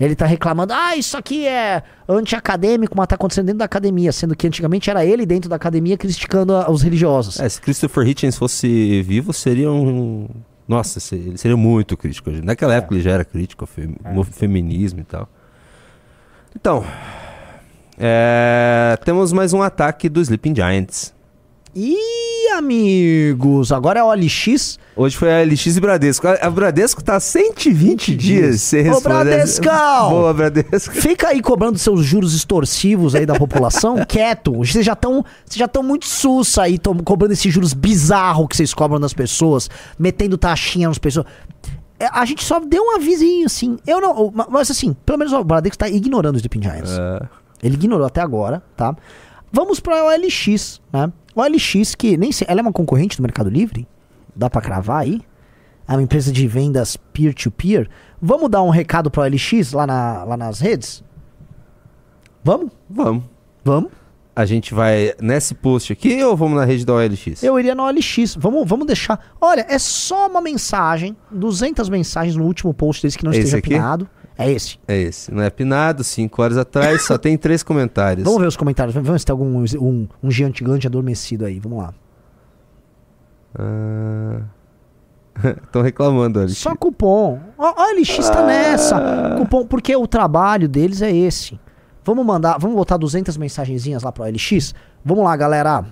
Ele 0.01 0.17
tá 0.17 0.25
reclamando, 0.25 0.73
ah, 0.73 0.97
isso 0.97 1.15
aqui 1.17 1.47
é 1.47 1.83
anti-acadêmico, 2.09 2.95
mas 2.97 3.07
tá 3.07 3.17
acontecendo 3.17 3.45
dentro 3.47 3.59
da 3.59 3.67
academia, 3.67 4.11
sendo 4.13 4.35
que 4.35 4.47
antigamente 4.47 4.89
era 4.89 5.05
ele 5.05 5.27
dentro 5.27 5.51
da 5.51 5.57
academia 5.57 5.99
criticando 5.99 6.55
a- 6.57 6.71
os 6.71 6.81
religiosos. 6.81 7.39
É, 7.39 7.47
se 7.47 7.61
Christopher 7.61 8.09
Hitchens 8.09 8.39
fosse 8.39 9.03
vivo, 9.03 9.33
seria 9.35 9.71
um. 9.71 10.27
Nossa, 10.67 10.99
ele 11.15 11.37
seria 11.37 11.57
muito 11.57 11.97
crítico. 11.99 12.31
Naquela 12.31 12.75
época 12.75 12.95
ele 12.95 13.03
já 13.03 13.11
era 13.11 13.25
crítico 13.27 13.65
ao 13.65 13.67
fem- 13.69 13.97
ao 14.05 14.25
feminismo 14.25 15.01
e 15.01 15.05
tal. 15.05 15.29
Então, 16.57 16.83
é, 17.99 18.99
temos 19.05 19.33
mais 19.33 19.53
um 19.53 19.63
ataque 19.63 20.09
do 20.09 20.21
Sleeping 20.21 20.55
Giants. 20.55 21.13
Ih, 21.75 21.97
amigos, 22.53 23.73
agora 23.73 24.01
é 24.01 24.03
OLX. 24.05 24.79
Hoje 24.97 25.17
foi 25.17 25.33
a 25.33 25.45
LX 25.45 25.77
e 25.77 25.81
Bradesco. 25.81 26.27
A, 26.29 26.51
Bradesco 26.51 27.03
tá 27.03 27.19
120 27.19 28.15
dias 28.15 28.61
sem 28.63 28.81
Ô, 28.89 28.95
responder. 28.95 29.25
Bradescão! 29.25 30.11
Boa, 30.11 30.35
Bradesco. 30.35 30.95
Fica 30.95 31.29
aí 31.29 31.41
cobrando 31.41 31.79
seus 31.79 32.05
juros 32.05 32.35
extorsivos 32.35 33.15
aí 33.15 33.25
da 33.25 33.35
população, 33.35 34.05
quieto. 34.07 34.53
Vocês 34.59 34.85
já 34.85 34.93
estão 34.93 35.25
já 35.53 35.65
estão 35.65 35.83
muito 35.83 36.07
sussa 36.07 36.63
aí, 36.63 36.79
tão 36.79 36.97
cobrando 36.99 37.33
esses 37.33 37.53
juros 37.53 37.73
bizarros 37.73 38.47
que 38.49 38.57
vocês 38.57 38.75
cobram 38.75 39.01
das 39.01 39.15
pessoas, 39.15 39.69
metendo 39.99 40.37
taxinha 40.37 40.89
nas 40.89 40.99
pessoas. 40.99 41.27
É, 41.99 42.09
A 42.13 42.25
gente 42.25 42.45
só 42.45 42.59
deu 42.61 42.83
um 42.83 42.97
avisinho, 42.97 43.47
assim. 43.47 43.79
Eu 43.87 44.01
não. 44.01 44.31
ma- 44.35 44.47
Mas 44.51 44.71
assim, 44.71 44.95
pelo 45.05 45.19
menos 45.19 45.33
o 45.33 45.45
Bradesco 45.45 45.79
tá 45.79 45.89
ignorando 45.89 46.37
os 46.37 46.41
Sleeping 46.41 46.63
Giants. 46.63 46.91
É, 46.93 47.21
Ele 47.63 47.75
ignorou 47.75 48.07
até 48.07 48.21
agora, 48.21 48.63
tá? 48.77 48.95
Vamos 49.53 49.81
pra 49.81 50.05
OLX, 50.05 50.81
né? 50.93 51.13
OLX, 51.35 51.95
que 51.95 52.17
nem 52.17 52.33
sei. 52.33 52.47
Ela 52.51 52.61
é 52.61 52.63
uma 52.63 52.73
concorrente 52.73 53.17
do 53.17 53.23
Mercado 53.23 53.49
Livre? 53.51 53.87
Dá 54.35 54.49
pra 54.51 54.61
cravar 54.61 55.03
aí? 55.03 55.21
É 55.89 55.93
uma 55.93 56.03
empresa 56.03 56.31
de 56.33 56.47
vendas 56.47 56.97
peer-to-peer. 56.97 57.89
Vamos 58.21 58.49
dar 58.51 58.63
um 58.63 58.71
recado 58.71 59.11
pra 59.11 59.23
OLX 59.25 59.73
lá, 59.73 59.87
na, 59.87 60.25
lá 60.25 60.37
nas 60.37 60.61
redes? 60.61 61.03
Vamos? 62.45 62.71
vamos. 62.89 63.25
Vamos. 63.65 63.91
A 64.35 64.47
gente 64.47 64.73
vai 64.73 65.13
nesse 65.21 65.55
post 65.55 65.93
aqui 65.93 66.23
ou 66.25 66.37
vamos 66.37 66.57
na 66.57 66.65
rede 66.65 66.87
da 66.87 66.95
OLX? 66.95 67.43
Eu 67.43 67.59
iria 67.59 67.75
no 67.75 67.83
OLX. 67.85 68.37
Vamos, 68.39 68.67
vamos 68.67 68.87
deixar. 68.87 69.35
Olha, 69.41 69.67
é 69.69 69.79
só 69.79 70.29
uma 70.29 70.41
mensagem. 70.41 71.17
200 71.31 71.89
mensagens 71.89 72.37
no 72.37 72.45
último 72.45 72.73
post 72.73 73.03
desse 73.07 73.19
que 73.19 73.25
não 73.25 73.33
Esse 73.33 73.41
esteja 73.41 73.59
aqui? 73.59 73.71
pinado. 73.71 74.09
É 74.41 74.51
esse. 74.51 74.79
É 74.89 74.97
esse. 74.97 75.33
Não 75.33 75.43
é 75.43 75.51
pinado, 75.51 76.03
5 76.03 76.43
horas 76.43 76.57
atrás, 76.57 77.03
só 77.03 77.19
tem 77.19 77.37
três 77.37 77.63
comentários. 77.63 78.25
Vamos 78.25 78.41
ver 78.41 78.49
os 78.49 78.57
comentários. 78.57 78.95
Vamos 78.95 79.11
ver 79.11 79.21
se 79.21 79.27
tem 79.27 79.33
algum 79.33 79.65
um, 79.79 80.09
um 80.23 80.31
gigante 80.31 80.61
gigante 80.61 80.87
adormecido 80.87 81.45
aí. 81.45 81.59
Vamos 81.59 81.79
lá. 81.79 81.95
Estão 85.63 85.83
reclamando, 85.83 86.41
OLX. 86.41 86.57
Só 86.57 86.75
cupom. 86.75 87.39
Ó, 87.59 87.75
ó, 87.77 87.93
LX 87.93 88.31
tá 88.31 88.47
nessa. 88.47 89.37
Cupom, 89.39 89.67
porque 89.67 89.95
o 89.95 90.07
trabalho 90.07 90.69
deles 90.69 91.03
é 91.03 91.15
esse. 91.15 91.61
Vamos 92.05 92.25
mandar, 92.25 92.57
vamos 92.59 92.77
botar 92.77 92.97
200 92.97 93.37
mensagenzinhas 93.37 94.03
lá 94.03 94.11
pro 94.11 94.25
LX? 94.25 94.75
Vamos 95.05 95.25
lá, 95.25 95.37
galera. 95.37 95.85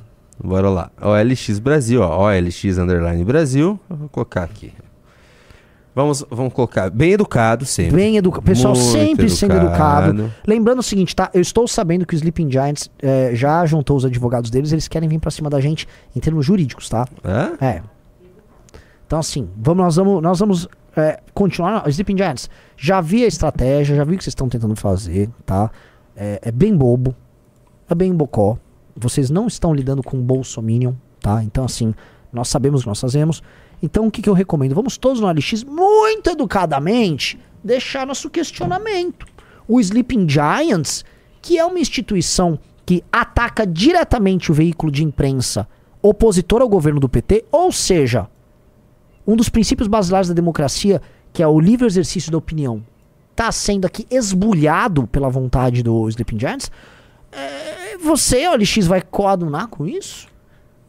Bora 0.42 0.70
lá. 0.70 0.90
OLX 1.02 1.58
Brasil, 1.58 2.00
ó. 2.00 2.26
OLX 2.26 2.78
Underline 2.78 3.24
Brasil. 3.24 3.78
Eu 3.90 3.96
vou 3.96 4.08
colocar 4.08 4.44
aqui. 4.44 4.72
Vamos, 5.98 6.24
vamos 6.30 6.52
colocar 6.52 6.90
bem 6.90 7.14
educado 7.14 7.66
sempre. 7.66 7.96
Bem 7.96 8.16
educado. 8.18 8.44
Pessoal 8.44 8.72
Muito 8.72 8.88
sempre 8.88 9.28
sendo 9.28 9.56
educado. 9.56 10.32
Lembrando 10.46 10.78
o 10.78 10.82
seguinte, 10.82 11.16
tá? 11.16 11.28
Eu 11.34 11.40
estou 11.40 11.66
sabendo 11.66 12.06
que 12.06 12.14
o 12.14 12.16
Sleeping 12.16 12.48
Giants 12.48 12.88
eh, 13.02 13.32
já 13.34 13.66
juntou 13.66 13.96
os 13.96 14.04
advogados 14.04 14.48
deles, 14.48 14.70
eles 14.70 14.86
querem 14.86 15.08
vir 15.08 15.18
pra 15.18 15.28
cima 15.32 15.50
da 15.50 15.60
gente 15.60 15.88
em 16.14 16.20
termos 16.20 16.46
jurídicos, 16.46 16.88
tá? 16.88 17.04
Hã? 17.24 17.50
É. 17.60 17.82
Então, 19.08 19.18
assim, 19.18 19.48
vamos, 19.56 19.82
nós 19.82 19.96
vamos, 19.96 20.22
nós 20.22 20.38
vamos 20.38 20.68
é, 20.96 21.18
continuar. 21.34 21.88
Sleeping 21.88 22.16
Giants, 22.16 22.48
já 22.76 23.00
vi 23.00 23.24
a 23.24 23.26
estratégia, 23.26 23.96
já 23.96 24.04
vi 24.04 24.14
o 24.14 24.18
que 24.18 24.22
vocês 24.22 24.30
estão 24.30 24.48
tentando 24.48 24.76
fazer, 24.76 25.28
tá? 25.44 25.68
É, 26.16 26.38
é 26.42 26.52
bem 26.52 26.76
bobo, 26.76 27.12
é 27.90 27.94
bem 27.96 28.14
bocó. 28.14 28.56
Vocês 28.94 29.30
não 29.30 29.48
estão 29.48 29.74
lidando 29.74 30.04
com 30.04 30.16
Bolsominion, 30.22 30.92
tá? 31.20 31.42
Então, 31.42 31.64
assim, 31.64 31.92
nós 32.32 32.46
sabemos 32.46 32.82
o 32.82 32.84
que 32.84 32.88
nós 32.88 33.00
fazemos. 33.00 33.42
Então, 33.82 34.06
o 34.06 34.10
que, 34.10 34.22
que 34.22 34.28
eu 34.28 34.34
recomendo? 34.34 34.74
Vamos 34.74 34.96
todos 34.96 35.20
no 35.20 35.30
LX, 35.30 35.64
muito 35.64 36.30
educadamente, 36.30 37.38
deixar 37.62 38.06
nosso 38.06 38.28
questionamento. 38.28 39.26
O 39.66 39.80
Sleeping 39.80 40.28
Giants, 40.28 41.04
que 41.40 41.58
é 41.58 41.64
uma 41.64 41.78
instituição 41.78 42.58
que 42.84 43.04
ataca 43.12 43.66
diretamente 43.66 44.50
o 44.50 44.54
veículo 44.54 44.90
de 44.90 45.04
imprensa 45.04 45.68
opositor 46.02 46.62
ao 46.62 46.68
governo 46.68 47.00
do 47.00 47.08
PT, 47.08 47.44
ou 47.50 47.70
seja, 47.70 48.28
um 49.26 49.36
dos 49.36 49.48
princípios 49.48 49.88
basilares 49.88 50.28
da 50.28 50.34
democracia, 50.34 51.02
que 51.32 51.42
é 51.42 51.46
o 51.46 51.60
livre 51.60 51.86
exercício 51.86 52.32
da 52.32 52.38
opinião, 52.38 52.82
está 53.30 53.52
sendo 53.52 53.84
aqui 53.84 54.06
esbulhado 54.10 55.06
pela 55.06 55.28
vontade 55.28 55.82
do 55.82 56.08
Sleeping 56.08 56.40
Giants, 56.40 56.70
é, 57.30 57.98
você, 57.98 58.48
OLX, 58.48 58.86
vai 58.86 59.02
coadunar 59.02 59.68
com 59.68 59.86
isso? 59.86 60.26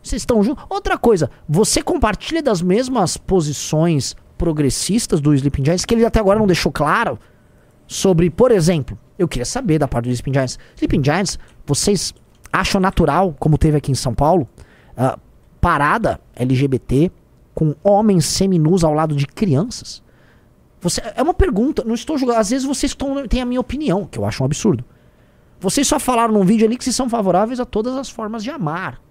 Vocês 0.01 0.21
estão 0.21 0.41
juntos? 0.43 0.63
Outra 0.69 0.97
coisa, 0.97 1.29
você 1.47 1.81
compartilha 1.81 2.41
das 2.41 2.61
mesmas 2.61 3.17
posições 3.17 4.15
progressistas 4.37 5.19
do 5.19 5.33
Sleeping 5.33 5.65
Giants, 5.65 5.85
que 5.85 5.93
ele 5.93 6.05
até 6.05 6.19
agora 6.19 6.39
não 6.39 6.47
deixou 6.47 6.71
claro, 6.71 7.19
sobre, 7.85 8.29
por 8.29 8.51
exemplo, 8.51 8.97
eu 9.17 9.27
queria 9.27 9.45
saber 9.45 9.77
da 9.79 9.87
parte 9.87 10.05
do 10.05 10.11
Sleeping 10.11 10.33
Giants. 10.33 10.57
Sleeping 10.75 11.03
Giants, 11.03 11.37
vocês 11.65 12.13
acham 12.51 12.79
natural, 12.79 13.35
como 13.37 13.57
teve 13.57 13.77
aqui 13.77 13.91
em 13.91 13.95
São 13.95 14.13
Paulo, 14.13 14.47
ah, 14.95 15.17
parada 15.59 16.19
LGBT 16.35 17.11
com 17.53 17.75
homens 17.83 18.25
seminus 18.25 18.83
ao 18.83 18.93
lado 18.93 19.15
de 19.15 19.27
crianças? 19.27 20.01
Você, 20.81 21.01
é 21.13 21.21
uma 21.21 21.33
pergunta, 21.33 21.83
não 21.85 21.93
estou 21.93 22.17
julgando. 22.17 22.39
Às 22.39 22.51
vezes 22.51 22.65
vocês 22.65 22.95
tão- 22.95 23.27
têm 23.27 23.41
a 23.41 23.45
minha 23.45 23.59
opinião, 23.59 24.05
que 24.05 24.17
eu 24.17 24.23
acho 24.23 24.41
um 24.41 24.45
absurdo. 24.45 24.85
Vocês 25.59 25.85
só 25.85 25.99
falaram 25.99 26.33
num 26.33 26.45
vídeo 26.45 26.65
ali 26.65 26.77
que 26.77 26.83
vocês 26.85 26.95
são 26.95 27.09
favoráveis 27.09 27.59
a 27.59 27.65
todas 27.65 27.95
as 27.97 28.09
formas 28.09 28.41
de 28.41 28.49
amar. 28.49 29.01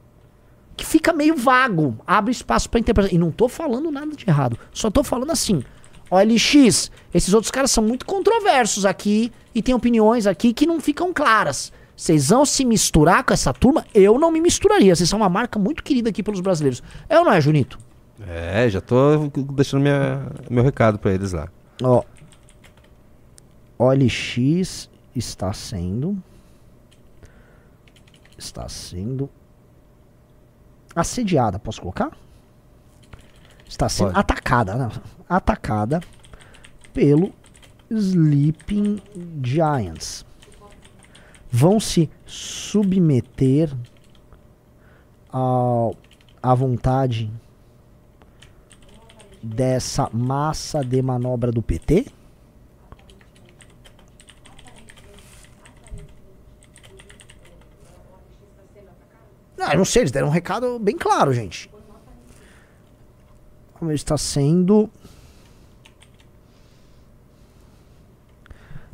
Que 0.78 0.86
fica 0.86 1.12
meio 1.12 1.36
vago, 1.36 1.98
abre 2.06 2.30
espaço 2.30 2.70
pra 2.70 2.78
interpretação. 2.78 3.16
E 3.16 3.18
não 3.18 3.32
tô 3.32 3.48
falando 3.48 3.90
nada 3.90 4.14
de 4.14 4.24
errado, 4.26 4.56
só 4.72 4.88
tô 4.88 5.02
falando 5.02 5.32
assim. 5.32 5.64
OLX, 6.08 6.90
esses 7.12 7.34
outros 7.34 7.50
caras 7.50 7.72
são 7.72 7.82
muito 7.82 8.06
controversos 8.06 8.86
aqui 8.86 9.32
e 9.52 9.60
tem 9.60 9.74
opiniões 9.74 10.24
aqui 10.24 10.54
que 10.54 10.66
não 10.66 10.80
ficam 10.80 11.12
claras. 11.12 11.72
Vocês 11.96 12.28
vão 12.28 12.46
se 12.46 12.64
misturar 12.64 13.24
com 13.24 13.34
essa 13.34 13.52
turma? 13.52 13.84
Eu 13.92 14.20
não 14.20 14.30
me 14.30 14.40
misturaria. 14.40 14.94
Vocês 14.94 15.08
são 15.08 15.18
uma 15.18 15.28
marca 15.28 15.58
muito 15.58 15.82
querida 15.82 16.10
aqui 16.10 16.22
pelos 16.22 16.40
brasileiros. 16.40 16.80
É 17.08 17.18
ou 17.18 17.24
não 17.24 17.32
é, 17.32 17.40
Junito? 17.40 17.76
É, 18.24 18.70
já 18.70 18.80
tô 18.80 19.28
deixando 19.52 19.82
minha, 19.82 20.30
meu 20.48 20.62
recado 20.62 20.96
pra 20.96 21.12
eles 21.12 21.32
lá. 21.32 21.48
Ó. 21.82 22.04
OLX 23.76 24.88
está 25.14 25.52
sendo. 25.52 26.16
Está 28.38 28.68
sendo. 28.68 29.28
Assediada, 30.94 31.58
posso 31.58 31.80
colocar? 31.80 32.10
Está 33.68 33.88
sendo 33.88 34.08
Pode. 34.08 34.20
atacada, 34.20 34.74
né? 34.74 34.90
Atacada 35.28 36.00
pelo 36.92 37.32
Sleeping 37.90 39.00
Giants. 39.42 40.24
Vão 41.50 41.78
se 41.78 42.10
submeter 42.26 43.74
ao, 45.30 45.94
à 46.42 46.54
vontade 46.54 47.30
dessa 49.42 50.10
massa 50.12 50.84
de 50.84 51.00
manobra 51.00 51.52
do 51.52 51.62
PT? 51.62 52.06
Não, 59.58 59.72
eu 59.72 59.78
não 59.78 59.84
sei, 59.84 60.02
eles 60.02 60.12
deram 60.12 60.28
um 60.28 60.30
recado 60.30 60.78
bem 60.78 60.96
claro, 60.96 61.34
gente. 61.34 61.68
Como 63.74 63.90
ele 63.90 63.96
está 63.96 64.16
sendo. 64.16 64.88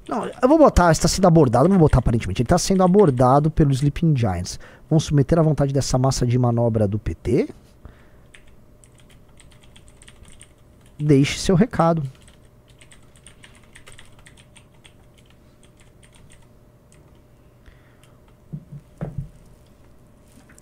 Não, 0.09 0.27
eu 0.27 0.49
vou 0.49 0.57
botar, 0.57 0.91
está 0.91 1.07
sendo 1.07 1.27
abordado, 1.27 1.69
não 1.69 1.79
vou 1.79 1.87
botar 1.87 1.99
aparentemente. 1.99 2.41
Ele 2.41 2.47
está 2.47 2.57
sendo 2.57 2.83
abordado 2.83 3.51
pelos 3.51 3.77
Sleeping 3.77 4.17
Giants. 4.17 4.59
Vão 4.89 4.99
submeter 4.99 5.39
à 5.39 5.43
vontade 5.43 5.73
dessa 5.73 5.99
massa 5.99 6.27
de 6.27 6.39
manobra 6.39 6.89
do 6.89 6.99
PT? 6.99 7.51
Deixe 10.99 11.39
seu 11.39 11.55
recado. 11.55 12.03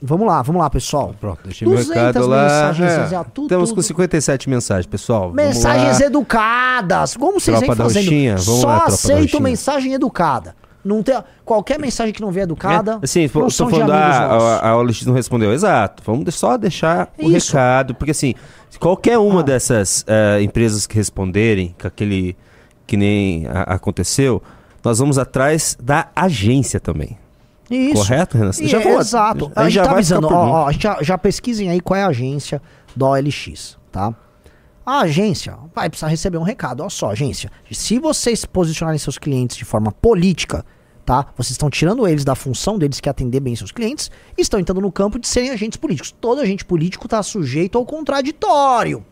Vamos 0.04 0.26
lá, 0.26 0.42
vamos 0.42 0.60
lá, 0.60 0.68
pessoal. 0.68 1.14
Pronto, 1.20 1.38
deixei 1.44 1.66
meu 1.68 1.76
200 1.76 1.94
recado 2.02 2.26
lá. 2.26 2.42
mensagens, 2.42 3.12
É, 3.12 3.24
tudo, 3.32 3.48
Temos 3.48 3.68
tudo. 3.68 3.76
com 3.76 3.82
57 3.82 4.50
mensagens, 4.50 4.86
pessoal. 4.86 5.32
Mensagens 5.32 6.00
educadas. 6.00 7.16
Como 7.16 7.38
vocês 7.38 7.56
Tropa 7.58 7.74
vêm 7.74 7.84
fazendo? 7.84 8.44
Vamos 8.44 8.60
Só 8.60 8.66
lá, 8.66 8.84
aceito 8.86 9.40
mensagem 9.40 9.92
educada. 9.94 10.56
Não 10.84 11.00
tem, 11.00 11.16
qualquer 11.44 11.78
mensagem 11.78 12.12
que 12.12 12.20
não 12.20 12.32
vier 12.32 12.42
educada. 12.42 12.98
É, 13.00 13.06
Sim, 13.06 13.30
não 13.32 13.42
tô 13.42 13.50
são 13.50 13.66
de 13.68 13.74
falando, 13.74 13.92
ah, 13.92 14.58
a, 14.60 14.68
a 14.70 14.76
OLX 14.76 15.06
não 15.06 15.14
respondeu. 15.14 15.52
Exato. 15.52 16.02
Vamos 16.04 16.34
só 16.34 16.56
deixar 16.56 17.12
o 17.16 17.30
Isso. 17.30 17.52
recado, 17.52 17.94
porque 17.94 18.10
assim, 18.10 18.34
qualquer 18.80 19.16
uma 19.18 19.38
Ah. 19.40 19.42
dessas 19.44 20.04
eh, 20.08 20.42
empresas 20.42 20.84
que 20.88 20.96
responderem, 20.96 21.76
com 21.80 21.86
aquele 21.86 22.36
que 22.84 22.96
nem 22.96 23.46
a- 23.46 23.74
aconteceu, 23.74 24.42
nós 24.84 24.98
vamos 24.98 25.18
atrás 25.18 25.78
da 25.80 26.08
agência 26.16 26.80
também. 26.80 27.16
Isso. 27.70 27.94
Correto, 27.94 28.36
Renan? 28.38 28.50
E 28.60 28.68
Já 28.68 28.78
vou- 28.80 29.00
exato. 29.00 29.46
aí 29.56 29.62
A 29.62 29.64
gente 29.64 29.74
já 29.74 29.82
tá 29.82 29.88
vai 29.88 29.98
avisando, 29.98 30.26
ó, 30.28 30.66
ó, 30.66 30.72
já, 30.72 30.98
já 31.02 31.16
pesquisem 31.16 31.70
aí 31.70 31.80
qual 31.80 31.98
é 31.98 32.02
a 32.02 32.08
agência 32.08 32.60
da 32.94 33.06
OLX, 33.08 33.78
tá? 33.90 34.14
A 34.84 35.00
agência 35.00 35.56
vai 35.74 35.88
precisar 35.88 36.08
receber 36.08 36.38
um 36.38 36.42
recado. 36.42 36.80
Olha 36.80 36.90
só, 36.90 37.10
agência. 37.12 37.50
Se 37.70 37.98
vocês 37.98 38.44
posicionarem 38.44 38.98
seus 38.98 39.16
clientes 39.16 39.56
de 39.56 39.64
forma 39.64 39.92
política, 39.92 40.64
tá? 41.06 41.26
Vocês 41.36 41.52
estão 41.52 41.70
tirando 41.70 42.06
eles 42.06 42.24
da 42.24 42.34
função 42.34 42.76
deles 42.78 42.98
que 43.00 43.08
é 43.08 43.10
atender 43.10 43.38
bem 43.40 43.54
seus 43.54 43.70
clientes 43.70 44.10
e 44.36 44.42
estão 44.42 44.58
entrando 44.58 44.80
no 44.80 44.90
campo 44.90 45.18
de 45.20 45.28
serem 45.28 45.50
agentes 45.50 45.76
políticos. 45.76 46.12
Todo 46.20 46.40
agente 46.40 46.64
político 46.64 47.06
está 47.06 47.22
sujeito 47.22 47.78
ao 47.78 47.86
contraditório. 47.86 49.04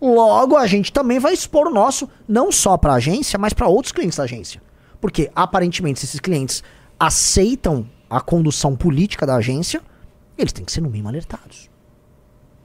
Logo, 0.00 0.56
a 0.56 0.66
gente 0.66 0.92
também 0.92 1.18
vai 1.18 1.32
expor 1.32 1.66
o 1.66 1.72
nosso, 1.74 2.08
não 2.28 2.52
só 2.52 2.76
para 2.76 2.92
a 2.92 2.96
agência, 2.96 3.38
mas 3.38 3.52
para 3.52 3.66
outros 3.66 3.92
clientes 3.92 4.18
da 4.18 4.24
agência. 4.24 4.62
Porque, 5.00 5.30
aparentemente, 5.34 6.00
se 6.00 6.06
esses 6.06 6.20
clientes 6.20 6.62
aceitam 6.98 7.86
a 8.10 8.20
condução 8.20 8.74
política 8.74 9.26
da 9.26 9.36
agência, 9.36 9.80
eles 10.36 10.52
têm 10.52 10.64
que 10.64 10.72
ser, 10.72 10.80
no 10.80 10.88
mínimo, 10.88 11.08
alertados. 11.08 11.70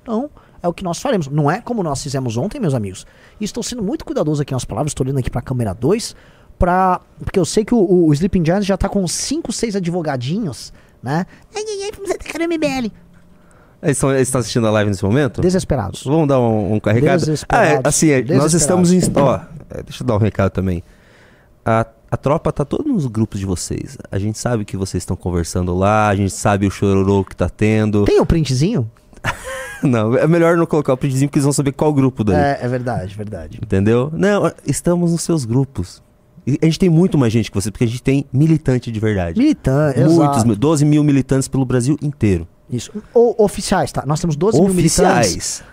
Então, 0.01 0.29
é 0.61 0.67
o 0.67 0.73
que 0.73 0.83
nós 0.83 0.99
faremos. 0.99 1.27
Não 1.27 1.51
é 1.51 1.59
como 1.59 1.83
nós 1.83 2.01
fizemos 2.01 2.37
ontem, 2.37 2.59
meus 2.59 2.73
amigos. 2.73 3.05
E 3.39 3.43
estou 3.43 3.61
sendo 3.61 3.83
muito 3.83 4.05
cuidadoso 4.05 4.41
aqui 4.41 4.53
nas 4.53 4.65
palavras, 4.65 4.91
estou 4.91 5.05
olhando 5.05 5.19
aqui 5.19 5.29
para 5.29 5.39
a 5.39 5.43
câmera 5.43 5.73
2, 5.73 6.15
pra... 6.57 7.01
porque 7.19 7.37
eu 7.37 7.45
sei 7.45 7.65
que 7.65 7.75
o, 7.75 8.05
o, 8.07 8.13
Sleeping 8.13 8.45
Giants 8.45 8.65
já 8.65 8.77
tá 8.77 8.87
com 8.87 9.05
5, 9.05 9.51
6 9.51 9.75
advogadinhos, 9.75 10.71
né? 11.01 11.25
Ai, 11.53 11.63
ai, 11.67 11.83
ai, 11.83 11.91
vamos 11.93 12.11
atacar 12.11 12.41
o 12.41 12.45
MBL. 12.45 12.91
Eles 13.81 13.97
estão, 13.97 14.11
eles 14.11 14.27
estão 14.29 14.39
assistindo 14.39 14.65
a 14.65 14.71
live 14.71 14.89
nesse 14.89 15.03
momento? 15.03 15.41
Desesperados. 15.41 16.03
Vamos 16.05 16.27
dar 16.27 16.39
um, 16.39 16.75
um 16.75 16.79
carregado? 16.79 17.19
Desesperados. 17.19 17.69
Ah, 17.69 17.73
é, 17.73 17.81
assim, 17.83 18.09
é, 18.09 18.21
nós 18.35 18.53
estamos 18.53 18.93
em... 18.93 19.01
Ó, 19.15 19.39
é, 19.69 19.83
deixa 19.83 20.03
eu 20.03 20.07
dar 20.07 20.15
um 20.15 20.19
recado 20.19 20.51
também. 20.51 20.81
A, 21.65 21.85
a 22.13 22.17
tropa 22.17 22.51
tá 22.51 22.63
toda 22.63 22.83
nos 22.87 23.07
grupos 23.07 23.39
de 23.39 23.45
vocês. 23.47 23.97
A 24.11 24.19
gente 24.19 24.37
sabe 24.37 24.63
que 24.65 24.77
vocês 24.77 25.01
estão 25.01 25.15
conversando 25.17 25.73
lá, 25.75 26.09
a 26.09 26.15
gente 26.15 26.29
sabe 26.31 26.67
o 26.67 26.69
chororô 26.69 27.23
que 27.23 27.35
tá 27.35 27.49
tendo. 27.49 28.05
Tem 28.05 28.19
o 28.19 28.25
printzinho? 28.25 28.87
Não, 29.81 30.15
é 30.15 30.27
melhor 30.27 30.55
não 30.55 30.67
colocar 30.67 30.93
o 30.93 30.97
pedizinho 30.97 31.27
porque 31.27 31.39
eles 31.39 31.43
vão 31.43 31.51
saber 31.51 31.71
qual 31.71 31.91
grupo 31.91 32.23
daí. 32.23 32.35
É, 32.35 32.59
é 32.61 32.67
verdade, 32.67 33.15
verdade. 33.15 33.59
Entendeu? 33.61 34.11
Não, 34.13 34.49
estamos 34.65 35.11
nos 35.11 35.23
seus 35.23 35.43
grupos. 35.43 36.03
E 36.45 36.59
a 36.61 36.65
gente 36.65 36.77
tem 36.77 36.87
muito 36.89 37.17
mais 37.17 37.33
gente 37.33 37.49
que 37.49 37.55
você, 37.55 37.71
porque 37.71 37.83
a 37.83 37.87
gente 37.87 38.01
tem 38.03 38.25
militante 38.31 38.91
de 38.91 38.99
verdade. 38.99 39.37
Militante, 39.39 39.99
Muitos, 39.99 40.17
exato. 40.17 40.47
mil- 40.47 40.55
12 40.55 40.85
mil 40.85 41.03
militantes 41.03 41.47
pelo 41.47 41.65
Brasil 41.65 41.97
inteiro. 42.01 42.47
Isso. 42.69 42.91
Ou 43.13 43.35
oficiais, 43.39 43.91
tá? 43.91 44.03
Nós 44.05 44.19
temos 44.21 44.35
12 44.35 44.61
mil 44.61 44.73
militantes 44.73 45.31
Oficiais. 45.31 45.63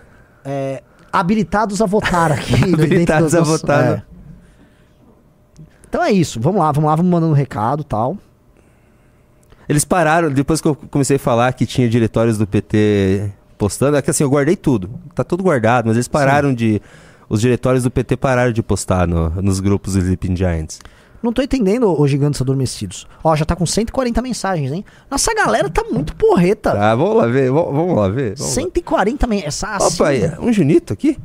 é, 0.43 0.81
habilitados 1.13 1.81
a 1.81 1.85
votar 1.85 2.31
aqui. 2.31 2.55
Habilitados 2.73 3.31
do 3.31 3.37
a 3.37 3.41
votar, 3.41 3.83
é. 3.83 4.03
Então 5.91 6.01
é 6.01 6.09
isso. 6.09 6.39
Vamos 6.39 6.61
lá, 6.61 6.71
vamos 6.71 6.89
lá, 6.89 6.95
vamos 6.95 7.11
mandando 7.11 7.33
um 7.33 7.35
recado 7.35 7.81
e 7.81 7.83
tal. 7.83 8.15
Eles 9.67 9.83
pararam, 9.83 10.31
depois 10.31 10.61
que 10.61 10.67
eu 10.69 10.73
comecei 10.73 11.17
a 11.17 11.19
falar 11.19 11.51
que 11.51 11.65
tinha 11.65 11.89
diretórios 11.89 12.37
do 12.37 12.47
PT 12.47 13.29
postando, 13.57 13.97
é 13.97 14.01
que 14.01 14.09
assim, 14.09 14.23
eu 14.23 14.29
guardei 14.29 14.55
tudo. 14.55 14.89
Tá 15.13 15.21
tudo 15.25 15.43
guardado, 15.43 15.87
mas 15.87 15.97
eles 15.97 16.07
pararam 16.07 16.53
de. 16.53 16.81
Os 17.27 17.41
diretórios 17.41 17.83
do 17.83 17.91
PT 17.91 18.15
pararam 18.15 18.53
de 18.53 18.63
postar 18.63 19.05
no- 19.05 19.29
nos 19.41 19.59
grupos 19.59 19.93
dos 19.95 20.03
Sleeping 20.03 20.33
Giants. 20.35 20.79
Não 21.21 21.33
tô 21.33 21.41
entendendo 21.41 21.91
os 22.01 22.09
gigantes 22.09 22.41
adormecidos. 22.41 23.05
Ó, 23.21 23.35
já 23.35 23.43
tá 23.43 23.53
com 23.53 23.65
140 23.65 24.21
mensagens, 24.21 24.71
hein? 24.71 24.85
Nossa 25.09 25.33
galera 25.35 25.69
tá 25.69 25.83
muito 25.91 26.15
porreta. 26.15 26.71
Tá, 26.71 26.95
vamos 26.95 27.17
lá 27.17 27.27
ver, 27.27 27.51
vamos, 27.51 27.97
lá 27.97 28.07
ver. 28.07 28.35
Vamos 28.37 28.55
lá. 28.55 28.61
140 28.61 29.27
mensagens. 29.27 29.93
Opa, 29.93 30.07
aí, 30.07 30.31
um 30.39 30.53
Junito 30.53 30.93
aqui? 30.93 31.17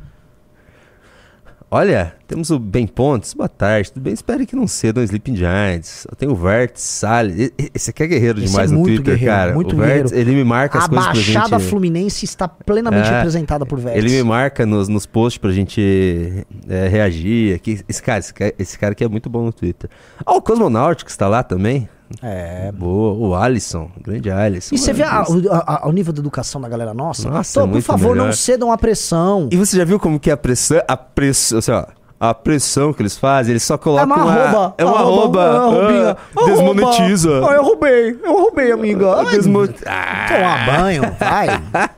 Olha, 1.69 2.15
temos 2.25 2.49
o 2.49 2.57
Ben 2.57 2.87
Pontes. 2.87 3.33
Boa 3.33 3.49
tarde, 3.49 3.91
tudo 3.91 4.01
bem? 4.03 4.13
Espero 4.13 4.45
que 4.47 4.55
não 4.55 4.65
cedam 4.65 5.03
Sleeping 5.03 5.35
Giants. 5.35 6.07
Eu 6.09 6.15
tenho 6.15 6.31
o 6.31 6.35
Vert 6.35 6.71
Salles. 6.75 7.51
Esse 7.75 7.89
aqui 7.89 8.03
é 8.03 8.07
guerreiro 8.07 8.39
Esse 8.39 8.51
demais 8.51 8.71
é 8.71 8.73
no 8.75 8.83
Twitter, 8.83 9.03
guerreiro, 9.03 9.25
cara. 9.35 9.53
muito 9.53 9.75
o 9.75 9.77
Vert, 9.77 10.03
guerreiro. 10.09 10.15
ele 10.15 10.31
me 10.37 10.45
marca 10.45 10.77
as 10.77 10.85
A 10.85 10.87
coisas 10.87 11.05
pra 11.07 11.13
Baixada. 11.13 11.59
Fluminense 11.59 12.23
está 12.23 12.47
plenamente 12.47 13.09
É, 13.09 13.17
representada 13.17 13.65
por 13.65 13.79
Vélez. 13.81 14.01
Ele 14.01 14.15
me 14.15 14.23
marca 14.23 14.65
nos, 14.65 14.87
nos 14.87 15.05
posts 15.05 15.37
pra 15.39 15.51
gente 15.51 16.45
é, 16.69 16.87
reagir. 16.87 17.55
Aqui. 17.55 17.81
Esse, 17.89 18.01
cara, 18.01 18.19
esse, 18.19 18.33
cara, 18.33 18.53
esse 18.57 18.79
cara 18.79 18.93
aqui 18.93 19.03
é 19.03 19.09
muito 19.09 19.29
bom 19.29 19.43
no 19.43 19.51
Twitter. 19.51 19.89
Ó, 20.25 20.37
o 20.37 20.41
Cosmonautics 20.41 21.11
está 21.11 21.27
lá 21.27 21.43
também. 21.43 21.89
É. 22.21 22.71
Boa. 22.71 23.13
O 23.13 23.35
Alisson, 23.35 23.89
grande 24.01 24.29
Alisson. 24.31 24.73
E 24.73 24.77
você 24.77 24.93
vê 24.93 25.03
a- 25.03 25.23
o, 25.27 25.51
a- 25.51 25.87
o 25.87 25.91
nível 25.91 26.13
da 26.13 26.19
educação 26.19 26.59
da 26.61 26.69
galera 26.69 26.93
nossa? 26.93 27.29
Nossa, 27.29 27.51
Então, 27.51 27.63
é 27.63 27.65
por 27.67 27.71
muito 27.73 27.85
favor, 27.85 28.15
não 28.15 28.23
melhor. 28.25 28.33
cedam 28.33 28.71
à 28.71 28.77
pressão. 28.77 29.49
E 29.51 29.57
você 29.57 29.75
já 29.77 29.83
viu 29.85 29.99
como 29.99 30.19
que 30.19 30.29
é 30.29 30.33
a 30.33 30.37
pressão, 30.37 30.81
a 30.87 30.95
pressão, 30.97 31.59
assim, 31.59 31.71
ó, 31.71 31.85
a 32.19 32.33
pressão 32.33 32.93
que 32.93 33.01
eles 33.01 33.17
fazem, 33.17 33.51
eles 33.51 33.63
só 33.63 33.77
colocam 33.77 34.05
uma 34.07 34.15
a- 34.31 34.43
arroba. 34.43 34.73
é 34.77 34.85
uma 34.85 34.99
arroba, 34.99 35.43
é 35.43 35.49
uma 35.51 35.63
arrobinha. 35.67 36.17
ah, 36.35 36.45
desmonetiza. 36.45 37.29
Arroba. 37.37 37.51
Ah, 37.51 37.55
eu 37.55 37.63
roubei, 37.63 38.19
eu 38.23 38.33
roubei, 38.33 38.71
amiga. 38.71 39.11
Ah, 39.11 39.23
Ai, 39.27 39.35
desmo- 39.35 39.67
Tomar 39.67 40.65
banho, 40.65 41.01
vai. 41.19 41.47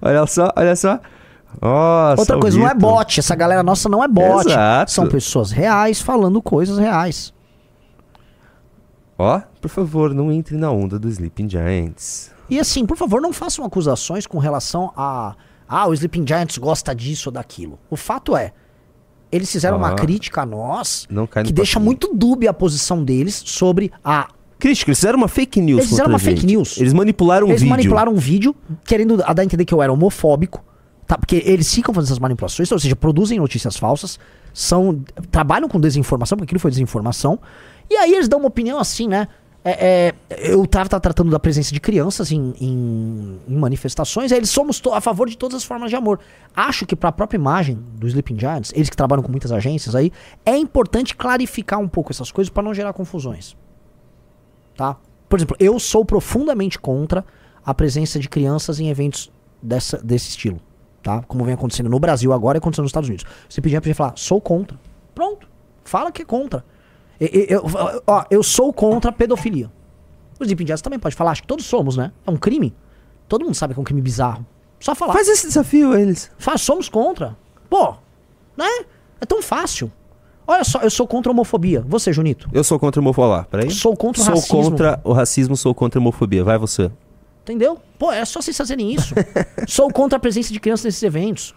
Olha 0.00 0.26
só, 0.26 0.50
olha 0.56 0.74
só. 0.74 0.98
Nossa, 1.60 2.22
Outra 2.22 2.38
coisa, 2.38 2.58
não 2.58 2.66
é 2.66 2.74
bot. 2.74 3.20
Essa 3.20 3.34
galera 3.34 3.62
nossa 3.62 3.86
não 3.88 4.02
é 4.02 4.08
bot. 4.08 4.48
Exato. 4.48 4.90
São 4.90 5.06
pessoas 5.06 5.50
reais 5.50 6.00
falando 6.00 6.40
coisas 6.40 6.78
reais. 6.78 7.33
Ó, 9.18 9.40
por 9.60 9.68
favor, 9.68 10.12
não 10.12 10.32
entre 10.32 10.56
na 10.56 10.70
onda 10.70 10.98
do 10.98 11.08
Sleeping 11.08 11.48
Giants. 11.48 12.32
E 12.50 12.58
assim, 12.58 12.84
por 12.84 12.96
favor, 12.96 13.20
não 13.20 13.32
façam 13.32 13.64
acusações 13.64 14.26
com 14.26 14.38
relação 14.38 14.92
a. 14.96 15.34
Ah, 15.68 15.88
o 15.88 15.94
Sleeping 15.94 16.26
Giants 16.26 16.58
gosta 16.58 16.94
disso 16.94 17.30
ou 17.30 17.32
daquilo. 17.32 17.78
O 17.88 17.96
fato 17.96 18.36
é, 18.36 18.52
eles 19.32 19.50
fizeram 19.50 19.78
uma 19.78 19.94
crítica 19.94 20.42
a 20.42 20.46
nós 20.46 21.08
que 21.44 21.52
deixa 21.52 21.80
muito 21.80 22.14
dúbia 22.14 22.50
a 22.50 22.54
posição 22.54 23.02
deles 23.02 23.42
sobre 23.46 23.90
a. 24.04 24.28
Crítico, 24.58 24.90
eles 24.90 24.98
fizeram 24.98 25.18
uma 25.18 25.28
fake 25.28 25.60
news 25.60 25.78
Eles 25.80 25.90
fizeram 25.90 26.08
uma 26.10 26.16
a 26.16 26.20
fake 26.20 26.40
gente. 26.42 26.54
news. 26.54 26.78
Eles 26.78 26.92
manipularam 26.92 27.46
um 27.46 27.50
eles 27.50 27.60
vídeo. 27.60 27.70
manipularam 27.70 28.12
um 28.12 28.16
vídeo 28.16 28.54
querendo 28.84 29.16
dar 29.16 29.38
a 29.38 29.44
entender 29.44 29.64
que 29.64 29.74
eu 29.74 29.82
era 29.82 29.92
homofóbico. 29.92 30.64
Tá? 31.06 31.18
Porque 31.18 31.42
eles 31.44 31.72
ficam 31.74 31.92
fazendo 31.92 32.08
essas 32.08 32.18
manipulações, 32.18 32.70
ou 32.72 32.78
seja, 32.78 32.96
produzem 32.96 33.38
notícias 33.38 33.76
falsas, 33.76 34.18
são 34.54 35.02
trabalham 35.30 35.68
com 35.68 35.78
desinformação, 35.78 36.36
porque 36.38 36.46
aquilo 36.46 36.60
foi 36.60 36.70
desinformação. 36.70 37.38
E 37.88 37.96
aí 37.96 38.12
eles 38.12 38.28
dão 38.28 38.38
uma 38.38 38.48
opinião 38.48 38.78
assim, 38.78 39.08
né? 39.08 39.28
É, 39.66 40.12
é, 40.28 40.50
eu 40.52 40.66
tava 40.66 40.90
tava 40.90 41.00
tratando 41.00 41.30
da 41.30 41.38
presença 41.38 41.72
de 41.72 41.80
crianças 41.80 42.30
em, 42.30 42.52
em- 42.60 43.40
em 43.48 43.56
manifestações, 43.56 44.30
eles 44.30 44.50
somos 44.50 44.82
a 44.92 45.00
favor 45.00 45.26
de 45.26 45.38
todas 45.38 45.56
as 45.56 45.64
formas 45.64 45.88
de 45.88 45.96
amor. 45.96 46.20
Acho 46.54 46.84
que 46.84 46.94
para 46.94 47.08
a 47.08 47.12
própria 47.12 47.38
imagem 47.38 47.78
do 47.94 48.06
Sleeping 48.06 48.38
Giants, 48.38 48.72
eles 48.74 48.90
que 48.90 48.96
trabalham 48.96 49.22
com 49.22 49.30
muitas 49.30 49.50
agências 49.50 49.94
aí, 49.94 50.12
é 50.44 50.54
importante 50.54 51.16
clarificar 51.16 51.80
um 51.80 51.88
pouco 51.88 52.12
essas 52.12 52.30
coisas 52.30 52.50
para 52.50 52.62
não 52.62 52.74
gerar 52.74 52.92
confusões. 52.92 53.56
Tá? 54.76 54.96
Por 55.30 55.38
exemplo, 55.38 55.56
eu 55.58 55.78
sou 55.80 56.04
profundamente 56.04 56.78
contra 56.78 57.24
a 57.64 57.72
presença 57.72 58.18
de 58.18 58.28
crianças 58.28 58.78
em 58.80 58.90
eventos 58.90 59.32
dessa, 59.62 59.96
desse 59.96 60.28
estilo. 60.28 60.60
Tá? 61.02 61.22
Como 61.22 61.42
vem 61.42 61.54
acontecendo 61.54 61.88
no 61.88 61.98
Brasil 61.98 62.34
agora 62.34 62.56
e 62.56 62.58
acontecendo 62.58 62.84
nos 62.84 62.90
Estados 62.90 63.08
Unidos. 63.08 63.24
Você 63.48 63.62
pedir 63.62 63.80
pra 63.80 63.94
falar, 63.94 64.12
sou 64.16 64.42
contra. 64.42 64.78
Pronto. 65.14 65.48
Fala 65.84 66.12
que 66.12 66.20
é 66.20 66.24
contra. 66.24 66.64
Eu, 67.32 67.64
ó, 68.06 68.24
eu 68.30 68.42
sou 68.42 68.72
contra 68.72 69.10
a 69.10 69.12
pedofilia. 69.12 69.70
Os 70.38 70.48
Giants 70.48 70.82
também 70.82 70.98
pode 70.98 71.14
falar, 71.14 71.30
acho 71.30 71.42
que 71.42 71.48
todos 71.48 71.64
somos, 71.64 71.96
né? 71.96 72.12
É 72.26 72.30
um 72.30 72.36
crime. 72.36 72.74
Todo 73.28 73.44
mundo 73.44 73.54
sabe 73.54 73.74
que 73.74 73.80
é 73.80 73.82
um 73.82 73.84
crime 73.84 74.02
bizarro. 74.02 74.44
Só 74.80 74.94
falar. 74.94 75.12
Faz 75.12 75.28
esse 75.28 75.46
desafio 75.46 75.92
a 75.92 76.00
eles. 76.00 76.30
Faz, 76.36 76.60
somos 76.60 76.88
contra. 76.88 77.36
Pô, 77.70 77.94
né? 78.56 78.84
É 79.20 79.26
tão 79.26 79.40
fácil. 79.40 79.90
Olha 80.46 80.62
só, 80.62 80.80
eu 80.80 80.90
sou 80.90 81.06
contra 81.06 81.30
a 81.30 81.32
homofobia. 81.32 81.82
Você, 81.88 82.12
Junito? 82.12 82.48
Eu 82.52 82.62
sou 82.62 82.78
contra 82.78 83.00
a 83.00 83.02
homofobia. 83.02 83.46
Peraí. 83.50 83.70
Sou 83.70 83.96
contra 83.96 84.20
o 84.20 84.24
sou 84.24 84.34
racismo. 84.34 84.62
contra 84.62 85.00
o 85.02 85.12
racismo, 85.12 85.56
sou 85.56 85.74
contra 85.74 85.98
a 85.98 86.00
homofobia. 86.00 86.44
Vai 86.44 86.58
você. 86.58 86.90
Entendeu? 87.42 87.78
Pô, 87.98 88.12
é 88.12 88.24
só 88.24 88.42
vocês 88.42 88.56
fazerem 88.56 88.92
isso. 88.92 89.14
sou 89.66 89.90
contra 89.90 90.16
a 90.18 90.20
presença 90.20 90.52
de 90.52 90.60
crianças 90.60 90.84
nesses 90.84 91.02
eventos. 91.02 91.54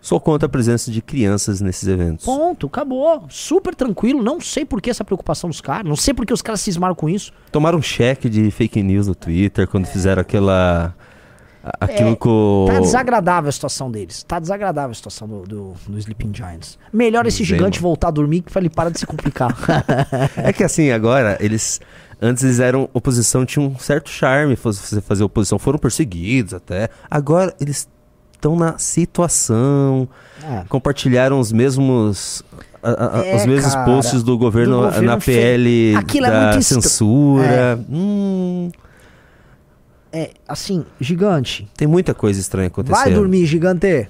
Sou 0.00 0.18
contra 0.18 0.46
a 0.46 0.48
presença 0.48 0.90
de 0.90 1.02
crianças 1.02 1.60
nesses 1.60 1.86
eventos. 1.86 2.24
Ponto, 2.24 2.66
acabou. 2.66 3.26
Super 3.28 3.74
tranquilo. 3.74 4.22
Não 4.22 4.40
sei 4.40 4.64
por 4.64 4.80
que 4.80 4.88
essa 4.88 5.04
preocupação 5.04 5.50
dos 5.50 5.60
caras. 5.60 5.86
Não 5.86 5.96
sei 5.96 6.14
por 6.14 6.24
que 6.24 6.32
os 6.32 6.40
caras 6.40 6.60
cismaram 6.62 6.94
com 6.94 7.08
isso. 7.08 7.32
Tomaram 7.52 7.78
um 7.78 7.82
cheque 7.82 8.28
de 8.28 8.50
fake 8.50 8.82
news 8.82 9.06
no 9.06 9.14
Twitter 9.14 9.68
quando 9.68 9.86
fizeram 9.86 10.22
aquela. 10.22 10.94
Aquilo 11.78 12.12
É, 12.12 12.16
com. 12.16 12.64
Tá 12.68 12.80
desagradável 12.80 13.50
a 13.50 13.52
situação 13.52 13.90
deles. 13.90 14.22
Tá 14.22 14.38
desagradável 14.38 14.92
a 14.92 14.94
situação 14.94 15.28
do, 15.28 15.42
do, 15.42 15.74
do 15.86 15.98
Sleeping 15.98 16.32
Giants. 16.34 16.78
Melhor 16.90 17.26
esse 17.26 17.44
gigante 17.44 17.78
mano. 17.78 17.88
voltar 17.90 18.08
a 18.08 18.10
dormir 18.10 18.40
pra 18.42 18.60
ele 18.62 18.70
parar 18.70 18.88
de 18.88 18.98
se 18.98 19.04
complicar. 19.06 19.54
É 20.38 20.52
que 20.54 20.64
assim, 20.64 20.90
agora, 20.90 21.36
eles. 21.40 21.78
Antes 22.22 22.44
eles 22.44 22.60
eram 22.60 22.88
oposição, 22.94 23.44
tinha 23.46 23.64
um 23.64 23.78
certo 23.78 24.08
charme 24.10 24.54
você 24.56 25.00
fazer 25.02 25.22
oposição. 25.22 25.58
Foram 25.58 25.78
perseguidos 25.78 26.54
até. 26.54 26.88
Agora 27.10 27.54
eles 27.60 27.86
estão 28.40 28.56
na 28.56 28.78
situação. 28.78 30.08
É. 30.42 30.64
Compartilharam 30.68 31.38
os 31.38 31.52
mesmos. 31.52 32.42
a- 32.82 33.18
a- 33.20 33.26
É, 33.26 33.36
os 33.36 33.44
mesmos 33.44 33.74
cara, 33.74 33.84
posts 33.84 34.22
do 34.22 34.38
governo, 34.38 34.76
do 34.78 34.82
governo 34.84 35.06
na 35.06 35.18
PL 35.18 35.94
Aquilo 35.96 36.26
é 36.26 36.30
da 36.30 36.58
estr- 36.58 36.74
censura. 36.80 37.78
Hum, 37.90 38.70
é, 40.12 40.30
assim, 40.48 40.84
gigante. 40.98 41.68
tem 41.76 41.86
muita 41.86 42.14
coisa 42.14 42.40
estranha 42.40 42.68
acontecendo. 42.68 43.02
Vai 43.04 43.12
dormir, 43.12 43.44
gigante. 43.46 44.08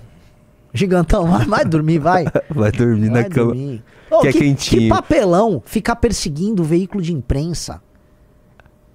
Gigantão, 0.72 1.26
vai, 1.26 1.44
vai 1.46 1.64
dormir, 1.64 1.98
vai. 1.98 2.24
Vai 2.48 2.70
dormir 2.70 3.10
Vai 3.10 3.22
na 3.24 3.28
cama. 3.28 3.46
dormir. 3.48 3.82
Ô, 4.08 4.20
que 4.20 4.28
é 4.28 4.32
que, 4.32 4.38
quentinho. 4.38 4.82
que 4.82 4.88
papelão 4.88 5.60
ficar 5.66 5.96
perseguindo 5.96 6.62
o 6.62 6.64
veículo 6.64 7.02
de 7.02 7.12
imprensa. 7.12 7.82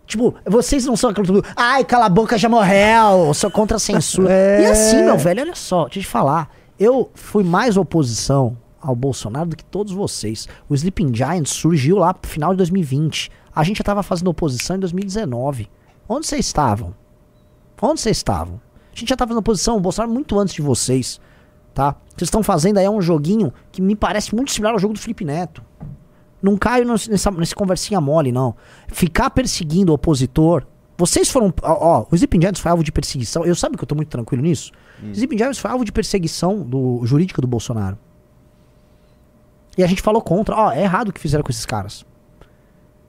Tipo, 0.05 0.35
vocês 0.45 0.85
não 0.85 0.95
são 0.95 1.09
aquilo 1.09 1.25
tudo. 1.25 1.43
Ai, 1.55 1.83
cala 1.83 2.05
a 2.05 2.09
boca, 2.09 2.37
já 2.37 2.47
morreu. 2.47 3.33
Sou 3.33 3.49
contra 3.49 3.77
a 3.77 3.79
censura. 3.79 4.29
É. 4.35 4.61
E 4.61 4.65
assim, 4.65 5.03
meu 5.03 5.17
velho, 5.17 5.41
olha 5.41 5.55
só, 5.55 5.85
deixa 5.85 5.99
eu 5.99 6.03
te 6.03 6.07
falar. 6.07 6.49
Eu 6.79 7.09
fui 7.13 7.43
mais 7.43 7.77
oposição 7.77 8.57
ao 8.81 8.95
Bolsonaro 8.95 9.49
do 9.49 9.55
que 9.55 9.63
todos 9.63 9.93
vocês. 9.93 10.47
O 10.69 10.75
Sleeping 10.75 11.13
Giants 11.13 11.51
surgiu 11.51 11.97
lá 11.97 12.13
pro 12.13 12.29
final 12.29 12.51
de 12.51 12.57
2020. 12.57 13.31
A 13.55 13.63
gente 13.63 13.77
já 13.77 13.83
tava 13.83 14.03
fazendo 14.03 14.27
oposição 14.27 14.75
em 14.75 14.79
2019. 14.79 15.69
Onde 16.07 16.27
vocês 16.27 16.45
estavam? 16.45 16.93
Onde 17.81 18.01
vocês 18.01 18.17
estavam? 18.17 18.59
A 18.93 18.99
gente 18.99 19.09
já 19.09 19.15
tava 19.15 19.29
fazendo 19.29 19.39
oposição 19.39 19.73
ao 19.75 19.79
Bolsonaro 19.79 20.13
muito 20.13 20.37
antes 20.37 20.53
de 20.53 20.61
vocês. 20.61 21.19
Tá? 21.73 21.95
Vocês 22.09 22.27
estão 22.27 22.43
fazendo 22.43 22.77
aí 22.77 22.87
um 22.87 23.01
joguinho 23.01 23.53
que 23.71 23.81
me 23.81 23.95
parece 23.95 24.35
muito 24.35 24.51
similar 24.51 24.73
ao 24.73 24.79
jogo 24.79 24.93
do 24.93 24.99
Felipe 24.99 25.25
Neto. 25.25 25.63
Não 26.45 26.55
caio 26.57 26.85
nesse- 26.85 27.09
nessa, 27.09 27.31
nesse 27.31 27.55
conversinha 27.55 27.99
mole, 27.99 28.31
não. 28.31 28.55
Ficar 28.87 29.29
perseguindo 29.31 29.91
o 29.91 29.95
opositor. 29.95 30.63
Vocês 30.97 31.29
foram. 31.29 31.53
Ó, 31.61 31.73
ó, 31.73 32.05
o 32.11 32.15
Sleeping 32.15 32.39
Giants 32.39 32.61
foi 32.61 32.71
alvo 32.71 32.83
de 32.83 32.91
perseguição. 32.91 33.43
Eu 33.43 33.55
sabe 33.55 33.75
que 33.75 33.83
eu 33.83 33.87
tô 33.87 33.95
muito 33.95 34.09
tranquilo 34.09 34.43
nisso? 34.43 34.71
O 35.03 35.07
Sleeping 35.11 35.37
Giants 35.37 35.57
foi 35.57 35.71
alvo 35.71 35.83
de 35.83 35.91
perseguição 35.91 36.61
do, 36.61 37.01
jurídica 37.03 37.41
do 37.41 37.47
Bolsonaro. 37.47 37.97
E 39.77 39.83
a 39.83 39.87
gente 39.87 40.01
falou 40.01 40.21
contra. 40.21 40.55
Ó, 40.55 40.71
é 40.71 40.83
errado 40.83 41.09
o 41.09 41.13
que 41.13 41.19
fizeram 41.19 41.43
com 41.43 41.51
esses 41.51 41.65
caras. 41.65 42.05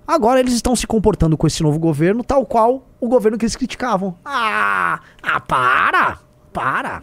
Agora 0.06 0.40
eles 0.40 0.52
estão 0.54 0.74
se 0.74 0.86
comportando 0.86 1.36
com 1.36 1.46
esse 1.46 1.62
novo 1.62 1.78
governo 1.78 2.24
tal 2.24 2.46
qual 2.46 2.84
o 3.00 3.08
governo 3.08 3.36
que 3.36 3.44
eles 3.44 3.56
criticavam. 3.56 4.16
Ah, 4.24 5.00
ah 5.22 5.40
para! 5.40 6.18
Para! 6.52 7.02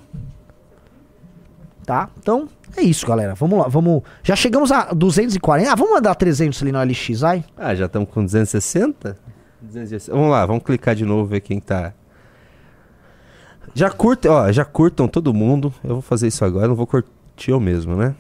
Tá? 1.86 2.10
Então, 2.18 2.48
é 2.78 2.82
isso, 2.82 3.06
galera. 3.06 3.36
Vamos 3.36 3.60
lá, 3.60 3.68
vamos. 3.68 4.02
Já 4.24 4.36
chegamos 4.36 4.72
a 4.72 4.94
240. 4.94 5.72
Ah, 5.72 5.76
vamos 5.76 5.94
mandar 5.94 6.16
300 6.16 6.62
ali 6.62 6.72
no 6.72 6.82
LX, 6.82 7.20
vai? 7.22 7.44
Ah, 7.58 7.76
já 7.76 7.86
estamos 7.86 8.10
com 8.10 8.24
260? 8.24 9.18
260. 9.62 10.16
Vamos 10.18 10.32
lá, 10.32 10.46
vamos 10.46 10.64
clicar 10.64 10.96
de 10.96 11.06
novo 11.06 11.26
ver 11.26 11.42
quem 11.42 11.60
tá. 11.60 11.94
Já 13.76 13.90
curtem, 13.90 14.30
ó, 14.32 14.52
já 14.52 14.64
curtam 14.64 15.08
todo 15.08 15.34
mundo. 15.34 15.74
Eu 15.84 15.96
vou 15.96 16.02
fazer 16.02 16.28
isso 16.28 16.46
agora, 16.46 16.68
não 16.68 16.76
vou 16.76 16.86
curtir 16.88 17.52
eu 17.52 17.60
mesmo, 17.60 17.96
né? 17.96 18.16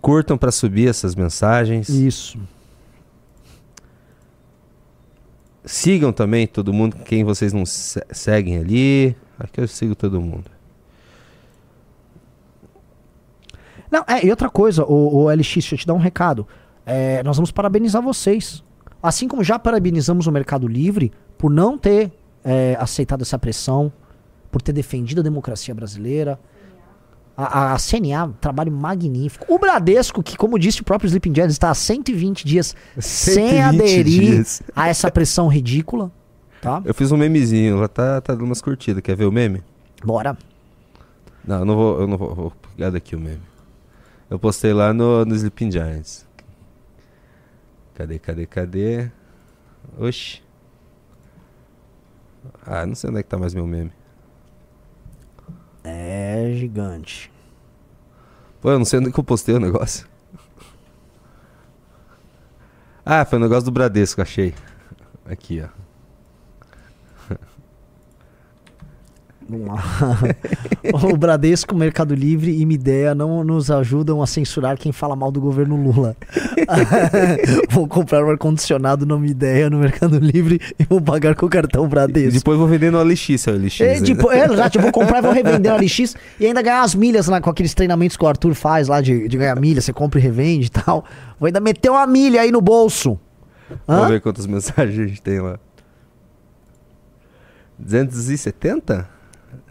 Curtam 0.00 0.36
pra 0.36 0.50
subir 0.52 0.88
essas 0.88 1.14
mensagens. 1.14 1.88
Isso. 1.88 2.38
Sigam 5.64 6.12
também 6.12 6.46
todo 6.46 6.72
mundo, 6.72 6.96
quem 7.04 7.24
vocês 7.24 7.52
não 7.52 7.66
se- 7.66 8.02
seguem 8.10 8.58
ali. 8.58 9.16
Aqui 9.38 9.60
eu 9.60 9.68
sigo 9.68 9.94
todo 9.94 10.20
mundo. 10.20 10.50
Não, 13.90 14.04
é, 14.06 14.24
e 14.26 14.30
outra 14.30 14.48
coisa, 14.50 14.84
o, 14.84 15.24
o 15.24 15.30
LX, 15.30 15.54
deixa 15.54 15.74
eu 15.74 15.78
te 15.78 15.86
dar 15.86 15.94
um 15.94 15.98
recado. 15.98 16.46
É, 16.84 17.22
nós 17.22 17.36
vamos 17.36 17.50
parabenizar 17.50 18.02
vocês. 18.02 18.62
Assim 19.02 19.28
como 19.28 19.42
já 19.44 19.58
parabenizamos 19.58 20.26
o 20.26 20.32
Mercado 20.32 20.66
Livre 20.66 21.12
por 21.36 21.50
não 21.50 21.78
ter 21.78 22.10
é, 22.44 22.76
aceitado 22.80 23.22
essa 23.22 23.38
pressão, 23.38 23.92
por 24.50 24.60
ter 24.62 24.72
defendido 24.72 25.20
a 25.20 25.24
democracia 25.24 25.74
brasileira. 25.74 26.38
A, 27.36 27.44
a- 27.44 27.74
a 27.74 27.78
CNA, 27.78 28.32
trabalho 28.40 28.72
magnífico. 28.72 29.46
O 29.48 29.58
Bradesco, 29.60 30.22
que 30.24 30.36
como 30.36 30.58
disse 30.58 30.80
o 30.80 30.84
próprio 30.84 31.06
Sleeping 31.06 31.32
Giants, 31.34 31.52
está 31.54 31.70
há 31.70 31.74
120 31.74 32.44
dias 32.44 32.74
sem 32.98 33.50
120 33.50 33.60
aderir 33.62 34.04
dias. 34.32 34.62
a 34.74 34.88
essa 34.88 35.08
pressão 35.10 35.46
ridícula. 35.46 36.10
Tá? 36.60 36.82
Eu 36.84 36.92
fiz 36.92 37.12
um 37.12 37.16
memezinho, 37.16 37.76
lá 37.76 37.86
tá, 37.86 38.20
tá 38.20 38.32
dando 38.34 38.44
umas 38.46 38.60
curtidas. 38.60 39.00
Quer 39.02 39.14
ver 39.14 39.26
o 39.26 39.30
meme? 39.30 39.62
Bora. 40.04 40.36
Não, 41.46 41.60
eu 41.60 41.64
não 41.64 41.76
vou, 41.76 42.00
eu 42.00 42.06
não 42.08 42.16
vou, 42.18 42.34
vou 42.34 42.52
pegar 42.76 42.90
daqui 42.90 43.14
o 43.14 43.20
meme. 43.20 43.40
Eu 44.30 44.38
postei 44.38 44.72
lá 44.72 44.92
no, 44.92 45.24
no 45.24 45.34
Sleeping 45.34 45.70
Giants. 45.70 46.26
Cadê, 47.94 48.18
cadê, 48.18 48.46
cadê? 48.46 49.10
Oxi. 49.98 50.42
Ah, 52.64 52.86
não 52.86 52.94
sei 52.94 53.10
onde 53.10 53.20
é 53.20 53.22
que 53.22 53.28
tá 53.28 53.38
mais 53.38 53.54
meu 53.54 53.66
meme. 53.66 53.92
É 55.82 56.52
gigante. 56.54 57.32
Pô, 58.60 58.70
eu 58.70 58.78
não 58.78 58.84
sei 58.84 58.98
onde 58.98 59.08
é 59.08 59.12
que 59.12 59.18
eu 59.18 59.24
postei 59.24 59.54
o 59.54 59.60
negócio. 59.60 60.06
Ah, 63.04 63.24
foi 63.24 63.38
o 63.38 63.42
negócio 63.42 63.64
do 63.64 63.70
Bradesco, 63.70 64.20
achei. 64.20 64.54
Aqui, 65.24 65.62
ó. 65.62 65.68
Vamos 69.48 69.66
lá. 69.66 69.82
o 71.10 71.16
Bradesco, 71.16 71.74
Mercado 71.74 72.14
Livre 72.14 72.60
e 72.60 72.66
Midea 72.66 73.14
não 73.14 73.42
nos 73.42 73.70
ajudam 73.70 74.20
a 74.22 74.26
censurar 74.26 74.76
quem 74.76 74.92
fala 74.92 75.16
mal 75.16 75.30
do 75.32 75.40
governo 75.40 75.74
Lula. 75.74 76.14
vou 77.70 77.88
comprar 77.88 78.22
um 78.22 78.30
ar-condicionado 78.30 79.06
no 79.06 79.18
Midea 79.18 79.70
no 79.70 79.78
Mercado 79.78 80.18
Livre 80.18 80.60
e 80.78 80.84
vou 80.84 81.00
pagar 81.00 81.34
com 81.34 81.46
o 81.46 81.48
cartão 81.48 81.86
E 81.86 81.88
Bradesco. 81.88 82.32
depois 82.32 82.58
vou 82.58 82.68
vender 82.68 82.92
no 82.92 82.98
OLX, 82.98 83.40
seu 83.40 83.54
OLX. 83.54 83.80
É, 83.80 84.00
tipo, 84.02 84.30
é, 84.30 84.44
exato, 84.44 84.76
eu 84.76 84.82
vou 84.82 84.92
comprar 84.92 85.20
e 85.20 85.22
vou 85.22 85.32
revender 85.32 85.72
no 85.72 85.78
LX 85.78 86.14
e 86.38 86.46
ainda 86.46 86.60
ganhar 86.60 86.82
as 86.82 86.94
milhas 86.94 87.26
lá 87.26 87.40
com 87.40 87.48
aqueles 87.48 87.72
treinamentos 87.72 88.18
que 88.18 88.24
o 88.24 88.28
Arthur 88.28 88.54
faz 88.54 88.88
lá 88.88 89.00
de, 89.00 89.28
de 89.28 89.36
ganhar 89.38 89.58
milha, 89.58 89.80
você 89.80 89.94
compra 89.94 90.20
e 90.20 90.22
revende 90.22 90.66
e 90.66 90.70
tal. 90.70 91.06
Vou 91.40 91.46
ainda 91.46 91.60
meter 91.60 91.90
uma 91.90 92.06
milha 92.06 92.42
aí 92.42 92.52
no 92.52 92.60
bolso. 92.60 93.18
Vamos 93.86 94.04
Hã? 94.04 94.08
ver 94.08 94.20
quantas 94.20 94.46
mensagens 94.46 94.98
a 94.98 95.06
gente 95.06 95.22
tem 95.22 95.40
lá. 95.40 95.58
270? 97.78 99.17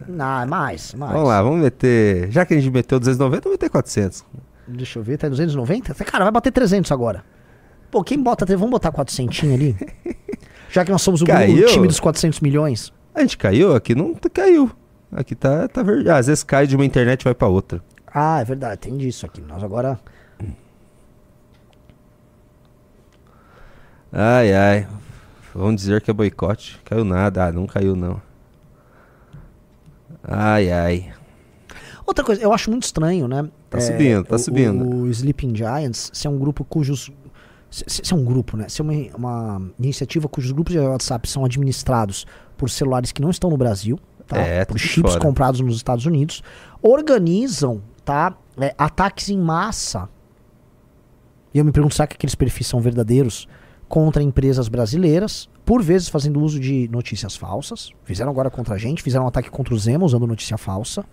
Não, 0.08 0.42
é 0.42 0.46
mais, 0.46 0.94
mais. 0.94 1.14
Vamos 1.14 1.28
lá, 1.28 1.42
vamos 1.42 1.62
meter. 1.62 2.32
Já 2.32 2.46
que 2.46 2.54
a 2.54 2.60
gente 2.60 2.72
meteu 2.72 3.00
290, 3.00 3.42
vamos 3.44 3.54
meter 3.56 3.70
400. 3.70 4.26
Deixa 4.68 5.00
eu 5.00 5.04
ver, 5.04 5.18
tá 5.18 5.30
290? 5.30 5.94
Cara, 6.06 6.26
vai 6.26 6.32
bater 6.32 6.52
300 6.52 6.92
agora. 6.92 7.24
Pô, 7.90 8.04
quem 8.04 8.22
bota, 8.22 8.46
vamos 8.46 8.72
botar 8.72 8.92
400 8.92 9.44
ali? 9.44 9.76
Já 10.70 10.84
que 10.84 10.92
nós 10.92 11.02
somos 11.02 11.22
o, 11.22 11.26
o 11.26 11.66
time 11.68 11.88
dos 11.88 12.00
400 12.00 12.42
milhões. 12.42 12.94
A 13.16 13.22
gente 13.22 13.38
caiu? 13.38 13.74
Aqui 13.76 13.96
não 13.96 14.14
caiu. 14.34 14.70
Aqui 15.12 15.34
tá, 15.34 15.68
tá 15.68 15.82
verdade. 15.82 16.20
às 16.20 16.28
vezes 16.28 16.44
cai 16.44 16.68
de 16.68 16.76
uma 16.76 16.86
internet 16.86 17.22
e 17.22 17.24
vai 17.24 17.34
pra 17.34 17.48
outra. 17.48 17.82
Ah, 18.14 18.42
é 18.42 18.44
verdade, 18.44 18.78
tem 18.80 18.98
disso 18.98 19.26
aqui. 19.26 19.42
Nós 19.42 19.64
agora. 19.64 20.00
Ai, 24.12 24.54
ai. 24.54 24.88
Vamos 25.54 25.82
dizer 25.82 26.02
que 26.02 26.12
é 26.12 26.14
boicote. 26.14 26.80
Caiu 26.86 27.04
nada. 27.04 27.46
Ah, 27.46 27.52
não 27.52 27.66
caiu 27.66 27.96
não. 27.96 28.22
Ai, 30.28 30.72
ai. 30.72 31.14
Outra 32.06 32.24
coisa, 32.24 32.42
eu 32.42 32.54
acho 32.54 32.70
muito 32.70 32.84
estranho, 32.84 33.28
né? 33.28 33.48
Tá 33.70 33.80
subindo, 33.82 34.24
tá 34.26 34.36
o- 34.36 34.40
subindo. 34.40 34.86
O, 34.88 35.08
Sleeping 35.10 35.56
Giants 35.56 36.10
ser 36.14 36.28
um 36.30 36.38
grupo 36.38 36.64
cujos. 36.64 37.12
Ser 37.70 38.16
um 38.16 38.24
grupo, 38.24 38.56
né? 38.56 38.70
Ser 38.70 38.82
uma, 38.82 38.94
uma 39.16 39.62
iniciativa 39.78 40.28
cujos 40.30 40.52
grupos 40.54 40.74
de 40.74 40.80
WhatsApp 40.80 41.30
são 41.30 41.44
administrados 41.44 42.26
por 42.58 42.70
celulares 42.70 43.12
que 43.12 43.22
não 43.22 43.30
estão 43.30 43.50
no 43.50 43.58
Brasil, 43.58 44.00
tá? 44.26 44.38
É, 44.38 44.60
por 44.64 44.74
tudo 44.74 44.78
de 44.82 44.88
chips 44.88 45.12
fora. 45.12 45.22
comprados 45.24 45.60
nos 45.60 45.76
Estados 45.76 46.06
Unidos, 46.06 46.42
organizam, 46.82 47.82
tá? 48.06 48.36
É, 48.58 48.74
ataques 48.78 49.30
em 49.30 49.38
massa. 49.38 50.08
E 51.54 51.60
eu 51.60 51.66
me 51.66 51.72
pergunto, 51.74 51.94
será 51.94 52.08
que 52.08 52.16
aqueles 52.16 52.36
perfis 52.36 52.68
são 52.68 52.80
verdadeiros 52.80 53.48
contra 53.88 54.22
empresas 54.22 54.68
brasileiras, 54.68 55.50
por 55.66 55.82
vezes 55.82 56.10
fazendo 56.10 56.42
uso 56.42 56.60
de 56.60 56.88
notícias 56.90 57.36
falsas. 57.36 57.92
Fizeram 58.04 58.32
agora 58.32 58.50
contra 58.50 58.76
a 58.76 58.78
gente, 58.78 59.02
fizeram 59.02 59.26
um 59.26 59.28
ataque 59.28 59.50
contra 59.50 59.74
o 59.74 59.78
Zema 59.80 60.06
usando 60.06 60.28
notícia 60.28 60.58
falsa, 60.58 61.06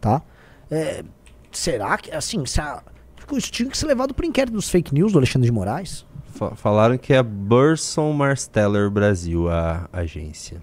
tá? 0.00 0.22
É, 0.70 1.02
será 1.50 1.96
que, 1.96 2.10
assim, 2.10 2.44
se 2.46 2.60
a- 2.60 2.82
isso 3.32 3.50
tinha 3.50 3.68
que 3.70 3.76
ser 3.76 3.86
levado 3.86 4.12
pro 4.14 4.24
inquérito 4.26 4.54
dos 4.54 4.68
fake 4.70 4.92
news 4.94 5.12
do 5.12 5.18
Alexandre 5.18 5.46
de 5.48 5.52
Moraes? 5.52 6.04
Fa- 6.34 6.54
falaram 6.54 6.96
que 6.98 7.12
é 7.14 7.22
Burson 7.22 8.12
Marsteller 8.12 8.90
Brasil, 8.90 9.48
a 9.50 9.88
agência. 9.92 10.62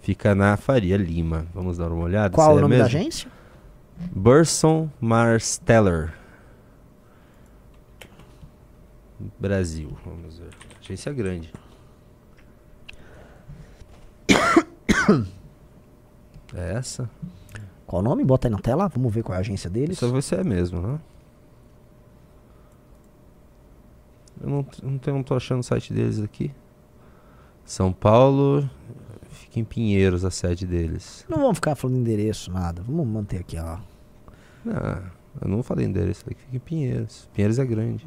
Fica 0.00 0.34
na 0.34 0.56
Faria 0.56 0.96
Lima. 0.96 1.46
Vamos 1.54 1.78
dar 1.78 1.90
uma 1.90 2.04
olhada? 2.04 2.34
Qual 2.34 2.48
se 2.50 2.54
o 2.56 2.58
é 2.58 2.60
nome 2.62 2.76
da 2.76 2.84
mesmo? 2.84 2.98
agência? 2.98 3.30
Burson 4.12 4.90
Marsteller. 5.00 6.12
Brasil. 9.38 9.96
Vamos. 10.04 10.33
Agência 10.84 11.12
grande. 11.12 11.50
É 16.56 16.74
essa? 16.74 17.10
Qual 17.84 18.00
o 18.00 18.04
nome? 18.04 18.24
Bota 18.24 18.46
aí 18.46 18.50
na 18.52 18.60
tela, 18.60 18.86
vamos 18.86 19.12
ver 19.12 19.24
qual 19.24 19.34
é 19.34 19.38
a 19.38 19.40
agência 19.40 19.68
deles. 19.68 19.96
Isso 19.96 20.08
vai 20.12 20.22
ser 20.22 20.44
mesmo, 20.44 20.80
né? 20.80 21.00
Eu 24.40 24.48
não, 24.48 24.66
não, 24.84 24.98
tenho, 24.98 25.16
não 25.16 25.24
tô 25.24 25.34
achando 25.34 25.58
o 25.60 25.62
site 25.64 25.92
deles 25.92 26.20
aqui. 26.20 26.52
São 27.64 27.92
Paulo. 27.92 28.70
Fica 29.30 29.58
em 29.58 29.64
Pinheiros 29.64 30.24
a 30.24 30.30
sede 30.30 30.64
deles. 30.64 31.26
Não 31.28 31.38
vamos 31.38 31.56
ficar 31.56 31.74
falando 31.74 31.98
endereço, 31.98 32.52
nada. 32.52 32.82
Vamos 32.82 33.04
manter 33.04 33.40
aqui, 33.40 33.58
ó. 33.58 33.78
Ah, 34.68 35.10
eu 35.42 35.48
não 35.48 35.60
falei 35.64 35.86
endereço 35.86 36.24
fica 36.24 36.40
em 36.52 36.58
Pinheiros. 36.60 37.28
Pinheiros 37.32 37.58
é 37.58 37.64
grande. 37.64 38.06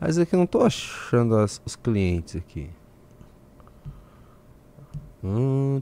Mas 0.00 0.18
aqui 0.18 0.34
eu 0.34 0.38
não 0.38 0.46
tô 0.46 0.62
achando 0.62 1.36
as- 1.36 1.60
os 1.64 1.74
clientes 1.74 2.36
aqui. 2.36 2.68
Hum. 5.24 5.80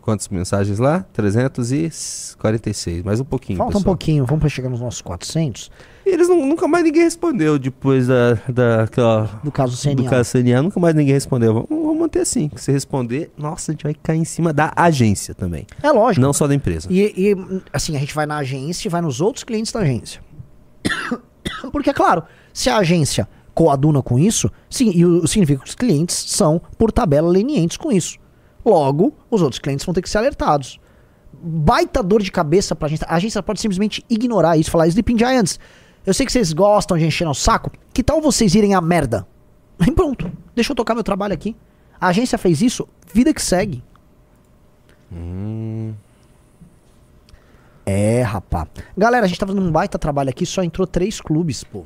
Quantas 0.00 0.28
mensagens 0.28 0.78
lá? 0.78 1.04
346, 1.14 3.02
mais 3.02 3.20
um 3.20 3.24
pouquinho. 3.24 3.56
Falta 3.56 3.70
um 3.70 3.80
pessoal. 3.80 3.94
pouquinho, 3.94 4.26
vamos 4.26 4.40
pra 4.40 4.48
chegar 4.50 4.68
nos 4.68 4.80
nossos 4.80 5.00
400. 5.00 5.70
E 6.06 6.10
eles 6.10 6.28
não- 6.28 6.44
nunca 6.46 6.68
mais 6.68 6.84
ninguém 6.84 7.02
respondeu 7.02 7.58
depois 7.58 8.06
da, 8.08 8.34
daquela 8.48 9.40
Do 9.42 9.50
caso 9.50 9.76
CNA. 9.76 9.94
do 9.96 10.04
caso 10.04 10.30
CNA, 10.30 10.62
nunca 10.62 10.78
mais 10.78 10.94
ninguém 10.94 11.14
respondeu. 11.14 11.54
Vamos, 11.54 11.68
vamos 11.70 11.98
manter 11.98 12.20
assim. 12.20 12.50
Se 12.56 12.70
responder, 12.70 13.30
nossa, 13.38 13.70
a 13.70 13.72
gente 13.72 13.84
vai 13.84 13.94
cair 13.94 14.18
em 14.18 14.24
cima 14.24 14.52
da 14.52 14.72
agência 14.76 15.34
também. 15.34 15.66
É 15.82 15.90
lógico. 15.90 16.20
Não 16.20 16.32
só 16.32 16.46
da 16.46 16.54
empresa. 16.54 16.88
E, 16.90 17.00
e, 17.16 17.36
assim, 17.72 17.96
a 17.96 17.98
gente 17.98 18.14
vai 18.14 18.26
na 18.26 18.36
agência 18.36 18.86
e 18.86 18.90
vai 18.90 19.00
nos 19.00 19.20
outros 19.20 19.44
clientes 19.44 19.72
da 19.72 19.80
agência. 19.80 20.20
Porque, 21.72 21.90
é 21.90 21.94
claro, 21.94 22.22
se 22.52 22.68
a 22.68 22.76
agência 22.78 23.28
coaduna 23.54 24.02
com 24.02 24.18
isso, 24.18 24.50
sim, 24.68 24.90
e 24.94 25.06
o, 25.06 25.26
significa 25.26 25.62
que 25.62 25.68
os 25.68 25.74
clientes 25.74 26.16
são, 26.16 26.60
por 26.76 26.90
tabela, 26.92 27.30
lenientes 27.30 27.76
com 27.76 27.90
isso. 27.92 28.18
Logo, 28.64 29.14
os 29.30 29.40
outros 29.42 29.58
clientes 29.58 29.84
vão 29.86 29.94
ter 29.94 30.02
que 30.02 30.10
ser 30.10 30.18
alertados. 30.18 30.78
Baita 31.32 32.02
dor 32.02 32.22
de 32.22 32.32
cabeça 32.32 32.74
pra 32.74 32.86
agência. 32.86 33.06
A 33.08 33.16
agência 33.16 33.42
pode 33.42 33.60
simplesmente 33.60 34.04
ignorar 34.08 34.56
isso, 34.56 34.70
falar, 34.70 34.86
Sleeping 34.88 35.18
Giants, 35.18 35.58
eu 36.06 36.12
sei 36.12 36.26
que 36.26 36.32
vocês 36.32 36.52
gostam 36.52 36.98
de 36.98 37.06
encher 37.06 37.26
no 37.26 37.34
saco, 37.34 37.70
que 37.92 38.02
tal 38.02 38.20
vocês 38.20 38.54
irem 38.54 38.74
à 38.74 38.80
merda? 38.80 39.26
E 39.80 39.90
pronto, 39.90 40.30
deixa 40.54 40.72
eu 40.72 40.76
tocar 40.76 40.94
meu 40.94 41.04
trabalho 41.04 41.34
aqui. 41.34 41.56
A 42.00 42.08
agência 42.08 42.36
fez 42.36 42.60
isso, 42.60 42.86
vida 43.12 43.32
que 43.32 43.42
segue. 43.42 43.82
É, 47.86 48.22
rapá. 48.22 48.66
Galera, 48.96 49.24
a 49.24 49.28
gente 49.28 49.38
tá 49.38 49.46
fazendo 49.46 49.64
um 49.64 49.70
baita 49.70 49.98
trabalho 49.98 50.30
aqui, 50.30 50.46
só 50.46 50.62
entrou 50.62 50.86
três 50.86 51.20
clubes, 51.20 51.62
pô. 51.64 51.84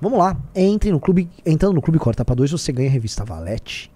Vamos 0.00 0.18
lá, 0.18 0.36
entre 0.54 0.90
no 0.90 1.00
clube, 1.00 1.30
entrando 1.46 1.74
no 1.74 1.80
clube 1.80 1.98
Corta 1.98 2.24
pra 2.24 2.34
dois, 2.34 2.50
você 2.50 2.70
ganha 2.72 2.88
a 2.88 2.92
revista 2.92 3.24
Valete, 3.24 3.90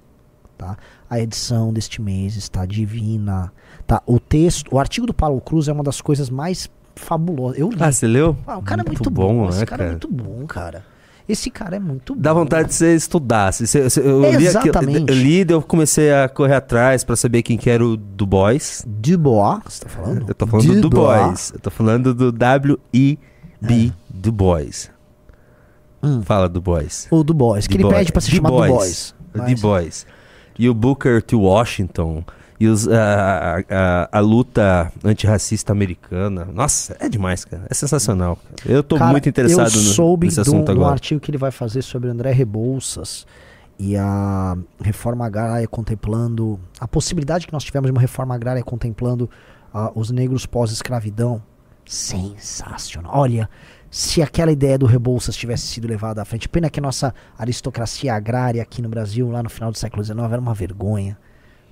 tá? 0.57 0.77
A 1.09 1.21
edição 1.21 1.73
deste 1.73 2.01
mês 2.01 2.35
está 2.35 2.65
divina, 2.65 3.53
tá? 3.87 4.03
O 4.07 4.19
texto, 4.19 4.75
o 4.75 4.79
artigo 4.79 5.07
do 5.07 5.13
Paulo 5.13 5.41
Cruz 5.41 5.69
é 5.69 5.73
uma 5.73 5.85
das 5.85 6.01
coisas 6.01 6.31
mais 6.31 6.71
fabulosas. 6.99 7.59
Eu 7.59 7.71
li. 7.71 7.77
Ah, 7.81 7.91
você 7.93 8.07
leu? 8.07 8.37
Ah, 8.47 8.59
o 8.59 8.63
cara 8.63 8.83
é 8.83 8.85
muito 8.85 9.11
bom, 9.11 9.45
né, 9.45 9.51
esse 9.51 9.67
cara, 9.67 9.85
é 9.85 9.89
muito 9.89 10.09
bom, 10.09 10.47
cara. 10.47 10.85
Esse 11.29 11.51
cara 11.51 11.77
é 11.77 11.79
muito 11.79 12.15
bom. 12.15 12.23
Dá 12.23 12.33
vontade 12.33 12.69
de 12.69 12.75
você 12.75 12.95
estudar. 12.95 13.53
Se, 13.53 13.67
se- 13.67 13.91
se- 13.91 14.01
eu, 14.01 14.23
li 14.35 14.47
Exatamente. 14.47 15.11
eu 15.13 15.15
li, 15.15 15.45
eu 15.47 15.61
comecei 15.61 16.11
a 16.11 16.27
correr 16.27 16.55
atrás 16.55 17.05
pra 17.05 17.17
saber 17.17 17.43
quem 17.43 17.59
que 17.59 17.69
era 17.69 17.85
o 17.85 17.99
Du 17.99 18.25
Bois. 18.27 18.83
Dubois, 18.87 19.61
você 19.67 19.85
tá 19.85 19.89
falando? 19.91 20.25
Eu 20.27 20.35
tô 20.35 20.47
falando 20.47 20.75
do 20.81 20.81
Du. 20.89 20.91
Bois. 20.97 21.51
Eu 21.55 21.61
tô 21.61 21.71
falando 21.71 22.15
do 22.15 22.33
W-I-B 22.33 23.93
Du 24.09 24.33
Bois. 24.33 24.91
Hum. 26.03 26.23
Fala 26.23 26.49
Du 26.49 26.61
Bois. 26.63 27.07
O 27.11 27.23
Dubois, 27.23 27.67
que 27.67 27.75
Du 27.77 27.81
ele 27.83 27.85
Bois. 27.85 27.97
pede 27.99 28.13
pra 28.13 28.21
ser 28.23 28.31
Du 28.31 28.37
chamado 28.37 28.53
Bois. 28.57 28.69
Dubois. 28.71 29.15
O 29.35 29.55
Du 29.55 29.61
Bois. 29.61 30.07
E 30.59 30.69
o 30.69 30.75
Booker 30.75 31.23
T. 31.23 31.37
Washington. 31.37 32.25
E 32.61 32.67
os, 32.67 32.89
a, 32.89 33.59
a, 33.71 34.09
a 34.19 34.21
luta 34.21 34.93
antirracista 35.05 35.71
americana. 35.73 36.45
Nossa, 36.53 36.97
é 36.99 37.09
demais, 37.09 37.45
cara. 37.45 37.65
É 37.71 37.75
sensacional. 37.75 38.37
Eu 38.67 38.83
tô 38.83 38.97
Cara, 38.97 39.13
muito 39.13 39.29
interessado 39.29 39.71
eu 39.77 39.83
no- 39.83 39.91
soube 39.91 40.27
nesse 40.27 40.43
de 40.43 40.51
um, 40.51 40.55
assunto 40.55 40.69
um 40.71 40.73
agora. 40.73 40.93
artigo 40.93 41.21
que 41.21 41.31
ele 41.31 41.39
vai 41.39 41.53
fazer 41.53 41.83
sobre 41.83 42.11
André 42.11 42.33
Rebouças 42.33 43.25
e 43.79 43.97
a 43.97 44.57
reforma 44.83 45.25
agrária 45.25 45.69
contemplando 45.69 46.59
a 46.81 46.89
possibilidade 46.89 47.47
que 47.47 47.53
nós 47.53 47.63
tivemos 47.63 47.87
de 47.87 47.93
uma 47.93 48.01
reforma 48.01 48.35
agrária 48.35 48.63
contemplando 48.65 49.31
ah, 49.73 49.93
os 49.95 50.11
negros 50.11 50.45
pós-escravidão. 50.45 51.41
Sensacional. 51.87 53.13
Olha, 53.15 53.49
se 53.91 54.21
aquela 54.21 54.51
ideia 54.51 54.77
do 54.77 54.85
Rebouças 54.85 55.37
tivesse 55.37 55.69
sido 55.69 55.87
levada 55.87 56.21
à 56.21 56.25
frente, 56.25 56.49
pena 56.49 56.69
que 56.69 56.81
a 56.81 56.83
nossa 56.83 57.15
aristocracia 57.39 58.13
agrária 58.15 58.61
aqui 58.63 58.83
no 58.83 58.89
Brasil, 58.89 59.31
lá 59.31 59.43
no 59.43 59.49
final 59.49 59.71
do 59.71 59.79
século 59.79 60.03
XIX, 60.05 60.19
era 60.33 60.41
uma 60.41 60.55
vergonha. 60.55 61.17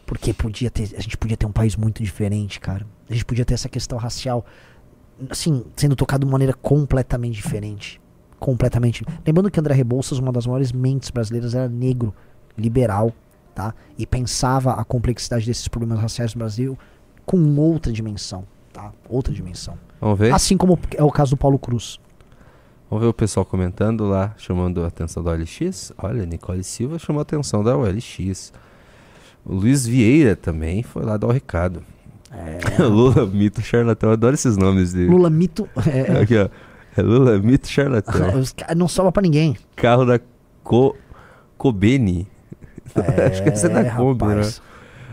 Porque 0.06 0.32
podia 0.32 0.70
ter, 0.70 0.94
a 0.96 1.00
gente 1.00 1.16
podia 1.16 1.36
ter 1.36 1.46
um 1.46 1.52
país 1.52 1.74
muito 1.74 2.02
diferente, 2.02 2.60
cara. 2.60 2.86
A 3.10 3.12
gente 3.12 3.24
podia 3.24 3.44
ter 3.44 3.54
essa 3.54 3.68
questão 3.68 3.98
racial, 3.98 4.46
assim, 5.28 5.64
sendo 5.74 5.96
tocado 5.96 6.20
de 6.20 6.26
uma 6.26 6.32
maneira 6.32 6.54
completamente 6.54 7.34
diferente. 7.34 8.00
Completamente. 8.38 9.04
Lembrando 9.26 9.50
que 9.50 9.58
André 9.58 9.74
Rebouças, 9.74 10.18
uma 10.18 10.30
das 10.30 10.46
maiores 10.46 10.70
mentes 10.70 11.10
brasileiras, 11.10 11.54
era 11.54 11.68
negro, 11.68 12.14
liberal, 12.56 13.12
tá? 13.54 13.74
E 13.98 14.06
pensava 14.06 14.74
a 14.74 14.84
complexidade 14.84 15.44
desses 15.44 15.66
problemas 15.66 15.98
raciais 15.98 16.34
no 16.34 16.38
Brasil 16.38 16.78
com 17.24 17.56
outra 17.58 17.92
dimensão, 17.92 18.46
tá? 18.72 18.92
Outra 19.08 19.34
dimensão. 19.34 19.76
Vamos 20.00 20.18
ver? 20.18 20.32
Assim 20.32 20.56
como 20.56 20.78
é 20.94 21.02
o 21.02 21.10
caso 21.10 21.32
do 21.32 21.36
Paulo 21.36 21.58
Cruz. 21.58 21.98
Vamos 22.88 23.02
ver 23.02 23.08
o 23.08 23.14
pessoal 23.14 23.44
comentando 23.44 24.04
lá, 24.04 24.32
chamando 24.36 24.84
a 24.84 24.86
atenção 24.86 25.24
da 25.24 25.32
OLX. 25.32 25.92
Olha, 25.98 26.24
Nicole 26.24 26.62
Silva 26.62 26.98
chamou 27.00 27.18
a 27.18 27.22
atenção 27.22 27.64
da 27.64 27.76
OLX. 27.76 28.52
O 29.47 29.55
Luiz 29.55 29.86
Vieira 29.86 30.35
também 30.35 30.82
foi 30.82 31.05
lá 31.05 31.16
dar 31.16 31.28
o 31.28 31.32
recado. 31.32 31.82
Lula, 32.78 33.27
mito, 33.27 33.62
charlatão. 33.62 34.10
Eu 34.10 34.14
adoro 34.14 34.35
esses 34.35 34.56
nomes 34.56 34.93
dele. 34.93 35.09
Lula 35.09 35.31
mito. 35.31 35.68
É, 35.86 36.20
Aqui, 36.20 36.36
ó. 36.36 36.48
É 36.97 37.02
Lula, 37.02 37.39
mito, 37.39 37.68
charlatão. 37.68 38.32
não 38.77 38.89
sobra 38.89 39.12
pra 39.12 39.23
ninguém. 39.23 39.56
Carro 39.77 40.05
da 40.05 40.18
Co... 40.62 40.97
Cobene. 41.56 42.27
Acho 43.31 43.43
que 43.43 43.48
esse 43.51 43.66
é 43.66 43.68
da 43.68 43.90
Kombi, 43.94 44.24
né? 44.27 44.43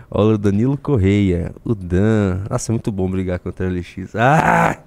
Olha 0.10 0.36
o 0.36 0.38
Danilo 0.38 0.78
Correia. 0.78 1.54
O 1.64 1.74
Dan. 1.76 2.42
Nossa, 2.50 2.72
é 2.72 2.74
muito 2.74 2.92
bom 2.92 3.10
brigar 3.10 3.40
contra 3.40 3.68
a 3.68 3.70
OLX. 3.70 4.16
Ah! 4.16 4.78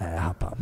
É, 0.00 0.16
rapaz. 0.16 0.54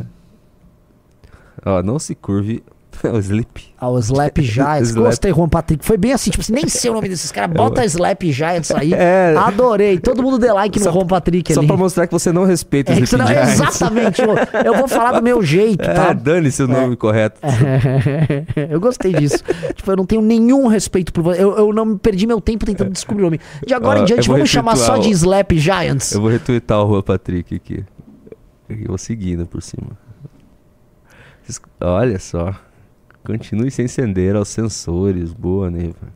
Ó, 1.65 1.81
não 1.81 1.97
se 1.99 2.15
curve. 2.15 2.63
o 3.09 3.17
Sleep. 3.19 3.71
Ah, 3.77 3.89
o 3.89 3.97
Slap 3.99 4.37
Giants. 4.41 4.89
Slap. 4.89 5.05
Gostei, 5.05 5.33
Juan 5.33 5.49
Patrick. 5.49 5.83
Foi 5.85 5.97
bem 5.97 6.13
assim, 6.13 6.29
tipo 6.29 6.41
assim, 6.41 6.53
nem 6.53 6.67
sei 6.67 6.91
o 6.91 6.93
nome 6.93 7.09
desses 7.09 7.31
caras. 7.31 7.55
Bota 7.55 7.83
Slap 7.85 8.21
Giants 8.23 8.71
aí. 8.71 8.93
É. 8.93 9.33
Adorei. 9.37 9.99
Todo 9.99 10.21
mundo 10.21 10.37
dê 10.37 10.51
like 10.51 10.77
no 10.79 10.85
Só- 10.85 10.91
Juan 10.91 11.07
Patrick 11.07 11.53
Só 11.53 11.59
ali. 11.61 11.67
pra 11.67 11.77
mostrar 11.77 12.05
que 12.07 12.13
você 12.13 12.31
não 12.31 12.43
respeita 12.45 12.91
É 12.91 12.95
os 13.01 13.09
Sleep 13.11 13.27
Giants. 13.27 13.53
exatamente. 13.53 14.21
Eu, 14.65 14.75
vou 14.75 14.87
falar 14.87 15.13
do 15.13 15.23
meu 15.23 15.41
jeito, 15.43 15.83
É, 15.83 15.93
tá? 15.93 16.13
dane-se 16.13 16.61
o 16.63 16.67
nome 16.67 16.95
correto. 16.95 17.39
eu 18.69 18.79
gostei 18.79 19.13
disso. 19.13 19.43
Tipo, 19.75 19.91
eu 19.91 19.97
não 19.97 20.05
tenho 20.05 20.21
nenhum 20.21 20.67
respeito 20.67 21.11
por 21.11 21.23
você. 21.23 21.41
Eu, 21.43 21.57
eu 21.57 21.73
não 21.73 21.97
perdi 21.97 22.27
meu 22.27 22.39
tempo 22.41 22.65
tentando 22.65 22.91
descobrir 22.91 23.23
o 23.23 23.25
nome. 23.25 23.39
De 23.65 23.73
agora 23.73 23.99
Ó, 23.99 24.01
em 24.03 24.05
diante, 24.05 24.27
vamos 24.27 24.49
chamar 24.49 24.75
só 24.75 24.97
de 24.97 25.09
Slap 25.09 25.51
Giants. 25.53 26.11
Eu 26.13 26.21
vou 26.21 26.29
retweetar 26.29 26.79
o 26.81 26.85
Rua 26.85 27.03
Patrick 27.03 27.55
aqui. 27.55 27.83
Eu 28.69 28.87
vou 28.89 28.97
seguindo 28.97 29.45
por 29.45 29.61
cima. 29.61 29.89
Olha 31.81 32.17
só. 32.19 32.53
Continue 33.23 33.69
sem 33.71 33.85
acender 33.85 34.35
aos 34.35 34.47
sensores. 34.47 35.33
Boa, 35.33 35.69
Neiva. 35.69 36.13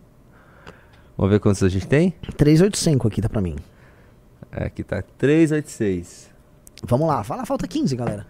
Vamos 1.18 1.32
ver 1.32 1.40
quantos 1.40 1.64
a 1.64 1.69
gente 1.69 1.88
tem? 1.88 2.14
385 2.36 3.07
aqui, 3.07 3.22
tá 3.22 3.30
pra 3.30 3.41
mim. 3.41 3.56
É, 4.52 4.65
Aqui 4.65 4.84
tá 4.84 5.03
386. 5.18 6.30
Vamos 6.84 7.07
lá. 7.07 7.23
Fala, 7.23 7.45
falta 7.45 7.68
15, 7.68 7.95
galera. 7.95 8.26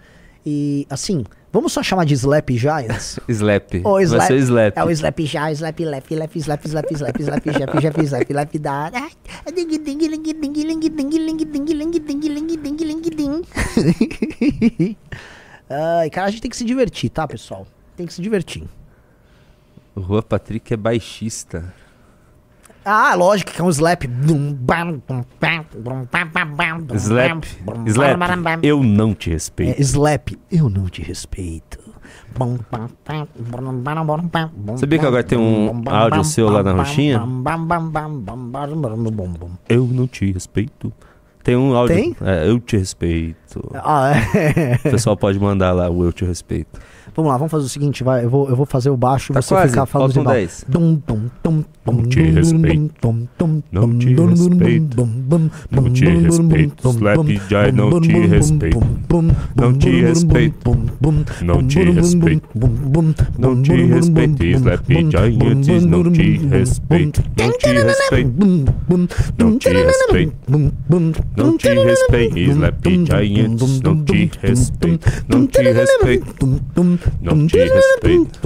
E, 0.45 0.85
assim, 0.91 1.23
vamos 1.51 1.73
só 1.73 1.81
chamar 1.81 2.05
de 2.05 2.13
Slap 2.13 2.51
Giants? 2.51 3.19
Slap. 3.27 3.81
O 3.83 3.93
Vai 3.93 4.03
slap, 4.03 4.27
ser 4.27 4.33
o 4.33 4.37
Slap. 4.37 4.77
É 4.77 4.83
o 4.83 4.91
slap 4.91 5.19
já, 5.25 5.51
slap 5.51 5.79
left, 5.79 6.13
left, 6.15 6.37
slap, 6.39 6.67
slap, 6.67 6.85
slap, 6.93 7.21
slap, 7.23 7.49
slap, 7.49 7.79
slap, 7.81 8.05
slap, 8.05 8.31
slap, 8.31 8.59
da. 8.59 8.91
Ai, 8.93 9.51
ding, 9.51 9.67
ding, 9.67 9.79
ding, 9.79 9.97
ding, 9.97 10.21
ding, 10.21 10.33
ding, 10.33 10.53
ding, 10.53 10.79
ding, 10.79 10.79
ding, 10.79 11.09
ding, 11.09 11.37
ding, 11.37 12.25
ding, 12.57 12.77
ding, 12.77 13.01
ding, 13.01 13.15
ding. 13.15 14.97
Ai, 15.67 16.09
cara, 16.11 16.27
a 16.27 16.29
gente 16.29 16.41
tem 16.41 16.51
que 16.51 16.57
se 16.57 16.63
divertir, 16.63 17.09
tá, 17.09 17.27
pessoal? 17.27 17.65
Tem 17.95 18.05
que 18.05 18.13
se 18.13 18.21
divertir. 18.21 18.63
O 19.95 20.01
Rua 20.01 20.21
Patrick 20.21 20.73
é 20.73 20.77
baixista. 20.77 21.73
Ah, 22.83 23.15
lógico 23.15 23.51
que 23.51 23.59
é 23.59 23.63
um 23.63 23.69
slap. 23.69 24.03
Slap. 26.93 27.43
Slap. 27.87 28.19
Eu 28.61 28.83
não 28.83 29.15
te 29.15 29.31
respeito. 29.31 29.79
É, 29.79 29.81
slap, 29.81 30.29
eu 30.51 30.69
não 30.69 30.85
te 30.87 31.01
respeito. 31.01 31.79
Sabia 34.77 34.99
que 34.99 35.05
agora 35.05 35.23
tem 35.23 35.37
um 35.37 35.83
áudio 35.89 36.23
seu 36.23 36.49
lá 36.49 36.61
na 36.61 36.73
roxinha? 36.73 37.23
Eu 39.69 39.87
não 39.87 40.05
te 40.05 40.31
respeito. 40.31 40.93
Tem 41.43 41.55
um 41.55 41.75
áudio. 41.75 41.95
Tem? 41.95 42.15
É, 42.21 42.49
eu 42.49 42.59
te 42.59 42.77
respeito. 42.77 43.71
Ah, 43.73 44.11
é. 44.11 44.75
O 44.75 44.91
pessoal 44.91 45.15
pode 45.15 45.39
mandar 45.39 45.71
lá 45.71 45.89
o 45.89 46.03
eu 46.03 46.11
te 46.11 46.25
respeito. 46.25 46.79
Vamos 47.13 47.31
lá, 47.31 47.37
vamos 47.37 47.51
fazer 47.51 47.65
o 47.65 47.69
seguinte, 47.69 48.03
vai, 48.03 48.23
eu 48.25 48.29
vou, 48.29 48.49
eu 48.49 48.55
vou 48.55 48.65
fazer 48.65 48.89
o 48.89 48.97
baixo, 48.97 49.33
tá 49.33 49.41
você 49.41 49.53
quase, 49.53 49.69
ficar 49.69 49.85
falando 49.85 50.13
de 50.13 50.19
um 50.19 50.23
10. 50.23 50.65
Dum, 50.67 51.01
dum, 51.05 51.29
dum, 51.43 51.63
não 51.85 52.01
te 52.03 52.19
respeito. 52.19 53.27
Não 53.71 53.97
te 53.99 54.07
respeito. 54.15 55.09
Não 55.71 55.93
te 55.93 56.05
respeito. 56.05 56.89
Slapjack 56.89 57.71
não 57.73 58.01
te 58.01 58.11
respeito. 58.27 58.79
Não 59.55 59.73
te 59.77 60.01
respeito. 60.01 60.77
Não 61.41 61.67
te 61.67 61.83
respeito. 61.83 62.41
Não 63.37 63.61
te 63.61 63.85
respeito. 63.85 64.43
Slapjack 64.43 65.45
antes 65.45 65.85
não 65.85 66.11
te 66.11 66.37
respeito. 66.37 67.23
Não 67.37 67.51
te 67.51 67.69
respeito. 67.69 68.33
Não 69.37 69.57
te 69.57 69.69
respeito. 69.69 70.33
Não 71.37 71.57
te 71.57 71.69
respeito. 71.69 72.39
Slapjack 72.39 73.41
antes 73.41 73.81
não 73.81 74.03
te 74.03 74.31
respeito. 74.41 74.99
Não 75.27 75.45
te 75.45 75.61
respeito. 75.61 76.61
Não 77.21 77.47
te 77.47 77.57
respeito. 77.57 78.39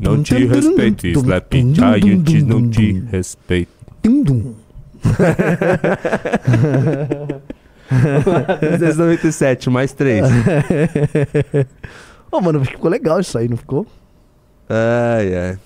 Não 0.00 0.22
te 0.22 0.46
respeito. 0.46 1.06
Slap 1.06 1.52
Giants, 1.54 2.42
não 2.44 2.68
te 2.68 2.92
respeito. 3.10 3.70
Dum. 4.02 4.54
397, 7.88 9.70
mais 9.70 9.92
3. 9.92 10.24
Ô, 12.30 12.40
mano, 12.40 12.64
ficou 12.64 12.90
legal 12.90 13.20
isso 13.20 13.36
aí, 13.38 13.48
não 13.48 13.56
ficou? 13.56 13.86
Ai, 14.68 15.34
ai. 15.34 15.58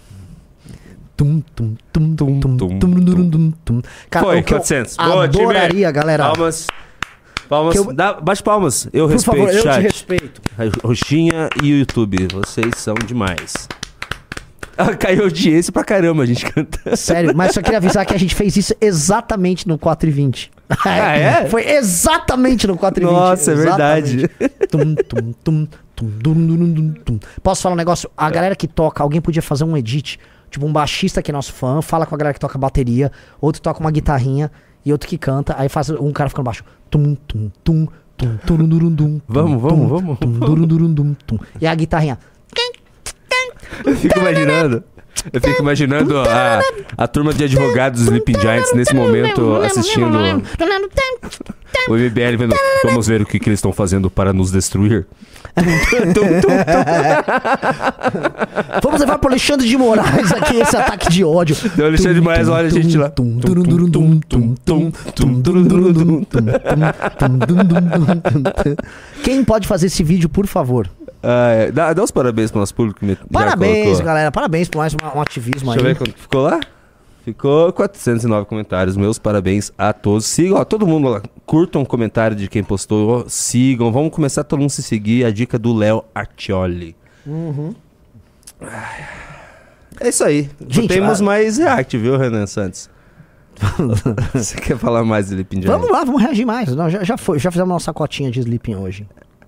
Tum, 1.17 1.41
tum, 1.55 1.75
tum, 1.93 2.15
tum, 2.15 2.41
tum, 2.41 2.57
tum, 2.57 2.79
tum, 2.79 3.31
tum, 3.31 3.53
tum. 3.65 3.83
Cara, 4.09 4.27
Foi, 4.27 4.41
o 4.41 4.45
que 4.45 4.55
eu 4.55 4.59
400. 4.59 4.97
Boa, 4.97 5.29
time. 5.29 5.45
adoraria, 5.45 5.91
galera. 5.91 6.33
Palmas. 6.33 6.67
Palmas. 7.51 7.75
Eu- 7.75 7.93
Dá, 7.93 8.13
bate 8.15 8.43
palmas. 8.43 8.89
Eu 8.93 9.07
Por 9.09 9.13
respeito, 9.13 9.37
favor, 9.47 9.55
eu 9.55 9.63
chat. 9.63 9.75
te 9.75 9.83
respeito. 9.83 10.41
Roxinha 10.85 11.51
e 11.63 11.73
o 11.73 11.77
YouTube. 11.81 12.29
Vocês 12.33 12.71
são 12.77 12.95
demais. 12.95 13.53
Ah, 14.79 14.97
caiu 14.97 15.25
audiência 15.25 15.71
pra 15.71 15.85
caramba 15.85 16.23
a 16.23 16.27
gente 16.27 16.47
cantando. 16.51 16.97
Sério, 16.97 17.37
mas 17.37 17.53
só 17.53 17.61
queria 17.61 17.77
avisar 17.85 18.07
que 18.07 18.15
a 18.15 18.19
gente 18.19 18.35
fez 18.35 18.57
isso 18.57 18.75
exatamente 18.81 19.69
no 19.69 19.77
4 19.77 20.09
e 20.09 20.13
20. 20.13 20.51
Ah, 20.87 20.99
é? 21.19 21.47
Foi 21.51 21.69
exatamente 21.69 22.67
no 22.67 22.79
4 22.79 23.03
e 23.03 23.07
20. 23.07 23.13
Nossa, 23.15 23.53
é 23.53 23.55
verdade. 23.57 24.29
Tum, 24.71 24.95
tum, 24.95 25.33
tum. 25.45 25.69
Posso 27.43 27.61
falar 27.61 27.75
um 27.75 27.77
negócio? 27.77 28.11
A 28.17 28.31
galera 28.31 28.57
que 28.57 28.67
toca, 28.67 29.03
alguém 29.03 29.21
podia 29.21 29.43
fazer 29.43 29.65
um 29.65 29.77
edit. 29.77 30.19
Tipo, 30.51 30.65
um 30.65 30.73
baixista 30.73 31.21
que 31.21 31.31
é 31.31 31.35
nosso 31.35 31.53
fã, 31.53 31.83
fala 31.83 32.07
com 32.07 32.15
a 32.15 32.19
galera 32.19 32.33
que 32.33 32.41
toca 32.41 32.57
bateria, 32.57 33.13
outro 33.39 33.61
toca 33.61 33.81
uma 33.81 33.91
guitarrinha 33.91 34.51
e 34.85 34.93
outro 34.93 35.09
que 35.09 35.19
canta, 35.19 35.55
aí 35.59 35.69
faz 35.69 35.91
um 35.91 36.13
cara 36.13 36.29
ficando 36.31 36.45
baixo. 36.47 36.65
Tum, 36.91 37.15
tum, 37.15 37.51
tum, 37.63 37.87
tum, 38.17 38.37
turum, 38.47 38.69
durum, 38.69 38.91
dum, 38.91 39.19
tum, 39.19 39.23
Vamos, 39.29 39.63
vamos, 39.63 39.89
vamos. 39.89 40.19
tum, 40.19 40.33
durum, 40.33 40.67
durum, 40.67 40.93
dum, 40.93 41.15
tum. 41.27 41.39
E 41.61 41.67
a 41.67 41.75
guitarrinha. 41.75 42.19
Eu 43.85 43.97
fico 43.97 44.19
imaginando. 44.19 44.85
Eu 45.33 45.41
fico 45.41 45.61
imaginando 45.63 46.19
a, 46.19 46.61
a 46.97 47.07
turma 47.07 47.35
de 47.35 47.45
advogados 47.45 48.01
dos 48.01 48.09
Sleeping 48.09 48.41
Giants 48.41 48.73
nesse 48.75 48.95
momento 48.95 49.57
assistindo 49.57 50.07
o 51.89 51.95
MBL 51.95 52.37
vendo. 52.39 52.55
Vamos 52.85 53.07
ver 53.07 53.21
o 53.23 53.27
que, 53.27 53.39
que 53.39 53.49
eles 53.49 53.59
estão 53.59 53.73
fazendo 53.73 54.11
para 54.11 54.33
nos 54.33 54.51
destruir. 54.51 55.07
Vamos 58.83 59.01
levar 59.01 59.19
pro 59.19 59.31
Alexandre 59.31 59.69
de 59.69 59.77
Moraes 59.77 60.33
aqui 60.33 60.61
esse 60.61 60.77
ataque 60.77 61.11
de 61.11 61.25
ódio. 61.25 61.57
Deu 61.75 61.87
Alexandre 61.87 62.15
de 62.15 62.21
Moraes, 62.21 62.49
olha 62.49 62.67
a 62.67 62.71
gente 62.71 62.97
lá. 62.97 63.13
Quem 69.23 69.45
pode 69.45 69.67
fazer 69.67 69.87
esse 69.87 70.03
vídeo, 70.03 70.29
por 70.29 70.47
favor? 70.47 70.89
Ah, 71.23 71.51
é. 71.51 71.71
dá, 71.71 71.93
dá 71.93 72.03
os 72.03 72.11
parabéns 72.11 72.51
pro 72.51 72.61
nosso 72.61 72.75
público. 72.75 73.01
Que 73.01 73.17
parabéns, 73.31 74.01
galera. 74.01 74.33
Parabéns 74.33 74.69
por 74.69 74.79
mais 74.79 74.95
um, 74.95 75.19
um 75.19 75.21
ativismo 75.21 75.73
Deixa 75.73 75.79
aí. 75.79 75.79
Deixa 75.79 75.81
eu 75.81 75.85
ver 75.85 75.99
quanto 75.99 76.19
ficou 76.19 76.43
lá. 76.43 76.61
Ficou 77.25 77.73
409 77.73 78.47
comentários. 78.47 78.97
Meus 78.97 79.19
parabéns 79.19 79.73
a 79.77 79.93
todos. 79.93 80.27
Sigam, 80.27 80.59
ó, 80.59 80.65
todo 80.65 80.87
mundo 80.87 81.09
lá. 81.09 81.23
Curtam 81.45 81.83
o 81.83 81.87
comentário 81.87 82.37
de 82.37 82.49
quem 82.49 82.65
postou. 82.65 83.29
Sigam. 83.29 83.93
Vamos 83.93 84.11
começar 84.11 84.43
todo 84.45 84.61
mundo 84.61 84.71
se 84.71 84.83
seguir. 84.83 85.25
A 85.25 85.31
dica 85.31 85.59
do 85.59 85.75
Léo 85.75 86.05
Artioli. 86.15 86.97
Ai. 88.61 89.05
É 90.01 90.09
isso 90.09 90.25
aí. 90.25 90.51
Gente, 90.67 90.89
Temos 90.89 91.21
ah- 91.21 91.25
mais 91.25 91.59
react, 91.59 91.97
viu, 91.99 92.17
Renan 92.17 92.47
Santos? 92.47 92.89
Você 94.33 94.57
quer 94.57 94.79
falar 94.79 95.05
mais 95.05 95.27
do 95.27 95.33
Sleeping 95.33 95.61
Giants? 95.63 95.79
Vamos 95.79 95.91
lá, 95.91 96.05
vamos 96.05 96.23
reagir 96.23 96.47
mais. 96.47 96.75
Nós 96.75 96.91
já, 96.91 97.05
já, 97.05 97.17
foi, 97.19 97.39
já 97.39 97.51
fizemos 97.51 97.69
nossa 97.69 97.93
cotinha 97.93 98.31
de 98.31 98.41
sleeping 98.41 98.77
hoje. 98.77 99.07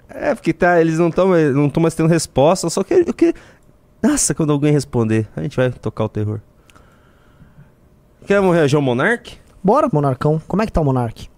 É, 0.09 0.35
porque 0.35 0.53
tá, 0.53 0.79
eles 0.79 0.99
não 0.99 1.09
estão 1.09 1.29
não 1.53 1.71
tão 1.71 1.83
mais 1.83 1.95
tendo 1.95 2.09
resposta, 2.09 2.69
só 2.69 2.83
que 2.83 2.93
eu 2.93 3.15
que. 3.15 3.33
Nossa, 4.03 4.35
quando 4.35 4.53
alguém 4.53 4.73
responder, 4.73 5.27
a 5.35 5.43
gente 5.43 5.57
vai 5.57 5.71
tocar 5.71 6.05
o 6.05 6.09
terror. 6.09 6.41
Queremos 8.27 8.55
reagir 8.55 8.77
ao 8.77 8.83
Monark? 8.83 9.37
Bora, 9.63 9.89
Monarcão. 9.93 10.41
Como 10.47 10.63
é 10.63 10.67
que 10.67 10.73
tá 10.73 10.81
o 10.81 10.85
Monark? 10.85 11.29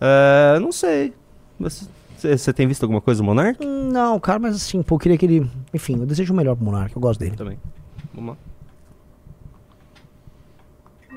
É, 0.00 0.58
não 0.58 0.72
sei. 0.72 1.12
Você, 1.58 2.52
tem 2.52 2.66
visto 2.66 2.82
alguma 2.82 3.00
coisa 3.00 3.20
do 3.22 3.24
Monark? 3.24 3.64
Hum, 3.64 3.90
Não, 3.90 4.18
cara, 4.18 4.38
mas 4.38 4.56
assim, 4.56 4.82
pô, 4.82 4.94
eu 4.94 4.98
queria 4.98 5.18
que 5.18 5.26
ele. 5.26 5.50
Enfim, 5.72 5.98
eu 6.00 6.06
desejo 6.06 6.32
o 6.32 6.36
melhor 6.36 6.56
pro 6.56 6.64
Monark, 6.64 6.94
eu 6.94 7.00
gosto 7.00 7.20
dele. 7.20 7.36
Também. 7.36 7.58
Vamos 8.14 8.30
lá. 8.30 8.36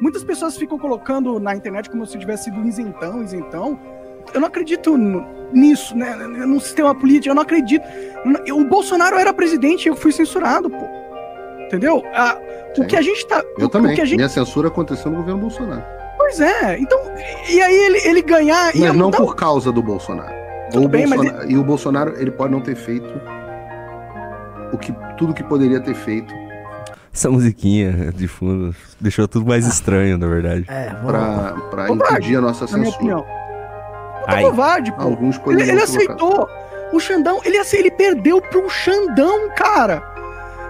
Muitas 0.02 0.24
pessoas 0.24 0.58
ficam 0.58 0.78
colocando 0.78 1.40
na 1.40 1.56
internet 1.56 1.90
como 1.90 2.06
se 2.06 2.16
eu 2.16 2.20
tivesse 2.20 2.46
sido 2.46 2.66
isentão, 2.68 3.24
isentão. 3.24 3.80
Eu 4.34 4.42
não 4.42 4.48
acredito 4.48 4.98
nisso, 5.54 5.96
né? 5.96 6.16
No 6.16 6.60
sistema 6.60 6.96
político, 6.96 7.30
eu 7.30 7.36
não 7.36 7.44
acredito. 7.44 7.84
O 8.54 8.64
Bolsonaro 8.66 9.18
era 9.18 9.34
presidente 9.34 9.86
e 9.86 9.90
eu 9.90 9.96
fui 9.96 10.12
censurado, 10.12 10.70
pô. 10.70 11.03
Entendeu? 11.68 12.04
Ah, 12.14 12.38
o 12.78 12.86
que 12.86 12.96
a 12.96 13.02
gente 13.02 13.26
tá. 13.28 13.44
Eu 13.58 13.66
o, 13.66 13.70
também. 13.70 13.92
O 13.94 13.96
que 13.96 14.02
a 14.02 14.06
gente, 14.06 14.18
Minha 14.18 14.30
censura 14.30 14.68
aconteceu 14.68 15.10
no 15.12 15.18
governo 15.18 15.40
Bolsonaro. 15.42 15.84
Pois 16.18 16.40
é. 16.40 16.78
Então, 16.80 17.00
e 17.50 17.62
aí 17.62 17.76
ele, 17.76 18.08
ele 18.08 18.22
ganhar. 18.22 18.76
ia 18.76 18.90
Mas 18.90 18.98
não 18.98 19.06
mudar 19.08 19.22
o- 19.22 19.26
por 19.26 19.36
causa 19.36 19.72
do 19.72 19.82
Bolsonaro. 19.82 20.34
Tudo 20.72 20.86
O 20.86 20.90
bem, 20.90 21.06
mas 21.08 21.20
Bolsonaro- 21.20 21.52
E 21.52 21.58
o 21.58 21.64
Bolsonaro, 21.64 22.14
ele 22.22 22.32
pode 22.32 22.52
não 22.52 22.62
ter 22.62 22.76
feito 22.76 23.08
o 24.72 24.78
que, 24.78 24.94
tudo 25.18 25.34
que 25.34 25.44
poderia 25.44 25.80
ter 25.80 25.94
feito 25.94 26.34
Essa 27.14 27.30
musiquinha 27.30 28.12
de 28.12 28.28
fundo 28.28 28.76
deixou 29.00 29.28
tudo 29.28 29.46
mais 29.46 29.68
estranho, 29.68 30.18
na 30.18 30.28
verdade. 30.28 30.66
É, 30.68 30.90
vamos 30.90 31.06
pra, 31.12 31.54
pra 31.70 31.88
Covarde, 31.88 32.14
impedir 32.16 32.38
a 32.38 32.42
nossa 32.42 32.66
na 32.66 32.78
minha 32.78 32.92
censura. 32.92 33.18
opinião. 33.18 33.26
Ai. 34.26 34.42
covarde, 34.44 34.92
pô. 34.94 35.02
Alguns 35.02 35.40
Ele, 35.48 35.62
ele 35.70 35.82
aceitou. 35.82 36.48
O 36.94 37.00
Xandão, 37.00 37.40
ele, 37.44 37.58
ele 37.74 37.92
perdeu 37.92 38.42
pro 38.42 38.70
Xandão, 38.70 39.50
cara. 39.56 40.02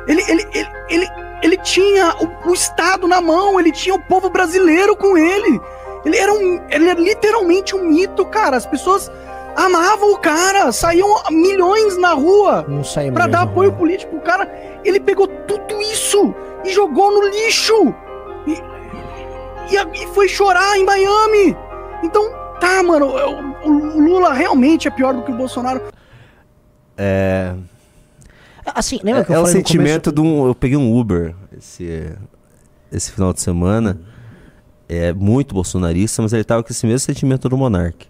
Ele, 0.07 0.21
ele, 0.27 0.47
ele, 0.53 0.69
ele, 0.89 1.07
ele 1.41 1.57
tinha 1.57 2.15
o, 2.19 2.49
o 2.49 2.53
Estado 2.53 3.07
na 3.07 3.21
mão, 3.21 3.59
ele 3.59 3.71
tinha 3.71 3.95
o 3.95 3.99
povo 3.99 4.29
brasileiro 4.29 4.95
com 4.95 5.17
ele. 5.17 5.59
Ele 6.05 6.17
era, 6.17 6.33
um, 6.33 6.61
ele 6.69 6.89
era 6.89 6.99
literalmente 6.99 7.75
um 7.75 7.85
mito, 7.85 8.25
cara. 8.25 8.57
As 8.57 8.65
pessoas 8.65 9.09
amavam 9.55 10.11
o 10.11 10.17
cara, 10.17 10.71
saíam 10.71 11.07
milhões 11.29 11.97
na 11.97 12.13
rua 12.13 12.65
mesmo, 12.67 13.11
dar 13.29 13.43
apoio 13.43 13.71
né? 13.71 13.77
político 13.77 14.11
pro 14.11 14.21
cara. 14.21 14.79
Ele 14.83 14.99
pegou 14.99 15.27
tudo 15.27 15.81
isso 15.81 16.33
e 16.65 16.71
jogou 16.71 17.11
no 17.11 17.27
lixo. 17.27 17.93
E, 18.47 18.53
e, 19.73 20.03
e 20.03 20.07
foi 20.07 20.27
chorar 20.27 20.77
em 20.77 20.85
Miami. 20.85 21.57
Então, 22.03 22.29
tá, 22.59 22.83
mano, 22.83 23.07
o, 23.63 23.69
o 23.69 23.99
Lula 24.01 24.33
realmente 24.33 24.87
é 24.87 24.91
pior 24.91 25.13
do 25.13 25.23
que 25.23 25.31
o 25.31 25.37
Bolsonaro. 25.37 25.81
É, 26.97 27.53
Assim, 28.65 28.99
lembra 29.03 29.23
que 29.25 29.31
é, 29.31 29.35
eu 29.35 29.39
é 29.39 29.41
o 29.41 29.45
falei 29.45 29.61
no 29.61 29.67
sentimento 29.67 30.13
começo? 30.13 30.35
de 30.35 30.41
um. 30.43 30.47
Eu 30.47 30.55
peguei 30.55 30.77
um 30.77 30.97
Uber 30.97 31.35
esse, 31.57 32.11
esse 32.91 33.11
final 33.11 33.33
de 33.33 33.41
semana. 33.41 33.99
É 34.87 35.13
muito 35.13 35.55
bolsonarista, 35.55 36.21
mas 36.21 36.33
ele 36.33 36.43
tava 36.43 36.61
com 36.63 36.71
esse 36.71 36.85
mesmo 36.85 36.99
sentimento 36.99 37.49
do 37.49 37.57
Monark. 37.57 38.07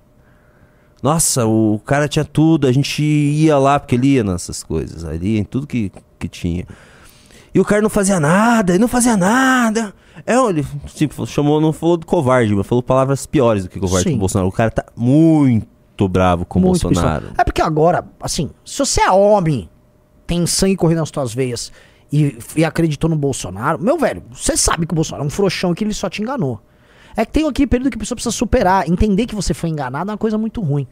Nossa, 1.01 1.45
o 1.45 1.80
cara 1.85 2.07
tinha 2.07 2.23
tudo, 2.23 2.65
a 2.65 2.71
gente 2.71 3.03
ia 3.03 3.57
lá, 3.57 3.77
porque 3.80 3.95
ele 3.95 4.07
ia 4.07 4.23
nessas 4.23 4.63
coisas, 4.63 5.03
ali 5.03 5.38
em 5.38 5.43
tudo 5.43 5.67
que, 5.67 5.91
que 6.17 6.30
tinha. 6.30 6.65
E 7.53 7.59
o 7.59 7.65
cara 7.65 7.81
não 7.81 7.89
fazia 7.89 8.19
nada, 8.19 8.71
ele 8.71 8.80
não 8.80 8.88
fazia 8.88 9.17
nada. 9.17 9.93
É, 10.25 10.35
ele 10.35 10.65
tipo, 10.95 11.25
chamou, 11.27 11.59
não 11.59 11.73
falou 11.73 11.97
do 11.97 12.05
covarde, 12.05 12.55
mas 12.55 12.65
falou 12.65 12.81
palavras 12.81 13.25
piores 13.25 13.63
do 13.63 13.69
que 13.69 13.80
covarde 13.80 14.05
Sim. 14.05 14.11
com 14.11 14.15
o 14.15 14.19
Bolsonaro. 14.19 14.47
O 14.47 14.51
cara 14.51 14.71
tá 14.71 14.85
muito 14.95 16.07
bravo 16.07 16.45
com 16.45 16.59
o 16.59 16.61
Bolsonaro. 16.61 17.21
pistola. 17.21 17.35
É 17.38 17.43
porque 17.43 17.61
agora, 17.61 18.05
assim, 18.21 18.49
se 18.63 18.80
você 18.80 19.01
é 19.01 19.11
homem, 19.11 19.69
tem 20.26 20.45
sangue 20.45 20.76
correndo 20.76 21.00
nas 21.00 21.12
tuas 21.12 21.34
veias 21.34 21.72
e, 22.12 22.38
e 22.56 22.64
acreditou 22.64 23.10
no 23.10 23.16
Bolsonaro, 23.16 23.82
meu 23.82 23.98
velho, 23.98 24.24
você 24.32 24.56
sabe 24.56 24.86
que 24.86 24.94
o 24.94 24.95
Bolsonaro 24.95 25.24
é 25.24 25.28
um 25.28 25.30
frouxão 25.30 25.74
que 25.74 25.84
ele 25.84 25.94
só 25.94 26.10
te 26.10 26.22
enganou. 26.22 26.62
É 27.16 27.26
que 27.26 27.32
tem 27.32 27.48
aquele 27.48 27.68
período 27.68 27.91
que 27.91 27.98
a 27.98 28.00
pessoa 28.00 28.16
precisa 28.16 28.36
superar, 28.36 28.90
entender 28.90 29.26
que 29.26 29.36
você 29.36 29.54
foi 29.54 29.70
enganado 29.70 30.10
é 30.10 30.14
uma 30.14 30.18
coisa 30.18 30.38
muito 30.38 30.62
ruim. 30.62 30.88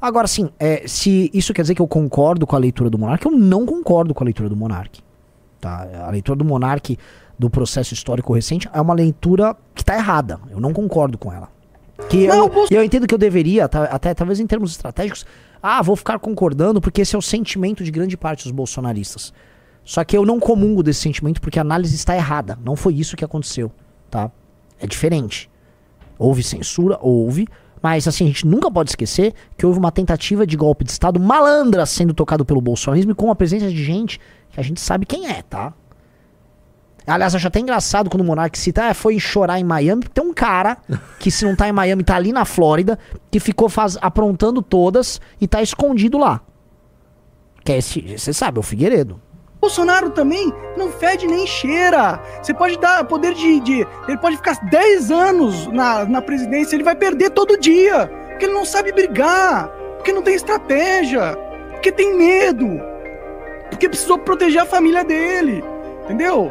Agora, 0.00 0.24
assim, 0.24 0.50
é, 0.58 0.82
se 0.86 1.30
isso 1.32 1.54
quer 1.54 1.62
dizer 1.62 1.74
que 1.74 1.80
eu 1.82 1.86
concordo 1.86 2.46
com 2.46 2.56
a 2.56 2.58
leitura 2.58 2.90
do 2.90 2.98
Monark, 2.98 3.24
eu 3.24 3.32
não 3.32 3.64
concordo 3.64 4.12
com 4.12 4.24
a 4.24 4.26
leitura 4.26 4.48
do 4.48 4.56
Monark. 4.56 5.00
Tá? 5.60 5.86
A 6.06 6.10
leitura 6.10 6.36
do 6.36 6.44
Monark 6.44 6.98
do 7.38 7.48
processo 7.48 7.94
histórico 7.94 8.32
recente 8.32 8.68
é 8.72 8.80
uma 8.80 8.94
leitura 8.94 9.56
que 9.74 9.84
tá 9.84 9.94
errada. 9.94 10.40
Eu 10.50 10.60
não 10.60 10.72
concordo 10.72 11.16
com 11.16 11.32
ela. 11.32 11.48
Que 12.08 12.26
Não, 12.26 12.46
eu, 12.48 12.66
eu 12.70 12.84
entendo 12.84 13.06
que 13.06 13.14
eu 13.14 13.18
deveria, 13.18 13.68
tá- 13.68 13.84
até 13.84 14.12
talvez 14.12 14.40
em 14.40 14.46
termos 14.46 14.72
estratégicos, 14.72 15.24
ah, 15.62 15.80
vou 15.80 15.94
ficar 15.94 16.18
concordando 16.18 16.80
porque 16.80 17.02
esse 17.02 17.14
é 17.14 17.18
o 17.18 17.22
sentimento 17.22 17.84
de 17.84 17.90
grande 17.90 18.16
parte 18.16 18.42
dos 18.42 18.52
bolsonaristas. 18.52 19.32
Só 19.84 20.02
que 20.04 20.16
eu 20.16 20.24
não 20.24 20.40
comungo 20.40 20.82
desse 20.82 21.00
sentimento 21.00 21.40
porque 21.40 21.58
a 21.58 21.62
análise 21.62 21.94
está 21.94 22.16
errada. 22.16 22.58
Não 22.64 22.74
foi 22.74 22.94
isso 22.94 23.16
que 23.16 23.24
aconteceu, 23.24 23.70
tá? 24.10 24.30
É 24.80 24.86
diferente. 24.86 25.48
Houve 26.18 26.42
censura, 26.42 26.98
houve, 27.00 27.46
mas 27.82 28.06
assim, 28.06 28.24
a 28.24 28.28
gente 28.28 28.46
nunca 28.46 28.70
pode 28.70 28.90
esquecer 28.90 29.34
que 29.56 29.66
houve 29.66 29.78
uma 29.78 29.90
tentativa 29.90 30.46
de 30.46 30.56
golpe 30.56 30.84
de 30.84 30.90
Estado 30.90 31.18
malandra 31.18 31.84
sendo 31.86 32.14
tocado 32.14 32.44
pelo 32.44 32.60
bolsonarismo 32.60 33.12
e 33.12 33.14
com 33.14 33.30
a 33.30 33.34
presença 33.34 33.68
de 33.68 33.84
gente 33.84 34.20
que 34.50 34.60
a 34.60 34.62
gente 34.62 34.80
sabe 34.80 35.06
quem 35.06 35.28
é, 35.28 35.42
tá? 35.42 35.74
Aliás, 37.06 37.34
acho 37.34 37.46
até 37.46 37.58
engraçado 37.60 38.08
quando 38.08 38.20
o 38.20 38.24
Monark 38.24 38.56
cita, 38.58 38.84
ah, 38.88 38.94
foi 38.94 39.18
chorar 39.18 39.58
em 39.58 39.64
Miami, 39.64 40.02
tem 40.12 40.24
um 40.24 40.32
cara 40.32 40.76
que 41.18 41.30
se 41.30 41.44
não 41.44 41.56
tá 41.56 41.68
em 41.68 41.72
Miami, 41.72 42.04
tá 42.04 42.16
ali 42.16 42.32
na 42.32 42.44
Flórida, 42.44 42.98
que 43.30 43.40
ficou 43.40 43.68
faz- 43.68 43.98
aprontando 44.00 44.62
todas 44.62 45.20
e 45.40 45.48
tá 45.48 45.60
escondido 45.62 46.16
lá. 46.18 46.40
Que 47.64 47.72
é 47.72 47.78
esse, 47.78 48.16
você 48.18 48.32
sabe, 48.32 48.58
é 48.58 48.60
o 48.60 48.62
Figueiredo. 48.62 49.20
Bolsonaro 49.60 50.10
também 50.10 50.52
não 50.76 50.90
fede 50.90 51.26
nem 51.28 51.46
cheira. 51.46 52.20
Você 52.42 52.52
pode 52.52 52.76
dar 52.78 53.04
poder 53.04 53.32
de. 53.34 53.60
de- 53.60 53.86
ele 54.08 54.18
pode 54.18 54.36
ficar 54.36 54.54
10 54.68 55.10
anos 55.12 55.68
na, 55.68 56.04
na 56.04 56.20
presidência, 56.20 56.74
ele 56.74 56.82
vai 56.82 56.96
perder 56.96 57.30
todo 57.30 57.56
dia. 57.60 58.10
Porque 58.30 58.46
ele 58.46 58.54
não 58.54 58.64
sabe 58.64 58.90
brigar. 58.90 59.68
Porque 59.96 60.12
não 60.12 60.20
tem 60.22 60.34
estratégia. 60.34 61.36
Porque 61.70 61.92
tem 61.92 62.16
medo. 62.18 62.80
Porque 63.70 63.88
precisou 63.88 64.18
proteger 64.18 64.62
a 64.62 64.66
família 64.66 65.04
dele. 65.04 65.62
Entendeu? 66.04 66.50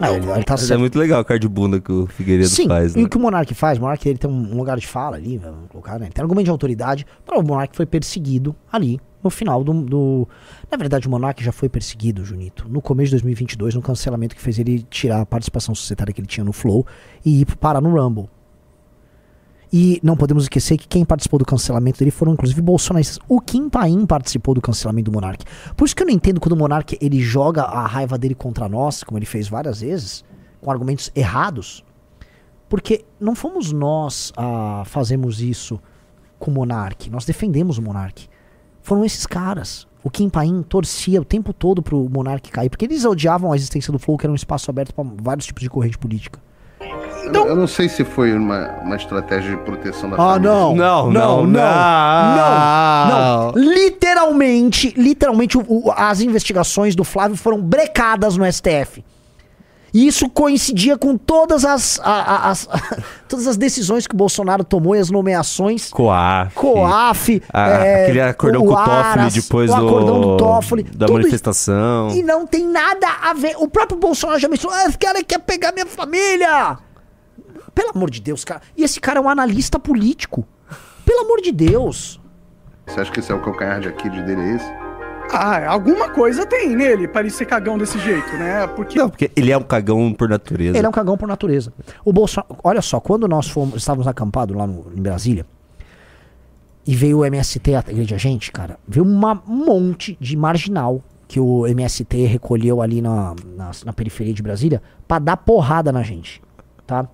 Ah, 0.00 0.12
ele, 0.12 0.26
ele 0.30 0.44
tá 0.44 0.54
Mas 0.54 0.70
é 0.70 0.76
muito 0.76 0.98
legal 0.98 1.22
o 1.22 1.24
cara 1.24 1.40
de 1.40 1.48
bunda 1.48 1.80
que 1.80 1.90
o 1.90 2.06
Figueiredo 2.06 2.48
Sim, 2.48 2.68
faz, 2.68 2.94
e 2.94 2.98
né? 2.98 3.04
o 3.04 3.08
que 3.08 3.16
o 3.16 3.20
Monark 3.20 3.54
faz? 3.54 3.78
O 3.78 3.80
Monark 3.80 4.06
ele 4.08 4.18
tem 4.18 4.30
um 4.30 4.56
lugar 4.56 4.78
de 4.78 4.86
fala 4.86 5.16
ali, 5.16 5.38
vamos 5.38 5.68
colocar, 5.70 5.98
né? 5.98 6.06
Ele 6.06 6.12
tem 6.12 6.22
argumento 6.22 6.44
de 6.44 6.50
autoridade. 6.50 7.06
Mas 7.26 7.38
o 7.40 7.42
Monark 7.42 7.74
foi 7.74 7.86
perseguido 7.86 8.54
ali 8.70 9.00
no 9.24 9.30
final 9.30 9.64
do, 9.64 9.72
do- 9.72 10.28
Na 10.70 10.76
verdade, 10.76 11.08
o 11.08 11.10
Monark 11.10 11.42
já 11.42 11.50
foi 11.50 11.68
perseguido, 11.68 12.24
Junito, 12.24 12.68
no 12.68 12.82
começo 12.82 13.06
de 13.06 13.12
2022, 13.12 13.74
no 13.74 13.82
cancelamento 13.82 14.36
que 14.36 14.42
fez 14.42 14.58
ele 14.58 14.82
tirar 14.90 15.22
a 15.22 15.26
participação 15.26 15.74
societária 15.74 16.12
que 16.12 16.20
ele 16.20 16.28
tinha 16.28 16.44
no 16.44 16.52
Flow 16.52 16.86
e 17.24 17.40
ir 17.40 17.46
parar 17.56 17.80
no 17.80 17.90
Rumble. 17.90 18.28
E 19.72 20.00
não 20.02 20.16
podemos 20.16 20.44
esquecer 20.44 20.76
que 20.76 20.86
quem 20.86 21.04
participou 21.04 21.38
do 21.38 21.44
cancelamento 21.44 21.98
dele 21.98 22.10
foram 22.10 22.32
inclusive 22.32 22.60
bolsonaristas. 22.62 23.18
O 23.28 23.40
Kim 23.40 23.68
Paim 23.68 24.06
participou 24.06 24.54
do 24.54 24.60
cancelamento 24.60 25.10
do 25.10 25.14
Monark. 25.14 25.44
Por 25.76 25.84
isso 25.84 25.96
que 25.96 26.02
eu 26.02 26.06
não 26.06 26.14
entendo 26.14 26.40
quando 26.40 26.52
o 26.52 26.56
Monark 26.56 26.96
ele 27.00 27.20
joga 27.20 27.62
a 27.62 27.86
raiva 27.86 28.16
dele 28.16 28.34
contra 28.34 28.68
nós, 28.68 29.02
como 29.02 29.18
ele 29.18 29.26
fez 29.26 29.48
várias 29.48 29.80
vezes, 29.80 30.24
com 30.60 30.70
argumentos 30.70 31.10
errados. 31.14 31.84
Porque 32.68 33.04
não 33.20 33.34
fomos 33.34 33.72
nós 33.72 34.32
a 34.36 34.82
fazemos 34.86 35.40
isso 35.40 35.80
com 36.38 36.50
o 36.50 36.54
Monark. 36.54 37.10
Nós 37.10 37.24
defendemos 37.24 37.78
o 37.78 37.82
Monark. 37.82 38.28
Foram 38.82 39.04
esses 39.04 39.26
caras. 39.26 39.86
O 40.02 40.10
Kim 40.10 40.28
Paim 40.28 40.62
torcia 40.62 41.20
o 41.20 41.24
tempo 41.24 41.52
todo 41.52 41.82
pro 41.82 42.08
Monark 42.08 42.48
cair, 42.52 42.70
porque 42.70 42.84
eles 42.84 43.04
odiavam 43.04 43.52
a 43.52 43.56
existência 43.56 43.92
do 43.92 43.98
Flow, 43.98 44.16
que 44.16 44.24
era 44.26 44.32
um 44.32 44.36
espaço 44.36 44.70
aberto 44.70 44.94
para 44.94 45.04
vários 45.20 45.46
tipos 45.46 45.62
de 45.62 45.68
corrente 45.68 45.98
política. 45.98 46.40
Então- 47.26 47.46
Eu 47.46 47.56
não 47.56 47.66
sei 47.66 47.88
se 47.88 48.04
foi 48.04 48.32
uma, 48.32 48.68
uma 48.82 48.94
estratégia 48.96 49.50
de 49.50 49.56
proteção 49.62 50.08
da 50.10 50.14
Ah, 50.16 50.18
família. 50.34 50.48
não. 50.50 50.76
Não, 50.76 51.10
não, 51.10 51.46
não. 51.46 51.46
Não, 52.36 53.08
não. 53.08 53.52
Literalmente, 53.56 54.94
literalmente, 54.96 55.58
o- 55.58 55.64
o- 55.66 55.92
as 55.96 56.20
investigações 56.20 56.94
do 56.94 57.02
Flávio 57.04 57.36
foram 57.36 57.60
brecadas 57.60 58.36
no 58.36 58.44
STF. 58.44 59.04
E 59.96 60.06
isso 60.06 60.28
coincidia 60.28 60.98
com 60.98 61.16
todas 61.16 61.64
as, 61.64 61.98
a- 62.00 62.10
a- 62.10 62.50
as- 62.50 62.68
todas 63.26 63.46
as 63.46 63.56
decisões 63.56 64.06
que 64.06 64.14
o 64.14 64.16
Bolsonaro 64.18 64.62
tomou 64.62 64.94
e 64.94 64.98
as 64.98 65.08
nomeações. 65.10 65.88
Coaf. 65.90 66.54
COAF, 66.54 67.42
A- 67.50 67.68
é, 67.70 68.02
aquele 68.04 68.20
acordão 68.20 68.60
com 68.60 68.72
o 68.72 68.76
Toffoli 68.76 68.92
Aras, 68.98 69.32
depois 69.34 69.70
o 69.70 69.74
acordão 69.74 70.20
do, 70.20 70.26
do 70.32 70.36
Toffoli, 70.36 70.82
da 70.82 70.90
tudo 70.90 71.04
isso. 71.04 71.12
manifestação. 71.14 72.10
E 72.10 72.22
não 72.22 72.46
tem 72.46 72.66
nada 72.66 73.06
a 73.22 73.32
ver. 73.32 73.54
O 73.58 73.68
próprio 73.68 73.98
Bolsonaro 73.98 74.38
já 74.38 74.48
mencionou: 74.48 74.76
ah, 74.78 74.86
esse 74.86 74.98
cara 74.98 75.24
quer 75.24 75.38
pegar 75.38 75.72
minha 75.72 75.86
família. 75.86 76.78
Pelo 77.74 77.90
amor 77.94 78.10
de 78.10 78.20
Deus, 78.20 78.44
cara. 78.44 78.60
E 78.76 78.84
esse 78.84 79.00
cara 79.00 79.18
é 79.18 79.22
um 79.22 79.28
analista 79.30 79.78
político. 79.78 80.46
Pelo 81.06 81.20
amor 81.24 81.40
de 81.40 81.52
Deus. 81.52 82.20
Você 82.86 83.00
acha 83.00 83.10
que 83.10 83.20
esse 83.20 83.32
é 83.32 83.34
o 83.34 83.40
calcanhar 83.40 83.80
de 83.80 83.88
Aquiles 83.88 84.22
dele, 84.26 84.42
é 84.42 84.54
esse? 84.56 84.85
Ah, 85.32 85.66
alguma 85.68 86.08
coisa 86.10 86.46
tem 86.46 86.74
nele 86.74 87.06
pra 87.08 87.20
ele 87.20 87.30
ser 87.30 87.44
cagão 87.46 87.76
desse 87.76 87.98
jeito, 87.98 88.32
né? 88.34 88.66
Porque 88.68 88.98
Não, 88.98 89.08
porque 89.10 89.30
ele 89.36 89.50
é 89.52 89.56
um 89.58 89.62
cagão 89.62 90.12
por 90.12 90.28
natureza. 90.28 90.76
Ele 90.78 90.86
é 90.86 90.88
um 90.88 90.92
cagão 90.92 91.16
por 91.16 91.28
natureza. 91.28 91.72
O 92.04 92.12
Bolsonaro, 92.12 92.56
olha 92.64 92.80
só, 92.80 93.00
quando 93.00 93.26
nós 93.28 93.48
fomos, 93.48 93.76
estávamos 93.76 94.06
acampados 94.06 94.56
lá 94.56 94.66
no, 94.66 94.86
em 94.96 95.02
Brasília, 95.02 95.44
e 96.86 96.94
veio 96.94 97.18
o 97.18 97.24
MST 97.24 97.74
agredir 97.74 98.14
a 98.14 98.18
gente, 98.18 98.52
cara, 98.52 98.78
veio 98.86 99.04
uma- 99.04 99.42
um 99.48 99.64
monte 99.66 100.16
de 100.20 100.36
marginal 100.36 101.02
que 101.26 101.40
o 101.40 101.66
MST 101.66 102.24
recolheu 102.26 102.80
ali 102.80 103.02
na, 103.02 103.34
na, 103.56 103.70
na 103.84 103.92
periferia 103.92 104.32
de 104.32 104.42
Brasília 104.42 104.80
pra 105.08 105.18
dar 105.18 105.36
porrada 105.36 105.90
na 105.90 106.02
gente, 106.02 106.40
tá? 106.86 107.08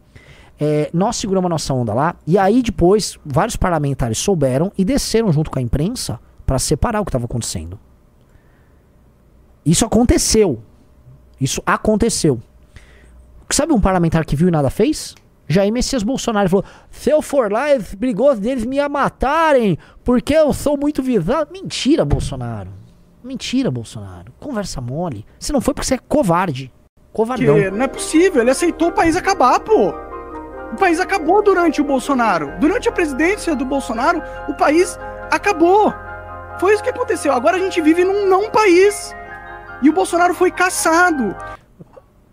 É, 0.61 0.91
nós 0.93 1.17
seguramos 1.17 1.47
a 1.47 1.49
nossa 1.49 1.73
onda 1.73 1.95
lá, 1.95 2.15
e 2.27 2.37
aí 2.37 2.63
depois 2.63 3.19
vários 3.25 3.57
parlamentares 3.57 4.19
souberam 4.19 4.71
e 4.77 4.85
desceram 4.85 5.33
junto 5.33 5.51
com 5.51 5.59
a 5.59 5.63
imprensa 5.63 6.21
pra 6.45 6.59
separar 6.59 7.01
o 7.01 7.05
que 7.05 7.09
estava 7.09 7.25
acontecendo. 7.25 7.79
Isso 9.65 9.85
aconteceu. 9.85 10.61
Isso 11.41 11.63
aconteceu. 11.65 12.41
Sabe 13.51 13.73
um 13.73 13.81
parlamentar 13.81 14.25
que 14.25 14.35
viu 14.35 14.49
e 14.49 14.51
nada 14.51 14.71
fez? 14.71 15.15
Jair 15.49 15.73
Messias 15.73 16.03
Bolsonaro 16.03 16.49
falou: 16.49 16.65
se 16.91 17.11
eu 17.11 17.21
for 17.21 17.53
lá, 17.53 17.69
é 17.69 17.79
perigoso 17.79 18.41
deles 18.41 18.65
me 18.65 18.87
matarem, 18.89 19.79
porque 20.03 20.35
eu 20.35 20.53
sou 20.53 20.77
muito 20.77 21.03
visado. 21.03 21.53
Mentira, 21.53 22.05
Bolsonaro. 22.05 22.71
Mentira, 23.23 23.71
Bolsonaro. 23.71 24.33
Conversa 24.41 24.81
mole. 24.81 25.25
Você 25.39 25.53
não 25.53 25.61
foi 25.61 25.75
porque 25.75 25.87
você 25.87 25.95
é 25.95 25.99
covarde. 25.99 26.73
Covardão. 27.13 27.57
que 27.57 27.71
não 27.71 27.85
é 27.85 27.89
possível, 27.89 28.41
ele 28.41 28.51
aceitou 28.51 28.89
o 28.89 28.93
país 28.93 29.17
acabar, 29.17 29.61
pô. 29.61 29.91
O 30.73 30.77
país 30.77 30.99
acabou 30.99 31.43
durante 31.43 31.81
o 31.81 31.85
Bolsonaro. 31.85 32.59
Durante 32.59 32.89
a 32.89 32.93
presidência 32.93 33.55
do 33.55 33.67
Bolsonaro, 33.67 34.23
o 34.49 34.55
país 34.55 34.99
acabou. 35.31 35.93
Foi 36.59 36.73
isso 36.73 36.83
que 36.83 36.89
aconteceu. 36.89 37.33
Agora 37.33 37.59
a 37.59 37.61
gente 37.61 37.81
vive 37.83 38.03
num 38.03 38.27
não 38.27 38.51
país. 38.51 39.15
E 39.83 39.89
o 39.91 39.93
Bolsonaro 39.93 40.35
foi 40.35 40.51
caçado. 40.51 41.35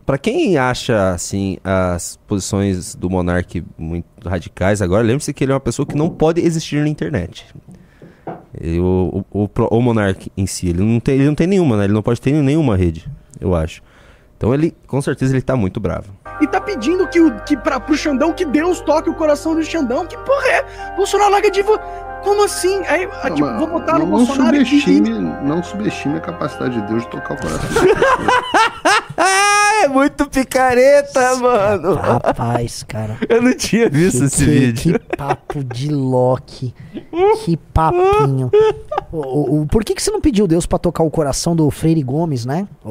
Pra 0.06 0.18
quem 0.18 0.58
acha, 0.58 1.12
assim, 1.12 1.58
as 1.64 2.18
posições 2.28 2.96
do 2.96 3.10
Monark 3.10 3.64
muito 3.78 4.06
radicais 4.28 4.82
agora, 4.82 5.04
lembre-se 5.04 5.34
que 5.34 5.44
ele 5.44 5.52
é 5.52 5.56
uma 5.56 5.60
pessoa 5.60 5.86
que 5.86 5.96
não 5.96 6.10
pode 6.10 6.42
existir 6.42 6.82
na 6.82 6.88
internet. 6.90 7.46
Ele- 8.60 8.80
o, 8.80 9.24
o, 9.32 9.44
o, 9.44 9.50
o 9.78 9.82
Monark 9.82 10.32
em 10.36 10.48
si, 10.48 10.70
ele 10.70 10.82
não, 10.84 11.00
tem, 11.00 11.16
ele 11.16 11.28
não 11.28 11.36
tem 11.36 11.46
nenhuma, 11.48 11.78
né? 11.78 11.84
Ele 11.84 11.94
não 11.94 12.02
pode 12.02 12.20
ter 12.20 12.32
nenhuma 12.32 12.76
rede, 12.76 13.08
eu 13.40 13.54
acho. 13.56 13.82
Então 14.36 14.54
ele, 14.54 14.76
com 14.88 15.02
certeza, 15.02 15.34
ele 15.34 15.42
tá 15.42 15.56
muito 15.56 15.80
bravo. 15.80 16.12
E 16.42 16.48
tá 16.48 16.62
pedindo 16.62 17.06
que, 17.10 17.20
o, 17.20 17.40
que 17.42 17.58
pra, 17.58 17.80
pro 17.80 17.96
Xandão 17.98 18.32
que 18.32 18.46
Deus 18.46 18.80
toque 18.80 19.10
o 19.10 19.14
coração 19.14 19.54
do 19.54 19.62
Xandão. 19.64 20.08
Que 20.08 20.18
porra 20.18 20.48
é? 20.48 20.96
Bolsonaro 20.96 21.32
larga 21.32 21.52
de. 21.52 21.62
Como 22.24 22.44
assim? 22.44 22.82
Aí, 22.88 23.08
ah, 23.24 23.30
tipo, 23.30 23.48
vou 23.58 23.68
botar 23.68 23.94
não, 23.94 24.00
no 24.00 24.06
não 24.06 24.26
Bolsonaro 24.26 24.56
subestime, 24.58 25.10
não 25.10 25.64
subestime 25.64 26.18
a 26.18 26.22
capacidade 26.22 26.80
de 26.82 26.88
Deus 26.88 27.04
de 27.04 27.10
tocar 27.10 27.34
o 27.34 27.38
coração. 27.38 27.70
É 29.82 29.88
muito 29.88 30.30
picareta, 30.30 31.36
mano! 31.38 31.96
Rapaz, 31.96 32.84
cara. 32.84 33.18
Eu 33.30 33.42
não 33.42 33.54
tinha 33.56 33.90
visto 33.90 34.20
Que- 34.20 34.26
esse 34.26 34.46
que- 34.46 34.52
vídeo. 34.52 35.00
Que 35.00 35.16
papo 35.16 35.64
de 35.64 35.90
Loki. 35.90 36.74
Que 37.46 37.56
papinho. 37.56 38.52
O, 39.12 39.18
o- 39.18 39.62
o- 39.62 39.68
por 39.68 39.84
que, 39.86 39.96
que 39.96 40.02
você 40.04 40.12
não 40.12 40.20
pediu 40.20 40.48
Deus 40.48 40.66
pra 40.66 40.78
tocar 40.78 41.04
o 41.04 41.10
coração 41.10 41.56
do 41.56 41.70
Freire 41.72 42.04
Gomes, 42.04 42.46
né? 42.46 42.68
O, 42.84 42.90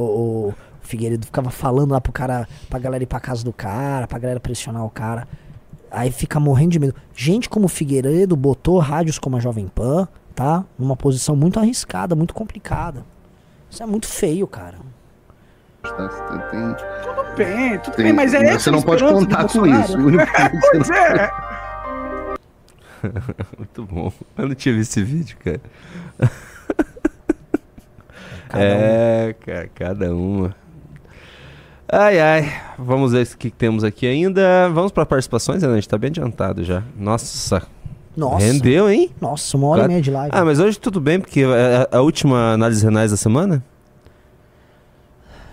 o 0.49 0.55
Figueiredo 0.81 1.27
ficava 1.27 1.51
falando 1.51 1.93
lá 1.93 2.01
pro 2.01 2.13
cara, 2.13 2.49
pra 2.71 2.79
galera 2.79 3.03
ir 3.03 3.07
pra 3.07 3.21
casa 3.21 3.45
do 3.45 3.53
cara, 3.53 4.07
pra 4.07 4.19
galera 4.19 4.41
pressionar 4.41 4.83
o 4.85 4.91
cara. 4.91 5.29
Aí 5.91 6.11
fica 6.11 6.39
morrendo 6.39 6.73
de 6.73 6.79
medo. 6.79 6.95
Gente 7.15 7.49
como 7.49 7.67
o 7.67 7.69
Figueiredo 7.69 8.37
botou 8.37 8.79
rádios 8.79 9.19
como 9.19 9.37
a 9.37 9.41
Jovem 9.41 9.67
Pan, 9.69 10.07
tá? 10.35 10.65
Numa 10.79 10.97
posição 10.97 11.35
muito 11.35 11.59
arriscada, 11.59 12.15
muito 12.15 12.35
complicada. 12.35 13.05
Isso 13.71 13.83
é 13.83 13.87
muito 13.87 14.07
feio, 14.07 14.47
cara. 14.47 14.77
Tem- 15.83 16.75
Tudo 16.75 17.37
bem, 17.37 17.79
tudo 17.79 17.95
tem- 17.95 18.05
bem, 18.07 18.13
mas 18.13 18.35
é 18.35 18.43
essa 18.45 18.59
você 18.65 18.71
não 18.71 18.83
pode 18.83 19.03
contar 19.05 19.47
com 19.49 19.67
isso. 19.67 19.97
Pois 20.73 20.91
é. 20.91 21.31
Muito 23.57 23.85
bom. 23.85 24.13
Eu 24.37 24.49
não 24.49 24.55
tinha 24.55 24.75
visto 24.75 24.91
esse 24.99 25.03
vídeo, 25.05 25.37
cara. 25.43 25.61
Cada 28.49 28.65
um. 28.65 28.67
é, 28.67 29.35
cara, 29.45 29.69
cada 29.75 30.15
uma. 30.15 30.55
Ai, 31.91 32.21
ai. 32.21 32.63
Vamos 32.79 33.13
ver 33.13 33.27
o 33.27 33.37
que 33.39 33.51
temos 33.51 33.83
aqui 33.83 34.07
ainda. 34.07 34.69
Vamos 34.71 34.93
para 34.93 35.07
participações, 35.07 35.63
né? 35.63 35.69
A 35.71 35.75
gente 35.75 35.89
tá 35.89 35.97
bem 35.97 36.09
adiantado 36.09 36.63
já. 36.63 36.83
Nossa, 36.97 37.67
Nossa. 38.17 38.45
rendeu, 38.45 38.91
hein? 38.91 39.11
Nossa, 39.21 39.57
uma 39.57 39.69
hora 39.69 39.79
e 39.79 39.81
Claro. 39.81 39.89
meia 39.93 40.03
de 40.03 40.11
live. 40.11 40.31
Ah, 40.35 40.45
mas 40.45 40.61
hoje 40.61 40.79
tudo 40.79 41.01
bem, 41.01 41.19
porque 41.19 41.41
é 41.41 41.89
a, 41.91 41.99
a 41.99 42.01
última 42.03 42.53
análise 42.53 42.85
renais 42.85 43.11
da 43.11 43.17
semana 43.17 43.65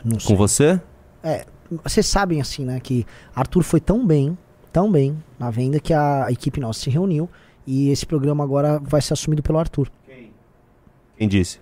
Não 0.04 0.14
com 0.18 0.20
sei. 0.20 0.36
você. 0.36 0.82
É, 1.24 1.46
vocês 1.84 2.06
sabem 2.06 2.42
assim, 2.42 2.66
né, 2.66 2.80
que 2.82 3.06
Arthur 3.34 3.64
foi 3.64 3.80
tão 3.80 4.06
bem, 4.06 4.38
tão 4.74 4.92
bem 4.92 5.18
na 5.40 5.50
venda 5.50 5.80
que 5.80 5.94
a 5.94 6.28
equipe 6.30 6.60
nossa 6.60 6.82
se 6.82 6.90
reuniu 6.90 7.30
e 7.66 7.90
esse 7.90 8.06
programa 8.06 8.44
agora 8.44 8.78
vai 8.84 9.02
ser 9.02 9.14
assumido 9.14 9.42
pelo 9.42 9.58
Arthur. 9.58 9.90
Quem 11.18 11.30
disse? 11.30 11.60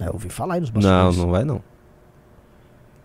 É, 0.00 0.08
eu 0.08 0.12
ouvi 0.14 0.30
falar 0.30 0.54
aí 0.54 0.60
nos 0.60 0.70
Não, 0.70 0.80
bastidores. 0.80 1.16
não 1.18 1.30
vai 1.30 1.44
não. 1.44 1.60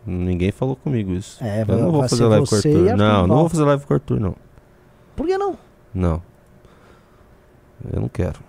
Ninguém 0.05 0.51
falou 0.51 0.75
comigo 0.75 1.11
isso. 1.13 1.43
É, 1.43 1.61
Eu 1.61 1.65
vai- 1.65 1.75
não 1.77 1.91
vou 1.91 2.07
fazer 2.07 2.25
live 2.25 2.47
com 2.47 2.55
o 2.55 2.57
Arthur. 2.57 2.77
Arthur 2.89 2.97
Não, 2.97 3.27
não 3.27 3.35
vou 3.37 3.49
fazer 3.49 3.63
live 3.63 3.85
com 3.85 3.93
o 3.93 3.95
Arthur, 3.95 4.19
não. 4.19 4.35
Por 5.15 5.27
que 5.27 5.37
não? 5.37 5.57
Não. 5.93 6.21
Eu 7.93 8.01
não 8.01 8.09
quero. 8.09 8.39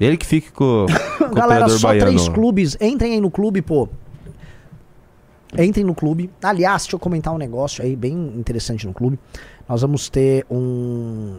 Ele 0.00 0.16
que 0.16 0.26
fique 0.26 0.50
com, 0.52 0.86
com 1.18 1.24
o 1.26 1.34
Galera, 1.34 1.68
só 1.68 1.88
baiano. 1.88 2.06
três 2.06 2.28
clubes. 2.28 2.76
Entrem 2.80 3.12
aí 3.14 3.20
no 3.20 3.30
clube, 3.30 3.62
pô. 3.62 3.88
Entrem 5.56 5.84
no 5.84 5.94
clube. 5.94 6.30
Aliás, 6.42 6.82
deixa 6.82 6.96
eu 6.96 7.00
comentar 7.00 7.32
um 7.32 7.38
negócio 7.38 7.82
aí 7.84 7.94
bem 7.94 8.12
interessante 8.36 8.86
no 8.86 8.92
clube. 8.92 9.18
Nós 9.68 9.82
vamos 9.82 10.08
ter 10.08 10.44
um, 10.50 11.38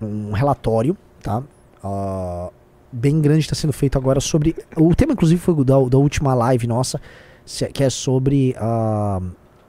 um 0.00 0.32
relatório, 0.32 0.96
tá? 1.22 1.42
Ah, 1.84 2.48
bem 2.96 3.20
grande 3.20 3.40
está 3.40 3.54
sendo 3.54 3.72
feito 3.72 3.96
agora 3.98 4.20
sobre. 4.20 4.54
O 4.76 4.94
tema, 4.94 5.12
inclusive, 5.12 5.40
foi 5.40 5.54
da, 5.64 5.78
da 5.88 5.98
última 5.98 6.34
live 6.34 6.66
nossa, 6.66 7.00
se- 7.44 7.66
que 7.68 7.84
é 7.84 7.90
sobre 7.90 8.54
ah, 8.58 9.20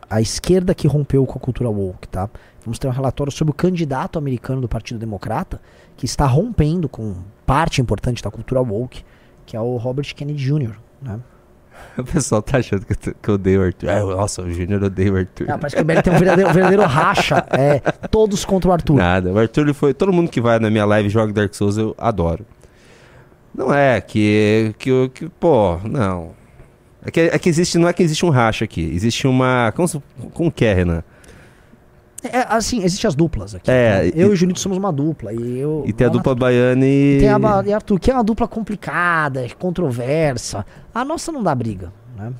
a 0.09 0.21
esquerda 0.21 0.73
que 0.73 0.87
rompeu 0.87 1.25
com 1.25 1.37
a 1.37 1.41
cultura 1.41 1.69
woke, 1.69 2.07
tá? 2.07 2.29
Vamos 2.63 2.79
ter 2.79 2.87
um 2.87 2.91
relatório 2.91 3.31
sobre 3.31 3.51
o 3.51 3.53
candidato 3.53 4.17
americano 4.19 4.59
do 4.61 4.67
Partido 4.67 4.99
Democrata 4.99 5.61
que 5.95 6.05
está 6.05 6.25
rompendo 6.25 6.87
com 6.89 7.15
parte 7.45 7.81
importante 7.81 8.21
da 8.21 8.29
cultura 8.29 8.61
woke, 8.61 9.03
que 9.45 9.55
é 9.55 9.59
o 9.61 9.77
Robert 9.77 10.13
Kennedy 10.15 10.43
Jr., 10.43 10.71
né? 11.01 11.19
O 11.97 12.03
pessoal 12.03 12.41
tá 12.41 12.57
achando 12.57 12.85
que 12.85 12.93
eu, 12.93 12.97
te- 12.97 13.15
que 13.21 13.29
eu 13.29 13.35
odeio 13.35 13.61
o 13.61 13.63
Arthur. 13.65 13.89
Ah, 13.89 13.99
nossa, 14.03 14.41
o 14.41 14.51
Júnior 14.51 14.81
odeia 14.83 15.13
o 15.13 15.17
Arthur. 15.17 15.45
Ah, 15.51 15.57
parece 15.59 15.75
que 15.75 15.81
o 15.81 15.85
BL 15.85 16.01
tem 16.01 16.11
um 16.11 16.17
verdadeiro, 16.17 16.49
um 16.49 16.53
verdadeiro 16.53 16.83
racha. 16.83 17.45
É, 17.51 17.79
todos 18.07 18.43
contra 18.43 18.69
o 18.71 18.73
Arthur. 18.73 18.95
Nada. 18.95 19.31
O 19.31 19.37
Arthur 19.37 19.61
ele 19.61 19.73
foi. 19.73 19.93
Todo 19.93 20.11
mundo 20.11 20.29
que 20.31 20.41
vai 20.41 20.57
na 20.57 20.71
minha 20.71 20.85
live 20.85 21.07
e 21.07 21.11
joga 21.11 21.31
Dark 21.31 21.53
Souls 21.53 21.77
eu 21.77 21.93
adoro. 21.97 22.43
Não 23.57 23.73
é 23.73 23.99
que. 23.99 24.73
que, 24.77 25.09
que 25.09 25.29
pô, 25.29 25.77
não. 25.83 26.31
É 27.03 27.09
que, 27.11 27.19
é 27.21 27.39
que 27.39 27.49
existe. 27.49 27.77
Não 27.79 27.87
é 27.87 27.93
que 27.93 28.03
existe 28.03 28.23
um 28.25 28.29
racha 28.29 28.63
aqui. 28.65 28.81
Existe 28.93 29.27
uma. 29.27 29.73
Como, 29.75 29.87
como 30.33 30.51
que 30.51 30.63
é, 30.63 30.73
Renan? 30.73 31.03
É, 32.23 32.45
assim, 32.49 32.83
existem 32.83 33.07
as 33.07 33.15
duplas 33.15 33.55
aqui. 33.55 33.69
É, 33.69 34.03
né? 34.03 34.07
e- 34.09 34.13
Eu 34.21 34.29
e 34.29 34.31
o 34.31 34.35
Junito 34.35 34.59
somos 34.59 34.77
uma 34.77 34.91
dupla. 34.91 35.33
E, 35.33 35.59
eu, 35.59 35.83
E 35.87 35.93
tem 35.93 36.05
a 36.07 36.09
dupla 36.09 36.35
baiana 36.35 36.85
e. 36.85 37.17
E 37.17 37.19
tem 37.19 37.29
a 37.29 37.39
Ba- 37.39 37.63
e 37.65 37.73
Arthur, 37.73 37.99
que 37.99 38.11
é 38.11 38.13
uma 38.13 38.23
dupla 38.23 38.47
complicada, 38.47 39.45
controversa. 39.57 40.65
A 40.93 41.03
nossa 41.05 41.31
não 41.31 41.41
dá 41.43 41.53
briga, 41.55 41.91
né? 42.17 42.33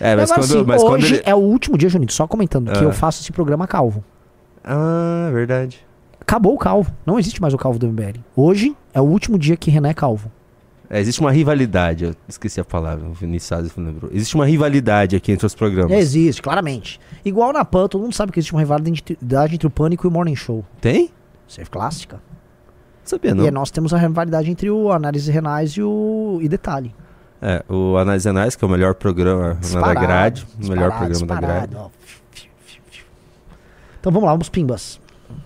É, 0.00 0.14
mas 0.16 0.30
Agora, 0.30 0.46
quando, 0.46 0.56
assim, 0.58 0.64
mas 0.66 0.82
hoje 0.82 1.14
ele. 1.16 1.22
é 1.24 1.34
o 1.34 1.38
último 1.38 1.76
dia, 1.78 1.88
Junito, 1.88 2.12
só 2.12 2.26
comentando, 2.26 2.72
que 2.72 2.78
Ah. 2.78 2.82
eu 2.82 2.92
faço 2.92 3.20
esse 3.22 3.30
programa 3.32 3.66
calvo. 3.66 4.04
Ah, 4.64 5.30
verdade. 5.32 5.84
Acabou 6.20 6.54
o 6.54 6.58
calvo. 6.58 6.92
Não 7.06 7.18
existe 7.18 7.40
mais 7.40 7.52
o 7.54 7.58
calvo 7.58 7.78
do 7.78 7.86
MBL. 7.88 8.20
Hoje 8.36 8.76
é 8.94 9.00
o 9.00 9.04
último 9.04 9.38
dia 9.38 9.56
que 9.56 9.70
Renan 9.70 9.88
é 9.90 9.94
calvo. 9.94 10.30
É, 10.92 11.00
existe 11.00 11.22
uma 11.22 11.32
rivalidade. 11.32 12.04
Eu 12.04 12.14
esqueci 12.28 12.60
a 12.60 12.64
palavra. 12.66 13.08
O 13.08 13.14
Vinícius 13.14 13.74
lembrou. 13.78 14.10
Existe 14.12 14.34
uma 14.34 14.44
rivalidade 14.44 15.16
aqui 15.16 15.32
entre 15.32 15.46
os 15.46 15.54
programas. 15.54 15.90
Existe, 15.96 16.42
claramente. 16.42 17.00
Igual 17.24 17.50
na 17.50 17.64
PAN, 17.64 17.88
todo 17.88 18.02
mundo 18.02 18.14
sabe 18.14 18.30
que 18.30 18.38
existe 18.38 18.52
uma 18.52 18.60
rivalidade 18.60 19.54
entre 19.54 19.66
o 19.66 19.70
Pânico 19.70 20.06
e 20.06 20.08
o 20.08 20.10
Morning 20.10 20.36
Show. 20.36 20.62
Tem? 20.82 21.10
Isso 21.48 21.62
é 21.62 21.64
clássica. 21.64 22.20
Sabia, 23.02 23.34
não. 23.34 23.46
E 23.46 23.50
nós 23.50 23.70
temos 23.70 23.94
a 23.94 23.96
rivalidade 23.96 24.50
entre 24.50 24.68
o 24.70 24.92
Análise 24.92 25.32
Renais 25.32 25.70
e 25.70 25.82
o 25.82 26.38
e 26.42 26.48
Detalhe. 26.48 26.94
É, 27.40 27.64
o 27.70 27.96
Análise 27.96 28.28
Análise, 28.28 28.58
que 28.58 28.62
é 28.62 28.68
o 28.68 28.70
melhor 28.70 28.94
programa 28.94 29.40
na 29.40 29.52
da 29.54 29.60
Disparado, 29.60 30.00
grade. 30.00 30.46
O 30.62 30.68
melhor 30.68 30.90
disparado, 30.90 30.98
programa 30.98 31.26
da 31.26 31.40
grade. 31.40 31.66
disparado, 31.68 31.76
ó. 31.78 31.90
Então 33.98 34.12
vamos 34.12 34.26
lá, 34.26 34.32
vamos 34.32 34.50
pimbas. 34.50 35.00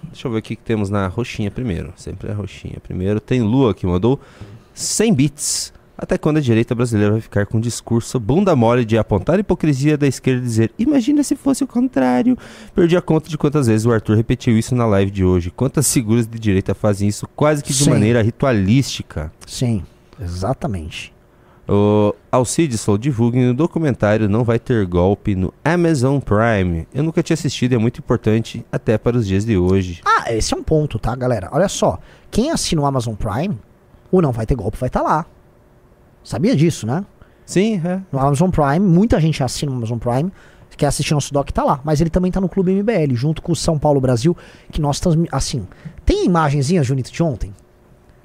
Deixa 0.05 0.27
eu 0.27 0.33
ver 0.33 0.39
o 0.39 0.43
que 0.43 0.57
que 0.57 0.63
temos 0.63 0.91
na 0.91 1.07
roxinha 1.07 1.53
primeiro. 1.53 1.93
Sempre 1.95 2.31
é 2.31 2.33
roxinha. 2.33 2.79
Primeiro 2.83 3.21
tem 3.21 3.43
Lua 3.43 3.73
que 3.73 3.87
mandou 3.87 4.21
100 4.77 5.15
bits. 5.15 5.73
Até 5.99 6.19
quando 6.19 6.37
a 6.37 6.41
direita 6.41 6.75
brasileira 6.75 7.13
vai 7.13 7.23
ficar 7.23 7.47
com 7.47 7.57
um 7.57 7.61
discurso 7.61 8.21
bunda 8.21 8.55
mole 8.55 8.85
de 8.85 8.99
apontar 8.99 9.37
a 9.37 9.41
hipocrisia 9.41 9.97
da 9.97 10.07
esquerda 10.07 10.43
e 10.43 10.45
dizer 10.45 10.73
Imagina 10.79 11.23
se 11.23 11.35
fosse 11.35 11.65
o 11.65 11.67
contrário. 11.67 12.37
Perdi 12.75 12.95
a 12.99 13.01
conta 13.01 13.31
de 13.31 13.39
quantas 13.39 13.67
vezes 13.67 13.87
o 13.87 13.93
Arthur 13.93 14.15
repetiu 14.15 14.59
isso 14.59 14.75
na 14.75 14.85
live 14.85 15.11
de 15.11 15.25
hoje. 15.25 15.51
Quantas 15.51 15.91
figuras 15.91 16.27
de 16.27 16.39
direita 16.39 16.75
fazem 16.75 17.09
isso 17.09 17.27
quase 17.35 17.65
que 17.65 17.73
de 17.73 17.85
Sim. 17.85 17.91
maneira 17.91 18.21
ritualística. 18.23 19.33
Sim, 19.47 19.83
exatamente. 20.21 21.15
O 21.69 22.15
Alcides 22.31 22.85
falou, 22.85 22.99
divulguem 22.99 23.47
no 23.47 23.55
documentário 23.55 24.29
Não 24.29 24.45
Vai 24.45 24.59
Ter 24.59 24.87
Golpe 24.87 25.35
no 25.35 25.53
Amazon 25.65 26.21
Prime. 26.21 26.87
Eu 26.95 27.03
nunca 27.03 27.23
tinha 27.23 27.35
assistido 27.35 27.73
e 27.73 27.75
é 27.75 27.79
muito 27.79 27.99
importante 27.99 28.65
até 28.71 28.97
para 28.99 29.17
os 29.17 29.27
dias 29.27 29.45
de 29.45 29.57
hoje. 29.57 30.01
Ah, 30.05 30.33
esse 30.33 30.55
é 30.55 30.57
um 30.57 30.63
ponto, 30.63 30.99
tá, 30.99 31.17
galera? 31.17 31.49
Olha 31.51 31.69
só. 31.69 31.99
Quem 32.31 32.51
assina 32.51 32.83
o 32.83 32.87
Amazon 32.87 33.15
Prime, 33.15 33.59
o 34.11 34.21
Não 34.21 34.33
Vai 34.33 34.47
Ter 34.47 34.55
Golpe 34.55 34.77
vai 34.79 34.89
estar 34.89 35.03
lá. 35.03 35.27
Sabia 36.23 36.57
disso, 36.57 36.87
né? 36.87 37.05
Sim, 37.45 37.81
é. 37.85 38.01
No 38.11 38.19
Amazon 38.19 38.51
Prime, 38.51 38.81
muita 38.81 39.21
gente 39.21 39.43
assina 39.43 39.71
o 39.71 39.75
Amazon 39.77 39.99
Prime, 39.99 40.33
quer 40.77 40.87
assistir 40.87 41.15
nosso 41.15 41.33
doc, 41.33 41.51
tá 41.51 41.63
lá. 41.65 41.81
Mas 41.85 42.01
ele 42.01 42.11
também 42.11 42.31
tá 42.31 42.41
no 42.41 42.49
Clube 42.49 42.73
MBL, 42.73 43.15
junto 43.15 43.41
com 43.41 43.53
o 43.53 43.57
São 43.57 43.79
Paulo 43.79 44.01
Brasil, 44.01 44.37
que 44.71 44.81
nós 44.81 44.97
estamos, 44.97 45.27
assim... 45.31 45.67
Tem 46.05 46.27
imagenzinhas, 46.27 46.87
Junito, 46.87 47.11
de 47.11 47.23
ontem? 47.23 47.55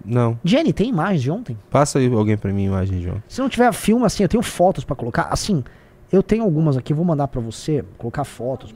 Não. 0.03 0.37
Jenny, 0.43 0.73
tem 0.73 0.89
imagens 0.89 1.21
de 1.21 1.31
ontem? 1.31 1.57
Passa 1.69 1.99
aí 1.99 2.11
alguém 2.11 2.35
pra 2.35 2.51
mim 2.51 2.65
imagem, 2.65 3.01
João. 3.01 3.23
Se 3.27 3.39
não 3.39 3.47
tiver 3.47 3.71
filme, 3.73 4.05
assim, 4.05 4.23
eu 4.23 4.29
tenho 4.29 4.43
fotos 4.43 4.83
pra 4.83 4.95
colocar. 4.95 5.23
Assim, 5.31 5.63
eu 6.11 6.23
tenho 6.23 6.43
algumas 6.43 6.75
aqui, 6.75 6.93
vou 6.93 7.05
mandar 7.05 7.27
pra 7.27 7.39
você, 7.39 7.85
colocar 7.97 8.23
fotos. 8.23 8.73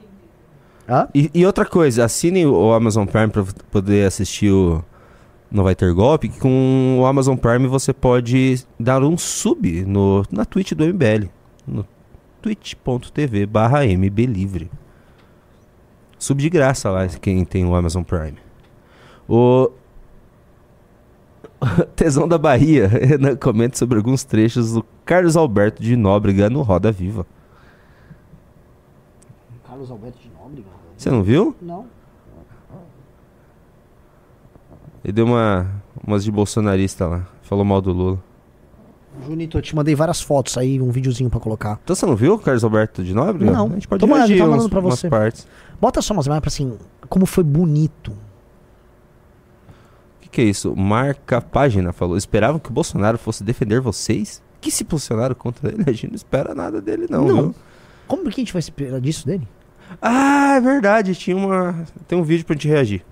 Hã? 0.87 1.07
E, 1.13 1.31
e 1.33 1.45
outra 1.45 1.65
coisa, 1.65 2.05
assine 2.05 2.45
o 2.45 2.71
Amazon 2.73 3.05
Prime 3.05 3.29
pra 3.29 3.43
poder 3.71 4.05
assistir 4.05 4.51
o 4.51 4.83
Não 5.51 5.63
Vai 5.63 5.75
Ter 5.75 5.93
Golpe. 5.93 6.29
que 6.29 6.39
Com 6.39 6.97
o 6.99 7.05
Amazon 7.05 7.35
Prime 7.37 7.67
você 7.67 7.93
pode 7.93 8.65
dar 8.79 9.03
um 9.03 9.17
sub 9.17 9.85
no, 9.85 10.23
na 10.31 10.45
Twitch 10.45 10.73
do 10.73 10.85
MBL. 10.85 11.29
No 11.67 11.85
twitch.tv 12.41 13.45
barra 13.45 13.85
mblivre. 13.85 14.69
Sub 16.17 16.41
de 16.41 16.49
graça 16.49 16.89
lá, 16.89 17.07
quem 17.07 17.43
tem 17.45 17.65
o 17.65 17.75
Amazon 17.75 18.03
Prime. 18.03 18.37
O 19.27 19.71
Tesão 21.95 22.27
da 22.27 22.37
Bahia 22.37 22.89
comenta 23.41 23.77
sobre 23.77 23.97
alguns 23.97 24.23
trechos 24.23 24.73
do 24.73 24.85
Carlos 25.03 25.35
Alberto 25.35 25.81
de 25.81 25.95
Nóbrega 25.95 26.49
no 26.49 26.61
Roda 26.61 26.91
Viva. 26.91 27.25
Carlos 29.67 29.89
Alberto 29.89 30.19
de 30.19 30.29
Nóbrega? 30.29 30.67
Você 30.97 31.09
não 31.09 31.23
viu? 31.23 31.55
Não. 31.61 31.85
Ele 35.05 35.13
deu 35.13 35.25
uma, 35.27 35.71
umas 36.05 36.23
de 36.23 36.31
bolsonarista 36.31 37.05
lá. 37.05 37.27
Falou 37.43 37.63
mal 37.63 37.79
do 37.79 37.93
Lula. 37.93 38.19
Junito, 39.25 39.57
eu 39.57 39.61
te 39.61 39.75
mandei 39.75 39.93
várias 39.95 40.19
fotos 40.19 40.57
aí, 40.57 40.81
um 40.81 40.89
videozinho 40.89 41.29
pra 41.29 41.39
colocar. 41.39 41.79
Então 41.83 41.95
você 41.95 42.05
não 42.07 42.15
viu 42.15 42.33
o 42.33 42.39
Carlos 42.39 42.63
Alberto 42.63 43.03
de 43.03 43.13
Nóbrega? 43.13 43.51
Não. 43.51 43.67
A 43.67 43.69
gente 43.73 43.87
pode 43.87 43.99
Tô 44.01 44.07
mandando, 44.07 44.27
reagir 44.27 44.39
tá 44.39 44.45
uns- 44.45 44.49
mandando 44.51 44.69
pra 44.69 44.79
umas 44.79 44.99
você. 44.99 45.07
partes. 45.09 45.47
Bota 45.79 46.01
só 46.01 46.11
umas 46.13 46.25
imagens 46.25 46.41
pra 46.41 46.47
assim, 46.49 46.77
como 47.07 47.25
foi 47.27 47.43
bonito. 47.43 48.09
O 50.17 50.21
que, 50.21 50.29
que 50.29 50.41
é 50.41 50.43
isso? 50.45 50.75
Marca 50.75 51.39
página 51.39 51.93
falou. 51.93 52.17
Esperavam 52.17 52.59
que 52.59 52.69
o 52.69 52.73
Bolsonaro 52.73 53.17
fosse 53.17 53.43
defender 53.43 53.79
vocês? 53.79 54.41
Que 54.59 54.71
se 54.71 54.83
posicionaram 54.83 55.35
contra 55.35 55.69
ele? 55.71 55.83
A 55.87 55.91
gente 55.91 56.07
não 56.07 56.15
espera 56.15 56.55
nada 56.55 56.81
dele, 56.81 57.05
não. 57.09 57.25
Não. 57.27 57.35
viu? 57.43 57.55
Como 58.07 58.23
que 58.23 58.41
a 58.41 58.43
gente 58.43 58.51
vai 58.53 58.59
esperar 58.59 58.99
disso 58.99 59.25
dele? 59.25 59.47
Ah, 60.01 60.55
é 60.55 60.59
verdade. 60.61 61.13
Tinha 61.15 61.37
uma. 61.37 61.85
Tem 62.07 62.17
um 62.17 62.23
vídeo 62.23 62.45
pra 62.45 62.53
gente 62.55 62.67
reagir. 62.67 63.05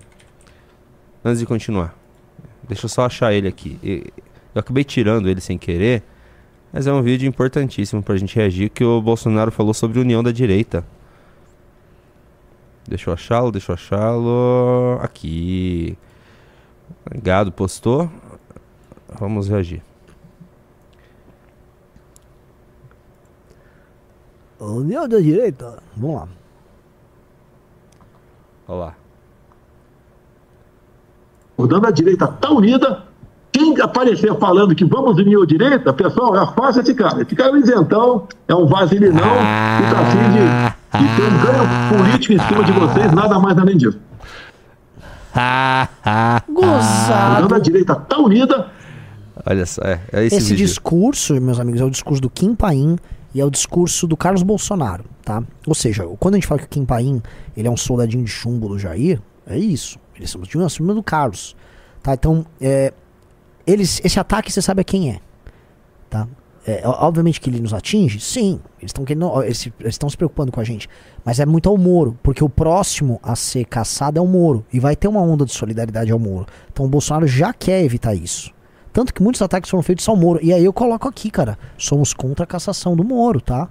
Antes 1.24 1.40
de 1.40 1.46
continuar. 1.46 1.96
Deixa 2.68 2.84
eu 2.84 2.88
só 2.88 3.06
achar 3.06 3.32
ele 3.32 3.48
aqui. 3.48 4.12
Eu 4.54 4.60
acabei 4.60 4.84
tirando 4.84 5.28
ele 5.28 5.40
sem 5.40 5.56
querer. 5.56 6.02
Mas 6.72 6.86
é 6.86 6.92
um 6.92 7.02
vídeo 7.02 7.26
importantíssimo 7.26 8.02
pra 8.02 8.16
gente 8.16 8.36
reagir. 8.36 8.68
Que 8.68 8.84
o 8.84 9.00
Bolsonaro 9.00 9.50
falou 9.50 9.72
sobre 9.72 9.98
união 9.98 10.22
da 10.22 10.30
direita. 10.32 10.84
Deixa 12.86 13.08
eu 13.08 13.14
achá-lo, 13.14 13.50
deixa 13.50 13.72
eu 13.72 13.74
achá-lo. 13.74 14.98
Aqui. 15.00 15.96
Gado 17.22 17.50
postou. 17.50 18.10
Vamos 19.18 19.48
reagir. 19.48 19.82
União 24.60 25.08
da 25.08 25.20
direita. 25.20 25.82
Vamos 25.96 26.16
lá. 26.16 26.28
Olha 28.66 28.78
lá. 28.78 29.03
Quando 31.56 31.86
a 31.86 31.90
direita 31.90 32.24
está 32.24 32.50
unida, 32.50 33.04
quem 33.52 33.80
aparecer 33.80 34.34
falando 34.38 34.74
que 34.74 34.84
vamos 34.84 35.16
unir 35.16 35.40
a 35.40 35.46
direita, 35.46 35.92
pessoal, 35.92 36.34
afasta 36.34 36.80
esse 36.80 36.94
cara. 36.94 37.22
Esse 37.22 37.36
cara 37.36 37.50
é 37.50 37.52
um 37.52 37.56
isentão, 37.56 38.26
é 38.48 38.54
um 38.54 38.66
vaselinão 38.66 39.20
e 39.20 39.94
tá 39.94 40.00
afim 40.00 40.18
de, 40.32 40.98
de 40.98 41.16
ter 41.16 41.22
um 41.22 41.38
ganho 41.38 42.02
político 42.02 42.32
em 42.34 42.38
cima 42.40 42.64
de 42.64 42.72
vocês, 42.72 43.12
nada 43.12 43.38
mais 43.38 43.56
além 43.56 43.76
disso. 43.76 43.98
Gozado. 46.48 47.42
Quando 47.42 47.54
a 47.54 47.58
direita 47.58 47.92
está 47.92 48.18
unida, 48.18 48.70
Olha 49.46 49.66
só, 49.66 49.82
é, 49.82 50.00
é 50.12 50.24
esse, 50.24 50.36
Esse, 50.36 50.56
discurso, 50.56 51.38
meus 51.40 51.60
amigos, 51.60 51.80
é 51.80 51.84
o 51.84 51.90
discurso 51.90 52.22
do 52.22 52.30
Kim 52.30 52.54
Paim 52.54 52.96
e 53.34 53.40
é 53.40 53.44
o 53.44 53.50
discurso 53.50 54.06
do 54.06 54.16
Carlos 54.16 54.42
Bolsonaro, 54.42 55.04
tá? 55.24 55.42
Ou 55.66 55.74
seja, 55.74 56.04
quando 56.18 56.34
a 56.34 56.36
gente 56.38 56.46
fala 56.46 56.60
que 56.60 56.66
o 56.66 56.68
Kim 56.68 56.84
Paim 56.84 57.22
ele 57.56 57.68
é 57.68 57.70
um 57.70 57.76
soldadinho 57.76 58.24
de 58.24 58.30
chumbo 58.30 58.68
do 58.68 58.78
Jair, 58.78 59.20
é 59.46 59.58
isso. 59.58 59.98
Eles 60.16 60.30
são 60.30 60.40
de 60.40 60.70
cima 60.70 60.94
do 60.94 61.02
Carlos, 61.02 61.56
tá? 62.02 62.14
Então, 62.14 62.46
é, 62.60 62.92
eles, 63.66 64.00
esse 64.04 64.18
ataque 64.20 64.52
você 64.52 64.62
sabe 64.62 64.80
a 64.82 64.84
quem 64.84 65.10
é, 65.10 65.20
tá? 66.08 66.28
É, 66.66 66.80
obviamente 66.86 67.40
que 67.40 67.50
ele 67.50 67.60
nos 67.60 67.74
atinge, 67.74 68.18
sim. 68.20 68.58
Eles 68.80 68.90
estão 68.90 69.04
eles 69.42 69.68
eles 69.80 69.98
se 69.98 70.16
preocupando 70.16 70.50
com 70.50 70.60
a 70.60 70.64
gente, 70.64 70.88
mas 71.22 71.38
é 71.38 71.44
muito 71.44 71.68
ao 71.68 71.76
Moro, 71.76 72.18
porque 72.22 72.42
o 72.42 72.48
próximo 72.48 73.20
a 73.22 73.36
ser 73.36 73.66
caçado 73.66 74.18
é 74.18 74.22
o 74.22 74.26
Moro 74.26 74.64
e 74.72 74.80
vai 74.80 74.96
ter 74.96 75.06
uma 75.06 75.20
onda 75.20 75.44
de 75.44 75.52
solidariedade 75.52 76.10
ao 76.10 76.18
Moro. 76.18 76.46
Então 76.72 76.86
o 76.86 76.88
Bolsonaro 76.88 77.26
já 77.26 77.52
quer 77.52 77.84
evitar 77.84 78.14
isso. 78.14 78.50
Tanto 78.94 79.12
que 79.12 79.22
muitos 79.22 79.42
ataques 79.42 79.68
foram 79.68 79.82
feitos 79.82 80.08
ao 80.08 80.16
Moro. 80.16 80.38
E 80.42 80.54
aí 80.54 80.64
eu 80.64 80.72
coloco 80.72 81.06
aqui, 81.06 81.30
cara, 81.30 81.58
somos 81.76 82.14
contra 82.14 82.44
a 82.44 82.46
cassação 82.46 82.96
do 82.96 83.04
Moro, 83.04 83.40
tá? 83.40 83.68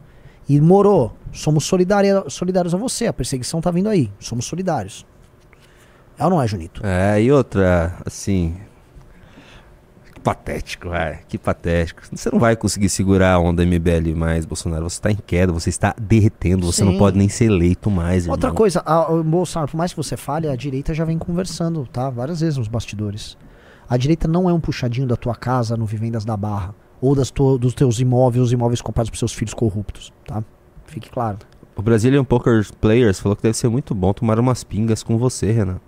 E 0.47 0.59
Moro, 0.59 1.13
somos 1.31 1.63
solidários 1.63 2.73
a 2.73 2.77
você. 2.77 3.07
A 3.07 3.13
perseguição 3.13 3.61
tá 3.61 3.71
vindo 3.71 3.87
aí. 3.87 4.11
Somos 4.19 4.45
solidários. 4.45 5.05
É 6.17 6.23
ou 6.23 6.29
não 6.29 6.41
é, 6.41 6.47
Junito? 6.47 6.81
É, 6.85 7.21
e 7.21 7.31
outra, 7.31 7.95
assim. 8.05 8.55
Que 10.13 10.19
patético, 10.19 10.89
vai. 10.89 11.19
Que 11.27 11.37
patético. 11.37 12.01
Você 12.11 12.29
não 12.31 12.39
vai 12.39 12.55
conseguir 12.55 12.89
segurar 12.89 13.33
a 13.33 13.39
onda 13.39 13.65
MBL 13.65 14.13
mais, 14.15 14.45
Bolsonaro. 14.45 14.89
Você 14.89 14.95
está 14.97 15.11
em 15.11 15.15
queda, 15.15 15.51
você 15.51 15.69
está 15.69 15.93
derretendo, 15.99 16.65
você 16.71 16.83
não 16.83 16.93
Sim. 16.93 16.97
pode 16.99 17.17
nem 17.17 17.27
ser 17.29 17.45
eleito 17.45 17.89
mais, 17.89 18.27
Outra 18.27 18.47
irmão. 18.49 18.57
coisa, 18.57 18.81
a, 18.85 19.11
o 19.11 19.23
Bolsonaro, 19.23 19.71
por 19.71 19.77
mais 19.77 19.91
que 19.91 19.97
você 19.97 20.15
fale, 20.15 20.47
a 20.47 20.55
direita 20.55 20.93
já 20.93 21.03
vem 21.03 21.17
conversando, 21.17 21.85
tá? 21.91 22.09
Várias 22.09 22.39
vezes 22.41 22.57
nos 22.57 22.67
bastidores. 22.67 23.37
A 23.89 23.97
direita 23.97 24.27
não 24.27 24.49
é 24.49 24.53
um 24.53 24.59
puxadinho 24.59 25.07
da 25.07 25.15
tua 25.15 25.35
casa 25.35 25.75
no 25.75 25.85
Vivendas 25.85 26.23
da 26.23 26.37
Barra. 26.37 26.73
Ou 27.01 27.13
das 27.15 27.29
tu- 27.29 27.57
dos 27.57 27.73
teus 27.73 27.99
imóveis, 27.99 28.45
os 28.45 28.53
imóveis 28.53 28.79
comprados 28.81 29.09
por 29.09 29.17
seus 29.17 29.33
filhos 29.33 29.53
corruptos, 29.53 30.13
tá? 30.25 30.41
Fique 30.85 31.09
claro. 31.09 31.39
O 31.75 31.81
Brazilian 31.81 32.23
Poker 32.23 32.65
Players 32.79 33.19
falou 33.19 33.35
que 33.35 33.41
deve 33.43 33.57
ser 33.57 33.67
muito 33.67 33.93
bom 33.93 34.13
tomar 34.13 34.39
umas 34.39 34.63
pingas 34.63 35.03
com 35.03 35.17
você, 35.17 35.51
Renan. 35.51 35.81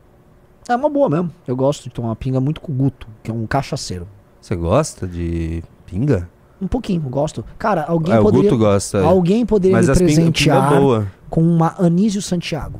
É 0.67 0.75
uma 0.75 0.89
boa 0.89 1.09
mesmo. 1.09 1.31
Eu 1.47 1.55
gosto 1.55 1.83
de 1.83 1.89
tomar 1.89 2.15
pinga 2.15 2.39
muito 2.39 2.59
com 2.61 2.71
o 2.71 2.75
Guto, 2.75 3.07
que 3.23 3.29
é 3.29 3.33
um 3.33 3.45
cachaceiro. 3.45 4.07
Você 4.41 4.55
gosta 4.55 5.07
de 5.07 5.63
pinga? 5.85 6.29
Um 6.61 6.67
pouquinho, 6.67 7.01
gosto. 7.01 7.43
Cara, 7.57 7.83
alguém 7.87 8.17
o 8.17 8.21
poderia. 8.23 8.49
Guto 8.49 8.57
gosta. 8.63 9.01
Alguém 9.03 9.45
poderia 9.45 9.77
Mas 9.77 9.87
me 9.87 9.91
as 9.91 9.97
pinga- 9.99 10.13
presentear 10.13 10.79
boa. 10.79 11.07
com 11.29 11.41
uma 11.43 11.75
Anísio 11.77 12.21
Santiago. 12.21 12.79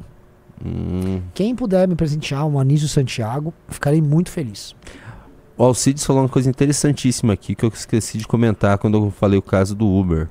Hum. 0.66 1.22
Quem 1.34 1.54
puder 1.54 1.88
me 1.88 1.96
presentear 1.96 2.48
um 2.48 2.58
Anísio 2.60 2.88
Santiago, 2.88 3.54
ficarei 3.68 4.02
muito 4.02 4.32
feliz. 4.32 4.74
O 5.58 5.64
Alcides 5.64 6.06
falou 6.06 6.24
uma 6.24 6.30
coisa 6.30 6.50
interessantíssima 6.50 7.34
aqui 7.34 7.54
que 7.56 7.64
eu 7.66 7.70
esqueci 7.74 8.18
de 8.18 8.28
comentar 8.28 8.78
quando 8.78 8.98
eu 8.98 9.12
falei 9.12 9.38
o 9.38 9.42
caso 9.42 9.76
do 9.76 9.86
Uber. 9.88 10.30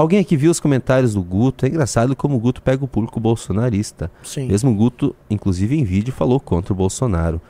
Alguém 0.00 0.18
aqui 0.18 0.36
viu 0.36 0.50
os 0.50 0.58
comentários 0.58 1.14
do 1.14 1.22
Guto? 1.22 1.66
É 1.66 1.68
engraçado 1.68 2.16
como 2.16 2.36
o 2.36 2.38
Guto 2.40 2.62
pega 2.62 2.84
o 2.84 2.88
público 2.88 3.20
bolsonarista. 3.20 4.10
Sim. 4.22 4.46
Mesmo 4.46 4.70
o 4.70 4.74
Guto, 4.74 5.14
inclusive 5.28 5.78
em 5.78 5.84
vídeo, 5.84 6.12
falou 6.12 6.40
contra 6.40 6.72
o 6.72 6.76
Bolsonaro. 6.76 7.40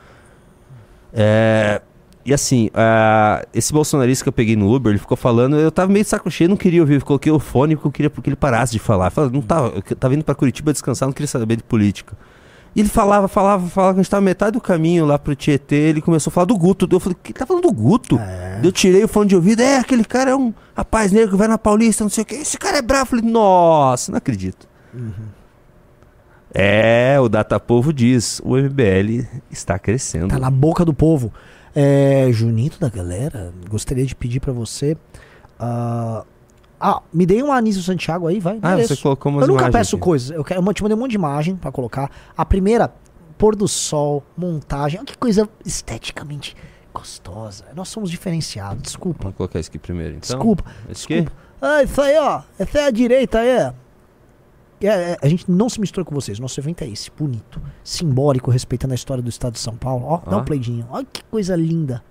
É, 1.13 1.81
E 2.23 2.33
assim, 2.33 2.69
ah, 2.75 3.43
esse 3.53 3.73
bolsonarista 3.73 4.23
que 4.23 4.29
eu 4.29 4.33
peguei 4.33 4.55
no 4.55 4.71
Uber, 4.73 4.91
ele 4.91 4.99
ficou 4.99 5.17
falando, 5.17 5.55
eu 5.55 5.71
tava 5.71 5.91
meio 5.91 6.03
de 6.03 6.09
saco 6.09 6.29
cheio, 6.29 6.49
não 6.49 6.57
queria 6.57 6.81
ouvir, 6.81 7.01
coloquei 7.01 7.31
o 7.31 7.39
fone 7.39 7.75
porque 7.75 7.87
eu 7.87 7.91
queria 7.91 8.09
que 8.09 8.29
ele 8.29 8.35
parasse 8.35 8.73
de 8.73 8.79
falar. 8.79 9.07
Eu 9.07 9.11
falei, 9.11 9.31
não 9.31 9.41
tava, 9.41 9.73
eu 9.75 9.95
tava 9.95 10.13
indo 10.13 10.23
pra 10.23 10.35
Curitiba 10.35 10.71
descansar, 10.71 11.07
não 11.07 11.13
queria 11.13 11.27
saber 11.27 11.55
de 11.55 11.63
política. 11.63 12.15
E 12.75 12.79
ele 12.79 12.89
falava, 12.89 13.27
falava, 13.27 13.67
falava, 13.67 13.95
que 13.95 13.99
a 13.99 14.03
gente 14.03 14.09
tava 14.09 14.21
metade 14.21 14.53
do 14.53 14.61
caminho 14.61 15.05
lá 15.05 15.19
pro 15.19 15.35
Tietê, 15.35 15.75
ele 15.75 15.99
começou 15.99 16.31
a 16.31 16.33
falar 16.33 16.45
do 16.45 16.57
Guto. 16.57 16.87
Eu 16.89 16.99
falei, 17.01 17.17
que 17.21 17.33
tá 17.33 17.45
falando 17.45 17.63
do 17.63 17.71
Guto? 17.71 18.17
Eu 18.63 18.71
tirei 18.71 19.03
o 19.03 19.07
fone 19.07 19.27
de 19.27 19.35
ouvido, 19.35 19.61
é, 19.61 19.77
aquele 19.77 20.05
cara 20.05 20.31
é 20.31 20.35
um 20.35 20.53
Rapaz, 20.81 21.11
negro 21.11 21.37
vai 21.37 21.47
na 21.47 21.59
Paulista, 21.59 22.03
não 22.03 22.09
sei 22.09 22.23
o 22.23 22.25
que. 22.25 22.33
Esse 22.33 22.57
cara 22.57 22.79
é 22.79 22.81
bravo. 22.81 23.11
Falei, 23.11 23.23
nossa, 23.23 24.11
não 24.11 24.17
acredito. 24.17 24.67
É, 26.51 27.19
o 27.19 27.29
Datapovo 27.29 27.93
diz, 27.93 28.41
o 28.43 28.57
MBL 28.57 29.27
está 29.51 29.77
crescendo. 29.77 30.29
Tá 30.29 30.39
na 30.39 30.49
boca 30.49 30.83
do 30.83 30.91
povo. 30.91 31.31
É, 31.75 32.27
Junito 32.31 32.79
da 32.79 32.89
galera, 32.89 33.53
gostaria 33.69 34.03
de 34.07 34.15
pedir 34.15 34.39
pra 34.39 34.51
você. 34.51 34.97
ah, 35.59 36.25
ah, 36.79 36.99
me 37.13 37.27
dei 37.27 37.43
um 37.43 37.51
Anísio 37.51 37.83
Santiago 37.83 38.25
aí, 38.25 38.39
vai. 38.39 38.57
Ah, 38.59 38.71
mereço. 38.71 38.95
você 38.95 39.03
colocou 39.03 39.31
umas 39.31 39.47
Eu 39.47 39.53
nunca 39.53 39.69
peço 39.69 39.97
aqui. 39.97 40.03
coisas. 40.03 40.31
Eu, 40.31 40.43
quero, 40.43 40.67
eu 40.67 40.73
te 40.73 40.81
mandei 40.81 40.97
um 40.97 40.99
monte 40.99 41.11
de 41.11 41.15
imagem 41.17 41.55
pra 41.55 41.71
colocar. 41.71 42.09
A 42.35 42.43
primeira, 42.43 42.91
pôr 43.37 43.55
do 43.55 43.67
sol, 43.67 44.23
montagem. 44.35 44.97
Olha 44.99 45.05
que 45.05 45.15
coisa 45.15 45.47
esteticamente 45.63 46.55
gostosa. 46.93 47.65
Nós 47.75 47.89
somos 47.89 48.09
diferenciados. 48.11 48.81
Desculpa. 48.83 49.23
Vamos 49.23 49.37
colocar 49.37 49.59
isso 49.59 49.69
aqui 49.69 49.79
primeiro, 49.79 50.15
então. 50.15 50.37
Desculpa. 50.37 50.63
Esse 50.89 51.05
aqui? 51.05 51.21
Desculpa. 51.21 51.41
Ah, 51.61 51.83
isso 51.83 52.01
aí, 52.01 52.17
ó. 52.17 52.41
Essa 52.59 52.79
é 52.79 52.85
a 52.85 52.91
direita 52.91 53.39
aí. 53.39 53.49
É, 53.49 53.73
é, 54.83 55.17
a 55.21 55.27
gente 55.27 55.49
não 55.49 55.69
se 55.69 55.79
mistura 55.79 56.03
com 56.03 56.13
vocês. 56.15 56.39
Nosso 56.39 56.59
evento 56.59 56.83
é 56.83 56.87
esse, 56.87 57.11
bonito, 57.11 57.61
simbólico, 57.83 58.49
respeitando 58.49 58.93
a 58.93 58.95
história 58.95 59.21
do 59.21 59.29
estado 59.29 59.53
de 59.53 59.59
São 59.59 59.75
Paulo. 59.77 60.05
Ó, 60.05 60.17
dá 60.17 60.37
Ah. 60.37 60.39
um 60.39 60.45
playdinho. 60.45 60.87
Olha 60.89 61.05
que 61.05 61.23
coisa 61.25 61.55
linda. 61.55 62.03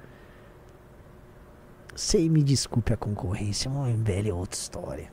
Sei, 1.95 2.29
me 2.31 2.43
desculpe 2.43 2.93
a 2.93 2.97
concorrência, 2.97 3.71
mas 3.71 3.89
o 3.93 3.99
MBL 3.99 4.29
é 4.29 4.33
outra 4.33 4.59
história. 4.59 5.13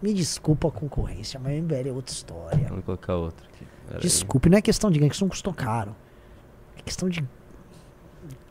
Me 0.00 0.12
desculpa 0.12 0.68
a 0.68 0.70
concorrência, 0.70 1.38
mas 1.38 1.52
o 1.52 1.56
MBL 1.62 1.88
é 1.90 1.92
outra 1.92 2.12
história. 2.12 2.66
Vamos 2.68 2.84
colocar 2.84 3.14
outra 3.14 3.46
aqui. 3.46 3.64
Pera 3.86 3.98
aí. 3.98 4.02
Desculpe, 4.02 4.48
não 4.48 4.58
é 4.58 4.62
questão 4.62 4.90
de 4.90 4.98
ganho, 4.98 5.10
é 5.10 5.14
que 5.14 5.28
custou 5.28 5.52
caro. 5.54 5.94
É 6.76 6.82
questão 6.82 7.08
de 7.08 7.22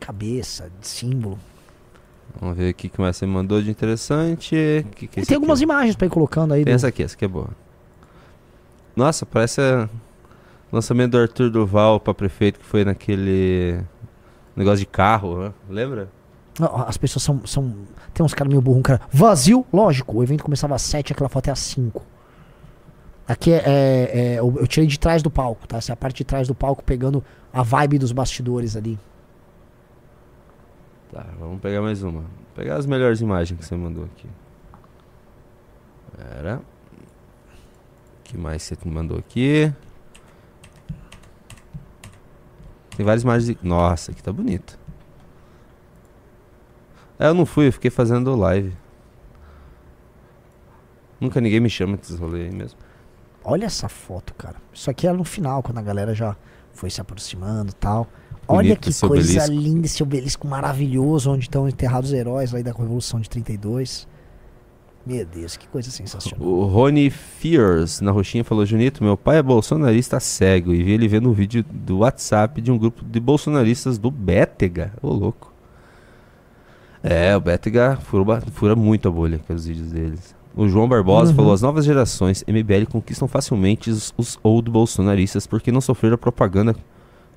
cabeça, 0.05 0.69
de 0.79 0.87
símbolo. 0.87 1.39
Vamos 2.39 2.57
ver 2.57 2.71
o 2.71 2.73
que 2.73 2.91
mais 2.97 3.17
você 3.17 3.25
mandou 3.25 3.61
de 3.61 3.69
interessante. 3.69 4.55
Que 4.95 5.07
que 5.07 5.19
é 5.19 5.25
tem 5.25 5.35
algumas 5.35 5.59
aqui? 5.59 5.63
imagens 5.63 5.95
pra 5.95 6.07
ir 6.07 6.09
colocando 6.09 6.53
aí. 6.53 6.63
Tem 6.63 6.73
do- 6.73 6.75
essa 6.75 6.87
aqui, 6.87 7.03
essa 7.03 7.15
aqui 7.15 7.25
é 7.25 7.27
boa. 7.27 7.49
Nossa, 8.95 9.25
parece 9.25 9.61
lançamento 10.71 11.11
do 11.11 11.17
Arthur 11.17 11.49
Duval 11.49 11.99
pra 11.99 12.13
prefeito 12.13 12.59
que 12.59 12.65
foi 12.65 12.83
naquele 12.85 13.79
negócio 14.55 14.79
de 14.79 14.85
carro, 14.85 15.39
né? 15.43 15.53
lembra? 15.69 16.09
As 16.87 16.97
pessoas 16.97 17.23
são, 17.23 17.45
são. 17.45 17.73
Tem 18.13 18.25
uns 18.25 18.33
caras 18.33 18.49
meio 18.49 18.61
burro, 18.61 18.79
um 18.79 18.81
cara. 18.81 19.01
Vazio, 19.11 19.65
lógico. 19.71 20.17
O 20.17 20.23
evento 20.23 20.43
começava 20.43 20.75
às 20.75 20.81
7, 20.81 21.13
aquela 21.13 21.29
foto 21.29 21.47
é 21.47 21.51
às 21.51 21.59
5. 21.59 22.03
Aqui 23.27 23.51
é, 23.51 23.57
é- 23.65 24.33
é- 24.35 24.39
eu 24.39 24.67
tirei 24.67 24.85
de 24.87 24.99
trás 24.99 25.23
do 25.23 25.31
palco, 25.31 25.65
tá? 25.67 25.77
Essa 25.77 25.91
é 25.91 25.93
a 25.93 25.95
parte 25.95 26.17
de 26.17 26.23
trás 26.25 26.47
do 26.47 26.53
palco 26.55 26.83
pegando 26.83 27.23
a 27.53 27.63
vibe 27.63 27.97
dos 27.97 28.11
bastidores 28.11 28.75
ali. 28.75 28.99
Tá, 31.11 31.25
vamos 31.39 31.59
pegar 31.61 31.81
mais 31.81 32.01
uma. 32.03 32.21
Vou 32.21 32.29
pegar 32.55 32.75
as 32.77 32.85
melhores 32.85 33.19
imagens 33.21 33.59
que 33.59 33.65
você 33.65 33.75
mandou 33.75 34.05
aqui. 34.05 34.29
Pera. 36.15 36.61
O 38.19 38.23
que 38.23 38.37
mais 38.37 38.63
você 38.63 38.77
mandou 38.85 39.17
aqui? 39.17 39.73
Tem 42.95 43.05
várias 43.05 43.23
imagens. 43.23 43.57
de- 43.57 43.67
Nossa, 43.67 44.11
aqui 44.11 44.23
tá 44.23 44.31
bonito. 44.31 44.79
É, 47.19 47.27
eu 47.27 47.33
não 47.33 47.45
fui, 47.45 47.67
eu 47.67 47.73
fiquei 47.73 47.91
fazendo 47.91 48.33
live. 48.35 48.75
Nunca 51.19 51.39
ninguém 51.41 51.59
me 51.59 51.69
chama 51.69 51.97
desses 51.97 52.17
rolês 52.17 52.49
aí 52.49 52.55
mesmo. 52.57 52.79
Olha 53.43 53.65
essa 53.65 53.89
foto, 53.89 54.33
cara. 54.33 54.55
Isso 54.73 54.89
aqui 54.89 55.07
era 55.07 55.15
no 55.15 55.23
final, 55.23 55.61
quando 55.61 55.77
a 55.77 55.81
galera 55.81 56.15
já 56.15 56.35
foi 56.73 56.89
se 56.89 57.01
aproximando 57.01 57.71
e 57.71 57.75
tal. 57.75 58.07
Olha 58.53 58.75
que 58.75 58.93
coisa 58.93 59.43
obelisco. 59.43 59.51
linda 59.51 59.85
esse 59.85 60.03
obelisco 60.03 60.47
maravilhoso, 60.47 61.31
onde 61.31 61.43
estão 61.43 61.67
enterrados 61.67 62.09
os 62.11 62.15
heróis 62.15 62.51
lá 62.51 62.61
da 62.61 62.71
Revolução 62.71 63.19
de 63.19 63.29
32. 63.29 64.07
Meu 65.05 65.25
Deus, 65.25 65.57
que 65.57 65.67
coisa 65.67 65.89
sensacional. 65.89 66.47
O 66.47 66.65
Rony 66.65 67.09
Fears 67.09 68.01
na 68.01 68.11
roxinha 68.11 68.43
falou: 68.43 68.63
Junito, 68.65 69.03
meu 69.03 69.17
pai 69.17 69.37
é 69.37 69.41
bolsonarista 69.43 70.19
cego 70.19 70.71
e 70.73 70.83
vi 70.83 70.91
ele 70.91 71.07
vendo 71.07 71.27
um 71.29 71.33
vídeo 71.33 71.65
do 71.67 71.99
WhatsApp 71.99 72.61
de 72.61 72.71
um 72.71 72.77
grupo 72.77 73.03
de 73.03 73.19
bolsonaristas 73.19 73.97
do 73.97 74.11
Bétega. 74.11 74.93
Ô 75.01 75.11
louco. 75.11 75.51
É, 77.03 77.35
o 77.35 77.41
Bétega 77.41 77.97
fura, 77.97 78.41
fura 78.51 78.75
muito 78.75 79.07
a 79.07 79.11
bolha 79.11 79.39
com 79.39 79.53
os 79.53 79.65
vídeos 79.65 79.91
deles. 79.91 80.35
O 80.55 80.67
João 80.67 80.87
Barbosa 80.87 81.31
Uhum. 81.31 81.35
falou: 81.37 81.53
as 81.53 81.61
novas 81.63 81.83
gerações 81.85 82.43
MBL 82.47 82.85
conquistam 82.91 83.27
facilmente 83.27 83.89
os, 83.89 84.13
os 84.15 84.37
old 84.43 84.69
bolsonaristas 84.69 85.47
porque 85.47 85.71
não 85.71 85.81
sofreram 85.81 86.13
a 86.15 86.17
propaganda 86.17 86.75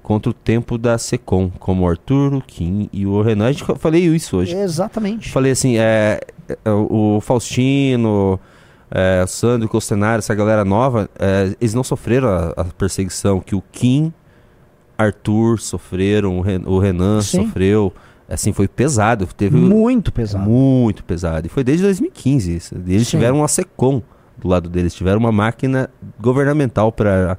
contra 0.05 0.31
o 0.31 0.35
tempo 0.35 0.77
da 0.79 0.97
Secom, 0.99 1.51
como 1.59 1.83
o 1.85 1.89
Arthur, 1.89 2.35
o 2.35 2.41
Kim 2.43 2.89
e 2.93 3.07
o 3.07 3.23
Renan. 3.23 3.47
A 3.47 3.53
gente 3.53 3.65
fa- 3.65 3.75
falei 3.75 4.05
isso 4.07 4.37
hoje. 4.37 4.55
Exatamente. 4.55 5.31
Falei 5.33 5.51
assim, 5.51 5.79
é, 5.79 6.21
é, 6.65 6.71
o 6.71 7.21
Faustino, 7.23 8.39
é, 8.91 9.23
o 9.25 9.27
Sandro, 9.27 9.67
o 9.67 9.71
Costenaro, 9.71 10.19
essa 10.19 10.35
galera 10.35 10.63
nova, 10.65 11.09
é, 11.19 11.57
eles 11.59 11.73
não 11.73 11.83
sofreram 11.83 12.29
a, 12.29 12.49
a 12.51 12.65
perseguição 12.65 13.41
que 13.41 13.55
o 13.57 13.63
Kim, 13.73 14.13
Arthur 14.97 15.59
sofreram, 15.59 16.39
o, 16.39 16.41
Ren- 16.43 16.63
o 16.67 16.79
Renan 16.79 17.21
Sim. 17.23 17.47
sofreu. 17.47 17.93
Assim, 18.29 18.53
foi 18.53 18.69
pesado. 18.69 19.27
Teve 19.37 19.57
Muito 19.57 20.13
pesado. 20.13 20.45
muito 20.49 21.03
pesado. 21.05 21.47
E 21.47 21.51
foi 21.51 21.65
desde 21.65 21.83
2015 21.85 22.57
isso. 22.57 22.75
Eles 22.87 23.07
Sim. 23.09 23.17
tiveram 23.17 23.37
uma 23.39 23.49
SECOM 23.49 24.03
do 24.39 24.49
lado 24.49 24.69
deles, 24.69 24.95
tiveram 24.95 25.19
uma 25.19 25.33
máquina 25.33 25.89
governamental 26.21 26.93
para 26.93 27.37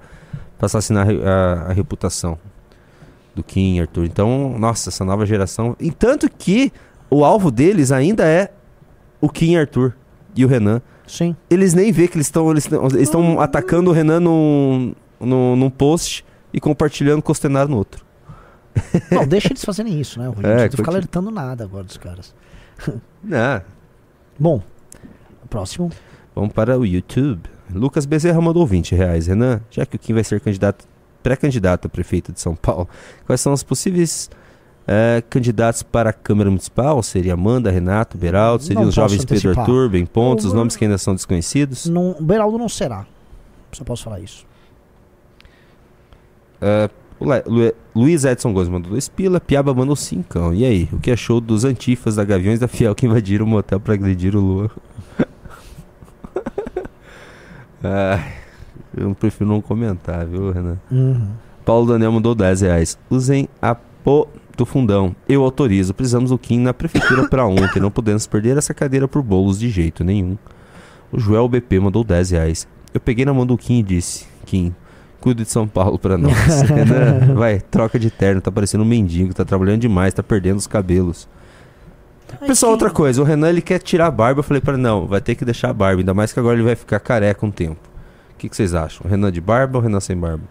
assassinar 0.61 1.07
a- 1.09 1.67
a 1.69 1.73
reputação 1.73 2.37
do 3.35 3.43
Kim, 3.43 3.79
Arthur. 3.79 4.05
Então, 4.05 4.57
nossa, 4.57 4.89
essa 4.89 5.03
nova 5.03 5.25
geração. 5.25 5.75
E 5.79 5.91
tanto 5.91 6.29
que 6.29 6.71
o 7.09 7.23
alvo 7.23 7.51
deles 7.51 7.91
ainda 7.91 8.25
é 8.25 8.51
o 9.19 9.29
Kim, 9.29 9.55
Arthur 9.57 9.93
e 10.35 10.45
o 10.45 10.47
Renan. 10.47 10.81
Sim. 11.05 11.35
Eles 11.49 11.73
nem 11.73 11.91
vê 11.91 12.07
que 12.07 12.17
eles 12.17 12.27
estão 12.27 12.49
eles 12.49 12.67
estão 12.95 13.39
atacando 13.39 13.91
o 13.91 13.93
Renan 13.93 14.19
num, 14.19 14.95
num, 15.19 15.55
num 15.55 15.69
post 15.69 16.25
e 16.51 16.59
compartilhando 16.59 17.21
Costenaro 17.21 17.69
no 17.69 17.77
outro. 17.77 18.03
Não, 19.11 19.25
deixa 19.27 19.49
eles 19.49 19.63
fazerem 19.63 19.99
isso, 19.99 20.19
né? 20.19 20.25
É, 20.25 20.29
não 20.29 20.33
fica 20.33 20.69
continua. 20.69 20.89
alertando 20.89 21.31
nada 21.31 21.63
agora 21.63 21.83
dos 21.83 21.97
caras. 21.97 22.33
Não, 23.23 23.61
Bom, 24.37 24.61
próximo. 25.49 25.89
Vamos 26.35 26.51
para 26.51 26.77
o 26.77 26.85
YouTube. 26.85 27.49
Lucas 27.73 28.05
Bezerra 28.05 28.41
mandou 28.41 28.67
20 28.67 28.93
reais. 28.93 29.27
Renan, 29.27 29.61
já 29.71 29.85
que 29.85 29.95
o 29.95 29.99
Kim 29.99 30.13
vai 30.13 30.23
ser 30.25 30.41
candidato, 30.41 30.85
pré-candidato 31.29 31.87
a 31.87 31.89
prefeito 31.89 32.31
de 32.31 32.39
São 32.39 32.55
Paulo, 32.55 32.87
quais 33.25 33.41
são 33.41 33.51
os 33.51 33.63
possíveis 33.63 34.29
eh, 34.87 35.23
candidatos 35.27 35.81
para 35.81 36.11
a 36.11 36.13
Câmara 36.13 36.49
Municipal? 36.51 37.01
Seria 37.01 37.33
Amanda, 37.33 37.71
Renato, 37.71 38.15
Beraldo? 38.17 38.63
Seriam 38.63 38.83
os 38.87 38.93
jovens 38.93 39.17
posso 39.17 39.27
Pedro 39.27 39.49
antecipar. 39.49 39.63
Arthur, 39.63 39.89
Bem 39.89 40.05
Pontos, 40.05 40.45
os 40.45 40.53
nomes 40.53 40.75
que 40.75 40.85
ainda 40.85 40.99
são 40.99 41.15
desconhecidos? 41.15 41.87
Não, 41.87 42.11
o 42.11 42.23
Beraldo 42.23 42.59
não 42.59 42.69
será. 42.69 43.07
Só 43.71 43.83
posso 43.83 44.03
falar 44.03 44.19
isso. 44.19 44.45
Le- 47.19 47.43
Lu- 47.47 47.73
Luiz 47.95 48.23
Edson 48.25 48.53
Gomes 48.53 48.69
mandou 48.69 48.91
2 48.91 49.07
pila, 49.09 49.39
Piaba 49.41 49.73
mandou 49.73 49.95
5. 49.95 50.53
E 50.53 50.63
aí, 50.65 50.87
o 50.91 50.99
que 50.99 51.09
achou 51.11 51.41
dos 51.41 51.63
antifas 51.65 52.15
da 52.17 52.23
Gaviões 52.23 52.59
da 52.59 52.67
Fiel 52.67 52.93
que 52.93 53.05
invadiram 53.05 53.45
o 53.45 53.49
motel 53.49 53.79
para 53.79 53.93
agredir 53.95 54.35
o 54.35 54.39
Lua? 54.39 54.71
Ai, 57.83 58.33
eu 58.97 59.13
prefiro 59.15 59.49
não 59.49 59.61
comentar, 59.61 60.25
viu, 60.25 60.51
Renan? 60.51 60.77
Uhum. 60.91 61.27
Paulo 61.65 61.87
Daniel 61.87 62.11
mandou 62.11 62.35
10 62.35 62.61
reais. 62.61 62.97
Usem 63.09 63.49
a 63.61 63.75
pô 63.75 64.27
do 64.55 64.65
fundão. 64.65 65.15
Eu 65.27 65.43
autorizo. 65.43 65.93
Precisamos 65.93 66.29
do 66.29 66.37
Kim 66.37 66.59
na 66.59 66.73
prefeitura 66.73 67.27
para 67.27 67.45
ontem. 67.45 67.79
Não 67.79 67.91
podemos 67.91 68.27
perder 68.27 68.57
essa 68.57 68.73
cadeira 68.73 69.07
por 69.07 69.21
bolos 69.21 69.59
de 69.59 69.69
jeito 69.69 70.03
nenhum. 70.03 70.37
O 71.11 71.19
Joel 71.19 71.47
BP 71.47 71.79
mandou 71.79 72.03
10 72.03 72.31
reais. 72.31 72.67
Eu 72.93 72.99
peguei 72.99 73.25
na 73.25 73.33
mão 73.33 73.45
do 73.45 73.57
Kim 73.57 73.79
e 73.79 73.83
disse: 73.83 74.25
Kim, 74.45 74.73
cuida 75.19 75.43
de 75.43 75.49
São 75.49 75.67
Paulo 75.67 75.97
pra 75.97 76.17
nós. 76.17 76.33
Vai, 77.35 77.59
troca 77.59 77.97
de 77.97 78.09
terno. 78.09 78.39
Tá 78.39 78.51
parecendo 78.51 78.83
um 78.83 78.87
mendigo. 78.87 79.33
Tá 79.33 79.43
trabalhando 79.43 79.81
demais. 79.81 80.13
Tá 80.13 80.23
perdendo 80.23 80.57
os 80.57 80.67
cabelos. 80.67 81.27
Pessoal, 82.45 82.73
outra 82.73 82.89
coisa. 82.89 83.21
O 83.21 83.25
Renan 83.25 83.49
ele 83.49 83.61
quer 83.61 83.79
tirar 83.79 84.07
a 84.07 84.11
barba. 84.11 84.39
Eu 84.39 84.43
falei 84.43 84.61
para 84.61 84.77
não, 84.77 85.07
vai 85.07 85.19
ter 85.19 85.35
que 85.35 85.43
deixar 85.43 85.69
a 85.69 85.73
barba. 85.73 86.01
Ainda 86.01 86.13
mais 86.13 86.31
que 86.31 86.39
agora 86.39 86.55
ele 86.55 86.63
vai 86.63 86.75
ficar 86.75 86.99
careca 86.99 87.45
um 87.45 87.51
tempo. 87.51 87.94
O 88.35 88.37
que, 88.37 88.49
que 88.49 88.55
vocês 88.55 88.73
acham? 88.75 89.07
Renan 89.09 89.31
de 89.31 89.39
barba 89.41 89.77
ou 89.77 89.83
Renan 89.83 89.99
sem 89.99 90.15
barba? 90.17 90.43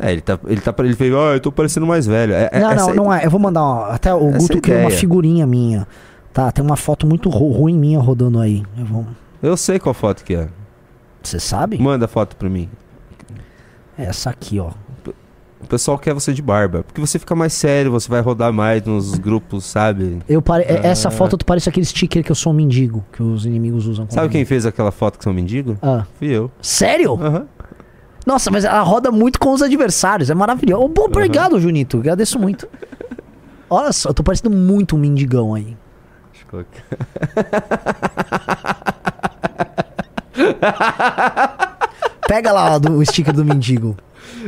É, 0.00 0.10
ele 0.12 0.20
tá. 0.20 0.38
Ele 0.46 0.60
tá. 0.60 0.74
Ele 0.78 0.94
fez, 0.96 1.12
ó, 1.14 1.32
eu 1.34 1.40
tô 1.40 1.52
parecendo 1.52 1.86
mais 1.86 2.06
velho. 2.06 2.32
É, 2.32 2.48
é- 2.52 2.60
não, 2.60 2.74
não, 2.74 2.88
aí- 2.88 2.96
não 2.96 3.12
é. 3.12 3.26
Eu 3.26 3.30
vou 3.30 3.38
mandar. 3.40 3.62
ó, 3.62 3.84
até 3.90 4.12
o 4.14 4.30
é 4.30 4.38
Guto 4.38 4.60
criou 4.60 4.78
uma 4.78 4.84
ideia. 4.86 4.98
figurinha 5.00 5.46
minha. 5.46 5.86
Tá, 6.32 6.50
tem 6.50 6.64
uma 6.64 6.76
foto 6.76 7.06
muito 7.06 7.28
ru- 7.28 7.52
ruim 7.52 7.76
minha 7.78 8.00
rodando 8.00 8.40
aí. 8.40 8.62
Eu 8.76 8.86
vou- 8.86 9.06
Eu 9.42 9.56
sei 9.56 9.78
qual 9.78 9.92
foto 9.94 10.24
que 10.24 10.34
é. 10.34 10.48
Você 11.22 11.38
sabe? 11.38 11.78
Manda 11.78 12.06
a 12.06 12.08
foto 12.08 12.36
pra 12.36 12.48
mim. 12.48 12.68
Essa 13.98 14.30
aqui, 14.30 14.58
ó. 14.58 14.70
O 15.62 15.66
pessoal 15.66 15.96
quer 15.98 16.12
você 16.12 16.32
de 16.32 16.42
barba. 16.42 16.82
Porque 16.82 17.00
você 17.00 17.18
fica 17.18 17.34
mais 17.34 17.52
sério, 17.52 17.90
você 17.90 18.08
vai 18.08 18.20
rodar 18.20 18.52
mais 18.52 18.82
nos 18.84 19.14
grupos, 19.14 19.64
sabe? 19.64 20.18
Eu 20.28 20.42
pare... 20.42 20.64
é- 20.64 20.80
Ah. 20.82 20.88
Essa 20.88 21.10
foto 21.10 21.36
tu 21.38 21.44
parece 21.46 21.68
aquele 21.68 21.86
sticker 21.86 22.22
que 22.22 22.30
eu 22.30 22.34
sou 22.36 22.52
um 22.52 22.56
mendigo, 22.56 23.04
que 23.12 23.22
os 23.22 23.46
inimigos 23.46 23.86
usam. 23.86 24.06
Sabe 24.10 24.28
quem 24.28 24.44
fez 24.44 24.66
aquela 24.66 24.90
foto 24.90 25.16
que 25.18 25.24
são 25.24 25.32
mendigo? 25.32 25.78
Ah. 25.80 26.04
Fui 26.18 26.28
eu. 26.28 26.50
Sério? 26.60 27.14
Aham. 27.14 27.46
Nossa, 28.26 28.50
mas 28.50 28.64
ela 28.64 28.82
roda 28.82 29.10
muito 29.10 29.38
com 29.38 29.52
os 29.52 29.62
adversários. 29.62 30.30
É 30.30 30.34
maravilhoso. 30.34 30.86
Bom, 30.88 31.04
obrigado, 31.04 31.58
Junito. 31.60 31.98
Agradeço 31.98 32.38
muito. 32.38 32.68
Olha 33.68 33.92
só, 33.92 34.10
eu 34.10 34.14
tô 34.14 34.22
parecendo 34.22 34.54
muito 34.54 34.94
um 34.94 34.98
mendigão 34.98 35.54
aí. 35.54 35.76
Qual 36.50 36.62
que- 36.64 36.82
Pega 42.28 42.52
lá 42.52 42.74
ó, 42.74 42.78
do, 42.78 42.92
o 42.98 43.04
sticker 43.04 43.32
do 43.34 43.44
mendigo. 43.44 43.96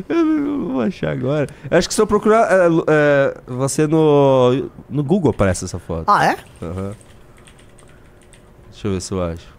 Eu 0.08 0.24
não 0.24 0.72
vou 0.72 0.80
achar 0.80 1.10
agora. 1.10 1.46
Eu 1.70 1.78
acho 1.78 1.88
que 1.88 1.94
se 1.94 2.00
eu 2.00 2.06
procurar 2.06 2.50
é, 2.50 2.66
é, 2.88 3.40
você 3.46 3.86
no, 3.86 4.70
no 4.88 5.04
Google 5.04 5.30
aparece 5.30 5.64
essa 5.64 5.78
foto. 5.78 6.04
Ah, 6.08 6.24
é? 6.24 6.36
Aham. 6.62 6.94
Deixa 8.70 8.88
eu 8.88 8.92
ver 8.92 9.00
se 9.00 9.12
eu 9.12 9.22
acho. 9.22 9.54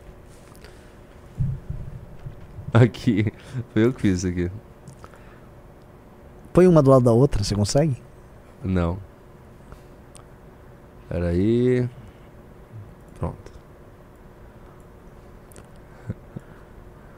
Aqui. 2.73 3.31
Foi 3.73 3.85
eu 3.85 3.93
que 3.93 4.01
fiz 4.01 4.19
isso 4.19 4.27
aqui. 4.27 4.51
Põe 6.51 6.67
uma 6.67 6.81
do 6.81 6.89
lado 6.89 7.05
da 7.05 7.11
outra, 7.11 7.43
você 7.43 7.55
consegue? 7.55 8.01
Não. 8.63 8.97
Pera 11.09 11.27
aí. 11.27 11.87
Pronto. 13.19 13.51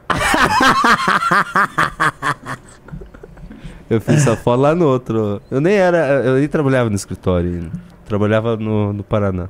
Eu 3.90 4.02
fiz 4.02 4.16
essa 4.16 4.36
foto 4.36 4.62
lá 4.62 4.76
no 4.76 4.86
outro. 4.86 5.42
Eu 5.50 5.62
nem 5.62 5.76
era. 5.76 5.98
Eu 6.24 6.36
nem 6.36 6.48
trabalhava 6.48 6.90
no 6.90 6.96
escritório 6.96 7.50
ainda. 7.50 7.72
Trabalhava 8.06 8.58
no, 8.58 8.94
no 8.94 9.04
Paraná. 9.04 9.50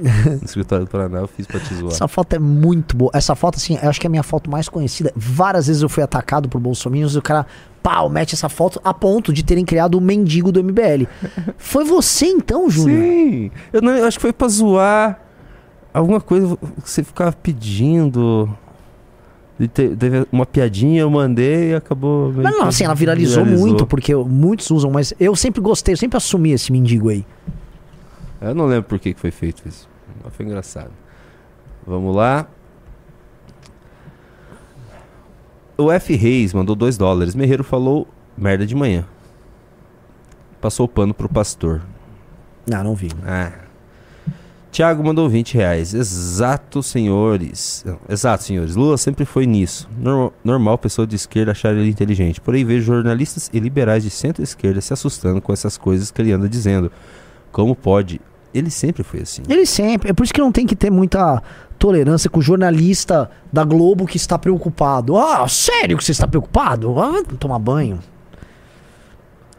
No 0.00 0.44
escritório 0.44 0.84
do 0.84 0.90
Paraná, 0.90 1.20
eu 1.20 1.28
fiz 1.28 1.46
pra 1.46 1.58
te 1.58 1.74
zoar. 1.74 1.92
Essa 1.92 2.06
foto 2.06 2.34
é 2.34 2.38
muito 2.38 2.96
boa. 2.96 3.10
Essa 3.14 3.34
foto, 3.34 3.56
assim, 3.56 3.78
eu 3.82 3.88
acho 3.88 4.00
que 4.00 4.06
é 4.06 4.08
a 4.08 4.10
minha 4.10 4.22
foto 4.22 4.50
mais 4.50 4.68
conhecida. 4.68 5.12
Várias 5.16 5.66
vezes 5.66 5.82
eu 5.82 5.88
fui 5.88 6.02
atacado 6.02 6.48
por 6.48 6.60
bolsominions 6.60 7.14
e 7.14 7.18
o 7.18 7.22
cara, 7.22 7.46
pau, 7.82 8.08
mete 8.08 8.34
essa 8.34 8.48
foto 8.48 8.80
a 8.84 8.94
ponto 8.94 9.32
de 9.32 9.42
terem 9.42 9.64
criado 9.64 9.96
o 9.96 10.00
mendigo 10.00 10.52
do 10.52 10.62
MBL. 10.62 11.06
Foi 11.56 11.84
você 11.84 12.26
então, 12.26 12.70
Júnior? 12.70 13.02
Sim! 13.02 13.50
Eu, 13.72 13.82
não, 13.82 13.92
eu 13.92 14.06
acho 14.06 14.18
que 14.18 14.22
foi 14.22 14.32
pra 14.32 14.46
zoar 14.48 15.20
alguma 15.92 16.20
coisa 16.20 16.56
que 16.56 16.90
você 16.90 17.02
ficava 17.02 17.32
pedindo. 17.32 18.48
E 19.60 19.66
te- 19.66 19.96
Teve 19.96 20.26
uma 20.30 20.46
piadinha, 20.46 21.00
eu 21.00 21.10
mandei 21.10 21.72
e 21.72 21.74
acabou. 21.74 22.32
Mas 22.32 22.44
não, 22.54 22.66
assim, 22.68 22.84
ela 22.84 22.94
viralizou, 22.94 23.44
muito, 23.44 23.86
porque 23.86 24.14
muitos 24.14 24.70
usam, 24.70 24.90
mas 24.90 25.12
eu 25.18 25.34
sempre 25.34 25.60
gostei, 25.60 25.94
eu 25.94 25.96
sempre 25.98 26.16
assumi 26.16 26.52
esse 26.52 26.70
mendigo 26.70 27.08
aí. 27.08 27.26
Eu 28.40 28.54
não 28.54 28.66
lembro 28.66 28.84
por 28.84 28.98
que 29.00 29.12
que 29.14 29.20
foi 29.20 29.32
feito 29.32 29.66
isso. 29.66 29.88
Mas 30.24 30.32
foi 30.34 30.46
engraçado. 30.46 30.90
Vamos 31.86 32.14
lá. 32.14 32.46
O 35.76 35.90
F 35.92 36.14
Reis 36.14 36.52
mandou 36.52 36.74
2 36.76 36.96
dólares. 36.96 37.34
Merreiro 37.34 37.64
falou 37.64 38.06
merda 38.36 38.66
de 38.66 38.74
manhã. 38.74 39.04
Passou 40.60 40.86
o 40.86 40.88
pano 40.88 41.14
pro 41.14 41.28
pastor. 41.28 41.82
Não, 42.66 42.82
não 42.84 42.94
vi. 42.94 43.10
Ah. 43.24 43.52
Tiago 44.70 45.02
mandou 45.02 45.28
20 45.28 45.54
reais. 45.54 45.94
Exato, 45.94 46.82
senhores. 46.82 47.84
Exato, 48.08 48.44
senhores. 48.44 48.76
Lula 48.76 48.96
sempre 48.98 49.24
foi 49.24 49.46
nisso. 49.46 49.88
Nor- 49.98 50.32
normal 50.44 50.76
pessoa 50.78 51.06
de 51.06 51.16
esquerda 51.16 51.52
achar 51.52 51.72
ele 51.74 51.88
inteligente. 51.88 52.40
Porém, 52.40 52.64
vejo 52.64 52.84
jornalistas 52.86 53.50
e 53.52 53.58
liberais 53.58 54.02
de 54.02 54.10
centro-esquerda 54.10 54.80
se 54.80 54.92
assustando 54.92 55.40
com 55.40 55.52
essas 55.52 55.76
coisas 55.78 56.10
que 56.10 56.20
ele 56.20 56.32
anda 56.32 56.48
dizendo. 56.48 56.92
Como 57.50 57.74
pode? 57.74 58.20
Ele 58.52 58.70
sempre 58.70 59.02
foi 59.02 59.20
assim. 59.20 59.42
Ele 59.48 59.64
sempre. 59.66 60.10
É 60.10 60.12
por 60.12 60.22
isso 60.24 60.32
que 60.34 60.40
não 60.40 60.52
tem 60.52 60.66
que 60.66 60.76
ter 60.76 60.90
muita 60.90 61.42
tolerância 61.78 62.28
com 62.28 62.38
o 62.40 62.42
jornalista 62.42 63.30
da 63.52 63.64
Globo 63.64 64.06
que 64.06 64.16
está 64.16 64.38
preocupado. 64.38 65.16
Ah, 65.16 65.46
sério 65.48 65.96
que 65.96 66.04
você 66.04 66.12
está 66.12 66.26
preocupado? 66.26 66.98
Ah, 67.00 67.22
tomar 67.38 67.58
banho. 67.58 67.98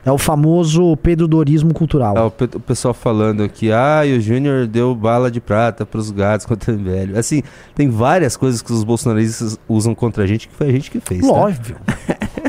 É 0.05 0.11
o 0.11 0.17
famoso 0.17 0.95
Pedro 0.97 1.27
Dorismo 1.27 1.73
cultural. 1.73 2.17
Ah, 2.17 2.25
o, 2.27 2.31
pe- 2.31 2.45
o 2.55 2.59
pessoal 2.59 2.93
falando 2.93 3.43
aqui, 3.43 3.71
ah, 3.71 4.05
e 4.05 4.17
o 4.17 4.21
Júnior 4.21 4.65
deu 4.65 4.95
bala 4.95 5.29
de 5.29 5.41
prata 5.41 5.85
pros 5.85 6.09
gatos 6.09 6.45
contra 6.45 6.73
o 6.73 6.77
velho. 6.77 7.17
Assim, 7.19 7.43
tem 7.75 7.89
várias 7.89 8.37
coisas 8.37 8.61
que 8.61 8.71
os 8.71 8.83
bolsonaristas 8.83 9.59
usam 9.67 9.93
contra 9.93 10.23
a 10.23 10.27
gente 10.27 10.47
que 10.47 10.55
foi 10.55 10.69
a 10.69 10.71
gente 10.71 10.89
que 10.89 10.99
fez. 10.99 11.21
tá? 11.21 11.27
Lógico. 11.27 11.79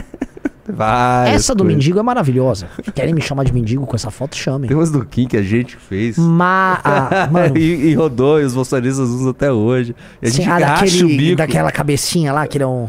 Várias 0.72 1.35
Essa 1.35 1.52
do 1.55 1.64
coisas. 1.64 1.77
mendigo 1.77 1.98
é 1.98 2.02
maravilhosa. 2.02 2.68
Querem 2.94 3.12
me 3.12 3.20
chamar 3.20 3.44
de 3.44 3.52
mendigo 3.52 3.85
com 3.86 3.97
essa 3.97 4.09
foto? 4.10 4.36
Chamem. 4.36 4.68
Tem 4.68 4.77
umas 4.77 4.90
do 4.93 5.05
Kim 5.05 5.27
que 5.27 5.36
a 5.36 5.43
gente 5.43 5.77
fez. 5.77 6.16
Ma 6.16 6.78
ah, 6.85 7.28
mano, 7.31 7.59
e, 7.59 7.89
e 7.89 7.94
rodou, 7.94 8.40
e 8.40 8.44
os 8.44 8.55
bolsonaristas 8.55 9.09
usam 9.09 9.31
até 9.31 9.51
hoje. 9.51 9.97
E 10.22 10.28
a 10.28 10.31
sim, 10.31 10.36
gente 10.36 10.48
ah, 10.48 10.59
racha 10.77 10.85
o 10.85 11.01
daquele, 11.01 11.16
bico. 11.16 11.36
daquela 11.36 11.72
cabecinha 11.72 12.32
lá, 12.32 12.47
que 12.47 12.56
ele 12.59 12.64
é 12.64 12.66
um. 12.68 12.86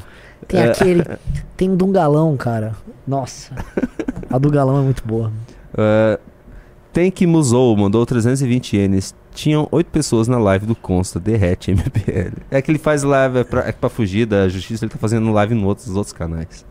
Tem 0.48 0.60
É. 0.60 0.66
aquele. 0.70 1.04
Tem 1.58 1.70
um 1.70 1.78
um 1.84 1.92
galão, 1.92 2.38
cara. 2.38 2.74
Nossa. 3.08 3.52
A 4.30 4.38
do 4.38 4.50
galão 4.50 4.80
é 4.80 4.82
muito 4.82 5.06
boa. 5.06 5.32
É, 5.78 6.20
tem 6.94 7.10
que 7.10 7.26
Musou 7.26 7.76
mandou 7.76 8.06
320 8.06 8.76
ienes. 8.76 9.16
Tinham 9.34 9.68
oito 9.72 9.88
pessoas 9.88 10.28
na 10.28 10.38
live 10.38 10.66
do 10.66 10.76
Consta, 10.76 11.20
derrete 11.20 11.72
MPL. 11.72 12.34
É 12.50 12.62
que 12.62 12.70
ele 12.70 12.80
faz 12.80 13.04
live 13.04 13.40
é 13.40 13.44
pra, 13.44 13.62
é 13.62 13.72
pra 13.72 13.90
fugir 13.90 14.26
da 14.26 14.50
justiça, 14.50 14.84
ele 14.84 14.92
tá 14.92 14.98
fazendo 14.98 15.32
live 15.32 15.56
no 15.56 15.68
outros, 15.68 15.88
nos 15.88 15.96
outros 15.96 16.14
canais. 16.14 16.66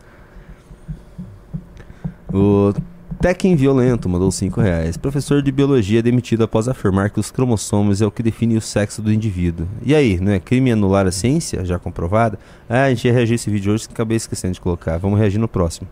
O 2.31 2.71
Tekken 3.19 3.55
Violento 3.55 4.07
mandou 4.07 4.31
5 4.31 4.61
reais. 4.61 4.95
Professor 4.95 5.41
de 5.41 5.51
biologia 5.51 6.01
demitido 6.03 6.43
após 6.43 6.67
afirmar 6.67 7.09
que 7.09 7.19
os 7.19 7.31
cromossomos 7.31 8.01
é 8.01 8.05
o 8.05 8.11
que 8.11 8.23
define 8.23 8.57
o 8.57 8.61
sexo 8.61 9.01
do 9.01 9.11
indivíduo. 9.11 9.67
E 9.83 9.93
aí, 9.93 10.19
não 10.19 10.31
é 10.31 10.39
crime 10.39 10.71
anular 10.71 11.07
a 11.07 11.11
ciência, 11.11 11.65
já 11.65 11.77
comprovada? 11.77 12.39
Ah, 12.69 12.83
a 12.83 12.89
gente 12.89 13.05
ia 13.05 13.13
reagir 13.13 13.35
esse 13.35 13.49
vídeo 13.49 13.73
hoje, 13.73 13.87
acabei 13.91 14.17
esquecendo 14.17 14.53
de 14.53 14.61
colocar. 14.61 14.97
Vamos 14.97 15.19
reagir 15.19 15.39
no 15.39 15.47
próximo. 15.47 15.87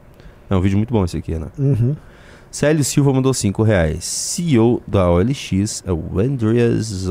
É 0.50 0.56
um 0.56 0.62
vídeo 0.62 0.78
muito 0.78 0.94
bom 0.94 1.04
esse 1.06 1.18
aqui, 1.18 1.36
né? 1.38 1.48
Uhum. 1.58 1.96
Célio 2.52 2.84
Silva 2.84 3.14
mandou 3.14 3.32
5 3.32 3.62
reais. 3.62 4.04
CEO 4.04 4.82
da 4.88 5.08
OLX, 5.12 5.84
é 5.86 5.92
o 5.92 6.20
Andreas. 6.20 7.08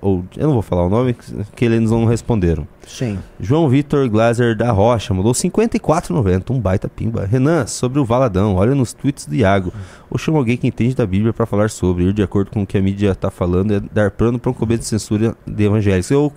Ou- 0.00 0.24
Eu 0.36 0.46
não 0.46 0.52
vou 0.52 0.62
falar 0.62 0.86
o 0.86 0.88
nome, 0.88 1.16
que 1.56 1.64
eles 1.64 1.90
não 1.90 2.04
responderam. 2.04 2.64
Sim. 2.86 3.18
João 3.40 3.68
Vitor 3.68 4.08
Glaser 4.08 4.56
da 4.56 4.70
Rocha 4.70 5.12
mandou 5.12 5.34
54,90. 5.34 6.50
Um 6.52 6.60
baita 6.60 6.88
pimba. 6.88 7.26
Renan, 7.26 7.66
sobre 7.66 7.98
o 7.98 8.04
Valadão, 8.04 8.54
olha 8.54 8.76
nos 8.76 8.92
tweets 8.92 9.26
do 9.26 9.34
Iago. 9.34 9.72
Ou 10.08 10.16
chama 10.16 10.38
alguém 10.38 10.56
que 10.56 10.68
entende 10.68 10.94
da 10.94 11.04
Bíblia 11.04 11.32
pra 11.32 11.44
falar 11.44 11.68
sobre. 11.68 12.04
Ir 12.04 12.12
de 12.12 12.22
acordo 12.22 12.52
com 12.52 12.62
o 12.62 12.66
que 12.66 12.78
a 12.78 12.80
mídia 12.82 13.16
tá 13.16 13.32
falando 13.32 13.74
é 13.74 13.80
dar 13.92 14.12
plano 14.12 14.38
pra 14.38 14.52
um 14.52 14.54
começo 14.54 14.82
de 14.82 14.86
censura 14.86 15.34
de 15.44 15.64
evangélicos. 15.64 16.12
Eu, 16.12 16.32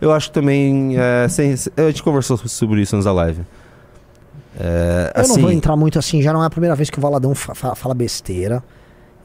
eu 0.00 0.12
acho 0.12 0.30
também. 0.30 0.94
é, 0.96 1.26
sem- 1.28 1.52
a 1.76 1.82
gente 1.88 2.04
conversou 2.04 2.36
sobre 2.36 2.82
isso 2.82 2.94
antes 2.94 3.04
da 3.04 3.12
live. 3.12 3.40
É, 4.58 5.12
Eu 5.14 5.20
assim, 5.22 5.34
não 5.34 5.42
vou 5.42 5.50
entrar 5.52 5.76
muito 5.76 5.98
assim, 5.98 6.22
já 6.22 6.32
não 6.32 6.42
é 6.42 6.46
a 6.46 6.50
primeira 6.50 6.74
vez 6.74 6.88
que 6.90 6.98
o 6.98 7.00
Valadão 7.02 7.34
fa- 7.34 7.54
fa- 7.54 7.74
fala 7.74 7.94
besteira. 7.94 8.62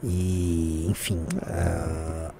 E, 0.04 0.86
enfim. 0.90 1.18
ah, 1.46 2.30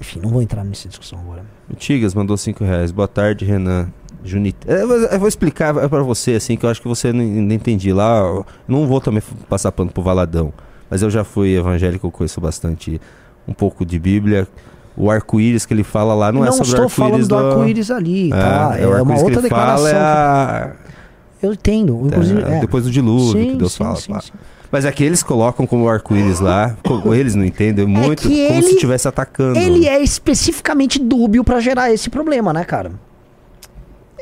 enfim, 0.00 0.20
não 0.22 0.30
vou 0.30 0.40
entrar 0.42 0.64
nessa 0.64 0.88
discussão 0.88 1.18
agora. 1.20 1.44
Tigas 1.76 2.14
mandou 2.14 2.36
5 2.36 2.64
reais. 2.64 2.90
Boa 2.90 3.08
tarde, 3.08 3.44
Renan. 3.44 3.88
Junita. 4.24 4.70
Eu, 4.70 4.86
vou- 4.88 4.96
eu 4.96 5.18
vou 5.18 5.28
explicar 5.28 5.72
pra 5.74 6.02
você, 6.02 6.32
assim, 6.34 6.56
que 6.56 6.64
eu 6.66 6.70
acho 6.70 6.80
que 6.82 6.88
você 6.88 7.12
não, 7.12 7.24
não 7.24 7.54
entendi 7.54 7.92
lá. 7.92 8.18
Eu 8.20 8.46
não 8.66 8.86
vou 8.86 9.00
também 9.00 9.22
passar 9.48 9.70
pano 9.72 9.90
pro 9.90 10.02
Valadão. 10.02 10.52
Mas 10.90 11.02
eu 11.02 11.10
já 11.10 11.22
fui 11.24 11.54
evangélico, 11.56 12.06
eu 12.06 12.10
conheço 12.10 12.40
bastante 12.40 13.00
um 13.46 13.52
pouco 13.52 13.84
de 13.84 13.98
Bíblia. 13.98 14.48
O 14.96 15.10
arco-íris 15.10 15.64
que 15.66 15.72
ele 15.74 15.84
fala 15.84 16.14
lá 16.14 16.32
não, 16.32 16.44
é 16.44 16.50
sobre 16.50 16.64
o 16.72 16.74
estou 16.74 16.88
falando 16.88 17.12
arco-íris 17.12 17.28
do 17.28 17.36
arco-íris 17.36 17.90
ali, 17.90 18.30
tá? 18.30 18.74
É, 18.78 18.86
o 18.86 18.88
uma 18.90 18.96
arco-íris 18.98 19.22
outra 19.22 19.40
ele 19.40 19.48
fala 19.48 19.76
declaração. 19.76 19.98
é 19.98 20.02
a- 20.02 20.72
Eu 21.42 21.52
entendo. 21.52 22.06
Inclusive, 22.06 22.42
é, 22.42 22.56
é. 22.56 22.60
depois 22.60 22.84
do 22.84 22.90
dilúvio 22.90 23.40
Sim, 23.42 23.50
que 23.52 23.56
Deus 23.56 23.72
sim, 23.72 23.78
fala. 23.78 23.96
sim. 23.96 24.12
Mas 24.70 24.84
aqui 24.84 25.02
eles 25.02 25.22
colocam 25.22 25.66
como 25.66 25.88
arco-íris 25.88 26.40
lá, 26.40 26.76
eles 27.16 27.34
não 27.34 27.44
entendem 27.44 27.86
muito, 27.86 28.22
que 28.22 28.46
como 28.48 28.60
se 28.60 28.66
ele- 28.68 28.74
estivesse 28.74 29.08
atacando. 29.08 29.58
Ele 29.58 29.86
é 29.86 30.02
especificamente 30.02 30.98
dúbio 30.98 31.42
pra 31.42 31.58
gerar 31.60 31.90
esse 31.92 32.10
problema, 32.10 32.52
né, 32.52 32.64
cara? 32.64 32.92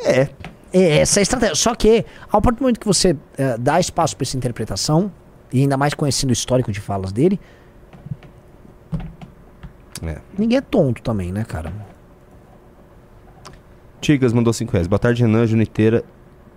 É. 0.04 0.28
É 0.72 0.98
essa 0.98 1.18
é 1.18 1.20
a 1.20 1.22
estratégia. 1.22 1.54
Só 1.56 1.74
que, 1.74 2.04
ao 2.30 2.40
partir 2.42 2.58
do 2.58 2.62
momento 2.62 2.78
que 2.78 2.86
você 2.86 3.16
eh, 3.38 3.56
dá 3.58 3.80
espaço 3.80 4.16
pra 4.16 4.24
essa 4.24 4.36
interpretação, 4.36 5.10
e 5.52 5.62
ainda 5.62 5.76
mais 5.76 5.94
conhecendo 5.94 6.30
o 6.30 6.32
histórico 6.32 6.70
de 6.70 6.80
falas 6.80 7.12
dele, 7.12 7.40
É. 10.02 10.18
ninguém 10.38 10.58
é 10.58 10.60
tonto 10.60 11.02
também, 11.02 11.32
né, 11.32 11.44
cara? 11.44 11.72
Tigas 14.00 14.32
mandou 14.32 14.52
5 14.52 14.70
reais. 14.72 14.86
Boa 14.86 14.98
tarde, 14.98 15.22
Renan 15.22 15.46
Juniteira 15.46 16.04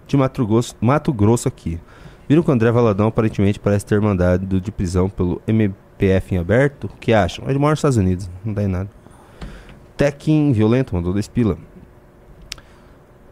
de 0.10 0.18
Mato 0.18 0.46
Grosso, 0.46 0.76
Mato 0.82 1.14
Grosso 1.14 1.48
aqui. 1.48 1.80
Viram 2.28 2.44
que 2.44 2.50
o 2.50 2.54
André 2.54 2.72
Valadão 2.72 3.08
aparentemente 3.08 3.60
parece 3.60 3.86
ter 3.86 4.00
mandado 4.00 4.62
de 4.62 4.72
prisão 4.72 5.10
pelo 5.10 5.42
MPF 5.48 6.36
em 6.36 6.38
aberto? 6.38 6.86
O 6.86 6.98
que 7.00 7.14
acham? 7.14 7.50
Ele 7.50 7.58
mora 7.58 7.72
nos 7.72 7.80
Estados 7.80 7.98
Unidos, 7.98 8.30
não 8.44 8.54
dá 8.54 8.64
em 8.64 8.68
nada. 8.68 8.90
Tekken 9.98 10.52
Violento 10.54 10.96
mandou 10.96 11.12
2 11.12 11.28
pila. 11.28 11.58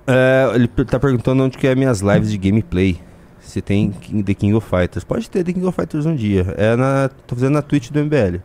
É, 0.05 0.51
ele 0.55 0.67
tá 0.67 0.99
perguntando 0.99 1.43
onde 1.43 1.57
que 1.57 1.67
é 1.67 1.75
minhas 1.75 1.99
lives 1.99 2.31
de 2.31 2.37
gameplay. 2.37 2.99
Se 3.39 3.61
tem 3.61 3.91
The 3.91 4.33
King 4.33 4.53
of 4.55 4.67
Fighters. 4.67 5.03
Pode 5.03 5.29
ter 5.29 5.43
The 5.43 5.53
King 5.53 5.65
of 5.65 5.75
Fighters 5.75 6.05
um 6.05 6.15
dia. 6.15 6.53
É 6.57 6.75
na, 6.75 7.09
tô 7.25 7.35
fazendo 7.35 7.53
na 7.53 7.61
Twitch 7.61 7.89
do 7.91 8.03
MBL. 8.03 8.41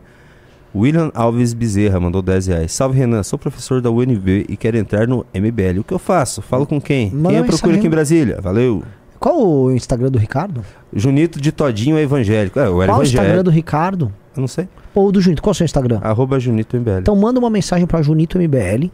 William 0.75 1.11
Alves 1.13 1.53
Bezerra 1.53 1.99
mandou 1.99 2.21
10 2.21 2.47
reais. 2.47 2.71
Salve 2.71 2.97
Renan, 2.97 3.21
sou 3.23 3.37
professor 3.37 3.79
da 3.81 3.91
UNB 3.91 4.45
e 4.49 4.57
quero 4.57 4.77
entrar 4.77 5.07
no 5.07 5.25
MBL. 5.33 5.79
O 5.79 5.83
que 5.83 5.93
eu 5.93 5.99
faço? 5.99 6.41
Falo 6.41 6.65
com 6.65 6.81
quem? 6.81 7.11
Manda 7.11 7.29
quem 7.29 7.37
eu 7.37 7.45
procuro 7.45 7.75
aqui 7.75 7.87
em 7.87 7.89
Brasília? 7.89 8.41
Valeu. 8.41 8.83
Qual 9.19 9.39
o 9.39 9.71
Instagram 9.71 10.09
do 10.09 10.17
Ricardo? 10.17 10.65
Junito 10.91 11.39
de 11.39 11.51
Todinho 11.51 11.95
é 11.97 12.01
evangélico. 12.01 12.59
É, 12.59 12.67
eu 12.67 12.81
era 12.81 12.91
Qual 12.91 12.99
o. 12.99 13.03
Instagram 13.03 13.43
do 13.43 13.51
Ricardo? 13.51 14.11
Eu 14.35 14.41
não 14.41 14.47
sei. 14.47 14.67
Ou 14.93 15.11
do 15.11 15.21
Junito. 15.21 15.41
Qual 15.41 15.51
é 15.51 15.53
o 15.53 15.55
seu 15.55 15.65
Instagram? 15.65 15.99
Arroba 16.01 16.39
Junito 16.39 16.75
MBL. 16.75 16.99
Então 16.99 17.15
manda 17.15 17.39
uma 17.39 17.49
mensagem 17.49 17.85
pra 17.85 18.01
Junito 18.01 18.37
MBL, 18.37 18.87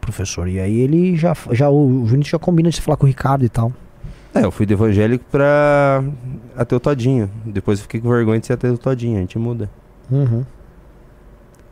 professor. 0.00 0.48
E 0.48 0.58
aí 0.60 0.78
ele 0.78 1.16
já, 1.16 1.36
já 1.52 1.68
o 1.68 2.06
Junito 2.06 2.28
já 2.28 2.38
combina 2.38 2.70
de 2.70 2.80
falar 2.80 2.96
com 2.96 3.04
o 3.04 3.08
Ricardo 3.08 3.44
e 3.44 3.48
tal. 3.48 3.72
É, 4.34 4.44
eu 4.44 4.50
fui 4.50 4.64
do 4.64 4.72
evangélico 4.72 5.24
pra 5.30 6.04
até 6.56 6.76
o 6.76 6.80
Todinho. 6.80 7.28
Depois 7.44 7.78
eu 7.78 7.82
fiquei 7.82 8.00
com 8.00 8.08
vergonha 8.08 8.38
de 8.38 8.46
ser 8.46 8.52
até 8.52 8.70
o 8.70 8.78
Todinho. 8.78 9.16
A 9.16 9.20
gente 9.20 9.38
muda. 9.38 9.68
Uhum. 10.10 10.44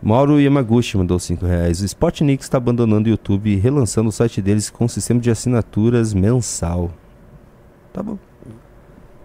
Mauro 0.05 0.39
Yamaguchi 0.39 0.98
mandou 0.98 1.18
5 1.18 1.47
reais. 1.47 1.81
O 1.81 1.85
Spotnik 1.86 2.43
está 2.43 2.59
abandonando 2.59 3.06
o 3.09 3.10
YouTube 3.10 3.51
e 3.51 3.56
relançando 3.56 4.10
o 4.10 4.12
site 4.12 4.43
deles 4.43 4.68
com 4.68 4.85
um 4.85 4.89
sistema 4.89 5.18
de 5.18 5.31
assinaturas 5.31 6.12
mensal. 6.12 6.90
Tá 7.93 8.02
bom. 8.02 8.18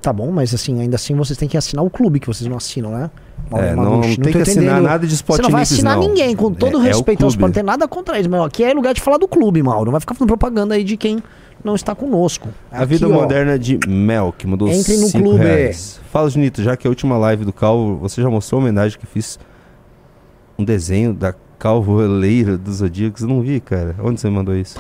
Tá 0.02 0.14
bom, 0.14 0.32
mas 0.32 0.54
assim, 0.54 0.80
ainda 0.80 0.96
assim 0.96 1.14
vocês 1.14 1.38
têm 1.38 1.50
que 1.50 1.58
assinar 1.58 1.84
o 1.84 1.90
clube 1.90 2.22
que 2.22 2.28
vocês 2.28 2.50
não 2.50 2.56
assinam, 2.56 2.92
né? 2.92 3.12
É, 3.52 3.76
não, 3.76 3.84
Yamaguchi, 3.84 4.18
tem 4.22 4.32
que 4.32 4.38
assinar 4.42 4.64
entendendo. 4.64 4.84
nada 4.86 5.06
de 5.06 5.18
Você 5.18 5.42
não 5.42 5.50
vai 5.50 5.64
Spotnik, 5.64 5.74
assinar 5.74 5.98
não. 5.98 6.08
ninguém, 6.08 6.36
com 6.38 6.54
todo 6.54 6.72
É- 6.72 6.76
é 6.76 6.78
o 6.78 6.84
respeito 6.84 7.26
aos 7.26 7.34
clube. 7.36 7.44
não 7.48 7.52
tem 7.52 7.64
nada 7.64 7.86
contra 7.86 8.16
eles, 8.16 8.28
mas 8.28 8.42
aqui 8.46 8.64
é 8.64 8.74
lugar 8.74 8.94
de 8.94 9.02
falar 9.02 9.18
do 9.18 9.28
clube, 9.28 9.62
Mauro. 9.62 9.86
Não 9.86 9.92
vai 9.92 10.00
ficar 10.00 10.14
fazendo 10.14 10.28
propaganda 10.30 10.76
aí 10.76 10.86
de 10.86 10.96
quem 10.96 11.22
não 11.62 11.76
está 11.76 11.94
conosco. 11.94 12.48
A 12.72 12.86
vida 12.86 13.06
ó, 13.06 13.12
moderna 13.12 13.60
de 13.60 13.78
Mel, 13.86 14.34
que 14.38 14.48
mandou 14.48 14.70
Entre 14.70 14.96
no 14.96 15.08
5 15.08 15.22
clube. 15.26 15.44
reais. 15.44 16.00
Fala, 16.10 16.30
Junito, 16.30 16.64
já 16.64 16.78
que 16.78 16.88
a 16.88 16.90
última 16.90 17.18
live 17.18 17.44
do 17.44 17.52
Calvo, 17.52 17.98
você 17.98 18.22
já 18.22 18.30
mostrou 18.30 18.60
a 18.60 18.64
homenagem 18.64 18.98
que 18.98 19.06
fiz 19.06 19.38
um 20.60 20.64
desenho 20.64 21.14
da 21.14 21.34
calvoleira 21.58 22.58
dos 22.58 22.76
Zodíacos? 22.78 23.22
Eu 23.22 23.30
não 23.30 23.42
vi, 23.42 23.60
cara. 23.60 23.96
Onde 24.00 24.20
você 24.20 24.30
mandou 24.30 24.56
isso? 24.56 24.78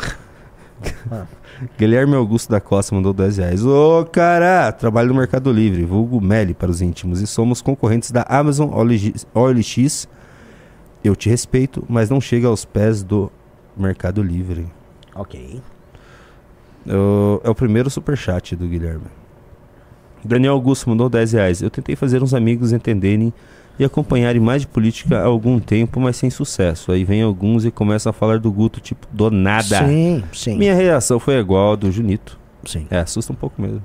Ah. 1.11 1.25
Guilherme 1.77 2.15
Augusto 2.15 2.49
da 2.49 2.61
Costa 2.61 2.95
mandou 2.95 3.11
10 3.13 3.37
reais. 3.37 3.65
Ô, 3.65 4.05
cara, 4.05 4.71
trabalho 4.71 5.09
no 5.09 5.15
Mercado 5.15 5.51
Livre, 5.51 5.83
vulgo 5.83 6.21
Meli 6.21 6.53
para 6.53 6.71
os 6.71 6.81
íntimos, 6.81 7.19
e 7.21 7.27
somos 7.27 7.61
concorrentes 7.61 8.11
da 8.11 8.21
Amazon 8.29 8.69
OLX. 9.33 10.07
Eu 11.03 11.15
te 11.17 11.29
respeito, 11.29 11.83
mas 11.89 12.09
não 12.09 12.21
chega 12.21 12.47
aos 12.47 12.63
pés 12.63 13.03
do 13.03 13.29
Mercado 13.75 14.21
Livre. 14.23 14.67
Ok. 15.15 15.61
É 16.87 16.95
o- 16.95 17.41
é 17.43 17.49
o 17.49 17.55
primeiro 17.55 17.89
superchat 17.89 18.55
do 18.55 18.65
Guilherme. 18.67 19.05
Daniel 20.23 20.53
Augusto 20.53 20.89
mandou 20.89 21.09
10 21.09 21.33
reais. 21.33 21.61
Eu 21.61 21.69
tentei 21.69 21.95
fazer 21.95 22.23
uns 22.23 22.33
amigos 22.33 22.71
entenderem 22.71 23.33
e 23.79 23.85
acompanharem 23.85 24.41
mais 24.41 24.61
de 24.61 24.67
política 24.67 25.19
há 25.19 25.25
algum 25.25 25.57
tempo, 25.57 26.01
mas 26.01 26.17
sem 26.17 26.29
sucesso. 26.29 26.91
Aí 26.91 27.05
vem 27.05 27.21
alguns 27.21 27.63
e 27.63 27.71
começam 27.71 28.09
a 28.09 28.13
falar 28.13 28.37
do 28.37 28.51
Guto, 28.51 28.81
tipo, 28.81 29.07
do 29.09 29.31
nada. 29.31 29.87
Sim, 29.87 30.21
sim. 30.33 30.57
Minha 30.57 30.75
reação 30.75 31.17
foi 31.17 31.39
igual 31.39 31.73
a 31.73 31.75
do 31.77 31.89
Junito. 31.89 32.37
Sim. 32.65 32.85
É, 32.91 32.99
assusta 32.99 33.31
um 33.31 33.35
pouco 33.37 33.61
mesmo. 33.61 33.81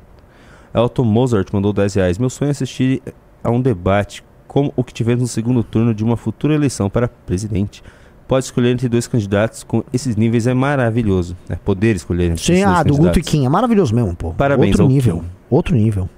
Elton 0.75 1.05
Mozart 1.05 1.49
mandou 1.53 1.73
10 1.73 1.95
reais. 1.95 2.19
Meu 2.19 2.29
sonho 2.29 2.49
é 2.49 2.51
assistir 2.51 3.01
a 3.43 3.51
um 3.51 3.61
debate 3.61 4.25
como 4.49 4.73
o 4.75 4.83
que 4.83 4.93
tivemos 4.93 5.23
no 5.23 5.29
segundo 5.29 5.63
turno 5.63 5.95
de 5.95 6.03
uma 6.03 6.17
futura 6.17 6.55
eleição 6.55 6.91
para 6.91 7.07
presidente. 7.07 7.81
Pode 8.27 8.47
escolher 8.47 8.71
entre 8.73 8.89
dois 8.89 9.07
candidatos 9.07 9.63
com 9.63 9.85
esses 9.93 10.17
níveis 10.17 10.47
é 10.49 10.55
maravilhoso. 10.55 11.37
É 11.49 11.55
poder 11.55 11.95
escolher 11.95 12.33
entre 12.33 12.43
Sim, 12.43 12.65
ah, 12.65 12.83
do 12.83 12.97
Guto 12.97 13.19
e. 13.19 13.23
Kim. 13.23 13.47
É 13.47 13.49
maravilhoso 13.49 13.95
mesmo, 13.95 14.17
pô. 14.17 14.33
Parabéns 14.33 14.71
Outro 14.71 14.89
nível. 14.89 15.19
Kim. 15.19 15.31
Outro 15.51 15.77
nível. 15.77 16.09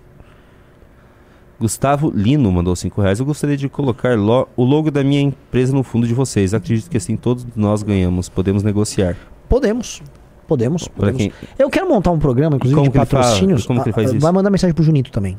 Gustavo 1.59 2.11
Lino 2.15 2.51
mandou 2.53 2.77
5 2.77 3.01
reais. 3.01 3.19
Eu 3.19 3.25
gostaria 3.27 3.57
de 3.57 3.69
colocar 3.69 4.17
lo- 4.17 4.47
o 4.57 4.63
logo 4.65 4.91
da 4.91 5.03
minha 5.03 5.21
empresa 5.23 5.73
no 5.73 5.83
fundo 5.83 6.07
de 6.07 6.13
vocês. 6.15 6.53
Acredito 6.53 6.91
que 6.91 6.97
assim 6.99 7.17
todos 7.17 7.47
nós 7.57 7.83
ganhamos. 7.83 8.29
Podemos 8.29 8.63
negociar. 8.63 9.17
Podemos. 9.49 10.03
Podemos. 10.47 10.87
Podemos. 10.89 11.17
quem... 11.19 11.33
Eu 11.59 11.71
quero 11.71 11.89
montar 11.89 12.11
um 12.11 12.19
programa, 12.19 12.57
inclusive, 12.57 12.79
como 12.79 12.91
de 12.93 12.99
patrocínios. 12.99 13.65
Como 13.67 13.83
que 13.83 13.89
ele 13.89 13.95
faz 13.95 14.11
Ah, 14.11 14.13
isso? 14.13 14.21
Vai 14.21 14.33
mandar 14.33 14.51
mensagem 14.51 14.75
pro 14.75 14.85
Junito 14.85 15.11
também. 15.11 15.39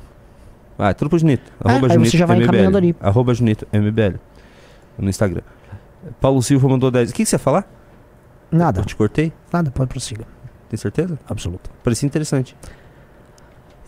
Ah, 0.77 0.89
é 0.89 0.93
tudo 0.93 1.09
pro 1.09 1.19
Junito. 1.19 1.51
É, 1.63 1.69
Arroba 1.69 1.87
aí 1.87 1.93
Junito 1.93 2.11
você 2.11 2.17
já 2.17 2.25
vai 2.25 2.37
MBL. 2.37 2.43
encaminhando 2.47 2.77
ali. 2.77 2.95
Arroba 2.99 3.33
Junito 3.33 3.67
MBL. 3.71 4.17
No 4.97 5.09
Instagram. 5.09 5.41
Paulo 6.19 6.41
Silva 6.41 6.67
mandou 6.67 6.89
10. 6.89 7.11
O 7.11 7.13
que, 7.13 7.23
que 7.23 7.29
você 7.29 7.35
ia 7.35 7.39
falar? 7.39 7.69
Nada. 8.51 8.81
Eu 8.81 8.85
te 8.85 8.95
cortei? 8.95 9.31
Nada, 9.53 9.69
pode 9.71 9.89
prosseguir. 9.89 10.25
Tem 10.69 10.77
certeza? 10.77 11.17
Absoluto. 11.29 11.69
Parecia 11.83 12.05
interessante. 12.07 12.55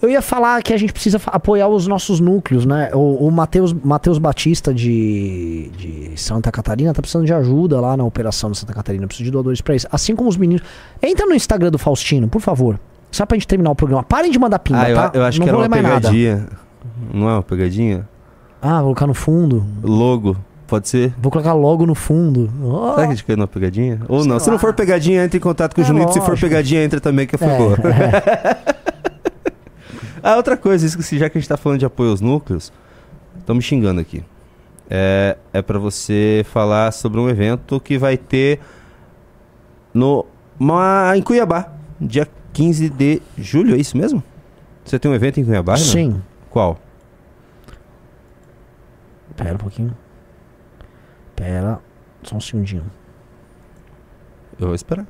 Eu 0.01 0.09
ia 0.09 0.21
falar 0.21 0.61
que 0.63 0.73
a 0.73 0.77
gente 0.77 0.93
precisa 0.93 1.19
apoiar 1.27 1.67
os 1.67 1.85
nossos 1.85 2.19
núcleos, 2.21 2.65
né? 2.65 2.89
O, 2.93 3.27
o 3.27 3.31
Matheus 3.31 3.73
Matheus 3.73 4.17
Batista 4.17 4.73
de, 4.73 5.69
de 5.77 6.11
Santa 6.15 6.51
Catarina 6.51 6.93
tá 6.93 7.01
precisando 7.01 7.25
de 7.25 7.33
ajuda 7.33 7.81
lá 7.81 7.97
na 7.97 8.03
operação 8.05 8.49
de 8.51 8.57
Santa 8.57 8.73
Catarina. 8.73 9.05
Precisa 9.07 9.25
de 9.25 9.31
doadores 9.31 9.59
pra 9.59 9.75
isso. 9.75 9.87
Assim 9.91 10.15
como 10.15 10.29
os 10.29 10.37
meninos. 10.37 10.63
Entra 11.01 11.25
no 11.25 11.33
Instagram 11.33 11.69
do 11.69 11.77
Faustino, 11.77 12.29
por 12.29 12.39
favor. 12.41 12.79
Só 13.11 13.25
pra 13.25 13.35
gente 13.35 13.47
terminar 13.47 13.71
o 13.71 13.75
programa. 13.75 14.03
Parem 14.03 14.31
de 14.31 14.39
mandar 14.39 14.59
pinga, 14.59 14.81
ah, 14.83 14.89
eu, 14.89 14.95
tá? 14.95 15.11
eu 15.13 15.23
acho 15.25 15.39
Não 15.39 15.45
que 15.45 15.49
era 15.49 15.57
uma 15.57 15.67
mais 15.67 15.83
nada. 15.83 15.95
pegadinha. 16.01 16.47
Não 17.13 17.29
é 17.29 17.33
uma 17.33 17.43
pegadinha? 17.43 18.07
Ah, 18.61 18.75
vou 18.75 18.83
colocar 18.83 19.07
no 19.07 19.13
fundo. 19.13 19.65
Logo. 19.83 20.37
Pode 20.67 20.87
ser? 20.87 21.13
Vou 21.19 21.31
colocar 21.31 21.53
logo 21.53 21.85
no 21.87 21.95
fundo. 21.95 22.49
Oh. 22.63 22.91
Será 22.91 22.95
que 22.95 23.01
a 23.01 23.15
gente 23.15 23.23
caiu 23.25 23.37
numa 23.37 23.47
pegadinha? 23.47 23.99
Ou 24.07 24.19
Sei 24.21 24.29
não? 24.29 24.39
Se 24.39 24.47
não 24.47 24.53
lá. 24.53 24.59
for 24.59 24.73
pegadinha, 24.73 25.25
entre 25.25 25.37
em 25.37 25.41
contato 25.41 25.73
com 25.73 25.81
o 25.81 25.83
É, 25.83 25.87
Junito. 25.87 26.13
Se 26.13 26.19
for 26.19 26.29
lógico. 26.29 26.47
pegadinha, 26.47 26.83
entra 26.83 27.01
também, 27.01 27.25
que 27.25 27.35
foi 27.37 27.47
É, 27.47 27.57
boa. 27.57 27.77
ah, 30.23 30.35
outra 30.35 30.57
coisa, 30.57 30.85
esqueci, 30.85 31.17
já 31.17 31.29
que 31.29 31.37
a 31.37 31.41
gente 31.41 31.49
tá 31.49 31.57
falando 31.57 31.79
de 31.79 31.85
apoio 31.85 32.11
aos 32.11 32.21
núcleos, 32.21 32.71
estão 33.37 33.55
me 33.55 33.61
xingando 33.61 33.99
aqui. 33.99 34.23
É, 34.89 35.37
é 35.53 35.61
para 35.61 35.77
você 35.77 36.45
falar 36.51 36.91
sobre 36.91 37.19
um 37.19 37.29
evento 37.29 37.79
que 37.79 37.97
vai 37.97 38.17
ter 38.17 38.59
no, 39.93 40.25
uma, 40.59 41.13
em 41.15 41.21
Cuiabá, 41.21 41.71
dia 41.99 42.27
15 42.53 42.89
de 42.89 43.21
julho, 43.37 43.75
é 43.75 43.77
isso 43.77 43.97
mesmo? 43.97 44.23
Você 44.83 44.97
tem 44.97 45.11
um 45.11 45.13
evento 45.13 45.39
em 45.39 45.45
Cuiabá? 45.45 45.77
Sim. 45.77 46.21
Qual? 46.49 46.79
Pera 49.35 49.53
um 49.53 49.57
pouquinho. 49.57 49.95
Pera. 51.35 51.79
Só 52.23 52.35
um 52.35 52.41
segundinho. 52.41 52.83
Eu 54.59 54.67
vou 54.67 54.75
esperar. 54.75 55.05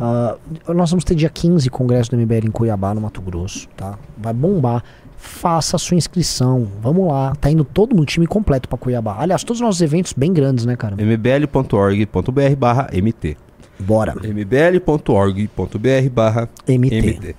Ah, 0.00 0.36
nós 0.68 0.90
vamos 0.90 1.04
ter 1.04 1.14
dia 1.14 1.28
15 1.28 1.68
Congresso 1.70 2.10
do 2.10 2.16
MBL 2.16 2.46
em 2.46 2.50
Cuiabá, 2.50 2.94
no 2.94 3.00
Mato 3.00 3.20
Grosso, 3.20 3.68
tá? 3.76 3.98
Vai 4.16 4.32
bombar. 4.32 4.82
Faça 5.16 5.76
a 5.76 5.78
sua 5.78 5.96
inscrição. 5.96 6.66
Vamos 6.80 7.06
lá. 7.06 7.34
Tá 7.36 7.50
indo 7.50 7.64
todo 7.64 7.94
mundo, 7.94 8.06
time 8.06 8.26
completo 8.26 8.68
pra 8.68 8.76
Cuiabá. 8.76 9.16
Aliás, 9.18 9.44
todos 9.44 9.60
os 9.60 9.64
nossos 9.66 9.80
eventos 9.80 10.12
bem 10.12 10.32
grandes, 10.32 10.66
né, 10.66 10.74
cara? 10.76 10.96
mbl.org.br 10.96 12.56
barra 12.58 12.90
MT. 12.92 13.36
Bora. 13.78 14.14
mbl.org.br 14.22 16.10
barra 16.12 16.48
MT. 16.66 17.36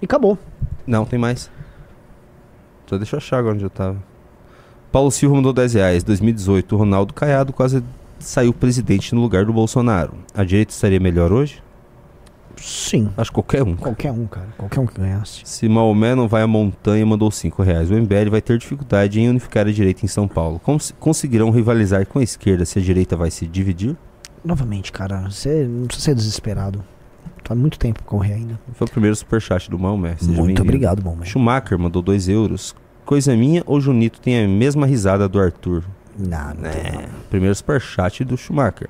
E 0.00 0.04
acabou. 0.04 0.38
Não, 0.86 1.04
tem 1.04 1.18
mais. 1.18 1.50
Só 2.86 2.96
deixa 2.96 3.16
eu 3.16 3.18
achar 3.18 3.38
agora 3.38 3.54
onde 3.54 3.64
eu 3.64 3.70
tava. 3.70 3.98
Paulo 4.90 5.10
Silva 5.10 5.36
mandou 5.36 5.52
10 5.52 5.74
reais. 5.74 6.02
2018, 6.02 6.74
o 6.74 6.78
Ronaldo 6.78 7.12
Caiado 7.12 7.52
quase 7.52 7.82
saiu 8.18 8.52
presidente 8.52 9.14
no 9.14 9.20
lugar 9.20 9.44
do 9.44 9.52
Bolsonaro. 9.52 10.14
A 10.34 10.44
direita 10.44 10.72
estaria 10.72 11.00
melhor 11.00 11.32
hoje? 11.32 11.62
Sim. 12.56 13.10
Acho 13.16 13.30
que 13.30 13.34
qualquer 13.34 13.62
um. 13.62 13.76
Qualquer 13.76 14.10
um, 14.10 14.26
cara. 14.26 14.48
Qualquer 14.56 14.80
um 14.80 14.86
que 14.86 15.00
ganhasse. 15.00 15.42
Se 15.44 15.68
Maomé 15.68 16.14
não 16.14 16.26
vai 16.26 16.42
à 16.42 16.46
montanha, 16.46 17.04
mandou 17.06 17.30
5 17.30 17.62
reais. 17.62 17.90
O 17.90 17.94
MBL 17.94 18.30
vai 18.30 18.40
ter 18.40 18.58
dificuldade 18.58 19.20
em 19.20 19.28
unificar 19.28 19.66
a 19.66 19.72
direita 19.72 20.04
em 20.04 20.08
São 20.08 20.26
Paulo. 20.26 20.58
Cons 20.58 20.92
conseguirão 20.98 21.50
rivalizar 21.50 22.06
com 22.06 22.18
a 22.18 22.22
esquerda 22.22 22.64
se 22.64 22.78
a 22.78 22.82
direita 22.82 23.16
vai 23.16 23.30
se 23.30 23.46
dividir? 23.46 23.96
Novamente, 24.44 24.92
cara. 24.92 25.30
Você 25.30 25.66
não 25.66 25.86
precisa 25.86 26.06
ser 26.06 26.14
desesperado. 26.14 26.84
Tá 27.44 27.54
muito 27.54 27.78
tempo 27.78 28.02
pra 28.02 28.10
correr 28.10 28.34
ainda. 28.34 28.60
Foi 28.74 28.86
o 28.86 28.90
primeiro 28.90 29.16
superchat 29.16 29.70
do 29.70 29.78
Maomé. 29.78 30.16
Seja 30.18 30.42
muito 30.42 30.60
obrigado, 30.60 31.00
bom, 31.00 31.16
Schumacher 31.24 31.78
mandou 31.78 32.02
2 32.02 32.28
euros. 32.28 32.74
Coisa 33.06 33.34
minha 33.34 33.62
ou 33.64 33.80
Junito 33.80 34.20
tem 34.20 34.44
a 34.44 34.46
mesma 34.46 34.86
risada 34.86 35.26
do 35.28 35.40
Arthur? 35.40 35.82
Não, 36.18 36.48
não 36.54 36.70
tem 36.70 36.92
não. 36.92 37.02
Primeiro 37.30 37.54
superchat 37.54 38.24
do 38.24 38.36
Schumacher. 38.36 38.88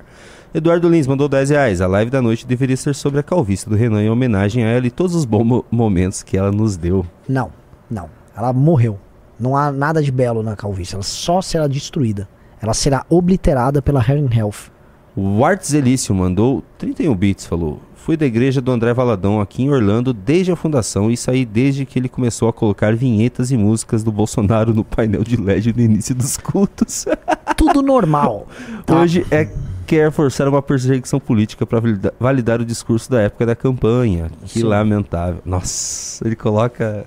Eduardo 0.53 0.89
Lins 0.89 1.05
mandou 1.05 1.29
10 1.29 1.51
reais. 1.51 1.79
A 1.81 1.87
live 1.87 2.09
da 2.09 2.21
noite 2.21 2.47
deveria 2.47 2.75
ser 2.75 2.95
sobre 2.95 3.19
a 3.19 3.23
calvície 3.23 3.69
do 3.69 3.75
Renan 3.75 4.01
em 4.01 4.09
homenagem 4.09 4.63
a 4.65 4.67
ela 4.69 4.87
e 4.87 4.91
todos 4.91 5.13
os 5.15 5.25
bons 5.25 5.43
mo- 5.43 5.65
momentos 5.69 6.23
que 6.23 6.35
ela 6.37 6.51
nos 6.51 6.75
deu. 6.75 7.05
Não, 7.27 7.51
não. 7.89 8.09
Ela 8.35 8.51
morreu. 8.51 8.99
Não 9.39 9.55
há 9.55 9.71
nada 9.71 10.01
de 10.01 10.11
belo 10.11 10.41
na 10.41 10.55
calvície. 10.55 10.95
Ela 10.95 11.03
só 11.03 11.41
será 11.41 11.67
destruída. 11.67 12.27
Ela 12.61 12.73
será 12.73 13.05
obliterada 13.09 13.81
pela 13.81 14.01
and 14.01 14.29
Health. 14.35 14.71
O 15.21 15.43
Arts 15.43 15.73
Elício 15.73 16.15
mandou 16.15 16.63
31 16.77 17.13
bits, 17.13 17.45
falou. 17.45 17.81
Fui 17.95 18.15
da 18.15 18.25
igreja 18.25 18.61
do 18.61 18.71
André 18.71 18.93
Valadão 18.93 19.41
aqui 19.41 19.63
em 19.63 19.69
Orlando 19.69 20.13
desde 20.13 20.49
a 20.51 20.55
fundação 20.55 21.11
e 21.11 21.17
saí 21.17 21.45
desde 21.45 21.85
que 21.85 21.99
ele 21.99 22.07
começou 22.07 22.47
a 22.47 22.53
colocar 22.53 22.95
vinhetas 22.95 23.51
e 23.51 23.57
músicas 23.57 24.01
do 24.01 24.11
Bolsonaro 24.13 24.73
no 24.73 24.85
painel 24.85 25.23
de 25.23 25.35
LED 25.35 25.73
no 25.75 25.81
início 25.81 26.15
dos 26.15 26.37
cultos. 26.37 27.05
Tudo 27.57 27.81
normal. 27.81 28.47
tá? 28.85 29.01
Hoje 29.01 29.25
é 29.29 29.49
quer 29.85 30.09
forçar 30.11 30.47
uma 30.47 30.61
perseguição 30.61 31.19
política 31.19 31.65
para 31.65 31.79
valida- 31.81 32.13
validar 32.19 32.61
o 32.61 32.65
discurso 32.65 33.11
da 33.11 33.21
época 33.21 33.45
da 33.45 33.55
campanha. 33.55 34.29
Que 34.45 34.59
Sim. 34.59 34.63
lamentável. 34.63 35.41
Nossa, 35.43 36.25
ele 36.25 36.35
coloca. 36.37 37.05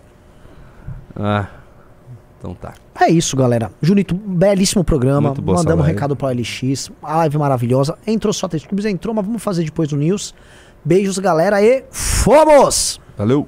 Ah, 1.16 1.46
então 2.42 2.54
tá. 2.54 2.74
É 3.00 3.08
isso, 3.08 3.36
galera. 3.36 3.70
Junito, 3.80 4.16
belíssimo 4.16 4.82
programa. 4.82 5.28
Muito 5.28 5.40
boa 5.40 5.58
Mandamos 5.58 5.84
um 5.84 5.86
recado 5.86 6.16
pra 6.16 6.30
LX. 6.32 6.90
A 7.00 7.18
live 7.18 7.38
maravilhosa. 7.38 7.96
Entrou 8.04 8.32
só 8.32 8.48
três 8.48 8.66
clubes, 8.66 8.84
entrou, 8.84 9.14
mas 9.14 9.24
vamos 9.24 9.40
fazer 9.40 9.62
depois 9.64 9.88
do 9.88 9.96
News. 9.96 10.34
Beijos, 10.84 11.18
galera, 11.18 11.62
e 11.62 11.84
fomos! 11.92 13.00
Valeu! 13.16 13.46